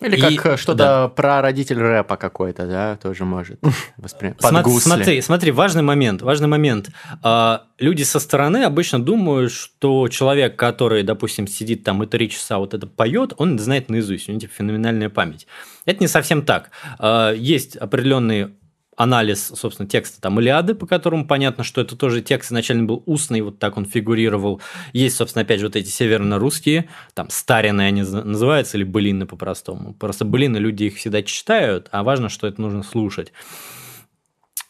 Или 0.00 0.16
И- 0.16 0.36
как 0.36 0.46
э, 0.46 0.56
что-то 0.56 1.08
про 1.14 1.40
родитель 1.40 1.78
рэпа 1.78 2.16
какой-то, 2.16 2.66
да, 2.66 2.96
тоже 2.96 3.24
может 3.24 3.58
воспринимать. 3.96 4.40
Гусли. 4.64 4.80
Смотри, 4.80 5.20
смотри, 5.22 5.50
важный 5.52 5.82
момент, 5.82 6.20
важный 6.20 6.48
момент. 6.48 6.90
А, 7.22 7.62
Люди 7.78 8.02
со 8.02 8.18
стороны 8.20 8.64
обычно 8.64 9.02
думают, 9.02 9.52
что 9.52 10.08
человек, 10.08 10.56
который, 10.56 11.04
допустим, 11.04 11.46
сидит 11.46 11.84
там 11.84 12.02
и 12.02 12.06
три 12.06 12.28
часа 12.28 12.58
вот 12.58 12.74
это 12.74 12.86
поет, 12.86 13.32
он 13.36 13.58
знает 13.58 13.88
наизусть, 13.88 14.28
у 14.28 14.32
него 14.32 14.40
типа 14.40 14.52
феноменальная 14.54 15.10
память. 15.10 15.46
Это 15.86 16.00
не 16.00 16.08
совсем 16.08 16.42
так. 16.42 16.70
А, 16.98 17.32
Есть 17.32 17.76
определенный 17.76 18.50
анализ, 18.96 19.52
собственно, 19.54 19.88
текста 19.88 20.20
там 20.20 20.38
Илиады, 20.40 20.74
по 20.74 20.86
которому 20.86 21.26
понятно, 21.26 21.64
что 21.64 21.80
это 21.80 21.96
тоже 21.96 22.22
текст 22.22 22.50
изначально 22.50 22.84
был 22.84 23.02
устный, 23.06 23.40
вот 23.40 23.58
так 23.58 23.76
он 23.76 23.84
фигурировал. 23.86 24.60
Есть, 24.92 25.16
собственно, 25.16 25.42
опять 25.42 25.60
же, 25.60 25.66
вот 25.66 25.76
эти 25.76 25.88
северно-русские, 25.88 26.88
там, 27.14 27.28
старины 27.30 27.82
они 27.82 28.02
называются, 28.02 28.76
или 28.76 28.84
былины 28.84 29.26
по-простому. 29.26 29.94
Просто 29.94 30.24
былины 30.24 30.58
люди 30.58 30.84
их 30.84 30.96
всегда 30.96 31.22
читают, 31.22 31.88
а 31.90 32.02
важно, 32.02 32.28
что 32.28 32.46
это 32.46 32.60
нужно 32.60 32.82
слушать. 32.82 33.32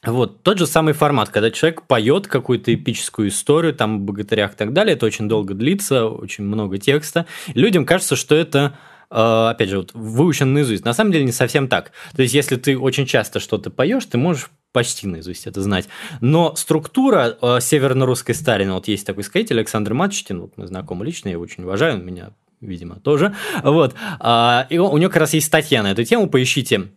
Вот, 0.07 0.43
тот 0.43 0.59
же 0.59 0.67
самый 0.67 0.93
формат, 0.93 1.31
когда 1.31 1.51
человек 1.51 1.83
поет 1.87 2.27
какую-то 2.27 2.75
эпическую 2.75 3.29
историю, 3.29 3.75
там, 3.75 3.97
о 3.97 3.99
богатырях 4.01 4.53
и 4.53 4.57
так 4.57 4.75
далее, 4.75 4.97
это 4.97 5.07
очень 5.07 5.29
долго 5.29 5.55
длится, 5.55 6.07
очень 6.07 6.45
много 6.45 6.77
текста. 6.77 7.25
Людям 7.55 7.87
кажется, 7.87 8.15
что 8.15 8.35
это, 8.35 8.77
опять 9.11 9.69
же, 9.69 9.79
вот, 9.79 9.91
выучено 9.95 10.53
наизусть. 10.53 10.85
На 10.85 10.95
самом 10.95 11.13
деле 11.13 11.25
не 11.25 11.33
совсем 11.33 11.69
так. 11.69 11.93
То 12.17 12.23
есть, 12.23 12.35
если 12.35 12.57
ты 12.57 12.79
очень 12.79 13.07
часто 13.07 13.41
что-то 13.41 13.71
поешь, 13.71 14.05
ты 14.07 14.19
можешь 14.19 14.51
почти 14.75 15.07
наизусть 15.07 15.47
это 15.47 15.63
знать. 15.63 15.89
Но 16.21 16.57
структура 16.57 17.39
э, 17.41 17.61
северно-русской 17.61 18.35
старины, 18.35 18.73
вот 18.73 18.89
есть 18.89 19.07
такой 19.07 19.23
сказитель 19.23 19.59
Александр 19.59 19.95
Матчетин, 19.95 20.41
вот 20.41 20.55
мы 20.57 20.67
знакомы 20.67 21.07
лично, 21.07 21.29
я 21.29 21.35
его 21.35 21.45
очень 21.45 21.63
уважаю, 21.63 21.95
он 21.95 22.05
меня, 22.05 22.31
видимо, 22.61 22.97
тоже. 22.97 23.35
Вот. 23.63 23.95
А, 24.19 24.67
И 24.71 24.79
у 24.79 24.97
него 24.99 25.11
как 25.11 25.21
раз 25.21 25.33
есть 25.33 25.47
статья 25.47 25.85
на 25.85 25.93
эту 25.93 26.03
тему, 26.03 26.29
поищите. 26.29 26.89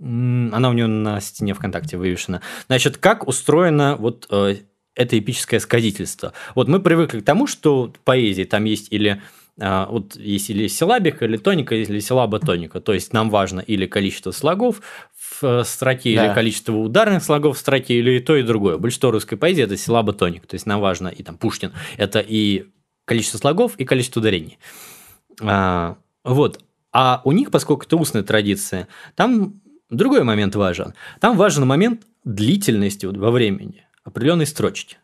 Она 0.00 0.68
у 0.68 0.74
него 0.74 0.88
на 0.88 1.20
стене 1.20 1.54
ВКонтакте 1.54 1.96
вывешена. 1.96 2.42
Значит, 2.66 2.98
как 2.98 3.26
устроено 3.26 3.96
вот 3.96 4.26
э, 4.30 4.56
это 4.94 5.18
эпическое 5.18 5.60
сказительство? 5.60 6.34
Вот 6.54 6.68
мы 6.68 6.78
привыкли 6.78 7.20
к 7.20 7.24
тому, 7.24 7.46
что 7.46 7.86
в 7.86 7.98
поэзии 8.00 8.44
там 8.44 8.64
есть 8.64 8.88
или 8.90 9.22
вот 9.56 10.16
есть 10.16 10.50
или 10.50 10.66
силабика, 10.66 11.24
или 11.24 11.36
тоника, 11.36 11.74
или 11.74 12.00
силаба 12.00 12.40
тоника. 12.40 12.80
То 12.80 12.92
есть 12.92 13.12
нам 13.12 13.30
важно 13.30 13.60
или 13.60 13.86
количество 13.86 14.32
слогов 14.32 14.80
в 15.16 15.44
э, 15.44 15.64
строке, 15.64 16.16
Да. 16.16 16.26
или 16.26 16.34
количество 16.34 16.72
ударных 16.72 17.22
слогов 17.22 17.56
в 17.56 17.60
строке, 17.60 17.94
или 17.94 18.18
и 18.18 18.20
то, 18.20 18.36
и 18.36 18.42
другое. 18.42 18.78
Большинство 18.78 19.10
русской 19.10 19.36
поэзии 19.36 19.62
это 19.62 19.76
силаба 19.76 20.12
тоник. 20.12 20.46
То 20.46 20.54
есть 20.54 20.66
нам 20.66 20.80
важно, 20.80 21.08
и 21.08 21.22
там 21.22 21.36
Пушкин, 21.38 21.72
это 21.96 22.18
и 22.18 22.66
количество 23.04 23.38
слогов, 23.38 23.76
и 23.76 23.84
количество 23.84 24.20
ударений. 24.20 24.58
А, 25.40 25.96
вот. 26.24 26.60
А 26.92 27.20
у 27.24 27.32
них, 27.32 27.50
поскольку 27.50 27.84
это 27.84 27.96
устная 27.96 28.22
традиция, 28.22 28.88
там 29.14 29.60
другой 29.90 30.24
момент 30.24 30.54
важен. 30.56 30.94
Там 31.20 31.36
важен 31.36 31.66
момент 31.66 32.02
длительности 32.24 33.06
вот 33.06 33.16
во 33.16 33.30
времени 33.30 33.84
определенной 34.04 34.46
строчки. 34.46 34.98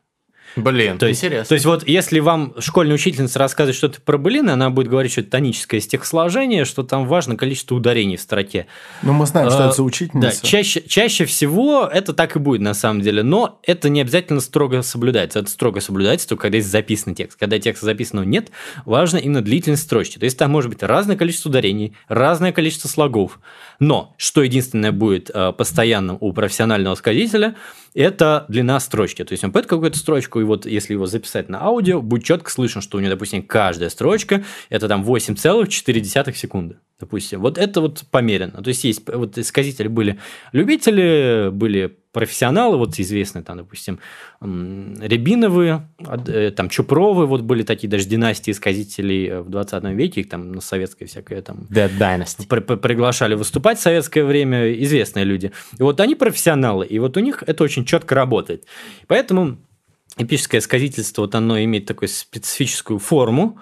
Блин, 0.57 0.99
То 0.99 1.07
есть, 1.07 1.21
интересно. 1.23 1.49
то 1.49 1.55
есть 1.55 1.65
вот 1.67 1.87
если 1.89 2.19
вам 2.21 2.55
школьная 2.59 2.95
учительница 2.95 3.39
рассказывает 3.39 3.77
что-то 3.77 4.01
про 4.01 4.19
былины, 4.19 4.51
она 4.51 4.71
будет 4.71 4.89
говорить, 4.89 5.13
что 5.13 5.21
это 5.21 5.31
тоническое 5.31 5.81
стихосложение, 5.81 6.65
что 6.65 6.83
там 6.83 7.07
важно 7.07 7.37
количество 7.37 7.75
ударений 7.77 8.17
в 8.17 8.21
строке. 8.21 8.67
Ну, 9.03 9.13
мы 9.13 9.27
знаем, 9.27 9.51
что 9.51 9.59
А, 9.65 9.67
это 9.67 9.73
за 9.73 9.79
Да, 9.79 9.85
учительница. 9.85 10.45
чаще, 10.47 10.83
чаще 10.87 11.25
всего 11.25 11.85
это 11.91 12.13
так 12.13 12.37
и 12.37 12.39
будет 12.39 12.61
на 12.61 12.75
самом 12.75 13.01
деле, 13.01 13.23
но 13.23 13.61
это 13.65 13.89
не 13.89 14.01
обязательно 14.01 14.41
строго 14.41 14.83
соблюдается. 14.83 15.39
Это 15.39 15.51
строго 15.51 15.81
соблюдается 15.81 16.29
только 16.29 16.43
когда 16.43 16.57
есть 16.59 16.71
записанный 16.71 17.15
текст. 17.15 17.39
Когда 17.39 17.59
текста 17.59 17.87
записанного 17.87 18.25
нет, 18.25 18.51
важно 18.85 19.19
именно 19.19 19.43
длительность 19.43 19.83
строчки. 19.83 20.19
То 20.19 20.25
есть 20.25 20.37
там 20.39 20.51
может 20.51 20.71
быть 20.71 20.83
разное 20.83 21.17
количество 21.17 21.49
ударений, 21.51 21.95
разное 22.09 22.53
количество 22.53 22.89
слогов. 22.89 23.39
Но 23.79 24.15
что 24.17 24.43
единственное 24.43 24.93
будет 24.93 25.31
э, 25.33 25.53
постоянным 25.53 26.17
у 26.21 26.33
профессионального 26.33 26.95
сказителя, 26.97 27.55
это 27.95 28.47
длина 28.49 28.81
строчки. 28.81 29.25
То 29.25 29.33
есть 29.33 29.45
он 29.45 29.53
поет 29.53 29.67
какую-то 29.67 29.99
строчку, 29.99 30.41
и 30.41 30.45
вот 30.45 30.67
если 30.67 30.95
его 30.95 31.07
записать 31.07 31.49
на 31.49 31.63
аудио, 31.63 32.03
будет 32.03 32.25
четко 32.25 32.51
слышно, 32.51 32.81
что 32.81 32.99
у 32.99 33.01
него, 33.01 33.11
допустим, 33.11 33.43
каждая 33.43 33.91
строчка 33.91 34.45
это 34.69 34.89
там 34.89 35.03
8,4 35.03 36.35
секунды. 36.35 36.77
Допустим, 36.99 37.41
вот 37.41 37.57
это 37.57 37.81
вот 37.81 38.05
померено. 38.11 38.63
То 38.63 38.69
есть 38.69 38.85
есть 38.85 39.03
вот 39.07 39.39
сказители 39.43 39.89
были 39.89 40.19
любители, 40.53 41.49
были 41.51 41.97
профессионалы, 42.13 42.77
вот 42.77 42.99
известные 42.99 43.43
там, 43.43 43.59
допустим, 43.59 44.01
Рябиновы, 44.41 45.83
э, 46.27 46.51
там 46.51 46.69
Чупровы, 46.69 47.27
вот 47.27 47.43
были 47.43 47.63
такие 47.63 47.89
даже 47.89 48.07
династии 48.07 48.53
сказителей 48.53 49.41
в 49.41 49.49
20 49.49 49.85
веке, 49.95 50.23
их 50.23 50.29
там 50.29 50.53
на 50.53 50.61
советское 50.61 51.07
всякое 51.07 51.43
там... 51.43 51.67
Dead 51.71 51.91
Dynasty. 51.97 52.47
При, 52.49 52.61
при, 52.61 52.77
приглашали 52.77 53.35
выступать 53.35 53.79
в 53.79 53.83
советское 53.83 54.25
время, 54.25 54.73
известные 54.83 55.25
люди. 55.25 55.53
И 55.79 55.83
вот 55.83 56.01
они 56.01 56.15
профессионалы, 56.15 56.87
и 56.87 56.99
вот 56.99 57.17
у 57.17 57.21
них 57.21 57.45
это 57.47 57.63
очень 57.63 57.85
четко 57.85 58.15
работает. 58.15 58.65
Поэтому 59.07 59.59
эпическое 60.17 60.61
сказительство, 60.61 61.23
вот 61.23 61.35
оно 61.35 61.63
имеет 61.63 61.87
такую 61.87 62.09
специфическую 62.09 62.99
форму. 62.99 63.59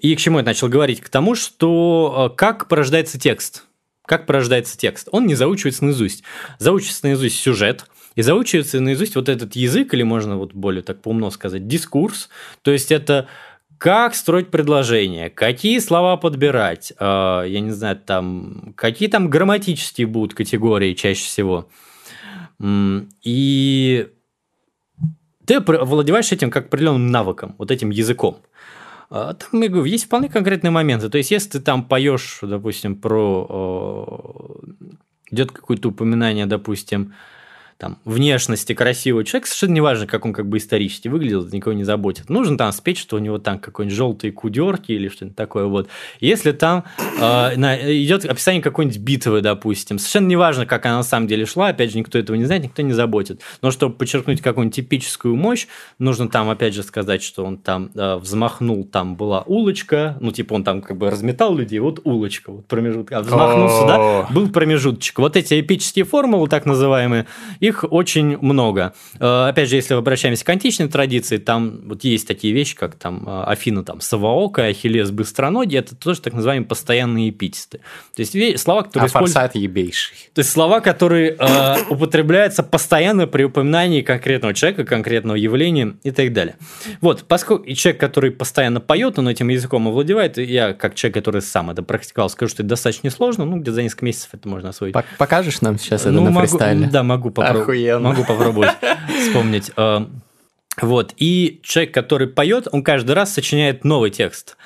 И 0.00 0.14
к 0.14 0.18
чему 0.18 0.38
я 0.38 0.44
начал 0.44 0.68
говорить? 0.68 1.00
К 1.00 1.08
тому, 1.08 1.34
что 1.34 2.30
э, 2.32 2.36
как 2.36 2.68
порождается 2.68 3.18
текст. 3.18 3.64
Как 4.08 4.24
порождается 4.24 4.78
текст? 4.78 5.06
Он 5.12 5.26
не 5.26 5.34
заучивается 5.34 5.84
наизусть. 5.84 6.24
Заучивается 6.58 7.04
наизусть 7.04 7.38
сюжет, 7.38 7.84
и 8.14 8.22
заучивается 8.22 8.80
наизусть 8.80 9.16
вот 9.16 9.28
этот 9.28 9.54
язык, 9.54 9.92
или 9.92 10.02
можно 10.02 10.38
вот 10.38 10.54
более 10.54 10.82
так 10.82 11.02
поумно 11.02 11.28
сказать, 11.28 11.68
дискурс. 11.68 12.30
То 12.62 12.70
есть 12.70 12.90
это 12.90 13.28
как 13.76 14.14
строить 14.14 14.48
предложение, 14.48 15.28
какие 15.28 15.78
слова 15.78 16.16
подбирать, 16.16 16.94
э, 16.98 17.04
я 17.04 17.60
не 17.60 17.70
знаю, 17.70 17.96
там, 17.96 18.72
какие 18.76 19.10
там 19.10 19.28
грамматические 19.28 20.06
будут 20.06 20.32
категории 20.32 20.94
чаще 20.94 21.24
всего. 21.24 21.68
И 23.22 24.08
ты 25.44 25.60
владеваешь 25.60 26.32
этим 26.32 26.50
как 26.50 26.66
определенным 26.68 27.08
навыком, 27.08 27.56
вот 27.58 27.70
этим 27.70 27.90
языком. 27.90 28.40
А, 29.10 29.34
там, 29.34 29.62
я 29.62 29.68
говорю, 29.68 29.84
есть 29.84 30.04
вполне 30.04 30.28
конкретные 30.28 30.70
моменты. 30.70 31.08
То 31.08 31.18
есть, 31.18 31.30
если 31.30 31.50
ты 31.50 31.60
там 31.60 31.84
поешь, 31.84 32.40
допустим, 32.42 32.96
про... 32.96 34.60
Идет 35.30 35.52
какое-то 35.52 35.90
упоминание, 35.90 36.46
допустим, 36.46 37.12
там, 37.78 37.98
внешности 38.04 38.74
красивого 38.74 39.24
человека, 39.24 39.46
совершенно 39.46 39.74
не 39.74 39.80
важно, 39.80 40.06
как 40.08 40.24
он 40.24 40.32
как 40.32 40.48
бы 40.48 40.58
исторически 40.58 41.06
выглядел, 41.06 41.46
это 41.46 41.54
никого 41.54 41.74
не 41.74 41.84
заботит. 41.84 42.28
Нужно 42.28 42.58
там 42.58 42.72
спеть, 42.72 42.98
что 42.98 43.14
у 43.16 43.20
него 43.20 43.38
там 43.38 43.60
какой-нибудь 43.60 43.96
желтые 43.96 44.32
кудерки 44.32 44.90
или 44.90 45.08
что-нибудь 45.08 45.36
такое 45.36 45.66
вот. 45.66 45.88
Если 46.18 46.50
там 46.50 46.84
э, 47.20 47.54
идет 48.02 48.24
описание 48.24 48.60
какой-нибудь 48.60 48.98
битвы, 48.98 49.42
допустим, 49.42 50.00
совершенно 50.00 50.26
не 50.26 50.34
важно, 50.34 50.66
как 50.66 50.86
она 50.86 50.96
на 50.96 51.02
самом 51.04 51.28
деле 51.28 51.46
шла, 51.46 51.68
опять 51.68 51.92
же, 51.92 51.98
никто 51.98 52.18
этого 52.18 52.36
не 52.36 52.46
знает, 52.46 52.64
никто 52.64 52.82
не 52.82 52.94
заботит. 52.94 53.42
Но 53.62 53.70
чтобы 53.70 53.94
подчеркнуть 53.94 54.40
какую-нибудь 54.40 54.74
типическую 54.74 55.36
мощь, 55.36 55.68
нужно 56.00 56.28
там, 56.28 56.50
опять 56.50 56.74
же, 56.74 56.82
сказать, 56.82 57.22
что 57.22 57.44
он 57.44 57.58
там 57.58 57.92
э, 57.94 58.16
взмахнул, 58.16 58.84
там 58.84 59.14
была 59.14 59.44
улочка, 59.46 60.18
ну, 60.20 60.32
типа 60.32 60.54
он 60.54 60.64
там 60.64 60.82
как 60.82 60.96
бы 60.96 61.10
разметал 61.10 61.54
людей, 61.54 61.78
вот 61.78 62.00
улочка, 62.02 62.50
вот 62.50 62.66
промежуток, 62.66 63.12
а 63.12 63.20
взмахнулся, 63.20 63.86
да, 63.86 64.26
был 64.34 64.48
промежуточек. 64.48 65.20
Вот 65.20 65.36
эти 65.36 65.60
эпические 65.60 66.04
формулы, 66.04 66.48
так 66.48 66.66
называемые, 66.66 67.26
их 67.68 67.84
очень 67.88 68.38
много. 68.38 68.94
Э, 69.20 69.48
опять 69.48 69.68
же, 69.68 69.76
если 69.76 69.94
обращаемся 69.94 70.44
к 70.44 70.48
античной 70.48 70.88
традиции, 70.88 71.36
там 71.38 71.80
вот 71.84 72.04
есть 72.04 72.26
такие 72.26 72.52
вещи, 72.52 72.76
как 72.76 72.96
там 72.96 73.24
э, 73.26 73.44
Афина 73.44 73.84
там 73.84 74.00
Саваока, 74.00 74.64
Ахиллес 74.64 75.10
быстроногий, 75.10 75.78
это 75.78 75.94
тоже 75.94 76.20
так 76.20 76.32
называемые 76.32 76.66
постоянные 76.66 77.30
эпитеты. 77.30 77.80
То 78.14 78.22
есть 78.22 78.60
слова, 78.60 78.82
которые 78.82 79.06
а 79.06 79.08
используют... 79.08 79.54
ебейший. 79.54 80.16
То 80.34 80.40
есть 80.40 80.50
слова, 80.50 80.80
которые 80.80 81.36
э, 81.38 81.76
употребляются 81.90 82.62
постоянно 82.62 83.26
при 83.26 83.44
упоминании 83.44 84.02
конкретного 84.02 84.54
человека, 84.54 84.84
конкретного 84.84 85.36
явления 85.36 85.96
и 86.02 86.10
так 86.10 86.32
далее. 86.32 86.56
Вот, 87.00 87.24
поскольку 87.28 87.72
человек, 87.74 88.00
который 88.00 88.30
постоянно 88.30 88.80
поет, 88.80 89.18
он 89.18 89.28
этим 89.28 89.48
языком 89.48 89.88
овладевает, 89.88 90.38
я 90.38 90.72
как 90.72 90.94
человек, 90.94 91.14
который 91.14 91.42
сам 91.42 91.70
это 91.70 91.82
практиковал, 91.82 92.30
скажу, 92.30 92.50
что 92.50 92.62
это 92.62 92.70
достаточно 92.70 93.06
несложно, 93.08 93.44
ну, 93.44 93.56
где-то 93.56 93.74
за 93.74 93.82
несколько 93.82 94.04
месяцев 94.04 94.30
это 94.32 94.48
можно 94.48 94.70
освоить. 94.70 94.94
Покажешь 95.18 95.60
нам 95.60 95.78
сейчас 95.78 96.02
это 96.02 96.12
ну, 96.12 96.24
на 96.24 96.30
могу, 96.30 96.46
фристайле? 96.46 96.86
Да, 96.86 97.02
могу 97.02 97.30
попробовать. 97.30 97.57
Охуенно. 97.62 98.10
Могу 98.10 98.24
попробовать 98.24 98.76
вспомнить. 99.26 99.70
Э, 99.76 100.06
вот. 100.80 101.14
И 101.16 101.60
человек, 101.62 101.94
который 101.94 102.28
поет, 102.28 102.68
он 102.70 102.82
каждый 102.82 103.12
раз 103.12 103.32
сочиняет 103.32 103.84
новый 103.84 104.10
текст. 104.10 104.56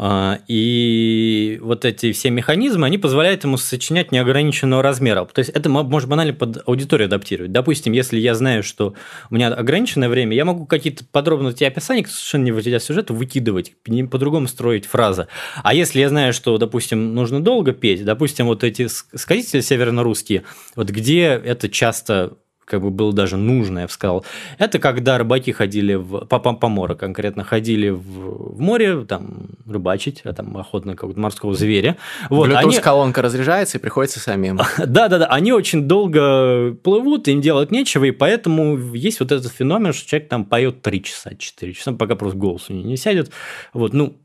Э, 0.00 0.38
и 0.48 1.58
вот 1.62 1.84
эти 1.84 2.12
все 2.12 2.30
механизмы, 2.30 2.86
они 2.86 2.96
позволяют 2.96 3.44
ему 3.44 3.58
сочинять 3.58 4.12
неограниченного 4.12 4.82
размера. 4.82 5.24
То 5.26 5.40
есть 5.40 5.50
это 5.50 5.68
может 5.68 6.08
банально 6.08 6.32
под 6.32 6.66
аудиторию 6.66 7.06
адаптировать. 7.06 7.52
Допустим, 7.52 7.92
если 7.92 8.18
я 8.18 8.34
знаю, 8.34 8.62
что 8.62 8.94
у 9.30 9.34
меня 9.34 9.48
ограниченное 9.48 10.08
время, 10.08 10.34
я 10.34 10.44
могу 10.44 10.64
какие-то 10.64 11.04
подробности 11.04 11.64
описания, 11.64 12.06
совершенно 12.06 12.44
не 12.44 12.52
выделяя 12.52 12.80
сюжета, 12.80 13.12
выкидывать, 13.12 13.74
по-другому 14.10 14.48
строить 14.48 14.86
фразы. 14.86 15.26
А 15.62 15.74
если 15.74 16.00
я 16.00 16.08
знаю, 16.08 16.32
что, 16.32 16.56
допустим, 16.56 17.14
нужно 17.14 17.42
долго 17.42 17.72
петь, 17.72 18.04
допустим, 18.04 18.46
вот 18.46 18.64
эти 18.64 18.88
сказители 18.88 19.60
северно-русские, 19.60 20.44
вот 20.76 20.88
где 20.88 21.24
это 21.44 21.68
часто 21.68 22.38
как 22.70 22.82
бы 22.82 22.90
было 22.90 23.12
даже 23.12 23.36
нужно, 23.36 23.80
я 23.80 23.86
бы 23.86 23.92
сказал. 23.92 24.24
Это 24.58 24.78
когда 24.78 25.18
рыбаки 25.18 25.50
ходили 25.50 25.94
в 25.94 26.24
по 26.26 26.38
помора 26.38 26.94
конкретно 26.94 27.42
ходили 27.42 27.90
в, 27.90 28.54
в 28.54 28.60
море 28.60 29.04
там 29.04 29.48
рыбачить, 29.66 30.20
а 30.24 30.32
там 30.32 30.56
охотно 30.56 30.94
какого-то 30.94 31.18
морского 31.18 31.54
зверя. 31.54 31.96
Вот, 32.28 32.48
Bluetooth 32.48 32.56
они... 32.56 32.78
колонка 32.78 33.22
разряжается 33.22 33.78
и 33.78 33.80
приходится 33.80 34.20
самим. 34.20 34.60
Да, 34.86 35.08
да, 35.08 35.18
да. 35.18 35.26
Они 35.26 35.52
очень 35.52 35.88
долго 35.88 36.74
плывут, 36.82 37.28
им 37.28 37.40
делать 37.40 37.70
нечего, 37.70 38.04
и 38.04 38.10
поэтому 38.10 38.76
есть 38.94 39.20
вот 39.20 39.32
этот 39.32 39.52
феномен, 39.52 39.92
что 39.92 40.08
человек 40.08 40.28
там 40.28 40.44
поет 40.44 40.82
3 40.82 41.02
часа, 41.02 41.34
4 41.36 41.72
часа, 41.74 41.92
пока 41.92 42.14
просто 42.14 42.38
голос 42.38 42.66
у 42.68 42.72
него 42.72 42.88
не 42.88 42.96
сядет. 42.96 43.30
Вот, 43.72 43.92
ну, 43.92 44.16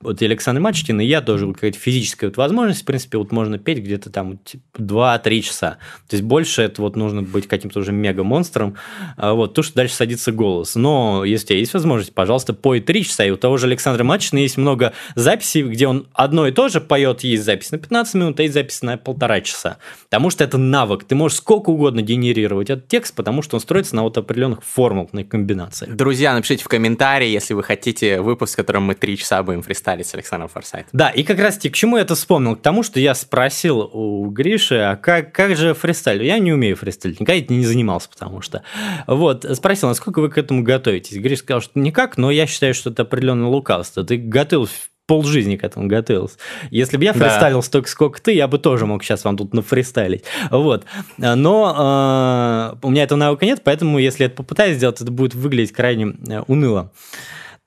вот 0.00 0.22
и 0.22 0.26
Александр 0.26 0.60
Мачкин, 0.60 1.00
и 1.00 1.04
я 1.04 1.20
тоже 1.20 1.52
какая-то 1.52 1.76
физическая 1.76 2.30
вот 2.30 2.36
возможность, 2.36 2.82
в 2.82 2.84
принципе, 2.84 3.18
вот 3.18 3.32
можно 3.32 3.58
петь 3.58 3.78
где-то 3.78 4.10
там 4.10 4.38
2-3 4.76 5.40
часа. 5.40 5.78
То 6.08 6.14
есть 6.14 6.22
больше 6.22 6.62
это 6.62 6.82
вот 6.82 6.94
нужно 6.94 7.22
быть 7.22 7.48
каким-то 7.48 7.80
уже 7.80 7.90
мега-монстром, 7.90 8.76
а 9.16 9.34
вот, 9.34 9.54
то, 9.54 9.62
что 9.62 9.74
дальше 9.74 9.96
садится 9.96 10.30
голос. 10.30 10.76
Но 10.76 11.24
если 11.24 11.46
у 11.46 11.48
тебя 11.48 11.58
есть 11.58 11.74
возможность, 11.74 12.14
пожалуйста, 12.14 12.54
пой 12.54 12.80
3 12.80 13.04
часа. 13.04 13.24
И 13.24 13.30
у 13.30 13.36
того 13.36 13.56
же 13.56 13.66
Александра 13.66 14.04
Мачкина 14.04 14.38
есть 14.38 14.56
много 14.56 14.92
записей, 15.16 15.62
где 15.62 15.88
он 15.88 16.06
одно 16.12 16.46
и 16.46 16.52
то 16.52 16.68
же 16.68 16.80
поет, 16.80 17.24
есть 17.24 17.42
запись 17.42 17.72
на 17.72 17.78
15 17.78 18.14
минут, 18.14 18.38
а 18.38 18.42
есть 18.44 18.54
запись 18.54 18.82
на 18.82 18.98
полтора 18.98 19.40
часа. 19.40 19.78
Потому 20.04 20.30
что 20.30 20.44
это 20.44 20.58
навык. 20.58 21.02
Ты 21.04 21.16
можешь 21.16 21.38
сколько 21.38 21.70
угодно 21.70 22.02
генерировать 22.02 22.70
этот 22.70 22.86
текст, 22.86 23.16
потому 23.16 23.42
что 23.42 23.56
он 23.56 23.60
строится 23.60 23.96
на 23.96 24.04
вот 24.04 24.16
определенных 24.16 24.62
формулных 24.62 25.28
комбинациях. 25.28 25.96
Друзья, 25.96 26.34
напишите 26.34 26.62
в 26.62 26.68
комментарии, 26.68 27.28
если 27.28 27.54
вы 27.54 27.64
хотите 27.64 28.20
выпуск, 28.20 28.52
в 28.52 28.56
котором 28.56 28.84
мы 28.84 28.94
3 28.94 29.18
часа 29.18 29.42
будем 29.42 29.62
фристайлить 29.62 29.87
стали 29.88 30.02
с 30.02 30.14
Александром 30.14 30.50
Форсайтом. 30.50 30.90
Да, 30.92 31.08
и 31.08 31.22
как 31.22 31.38
раз-таки 31.38 31.70
к 31.70 31.74
чему 31.74 31.96
я 31.96 32.02
это 32.02 32.14
вспомнил? 32.14 32.56
К 32.56 32.60
тому, 32.60 32.82
что 32.82 33.00
я 33.00 33.14
спросил 33.14 33.80
у 33.80 34.28
Гриши, 34.28 34.76
а 34.76 34.96
как, 34.96 35.32
как 35.32 35.56
же 35.56 35.72
фристайл? 35.72 36.20
Я 36.20 36.38
не 36.38 36.52
умею 36.52 36.76
фристайлить, 36.76 37.20
никогда 37.20 37.38
этим 37.38 37.58
не 37.58 37.64
занимался, 37.64 38.10
потому 38.10 38.42
что... 38.42 38.62
Вот, 39.06 39.46
спросил, 39.54 39.88
насколько 39.88 40.20
вы 40.20 40.28
к 40.28 40.36
этому 40.36 40.62
готовитесь? 40.62 41.16
Гриш 41.16 41.38
сказал, 41.38 41.62
что 41.62 41.78
никак, 41.78 42.18
но 42.18 42.30
я 42.30 42.46
считаю, 42.46 42.74
что 42.74 42.90
это 42.90 43.02
определенное 43.02 43.48
лукавство. 43.48 44.04
Ты 44.04 44.18
готовился 44.18 44.74
полжизни 45.06 45.56
к 45.56 45.64
этому 45.64 45.86
готовился. 45.86 46.36
Если 46.70 46.98
бы 46.98 47.04
я 47.04 47.14
фристайлил 47.14 47.60
да. 47.60 47.66
столько, 47.66 47.88
сколько 47.88 48.20
ты, 48.20 48.32
я 48.32 48.46
бы 48.46 48.58
тоже 48.58 48.84
мог 48.84 49.02
сейчас 49.02 49.24
вам 49.24 49.38
тут 49.38 49.54
нафристайлить. 49.54 50.24
Вот. 50.50 50.84
Но 51.16 52.74
э, 52.74 52.86
у 52.86 52.90
меня 52.90 53.04
этого 53.04 53.18
навыка 53.18 53.46
нет, 53.46 53.62
поэтому 53.64 53.98
если 53.98 54.24
я 54.24 54.26
это 54.26 54.36
попытаюсь 54.36 54.76
сделать, 54.76 55.00
это 55.00 55.10
будет 55.10 55.34
выглядеть 55.34 55.72
крайне 55.72 56.14
э, 56.28 56.42
уныло. 56.46 56.92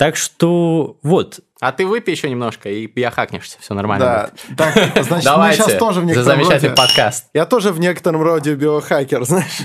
Так 0.02 0.16
что 0.16 0.98
вот. 1.04 1.42
А 1.62 1.72
ты 1.72 1.86
выпей 1.86 2.16
еще 2.16 2.28
немножко, 2.28 2.70
и 2.70 2.88
биохакнешься, 2.88 3.60
все 3.62 3.76
нормально. 3.76 4.04
Да, 4.04 4.32
будет. 4.48 4.58
так, 4.58 4.74
значит, 5.06 5.30
мы 5.38 5.54
сейчас 5.54 5.74
тоже 5.76 6.02
в 6.02 6.06
некотором 6.06 6.26
за 6.26 6.32
замечательный 6.32 6.70
роде... 6.70 6.82
подкаст. 6.82 7.26
Я 7.36 7.46
тоже 7.46 7.72
в 7.72 7.80
некотором 7.80 8.24
роде 8.24 8.56
биохакер, 8.56 9.24
знаешь. 9.26 9.60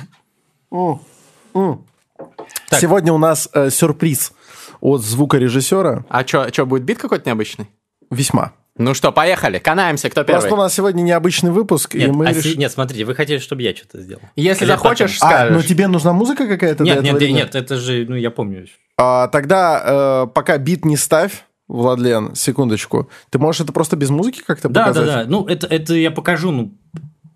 Так. 2.68 2.80
Сегодня 2.80 3.14
у 3.14 3.18
нас 3.18 3.48
э, 3.54 3.70
сюрприз 3.70 4.32
от 4.80 5.00
звукорежиссера. 5.00 6.04
А 6.10 6.26
что, 6.26 6.66
будет 6.66 6.82
бит 6.82 6.98
какой-то 6.98 7.26
необычный? 7.30 7.70
Весьма. 8.10 8.52
Ну 8.76 8.92
что, 8.92 9.10
поехали, 9.10 9.58
канаемся, 9.58 10.10
кто 10.10 10.22
первый? 10.22 10.40
Просто 10.40 10.54
у 10.54 10.58
нас 10.58 10.74
сегодня 10.74 11.00
необычный 11.00 11.50
выпуск, 11.50 11.94
нет, 11.94 12.08
и 12.08 12.12
мы 12.12 12.26
а 12.26 12.32
реш... 12.34 12.56
Нет, 12.56 12.70
смотрите, 12.70 13.06
вы 13.06 13.14
хотели, 13.14 13.38
чтобы 13.38 13.62
я 13.62 13.74
что-то 13.74 14.02
сделал. 14.02 14.20
Если 14.36 14.64
Или 14.64 14.70
захочешь, 14.70 15.18
потом. 15.18 15.30
скажешь. 15.30 15.50
А, 15.50 15.54
ну 15.54 15.62
тебе 15.62 15.86
нужна 15.86 16.12
музыка 16.12 16.46
какая-то? 16.46 16.84
Нет, 16.84 17.02
нет, 17.02 17.18
нет, 17.18 17.30
нет, 17.30 17.54
это 17.54 17.76
же, 17.76 18.04
ну 18.06 18.16
я 18.16 18.30
помню. 18.30 18.66
А, 18.98 19.28
тогда 19.28 20.24
э, 20.24 20.26
пока 20.34 20.58
бит 20.58 20.84
не 20.84 20.98
ставь, 20.98 21.46
Владлен, 21.68 22.34
секундочку. 22.34 23.10
Ты 23.30 23.38
можешь 23.38 23.62
это 23.62 23.72
просто 23.72 23.96
без 23.96 24.10
музыки 24.10 24.42
как-то 24.46 24.68
да, 24.68 24.86
показать? 24.86 25.06
Да, 25.06 25.14
да, 25.14 25.24
да. 25.24 25.30
Ну, 25.30 25.46
это, 25.46 25.66
это 25.66 25.94
я 25.94 26.10
покажу, 26.10 26.50
ну, 26.52 26.74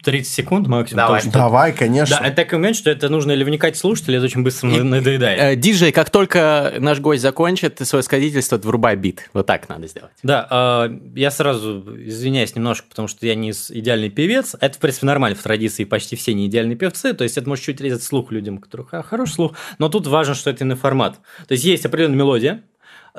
30 0.02 0.32
секунд 0.32 0.66
максимум. 0.66 1.04
Давай, 1.04 1.20
что... 1.20 1.30
Давай 1.30 1.72
конечно. 1.72 2.18
Да, 2.18 2.26
это 2.26 2.36
такой 2.36 2.58
момент, 2.58 2.76
что 2.76 2.90
это 2.90 3.08
нужно 3.08 3.32
или 3.32 3.44
вникать 3.44 3.76
слушать, 3.76 4.08
или 4.08 4.16
это 4.16 4.26
очень 4.26 4.42
быстро 4.42 4.70
и, 4.70 4.80
надоедает. 4.80 5.40
Э, 5.40 5.56
диджей, 5.56 5.92
как 5.92 6.10
только 6.10 6.74
наш 6.78 7.00
гость 7.00 7.22
закончит 7.22 7.78
свое 7.82 8.02
сказительство, 8.02 8.56
врубай 8.56 8.96
бит. 8.96 9.28
Вот 9.32 9.46
так 9.46 9.68
надо 9.68 9.86
сделать. 9.88 10.12
Да, 10.22 10.86
э, 10.88 10.98
я 11.16 11.30
сразу 11.30 11.84
извиняюсь 11.98 12.54
немножко, 12.54 12.86
потому 12.88 13.08
что 13.08 13.26
я 13.26 13.34
не 13.34 13.50
идеальный 13.50 14.10
певец. 14.10 14.56
Это, 14.60 14.76
в 14.76 14.80
принципе, 14.80 15.06
нормально 15.06 15.36
в 15.36 15.42
традиции, 15.42 15.84
почти 15.84 16.16
все 16.16 16.34
не 16.34 16.46
идеальные 16.46 16.76
певцы, 16.76 17.12
то 17.12 17.24
есть 17.24 17.36
это 17.36 17.48
может 17.48 17.64
чуть 17.64 17.80
резать 17.80 18.02
слух 18.02 18.32
людям, 18.32 18.56
у 18.56 18.58
которых 18.58 18.94
а, 18.94 19.02
хороший 19.02 19.32
слух, 19.32 19.52
но 19.78 19.88
тут 19.88 20.06
важно, 20.06 20.34
что 20.34 20.50
это 20.50 20.64
на 20.64 20.76
формат. 20.76 21.18
То 21.46 21.52
есть 21.52 21.64
есть 21.64 21.84
определенная 21.84 22.16
мелодия, 22.16 22.62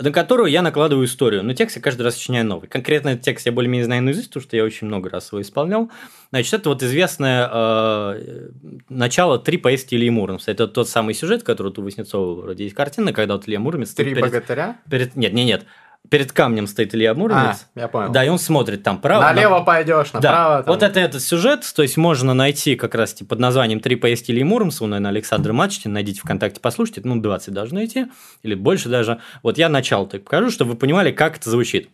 на 0.01 0.11
которую 0.11 0.51
я 0.51 0.61
накладываю 0.61 1.05
историю. 1.05 1.43
Но 1.43 1.53
текст 1.53 1.75
я 1.75 1.81
каждый 1.81 2.03
раз 2.03 2.15
сочиняю 2.15 2.45
новый. 2.45 2.67
Конкретно 2.67 3.09
этот 3.09 3.23
текст 3.23 3.45
я 3.45 3.51
более-менее 3.51 3.85
знаю 3.85 4.03
наизусть, 4.03 4.29
потому 4.29 4.43
что 4.43 4.57
я 4.57 4.63
очень 4.63 4.87
много 4.87 5.09
раз 5.09 5.31
его 5.31 5.41
исполнял. 5.41 5.91
Значит, 6.31 6.53
это 6.53 6.69
вот 6.69 6.81
известное 6.83 7.49
э, 7.51 8.49
начало 8.89 9.37
«Три 9.37 9.57
поездки 9.57 9.95
Ильи 9.95 10.09
Муромца». 10.09 10.51
Это 10.51 10.67
тот 10.67 10.89
самый 10.89 11.13
сюжет, 11.13 11.43
который 11.43 11.67
вот 11.67 11.79
у 11.79 11.83
Васнецова 11.83 12.41
вроде 12.41 12.63
есть 12.63 12.75
картина, 12.75 13.13
когда 13.13 13.35
вот 13.35 13.47
Илья 13.47 13.59
Муромец... 13.59 13.93
Три 13.93 14.11
перед, 14.11 14.21
богатыря? 14.21 14.77
Перед, 14.89 15.15
нет, 15.15 15.33
нет, 15.33 15.45
нет. 15.45 15.65
Перед 16.09 16.33
камнем 16.33 16.67
стоит 16.67 16.93
Илья 16.93 17.13
Муромец. 17.13 17.67
А, 17.75 17.79
я 17.79 17.87
понял. 17.87 18.11
Да, 18.11 18.25
и 18.25 18.27
он 18.27 18.37
смотрит 18.37 18.83
там 18.83 18.99
право. 18.99 19.21
Налево 19.21 19.59
на- 19.59 19.63
пойдешь, 19.65 20.09
Да, 20.11 20.19
направо. 20.19 20.63
там. 20.63 20.73
вот 20.73 20.83
это 20.83 20.99
этот 20.99 21.21
сюжет, 21.21 21.63
то 21.73 21.83
есть 21.83 21.95
можно 21.95 22.33
найти 22.33 22.75
как 22.75 22.95
раз 22.95 23.13
типа, 23.13 23.29
под 23.29 23.39
названием 23.39 23.79
«Три 23.79 23.95
поездки 23.95 24.31
Ильи 24.31 24.43
Муромца», 24.43 24.85
наверное, 24.85 25.11
Александр 25.11 25.53
Мачтин, 25.53 25.93
найдите 25.93 26.19
ВКонтакте, 26.19 26.59
послушайте, 26.59 27.01
ну, 27.05 27.15
20 27.21 27.53
должны 27.53 27.85
идти, 27.85 28.07
или 28.43 28.55
больше 28.55 28.89
даже. 28.89 29.19
Вот 29.41 29.57
я 29.57 29.69
начало 29.69 30.05
так 30.07 30.23
покажу, 30.25 30.49
чтобы 30.51 30.71
вы 30.71 30.77
понимали, 30.77 31.11
как 31.11 31.37
это 31.37 31.49
звучит. 31.49 31.89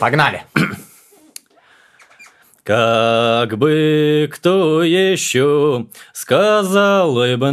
Погнали. 0.00 0.42
Как 2.62 3.56
бы 3.56 4.28
кто 4.30 4.82
еще 4.82 5.86
сказал 6.12 7.14
бы 7.14 7.50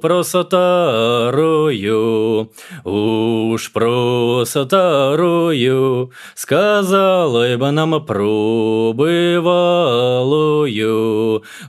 про 0.00 0.24
старую, 0.24 1.30
уж 2.84 3.72
про 3.72 4.44
старую 4.46 6.10
сказала 6.34 7.56
бы 7.58 7.70
нам 7.72 8.02
про 8.06 8.94
бывалую, 8.94 10.64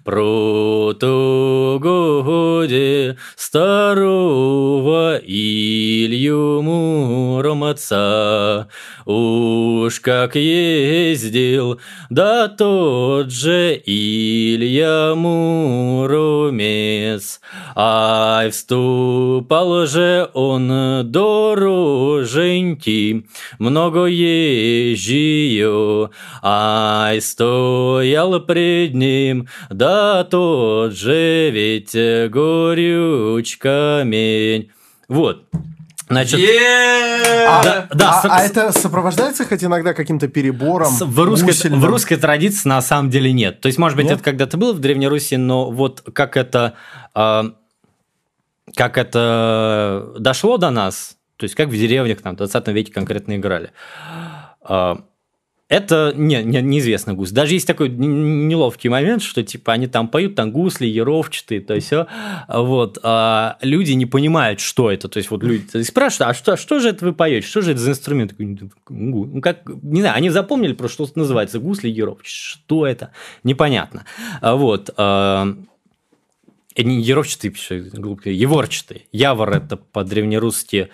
про 0.06 0.94
ту 0.94 1.80
годе 1.82 3.18
старого 3.36 5.18
Илью 5.18 6.62
Муромца. 6.62 8.70
Уж 9.06 10.00
как 10.00 10.36
ездил, 10.36 11.80
да 12.10 12.48
тот 12.48 13.32
же 13.32 13.82
Илья 13.86 15.14
Муромец. 15.16 16.62
Ай, 17.76 18.50
вступал 18.52 19.86
же 19.86 20.30
он 20.34 21.12
дороженьки, 21.12 22.26
много 23.60 24.06
езжию. 24.06 24.96
Ай, 26.42 27.22
стоял 27.22 28.40
пред 28.42 28.94
ним, 28.94 29.48
да 29.70 30.24
тот 30.24 30.94
же 30.94 31.50
ведь 31.52 31.94
горюч 32.32 33.58
камень. 33.58 34.70
Вот. 35.08 35.44
Значит, 36.08 36.40
А, 37.48 37.64
Да, 37.64 37.88
да, 37.94 38.10
а- 38.12 38.22
с- 38.22 38.26
а 38.30 38.42
это 38.44 38.72
сопровождается 38.72 39.46
хоть 39.46 39.64
иногда 39.64 39.94
каким-то 39.94 40.28
перебором? 40.28 40.92
С- 40.92 41.02
В 41.02 41.20
русской, 41.24 41.70
в 41.70 41.86
русской 41.86 42.16
традиции 42.16 42.68
на 42.70 42.82
самом 42.82 43.10
деле 43.10 43.32
нет. 43.34 43.62
То 43.62 43.68
есть, 43.68 43.78
может 43.78 43.96
быть, 43.96 44.06
Нет? 44.06 44.16
это 44.16 44.24
когда-то 44.24 44.58
было 44.58 44.74
в 44.74 44.80
Древней 44.80 45.08
Руси, 45.08 45.38
но 45.38 45.72
вот 45.72 46.04
как 46.14 46.38
это, 46.38 46.74
а, 47.14 47.54
как 48.76 48.98
это 48.98 50.14
дошло 50.20 50.58
до 50.58 50.70
нас, 50.70 51.18
то 51.38 51.44
есть 51.46 51.56
как 51.56 51.70
в 51.70 51.74
деревнях 51.74 52.22
там, 52.22 52.34
в 52.36 52.38
20 52.38 52.72
веке 52.72 52.92
конкретно 52.92 53.36
играли, 53.36 53.72
а, 54.62 55.00
это 55.68 56.14
не, 56.16 56.44
не, 56.44 56.62
неизвестно 56.62 57.16
гусь. 57.16 57.32
Даже 57.32 57.56
есть 57.56 57.66
такой 57.66 57.90
неловкий 57.90 58.90
момент, 58.90 59.24
что 59.24 59.42
типа 59.42 59.74
они 59.74 59.88
там 59.88 60.08
поют, 60.08 60.36
там 60.36 60.52
гусли, 60.52 60.86
еровчатые, 60.86 61.60
то 61.62 61.80
все. 61.80 62.06
Вот. 62.48 63.00
А 63.02 63.58
люди 63.62 63.94
не 63.94 64.06
понимают, 64.06 64.60
что 64.60 64.92
это. 64.92 65.10
То 65.10 65.18
есть 65.18 65.32
вот 65.32 65.44
люди 65.44 65.82
спрашивают, 65.82 66.32
а 66.32 66.34
что, 66.36 66.56
что 66.56 66.80
же 66.80 66.90
это 66.90 67.06
вы 67.06 67.14
поете? 67.14 67.48
Что 67.48 67.62
же 67.62 67.72
это 67.72 67.80
за 67.80 67.92
инструмент? 67.92 68.36
«Гу». 68.38 69.26
Ну, 69.26 69.42
как, 69.42 69.62
не 69.82 70.02
знаю, 70.02 70.16
они 70.16 70.30
запомнили 70.30 70.74
просто, 70.74 71.06
что 71.08 71.20
называется 71.20 71.60
гусли, 71.60 71.90
еровчатые. 71.90 72.30
Что 72.30 72.86
это? 72.86 73.12
Непонятно. 73.44 74.06
А 74.42 74.56
Вот. 74.56 74.92
а, 74.98 75.48
Не 76.78 77.02
еровчатые, 77.02 77.52
пишут, 77.52 77.94
глупые, 77.94 78.38
еворчатые. 78.38 79.04
Явор– 79.12 79.50
это 79.58 79.78
по-древнерусски 79.78 80.90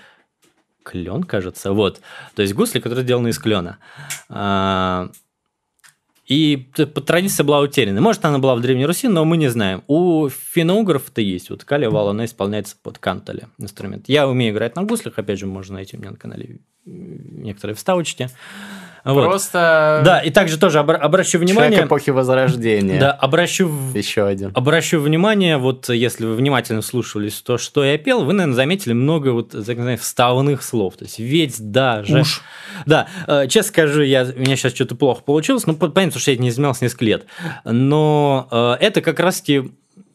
клен, 0.84 1.24
кажется. 1.24 1.72
Вот. 1.74 2.02
То 2.36 2.42
есть 2.42 2.54
гусли, 2.54 2.80
которые 2.80 3.04
сделаны 3.04 3.30
из 3.30 3.40
клена. 3.40 3.78
А, 4.30 5.10
И 6.28 6.70
традиция 7.06 7.44
была 7.44 7.60
утеряна. 7.60 8.00
Может, 8.00 8.24
она 8.24 8.40
была 8.40 8.56
в 8.56 8.62
Древней 8.62 8.86
Руси, 8.86 9.10
но 9.10 9.26
мы 9.26 9.36
не 9.36 9.50
знаем. 9.50 9.84
У 9.88 10.30
финно-угров-то 10.30 11.20
есть. 11.20 11.50
Вот 11.50 11.66
Каля 11.66 11.90
Вал, 11.90 12.10
она 12.10 12.24
исполняется 12.24 12.76
под 12.82 13.00
кантале 13.00 13.50
инструмент. 13.58 14.08
Я 14.08 14.28
умею 14.28 14.54
играть 14.54 14.76
на 14.78 14.84
гуслях, 14.84 15.20
опять 15.20 15.40
же, 15.40 15.46
можно 15.46 15.76
найти 15.76 15.98
у 15.98 16.00
меня 16.00 16.12
на 16.12 16.18
канале 16.18 16.60
некоторые 16.86 17.76
вставочки. 17.76 18.30
Вот. 19.04 19.26
Просто 19.26 20.02
Да, 20.06 20.20
и 20.20 20.30
также 20.30 20.58
тоже 20.58 20.80
обра- 20.80 20.96
обращу 20.96 21.32
человек 21.32 21.52
внимание... 21.52 21.86
эпохи 21.86 22.12
Возрождения. 22.12 23.00
Да, 23.00 23.12
обращу 23.12 23.72
Еще 23.94 24.26
один. 24.26 24.52
Обращу 24.54 25.00
внимание, 25.00 25.58
вот 25.58 25.90
если 25.90 26.26
вы 26.26 26.36
внимательно 26.36 26.82
слушались 26.82 27.42
то, 27.42 27.58
что 27.58 27.84
я 27.84 27.98
пел, 27.98 28.24
вы, 28.24 28.34
наверное, 28.34 28.56
заметили 28.56 28.94
много 28.94 29.30
вот, 29.30 29.52
так 29.52 29.64
сказать, 29.64 30.00
вставных 30.00 30.64
слов. 30.64 30.98
То 30.98 31.06
есть 31.06 31.20
ведь 31.20 31.72
даже. 31.72 32.22
Уж. 32.22 32.42
Да, 32.86 33.08
э, 33.28 33.48
честно 33.48 33.70
скажу, 33.70 34.02
я, 34.02 34.24
у 34.24 34.40
меня 34.40 34.56
сейчас 34.56 34.74
что-то 34.74 34.96
плохо 34.96 35.24
получилось, 35.24 35.66
ну, 35.66 35.76
понятно, 35.76 36.20
что 36.20 36.32
я 36.32 36.38
не 36.38 36.52
занимался 36.52 36.84
несколько 36.84 37.06
лет. 37.06 37.26
Но 37.64 38.48
э, 38.52 38.78
это 38.80 39.02
как 39.02 39.20
раз-таки 39.20 39.72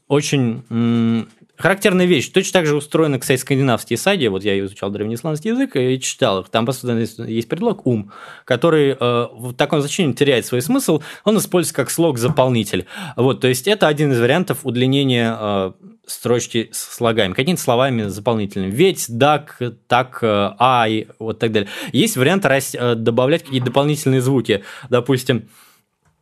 очень 0.09 1.27
характерная 1.57 2.07
вещь. 2.07 2.29
Точно 2.31 2.53
так 2.61 2.67
же 2.67 2.77
устроены, 2.77 3.19
кстати, 3.19 3.41
скандинавские 3.41 3.97
саги. 3.97 4.27
Вот 4.27 4.45
я 4.45 4.59
изучал 4.61 4.91
древнеисландский 4.91 5.51
язык 5.51 5.77
и 5.77 5.99
читал 6.01 6.41
их. 6.41 6.49
Там 6.49 6.67
постоянно 6.67 7.01
есть- 7.01 7.19
есть 7.19 7.49
предлог 7.49 7.87
«ум», 7.87 8.13
который 8.45 8.91
э, 8.91 8.97
в 9.33 9.53
таком 9.55 9.81
значении 9.81 10.13
теряет 10.13 10.47
свой 10.47 10.63
смысл. 10.63 11.03
Он 11.25 11.39
используется 11.39 11.75
как 11.75 11.91
слог-заполнитель. 11.91 12.87
Вот, 13.17 13.41
то 13.41 13.49
есть 13.49 13.67
это 13.69 13.89
один 13.89 14.13
из 14.13 14.21
вариантов 14.21 14.61
удлинения 14.65 15.37
э, 15.39 15.73
строчки 16.07 16.69
с 16.73 16.95
слогами, 16.97 17.33
какими-то 17.33 17.61
словами 17.61 18.05
заполнительными. 18.05 18.71
Ведь, 18.71 19.07
дак, 19.09 19.61
так, 19.89 20.19
э, 20.23 20.51
ай, 20.59 21.09
вот 21.19 21.39
так 21.39 21.53
далее. 21.53 21.69
Есть 21.93 22.17
вариант 22.17 22.45
рас- 22.47 22.77
э, 22.79 22.95
добавлять 22.95 23.45
какие-то 23.45 23.67
дополнительные 23.67 24.21
звуки. 24.21 24.63
Допустим, 24.89 25.49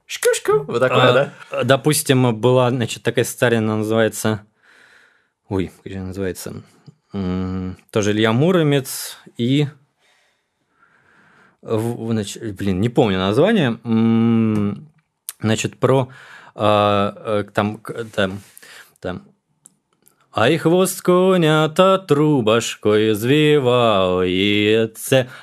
Шку-шку. 0.07 0.65
Вот 0.67 0.81
такое, 0.81 1.09
а, 1.09 1.13
да? 1.13 1.33
э, 1.51 1.65
Допустим, 1.65 2.37
была, 2.37 2.69
значит, 2.71 3.03
такая 3.03 3.25
старая, 3.25 3.61
она 3.61 3.77
называется... 3.77 4.43
Ой, 5.49 5.71
как 5.83 5.93
же 5.93 6.01
называется? 6.01 6.63
Тоже 7.13 8.13
Илья 8.13 8.33
Муромец 8.33 9.19
и... 9.37 9.69
значит, 11.63 12.57
блин, 12.57 12.81
не 12.81 12.89
помню 12.89 13.19
название. 13.19 13.79
Значит, 15.41 15.79
про... 15.79 16.09
а, 16.55 17.43
э, 17.43 17.45
Там... 17.53 17.81
Там... 18.15 18.41
там 19.01 19.34
а 20.34 20.50
и 20.50 20.58
хвост 20.58 21.02
коня-то 21.02 21.98
трубашкою 21.98 23.16
звивається, 23.16 24.76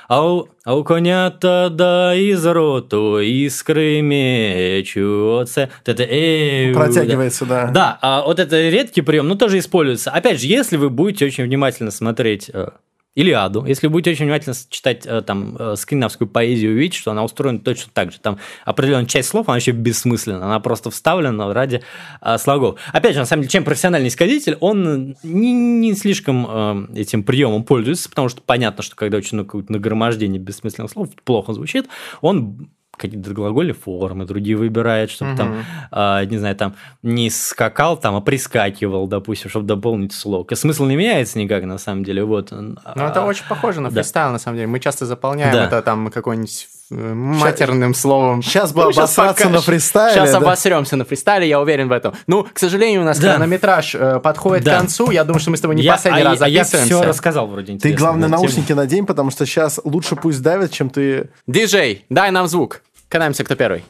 а 0.07 0.31
у, 0.31 0.47
а 0.65 0.75
у 0.75 0.83
коня-то 0.83 1.69
да 1.69 2.13
із 2.13 2.45
роту 2.45 3.21
іскри 3.21 4.03
мечутся. 4.03 5.69
Вот 5.87 5.97
это 5.97 6.07
«эу», 6.11 6.73
да. 6.73 6.79
Протягивается, 6.79 7.45
да. 7.45 7.71
Да, 7.73 7.97
а 8.01 8.21
вот 8.25 8.39
это 8.39 8.69
редкий 8.69 9.01
прием, 9.01 9.27
но 9.27 9.35
тоже 9.35 9.57
используется. 9.57 10.11
Опять 10.11 10.39
же, 10.39 10.47
если 10.47 10.77
вы 10.77 10.89
будете 10.89 11.25
очень 11.25 11.43
внимательно 11.43 11.91
смотреть 11.91 12.49
э, 12.53 12.69
Илиаду, 13.14 13.66
если 13.66 13.88
вы 13.88 13.92
будете 13.92 14.12
очень 14.12 14.24
внимательно 14.24 14.54
читать 14.70 15.04
э, 15.04 15.20
там 15.20 15.56
э, 15.58 15.76
скандинавскую 15.76 16.28
поэзию, 16.28 16.72
увидите, 16.72 16.98
что 16.98 17.10
она 17.10 17.22
устроена 17.22 17.58
точно 17.58 17.90
так 17.92 18.10
же. 18.10 18.18
Там 18.18 18.38
определенная 18.64 19.04
часть 19.04 19.28
слов, 19.28 19.48
она 19.48 19.56
вообще 19.56 19.72
бессмысленна, 19.72 20.46
она 20.46 20.60
просто 20.60 20.90
вставлена 20.90 21.52
ради 21.52 21.82
э, 22.22 22.38
слогов. 22.38 22.80
Опять 22.90 23.12
же, 23.12 23.20
на 23.20 23.26
самом 23.26 23.42
деле, 23.42 23.50
чем 23.50 23.64
профессиональный 23.64 24.08
исказитель, 24.08 24.56
он 24.60 25.16
не, 25.22 25.52
не 25.52 25.94
слишком 25.94 26.46
э, 26.48 27.00
этим 27.00 27.22
приемом 27.22 27.64
пользуется, 27.64 28.08
потому 28.08 28.30
что 28.30 28.40
понятно, 28.40 28.82
что 28.82 28.96
когда 28.96 29.18
очень 29.18 29.36
много 29.36 29.48
какое-то 29.48 29.72
нагромождение 29.72 30.40
бессмысленных 30.40 30.90
слов, 30.90 31.10
плохо 31.24 31.52
звучит, 31.52 31.88
он 32.22 32.70
какие-то 33.02 33.32
глагольные 33.34 33.74
формы 33.74 34.24
другие 34.24 34.56
выбирает, 34.56 35.10
чтобы 35.10 35.36
там, 35.36 35.64
а, 35.90 36.24
не 36.24 36.38
знаю, 36.38 36.56
там 36.56 36.74
не 37.02 37.28
скакал, 37.30 37.96
там, 37.96 38.14
а 38.16 38.20
прискакивал, 38.20 39.06
допустим, 39.06 39.50
чтобы 39.50 39.66
дополнить 39.66 40.12
слог. 40.12 40.52
И 40.52 40.54
смысл 40.54 40.84
не 40.86 40.96
меняется 40.96 41.38
никак, 41.38 41.64
на 41.64 41.78
самом 41.78 42.04
деле, 42.04 42.24
вот. 42.24 42.50
Ну, 42.50 42.76
это 42.96 43.22
очень 43.22 43.44
похоже 43.48 43.80
на 43.80 43.90
да. 43.90 44.02
фристайл, 44.02 44.30
на 44.30 44.38
самом 44.38 44.56
деле. 44.56 44.68
Мы 44.68 44.80
часто 44.80 45.06
заполняем 45.06 45.52
Да. 45.52 45.66
это 45.66 45.82
там 45.82 46.10
какой-нибудь 46.10 46.68
э, 46.90 47.14
матерным 47.14 47.94
словом. 47.94 48.42
Сейчас 48.42 48.72
бы 48.72 48.82
Ну, 48.82 48.90
обосраться 48.90 49.48
на 49.48 49.60
фристайле. 49.60 50.14
Сейчас 50.14 50.30
да. 50.32 50.38
обосремся 50.38 50.96
на 50.96 51.04
фристайле, 51.04 51.48
я 51.48 51.60
уверен 51.60 51.88
в 51.88 51.92
этом. 51.92 52.14
Ну, 52.26 52.46
к 52.52 52.58
сожалению, 52.58 53.02
у 53.02 53.04
нас 53.04 53.18
Да. 53.18 53.32
хронометраж 53.34 53.94
э, 53.94 54.20
подходит 54.20 54.64
Да. 54.64 54.76
к 54.76 54.78
концу. 54.78 55.10
Я 55.10 55.24
думаю, 55.24 55.40
что 55.40 55.50
мы 55.50 55.56
с 55.56 55.60
тобой 55.60 55.76
не 55.76 55.82
я, 55.82 55.92
последний 55.92 56.22
а, 56.22 56.24
раз 56.24 56.42
а 56.42 56.48
я 56.48 56.64
записываемся. 56.64 56.94
все 56.96 57.04
рассказал 57.08 57.46
вроде 57.46 57.66
Ты, 57.66 57.72
интересно. 57.72 57.98
главное, 57.98 58.28
да, 58.28 58.36
наушники 58.36 58.72
надень, 58.72 59.06
потому 59.06 59.30
что 59.30 59.46
сейчас 59.46 59.80
лучше 59.84 60.16
пусть 60.16 60.42
давят, 60.42 60.70
чем 60.70 60.90
ты... 60.90 61.30
Диджей, 61.46 62.04
дай 62.10 62.30
нам 62.30 62.46
звук. 62.46 62.82
Катаемся, 63.12 63.44
кто 63.44 63.56
первый. 63.56 63.84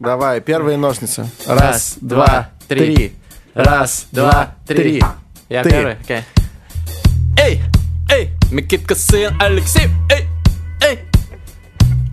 Давай, 0.00 0.40
первые 0.40 0.76
ножницы. 0.76 1.30
Раз, 1.46 1.94
два, 2.00 2.48
три. 2.66 3.12
Раз, 3.54 4.08
два, 4.10 4.56
три. 4.66 5.00
Я 5.48 5.62
Ты. 5.62 5.70
первый? 5.70 5.92
Окей. 5.92 6.22
Эй! 7.40 7.62
Эй! 8.10 8.30
Микитка 8.50 8.96
сын 8.96 9.40
Алексей, 9.40 9.86
эй, 10.10 10.26
эй. 10.82 10.98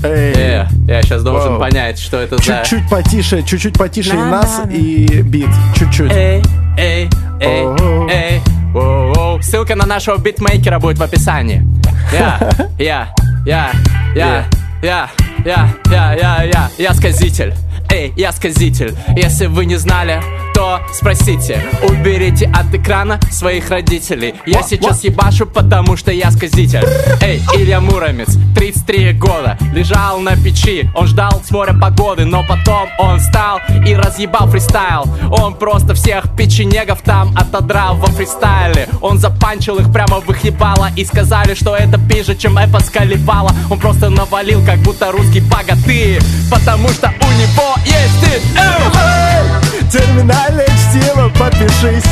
Эй. 0.04 0.34
Э, 0.36 0.66
я 0.88 1.02
сейчас 1.02 1.24
должен 1.24 1.54
Вау. 1.54 1.62
понять, 1.62 1.98
что 1.98 2.18
это 2.18 2.38
за... 2.38 2.44
Чуть-чуть 2.44 2.88
потише, 2.92 3.42
чуть-чуть 3.42 3.76
потише 3.76 4.12
и 4.12 4.18
На, 4.18 4.30
нас, 4.30 4.60
на, 4.60 4.66
на. 4.66 4.72
и 4.72 5.22
бит. 5.24 5.50
Чуть-чуть. 5.76 6.12
Эй, 6.12 6.44
эй, 6.78 7.10
эй, 7.40 7.64
Оу. 7.64 8.08
эй, 8.08 8.40
воу-воу. 8.72 9.42
Ссылка 9.42 9.74
на 9.74 9.88
нашего 9.88 10.18
битмейкера 10.20 10.78
будет 10.78 11.00
в 11.00 11.04
описании. 11.04 11.66
Я, 12.14 12.52
я, 12.78 13.16
я, 13.48 13.72
я, 14.14 14.46
я, 14.82 15.10
я, 15.46 15.70
я, 15.86 16.14
я, 16.14 16.44
я, 16.44 16.72
я 16.78 16.94
сказитель. 16.94 17.54
Эй, 17.90 18.14
я 18.16 18.32
сказитель. 18.32 18.96
Если 19.16 19.46
вы 19.46 19.66
не 19.66 19.76
знали, 19.76 20.22
то 20.62 20.80
спросите. 20.94 21.60
Уберите 21.82 22.46
от 22.54 22.72
экрана 22.72 23.20
своих 23.32 23.72
родителей. 23.72 24.36
Я 24.46 24.62
сейчас 24.62 25.04
ебашу, 25.04 25.48
потому 25.48 25.98
что 25.98 26.12
я 26.12 26.30
сказитель. 26.30 26.86
Эй, 27.20 27.42
Илья 27.56 27.82
Муромец, 27.82 28.38
33 28.56 29.14
года, 29.14 29.58
лежал 29.74 30.20
на 30.20 30.36
печи. 30.36 30.88
Он 30.94 31.08
ждал 31.08 31.42
с 31.44 31.50
моря 31.50 31.74
погоды, 31.74 32.26
но 32.26 32.44
потом 32.48 32.90
он 33.00 33.20
встал 33.20 33.60
и 33.88 33.96
разъебал 33.96 34.48
фристайл. 34.52 35.06
Он 35.32 35.56
просто 35.56 35.96
всех 35.96 36.26
печенегов 36.38 37.02
там 37.02 37.36
отодрал 37.36 37.96
во 37.96 38.12
фристайле. 38.12 38.88
Он 39.02 39.18
запанчил 39.18 39.80
их 39.80 39.92
прямо 39.92 40.20
в 40.20 40.30
их 40.30 40.44
ебало 40.44 40.92
и 40.96 41.04
сказали, 41.06 41.56
что 41.56 41.76
это 41.76 41.98
пиже, 41.98 42.36
чем 42.36 42.60
эпос 42.60 42.92
Калифала. 42.92 43.50
Он 43.72 43.80
просто 43.80 44.12
навалил, 44.12 44.64
как 44.64 44.78
будто 44.82 45.12
русский 45.12 45.42
богатырь, 45.42 46.22
потому 46.52 46.90
что 46.90 47.08
у 47.08 47.32
него 47.32 47.76
есть. 47.84 48.44
Эй! 48.56 49.81
Терминальное 49.92 50.68
чтиво, 50.68 51.30
подпишись 51.38 52.06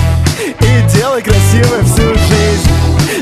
И 0.60 0.94
делай 0.94 1.22
красиво 1.22 1.82
всю 1.86 2.14
жизнь. 2.14 2.70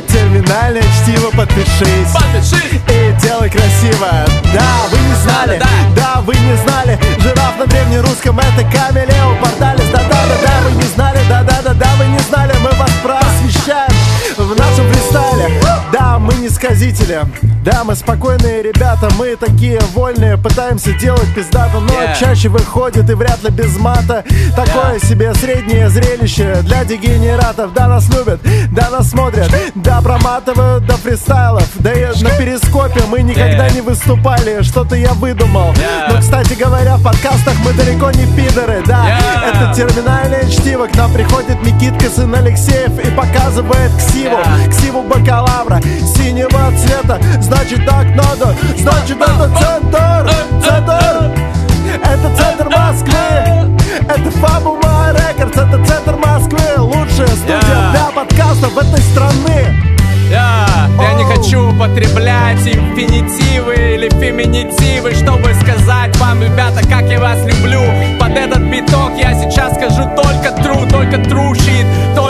Терминальное 0.07 0.81
чтиво, 0.81 1.29
подпишись 1.29 2.11
Подпишись! 2.11 2.81
И 2.87 3.21
делай 3.21 3.51
красиво. 3.51 4.25
Да, 4.51 4.87
вы 4.89 4.97
не 4.97 5.13
знали, 5.23 5.59
Да, 5.59 5.69
да, 5.95 6.21
вы 6.21 6.33
не 6.33 6.55
знали 6.65 6.97
Жираф 7.21 7.59
на 7.59 7.67
древнерусском 7.67 8.39
это 8.39 8.63
камелео 8.63 9.35
Порталис, 9.39 9.85
да-да-да-да, 9.93 10.53
вы 10.65 10.71
не 10.71 10.87
знали 10.95 11.19
Да-да-да-да, 11.29 11.89
вы 11.99 12.05
не 12.07 12.19
знали 12.19 12.53
Мы 12.57 12.71
вас 12.71 12.91
просвещаем. 13.03 13.91
В 14.37 14.55
нашем 14.57 14.91
фристайле 15.07 15.61
Да, 15.91 16.19
мы 16.19 16.33
не 16.35 16.49
сказители 16.49 17.21
Да, 17.63 17.83
мы 17.83 17.95
спокойные 17.95 18.61
ребята. 18.61 19.09
Мы 19.17 19.35
такие 19.35 19.79
вольные, 19.93 20.37
пытаемся 20.37 20.93
делать 20.93 21.27
пиздато 21.35 21.79
Но 21.79 21.93
Yeah. 21.97 22.19
чаще 22.19 22.49
выходит 22.49 23.09
и 23.09 23.13
вряд 23.13 23.43
ли 23.43 23.49
без 23.49 23.77
мата. 23.77 24.23
Такое 24.55 24.99
себе 24.99 25.33
среднее 25.33 25.89
зрелище 25.89 26.57
для 26.61 26.83
дегенератов. 26.85 27.73
Да, 27.73 27.87
нас 27.87 28.07
любят, 28.09 28.39
да, 28.71 28.89
нас 28.89 29.09
смотрят 29.09 29.49
Да, 29.75 30.01
проматывают 30.01 30.85
до 30.85 30.93
фристайлов 30.97 31.67
Да 31.79 31.91
и 31.93 32.05
на 32.21 32.29
перископе 32.31 33.01
мы 33.09 33.21
никогда 33.21 33.67
Yeah. 33.67 33.73
не 33.75 33.81
выступали. 33.81 34.61
Что-то 34.61 34.95
я 34.95 35.13
выдумал. 35.13 35.71
Yeah. 35.73 36.13
Но, 36.13 36.19
кстати 36.19 36.53
говоря, 36.53 36.97
в 36.97 37.03
подкастах 37.03 37.55
мы 37.65 37.73
далеко 37.73 38.11
не 38.11 38.25
пидоры. 38.35 38.83
Да, 38.85 39.05
Yeah. 39.07 39.49
это 39.49 39.73
терминальное 39.75 40.49
чтиво. 40.49 40.87
К 40.87 40.95
нам 40.95 41.11
приходит 41.13 41.61
Никитка, 41.63 42.09
сын 42.09 42.33
Алексеев 42.33 42.97
И 42.99 43.09
показывает 43.11 43.91
ксиву, 43.97 44.37
Yeah. 44.37 44.69
ксиву 44.69 44.96
бакалавра 45.03 45.79
Синего 46.15 46.71
цвета, 46.77 47.19
значит 47.41 47.85
так 47.85 48.05
надо 48.15 48.55
Значит 48.77 49.17
это 49.17 49.49
центр, 49.59 50.31
центр. 50.63 51.31
Это 52.03 52.35
центр 52.35 52.69
Москвы 52.69 53.75
Это 54.07 54.31
Фабума 54.31 55.11
Рекордс 55.13 55.57
Это 55.57 55.85
центр 55.85 56.15
Москвы. 56.17 56.59
Лучшая 56.77 57.27
студия 57.27 57.57
Yeah. 57.57 57.91
для 57.91 58.11
подкастов 58.13 58.77
этой 58.77 59.01
страны. 59.01 59.75
Я, 60.29 60.67
я 60.99 61.13
не 61.13 61.23
хочу 61.23 61.71
употреблять 61.71 62.59
инфинитивы 62.67 63.75
или 63.95 64.09
феминитивы, 64.09 65.13
чтобы 65.13 65.53
сказать 65.53 66.15
вам, 66.17 66.43
ребята, 66.43 66.81
как 66.89 67.03
я 67.09 67.19
вас 67.19 67.39
люблю. 67.45 67.81
Под 68.19 68.31
этот 68.35 68.59
биток 68.63 69.13
я 69.17 69.33
сейчас 69.35 69.75
скажу 69.75 70.03
только 70.17 70.49
true, 70.61 70.89
только 70.89 71.15
true 71.29 71.53
shit, 71.53 71.85
только 72.13 72.26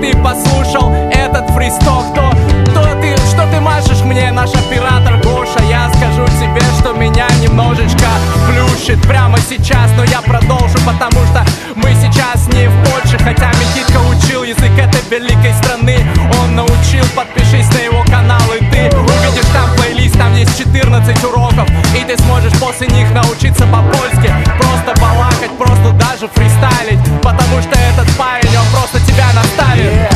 ты 0.00 0.16
послушал 0.22 0.92
этот 1.12 1.50
фристок, 1.50 2.14
то, 2.14 2.32
то 2.72 2.82
ты, 3.00 3.16
что 3.30 3.46
ты 3.50 3.60
машешь 3.60 4.02
мне, 4.04 4.30
наш 4.30 4.50
оператор 4.50 5.18
Гоша? 5.22 5.60
Я 5.68 5.90
скажу 5.90 6.24
тебе, 6.38 6.62
что 6.78 6.92
меня 6.92 7.26
немножечко 7.42 8.06
плющит 8.46 9.00
прямо 9.02 9.38
сейчас, 9.38 9.90
но 9.96 10.04
я 10.04 10.20
продолжу, 10.22 10.78
потому 10.86 11.24
что 11.26 11.44
мы 11.74 11.94
сейчас 12.00 12.46
не 12.48 12.68
в 12.68 12.90
Польше, 12.90 13.18
хотя 13.18 13.50
Микитка 13.58 13.98
учил 13.98 14.44
язык 14.44 14.70
этой 14.78 15.00
великой 15.10 15.52
страны. 15.54 15.98
Он 16.40 16.54
научил, 16.54 17.04
подпишись 17.16 17.68
на 17.74 17.78
его 17.78 18.04
канал, 18.04 18.42
и 18.54 18.64
ты 18.66 18.96
увидишь 18.96 19.50
там 19.52 19.68
плейлист, 19.76 20.16
там 20.16 20.34
есть 20.34 20.56
14 20.56 21.24
уроков, 21.24 21.68
и 21.94 22.04
ты 22.04 22.16
сможешь 22.22 22.52
после 22.60 22.86
них 22.88 23.12
научиться 23.12 23.66
по-польски, 23.66 24.32
просто 24.60 24.94
балакать, 25.00 25.50
просто 25.58 25.90
даже 25.92 26.28
фристайлить, 26.28 27.02
потому 27.20 27.60
что 27.62 27.74
этот 27.78 28.08
парень, 28.16 28.56
он 28.56 28.66
просто 28.72 28.97
тебя 29.28 29.34
наставит. 29.34 30.07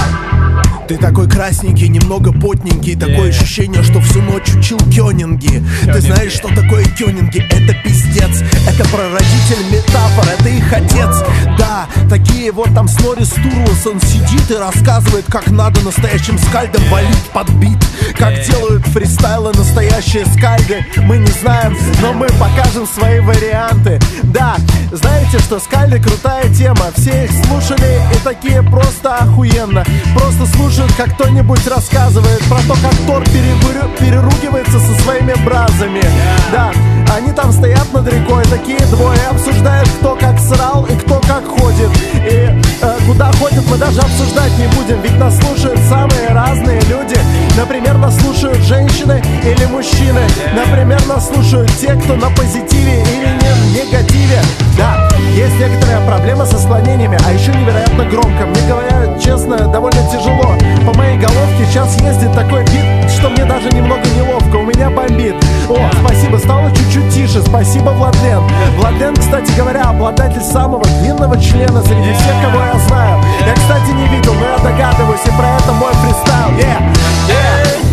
Ты 0.92 0.98
такой 0.98 1.26
красненький, 1.26 1.88
немного 1.88 2.34
потненький. 2.34 2.94
Такое 2.96 3.30
ощущение, 3.30 3.82
что 3.82 3.98
всю 4.02 4.20
ночь 4.20 4.54
учил 4.54 4.78
кёнинги. 4.94 5.64
Ты 5.90 6.00
знаешь, 6.02 6.32
что 6.32 6.48
такое 6.48 6.84
кёнинги? 6.84 7.38
Это 7.38 7.72
пиздец. 7.82 8.42
Это 8.68 8.86
прародитель 8.90 9.64
метафор, 9.72 10.26
это 10.38 10.50
их 10.50 10.70
отец. 10.70 11.24
Да, 11.56 11.86
такие 12.10 12.52
вот 12.52 12.74
там 12.74 12.88
Снорис 12.88 13.30
Турлус 13.30 13.86
Он 13.86 14.02
сидит 14.02 14.50
и 14.50 14.54
рассказывает, 14.54 15.24
как 15.30 15.46
надо 15.50 15.80
настоящим 15.80 16.38
скальдом 16.38 16.82
валить 16.90 17.30
под 17.32 17.48
бит. 17.52 17.78
Как 18.18 18.34
делают 18.44 18.86
фристайлы 18.88 19.52
настоящие 19.54 20.26
скальды 20.26 20.84
Мы 20.98 21.18
не 21.18 21.30
знаем, 21.40 21.74
но 22.02 22.12
мы 22.12 22.26
покажем 22.38 22.86
свои 22.86 23.20
варианты. 23.20 23.98
Да, 24.24 24.56
знаете, 24.92 25.38
что 25.38 25.58
скальды 25.58 25.98
крутая 25.98 26.52
тема. 26.52 26.90
Все 26.96 27.24
их 27.24 27.30
слушали 27.46 27.98
и 28.14 28.18
такие 28.22 28.62
просто 28.62 29.16
охуенно. 29.16 29.84
Просто 30.14 30.46
слушают, 30.82 30.96
как 30.96 31.14
кто-нибудь 31.14 31.66
рассказывает 31.66 32.40
Про 32.48 32.58
то, 32.62 32.74
как 32.82 32.94
Тор 33.06 33.24
переругивается 33.24 34.80
со 34.80 35.02
своими 35.02 35.34
бразами. 35.44 36.02
Да, 36.50 36.72
они 37.14 37.32
там 37.32 37.52
стоят 37.52 37.92
над 37.92 38.06
рекой, 38.08 38.42
такие 38.44 38.80
двое 38.86 39.18
Обсуждают, 39.30 39.88
кто 40.00 40.16
как 40.16 40.38
срал 40.38 40.86
и 40.86 40.94
кто 40.96 41.20
как 41.20 41.46
ходит. 41.46 41.90
И 42.14 42.50
э, 42.82 42.98
куда 43.06 43.30
ходят, 43.32 43.64
мы 43.70 43.76
даже 43.76 44.00
обсуждать 44.00 44.56
не 44.58 44.66
будем 44.68 45.00
Ведь 45.02 45.18
нас 45.18 45.38
слушают 45.38 45.80
самые 45.88 46.28
разные 46.28 46.80
люди. 46.82 47.18
Например, 47.56 47.98
нас 47.98 48.18
слушают 48.20 48.62
женщины 48.62 49.22
или 49.44 49.66
мужчины. 49.66 50.22
Например, 50.54 51.00
нас 51.06 51.28
слушают 51.28 51.70
те, 51.80 51.94
кто 51.94 52.16
на 52.16 52.30
позитиве 52.30 53.02
или 53.02 53.38
не 53.40 53.82
негативе. 53.82 54.42
Да, 54.76 55.08
есть 55.30 55.58
некоторая 55.58 56.06
проблема 56.06 56.44
со 56.44 56.58
склонениями, 56.58 57.18
а 57.26 57.32
еще 57.32 57.52
невероятно 57.52 58.04
громко. 58.04 58.46
Мне 58.46 58.68
говорят, 58.68 59.20
честно, 59.22 59.56
довольно 59.58 60.00
тяжело. 60.10 60.56
По 60.86 60.96
моей 60.98 61.16
головке 61.16 61.64
сейчас 61.68 62.00
ездит 62.00 62.32
такой 62.34 62.64
бит, 62.64 63.10
что 63.10 63.30
мне 63.30 63.44
даже 63.44 63.68
немного 63.70 64.02
неловко. 64.16 64.56
У 64.56 64.64
меня 64.64 64.90
бомбит. 64.90 65.34
О, 65.68 65.78
спасибо, 66.04 66.36
стало 66.36 66.70
чуть-чуть 66.70 67.12
тише, 67.12 67.42
спасибо, 67.42 67.90
Владлен. 67.90 68.42
Владлен, 68.76 69.14
кстати 69.16 69.52
говоря, 69.56 69.82
обладатель 69.84 70.42
самого 70.42 70.84
длинного 71.00 71.40
члена 71.40 71.82
среди 71.82 72.12
всех, 72.12 72.34
кого 72.42 72.64
я 72.64 72.78
знаю. 72.88 73.22
Я, 73.46 73.54
кстати, 73.54 73.90
не 73.92 74.08
видел, 74.08 74.34
но 74.34 74.46
я 74.46 74.58
догадываюсь, 74.58 75.24
и 75.24 75.30
про 75.30 75.56
это 75.56 75.72
мой 75.72 75.92
фристайл. 75.92 76.32
Yeah. 76.58 77.32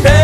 Терминальное 0.03 0.19